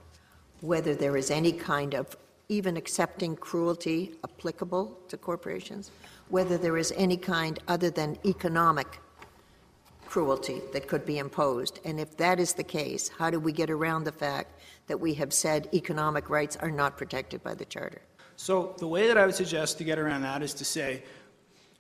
whether 0.62 0.96
there 0.96 1.18
is 1.18 1.30
any 1.30 1.52
kind 1.52 1.96
of, 1.96 2.16
even 2.50 2.78
accepting 2.78 3.36
cruelty 3.36 4.14
applicable 4.24 4.98
to 5.08 5.18
corporations, 5.18 5.92
whether 6.30 6.58
there 6.58 6.78
is 6.78 6.94
any 6.96 7.18
kind 7.18 7.60
other 7.68 7.90
than 7.90 8.18
economic 8.26 9.00
cruelty 10.06 10.62
that 10.72 10.88
could 10.88 11.06
be 11.06 11.18
imposed. 11.18 11.80
And 11.84 12.00
if 12.00 12.16
that 12.18 12.40
is 12.40 12.54
the 12.54 12.64
case, 12.64 13.10
how 13.18 13.30
do 13.30 13.40
we 13.40 13.52
get 13.52 13.70
around 13.70 14.04
the 14.04 14.12
fact 14.12 14.60
that 14.88 15.00
we 15.00 15.14
have 15.16 15.34
said 15.34 15.68
economic 15.74 16.30
rights 16.30 16.56
are 16.58 16.72
not 16.72 16.98
protected 16.98 17.44
by 17.44 17.56
the 17.56 17.66
Charter? 17.66 18.02
So 18.38 18.76
the 18.78 18.88
way 18.88 19.08
that 19.08 19.18
I 19.18 19.26
would 19.26 19.36
suggest 19.36 19.78
to 19.80 19.84
get 19.84 19.98
around 19.98 20.22
that 20.22 20.44
is 20.44 20.54
to 20.56 20.66
say, 20.66 21.04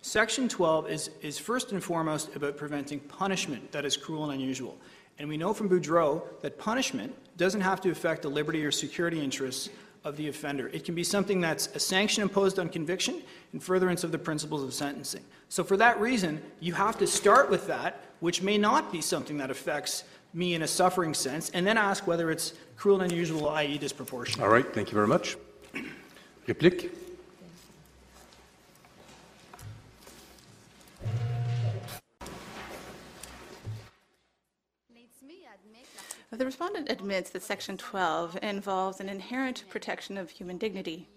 Section 0.01 0.47
12 0.47 0.89
is, 0.89 1.09
is 1.21 1.37
first 1.37 1.71
and 1.71 1.83
foremost 1.83 2.35
about 2.35 2.57
preventing 2.57 2.99
punishment 2.99 3.71
that 3.71 3.85
is 3.85 3.97
cruel 3.97 4.29
and 4.29 4.33
unusual. 4.33 4.77
And 5.17 5.29
we 5.29 5.37
know 5.37 5.53
from 5.53 5.69
Boudreault 5.69 6.41
that 6.41 6.59
punishment 6.59 7.15
doesn't 7.37 7.61
have 7.61 7.81
to 7.81 7.89
affect 7.89 8.21
the 8.21 8.29
liberty 8.29 8.63
or 8.63 8.71
security 8.71 9.21
interests 9.21 9.69
of 10.05 10.15
the 10.15 10.29
offender. 10.29 10.69
It 10.69 10.85
can 10.85 10.95
be 10.95 11.03
something 11.03 11.41
that's 11.41 11.67
a 11.75 11.79
sanction 11.79 12.21
imposed 12.21 12.59
on 12.59 12.69
conviction 12.69 13.21
in 13.53 13.59
furtherance 13.59 14.03
of 14.03 14.11
the 14.11 14.19
principles 14.19 14.63
of 14.63 14.73
sentencing. 14.73 15.23
So 15.49 15.63
for 15.63 15.75
that 15.77 15.99
reason, 15.99 16.41
you 16.59 16.73
have 16.73 16.97
to 16.99 17.07
start 17.07 17.49
with 17.49 17.67
that, 17.67 18.05
which 18.19 18.41
may 18.41 18.57
not 18.57 18.91
be 18.91 19.01
something 19.01 19.37
that 19.39 19.49
affects 19.49 20.03
me 20.33 20.53
in 20.53 20.61
a 20.61 20.67
suffering 20.67 21.13
sense, 21.13 21.49
and 21.51 21.65
then 21.65 21.77
ask 21.77 22.05
whether 22.07 22.29
it's 22.29 22.53
cruel 22.77 23.01
and 23.01 23.11
unusual, 23.11 23.49
i.e. 23.49 23.77
disproportionate. 23.77 24.45
All 24.45 24.51
right, 24.51 24.71
thank 24.73 24.89
you 24.89 24.95
very 24.95 25.07
much. 25.07 25.37
Réplique? 26.47 26.91
The 36.37 36.45
respondent 36.45 36.91
admits 36.91 37.29
that 37.29 37.43
Section 37.43 37.77
12 37.77 38.39
involves 38.43 38.99
an 38.99 39.07
inherent 39.07 39.63
protection 39.69 40.17
of 40.17 40.29
human 40.29 40.57
dignity. 40.57 41.07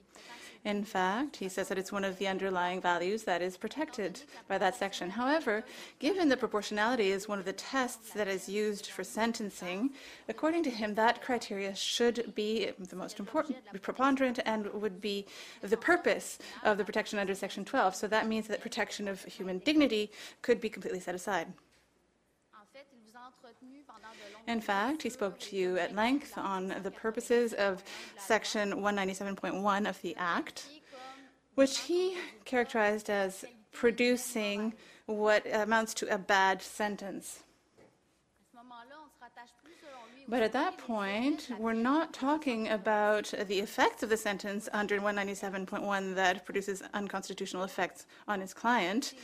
In 0.64 0.84
fact, 0.84 1.36
he 1.36 1.48
says 1.48 1.66
that 1.68 1.78
it's 1.78 1.90
one 1.90 2.04
of 2.04 2.18
the 2.18 2.28
underlying 2.28 2.80
values 2.80 3.24
that 3.24 3.42
is 3.42 3.56
protected 3.56 4.22
by 4.46 4.58
that 4.58 4.76
section. 4.76 5.10
However, 5.10 5.64
given 5.98 6.28
that 6.28 6.38
proportionality 6.38 7.10
is 7.10 7.26
one 7.26 7.40
of 7.40 7.44
the 7.44 7.52
tests 7.52 8.12
that 8.12 8.28
is 8.28 8.48
used 8.48 8.86
for 8.86 9.02
sentencing, 9.02 9.90
according 10.28 10.62
to 10.64 10.70
him, 10.70 10.94
that 10.94 11.20
criteria 11.20 11.74
should 11.74 12.32
be 12.36 12.70
the 12.78 12.96
most 12.96 13.18
important, 13.18 13.58
preponderant, 13.82 14.38
and 14.46 14.72
would 14.72 15.00
be 15.00 15.26
the 15.62 15.76
purpose 15.76 16.38
of 16.62 16.78
the 16.78 16.84
protection 16.84 17.18
under 17.18 17.34
Section 17.34 17.64
12. 17.64 17.96
So 17.96 18.06
that 18.06 18.28
means 18.28 18.46
that 18.46 18.60
protection 18.60 19.08
of 19.08 19.24
human 19.24 19.58
dignity 19.58 20.12
could 20.42 20.60
be 20.60 20.68
completely 20.68 21.00
set 21.00 21.16
aside. 21.16 21.48
In 24.46 24.60
fact, 24.60 25.02
he 25.02 25.10
spoke 25.10 25.38
to 25.40 25.56
you 25.56 25.76
at 25.78 25.94
length 25.94 26.38
on 26.38 26.74
the 26.82 26.90
purposes 26.90 27.52
of 27.52 27.82
Section 28.16 28.72
197.1 28.72 29.88
of 29.88 30.00
the 30.00 30.16
Act, 30.16 30.68
which 31.54 31.80
he 31.80 32.16
characterized 32.44 33.10
as 33.10 33.44
producing 33.72 34.74
what 35.06 35.44
amounts 35.52 35.94
to 35.94 36.14
a 36.14 36.18
bad 36.18 36.62
sentence. 36.62 37.42
But 40.30 40.42
at 40.42 40.52
that 40.52 40.76
point, 40.76 41.48
we're 41.58 41.72
not 41.72 42.12
talking 42.12 42.68
about 42.68 43.32
the 43.46 43.60
effects 43.60 44.02
of 44.02 44.10
the 44.10 44.16
sentence 44.18 44.68
under 44.74 45.00
197.1 45.00 46.14
that 46.16 46.44
produces 46.44 46.82
unconstitutional 46.92 47.64
effects 47.64 48.04
on 48.28 48.42
his 48.42 48.52
client. 48.52 49.14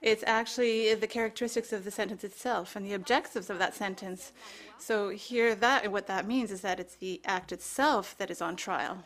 It's 0.00 0.24
actually 0.26 0.94
the 0.94 1.06
characteristics 1.06 1.70
of 1.74 1.84
the 1.84 1.90
sentence 1.90 2.24
itself 2.24 2.76
and 2.76 2.86
the 2.86 2.94
objectives 2.94 3.50
of 3.50 3.58
that 3.58 3.74
sentence. 3.74 4.32
So 4.78 5.10
here, 5.10 5.54
that 5.54 5.92
what 5.92 6.06
that 6.06 6.26
means 6.26 6.50
is 6.50 6.62
that 6.62 6.80
it's 6.80 6.94
the 6.94 7.20
act 7.26 7.52
itself 7.52 8.16
that 8.16 8.30
is 8.30 8.40
on 8.40 8.56
trial, 8.56 9.04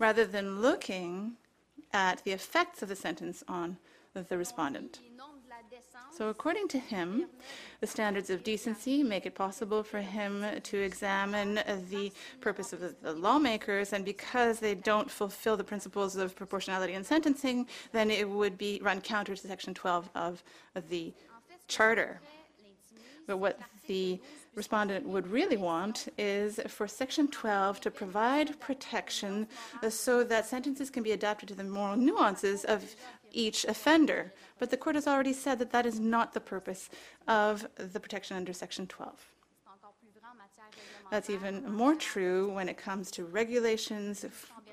rather 0.00 0.26
than 0.26 0.60
looking 0.60 1.36
at 1.92 2.24
the 2.24 2.32
effects 2.32 2.82
of 2.82 2.88
the 2.88 2.96
sentence 2.96 3.44
on 3.46 3.76
the 4.14 4.36
respondent. 4.36 4.98
So, 6.16 6.30
according 6.30 6.68
to 6.68 6.78
him, 6.78 7.26
the 7.82 7.86
standards 7.86 8.30
of 8.30 8.42
decency 8.42 9.02
make 9.02 9.26
it 9.26 9.34
possible 9.34 9.82
for 9.82 9.98
him 9.98 10.46
to 10.62 10.78
examine 10.78 11.56
the 11.90 12.10
purpose 12.40 12.72
of 12.72 12.80
the, 12.80 13.12
lawmakers, 13.12 13.92
and 13.92 14.02
because 14.02 14.58
they 14.58 14.74
don't 14.74 15.10
fulfill 15.10 15.58
the 15.58 15.64
principles 15.64 16.16
of 16.16 16.34
proportionality 16.34 16.94
in 16.94 17.04
sentencing, 17.04 17.66
then 17.92 18.10
it 18.10 18.26
would 18.26 18.56
be 18.56 18.80
run 18.82 19.02
counter 19.02 19.36
to 19.36 19.46
Section 19.46 19.74
12 19.74 20.08
of 20.14 20.42
the 20.88 21.12
Charter. 21.68 22.18
But 23.26 23.36
what 23.36 23.60
the 23.86 24.18
respondent 24.54 25.06
would 25.06 25.26
really 25.26 25.58
want 25.58 26.08
is 26.16 26.58
for 26.68 26.88
Section 26.88 27.28
12 27.28 27.80
to 27.82 27.90
provide 27.90 28.58
protection 28.58 29.46
so 29.90 30.24
that 30.24 30.46
sentences 30.46 30.88
can 30.88 31.02
be 31.02 31.12
adapted 31.12 31.48
to 31.48 31.54
the 31.54 31.64
moral 31.64 31.96
nuances 31.96 32.64
of 32.64 32.96
each 33.32 33.64
offender. 33.64 34.32
But 34.58 34.70
the 34.70 34.76
court 34.76 34.96
has 34.96 35.06
already 35.06 35.32
said 35.32 35.58
that 35.58 35.72
that 35.72 35.86
is 35.86 36.00
not 36.00 36.32
the 36.32 36.40
purpose 36.40 36.88
of 37.26 37.66
the 37.76 38.00
protection 38.00 38.36
under 38.36 38.52
Section 38.52 38.86
12. 38.86 39.32
That's 41.10 41.30
even 41.30 41.70
more 41.70 41.94
true 41.94 42.50
when 42.52 42.68
it 42.68 42.76
comes 42.76 43.10
to 43.12 43.24
regulations 43.24 44.24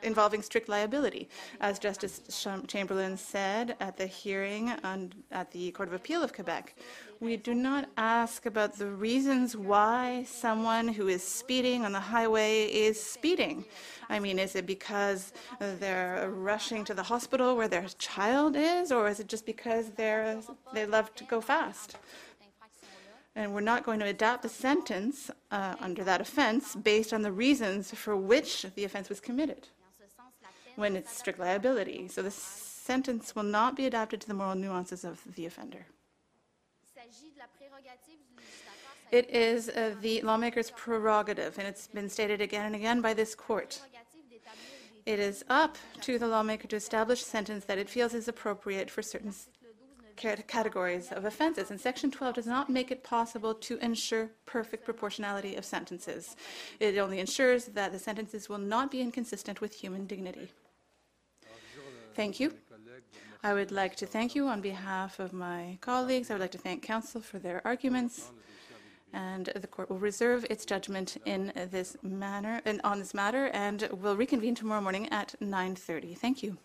involving 0.02 0.42
strict 0.42 0.68
liability. 0.68 1.30
As 1.62 1.80
Justice 1.80 2.22
Chamberland 2.68 3.20
said 3.20 3.76
at 3.80 3.98
the 3.98 4.08
hearing 4.08 4.70
on, 4.84 5.14
at 5.32 5.52
the 5.52 5.72
Court 5.72 5.90
of 5.90 5.94
Appeal 5.94 6.24
of 6.24 6.34
Quebec, 6.34 6.76
we 7.24 7.38
do 7.38 7.54
not 7.54 7.90
ask 7.96 8.46
about 8.46 8.78
the 8.78 8.86
reasons 8.86 9.56
why 9.56 10.26
someone 10.28 10.90
who 10.90 11.08
is 11.08 11.24
speeding 11.24 11.86
on 11.86 11.94
the 11.94 12.00
highway 12.00 12.66
is 12.66 13.02
speeding. 13.02 13.64
I 14.10 14.20
mean, 14.20 14.38
is 14.38 14.56
it 14.58 14.66
because 14.66 15.32
they're 15.60 16.30
rushing 16.30 16.84
to 16.84 16.94
the 16.94 17.04
hospital 17.04 17.56
where 17.56 17.70
their 17.70 17.88
child 17.98 18.58
is, 18.58 18.92
or 18.92 19.08
is 19.08 19.22
it 19.22 19.28
just 19.28 19.46
because 19.46 19.92
they're, 19.92 20.42
they 20.74 20.86
love 20.86 21.16
to 21.16 21.24
go 21.24 21.40
fast? 21.40 21.96
And 23.38 23.54
we're 23.54 23.62
not 23.62 23.86
going 23.86 24.00
to 24.02 24.06
adapt 24.06 24.44
the 24.44 24.50
sentence 24.50 25.32
uh, 25.50 25.76
under 25.80 26.04
that 26.04 26.20
offense 26.20 26.76
based 26.76 27.14
on 27.14 27.22
the 27.22 27.32
reasons 27.32 27.92
for 27.92 28.18
which 28.18 28.66
the 28.76 28.84
offense 28.84 29.08
was 29.08 29.22
committed 29.22 29.70
when 30.76 30.98
it's 30.98 31.16
strict 31.16 31.40
liability. 31.40 32.10
So 32.10 32.22
the 32.22 32.32
sentence 32.32 33.34
will 33.34 33.44
not 33.44 33.78
be 33.78 33.86
adapted 33.86 34.20
to 34.22 34.28
the 34.28 34.34
moral 34.34 34.56
nuances 34.56 35.06
of 35.06 35.22
the 35.36 35.46
offender. 35.46 35.86
It 39.12 39.30
is 39.30 39.70
uh, 39.70 39.96
the 40.02 40.22
lawmaker's 40.22 40.72
prerogative, 40.72 41.60
and 41.60 41.68
it's 41.68 41.88
been 41.88 42.10
stated 42.10 42.42
again 42.42 42.66
and 42.66 42.76
again 42.76 43.02
by 43.02 43.14
this 43.14 43.36
court. 43.36 43.80
It 45.06 45.20
is 45.20 45.44
up 45.50 45.78
to 46.02 46.18
the 46.18 46.28
lawmaker 46.28 46.68
to 46.70 46.76
establish 46.76 47.22
a 47.22 47.26
sentence 47.26 47.66
that 47.66 47.78
it 47.78 47.90
feels 47.90 48.14
is 48.14 48.28
appropriate 48.28 48.90
for 48.90 49.02
certain 49.02 49.34
categories 50.16 51.12
of 51.12 51.26
offenses, 51.26 51.70
and 51.72 51.80
Section 51.80 52.10
12 52.10 52.36
does 52.36 52.48
not 52.48 52.70
make 52.70 52.90
it 52.92 53.04
possible 53.04 53.54
to 53.54 53.78
ensure 53.80 54.30
perfect 54.46 54.86
proportionality 54.86 55.56
of 55.56 55.66
sentences. 55.66 56.36
It 56.80 56.98
only 56.98 57.20
ensures 57.20 57.66
that 57.66 57.92
the 57.92 58.00
sentences 58.00 58.48
will 58.48 58.60
not 58.60 58.92
be 58.92 59.02
inconsistent 59.02 59.60
with 59.60 59.74
human 59.74 60.06
dignity. 60.06 60.52
Thank 62.16 62.40
you. 62.40 62.54
I 63.46 63.54
would 63.54 63.72
like 63.72 63.98
to 63.98 64.06
thank 64.06 64.36
you 64.36 64.48
on 64.48 64.62
behalf 64.62 65.20
of 65.20 65.34
my 65.34 65.78
colleagues. 65.82 66.32
I 66.32 66.36
would 66.36 66.42
like 66.42 66.52
to 66.52 66.58
thank 66.58 66.82
counsel 66.82 67.20
for 67.20 67.40
their 67.40 67.62
arguments. 67.66 68.32
And 69.12 69.52
the 69.54 69.68
court 69.68 69.90
will 69.90 70.00
reserve 70.00 70.46
its 70.50 70.66
judgment 70.66 71.18
in 71.26 71.52
this 71.70 71.98
manner 72.02 72.62
and 72.64 72.80
on 72.86 73.00
this 73.00 73.14
matter 73.14 73.48
and 73.48 73.90
will 73.92 74.16
reconvene 74.16 74.56
tomorrow 74.56 74.82
morning 74.82 75.10
at 75.10 75.36
9:30. 75.42 76.18
Thank 76.18 76.42
you. 76.42 76.58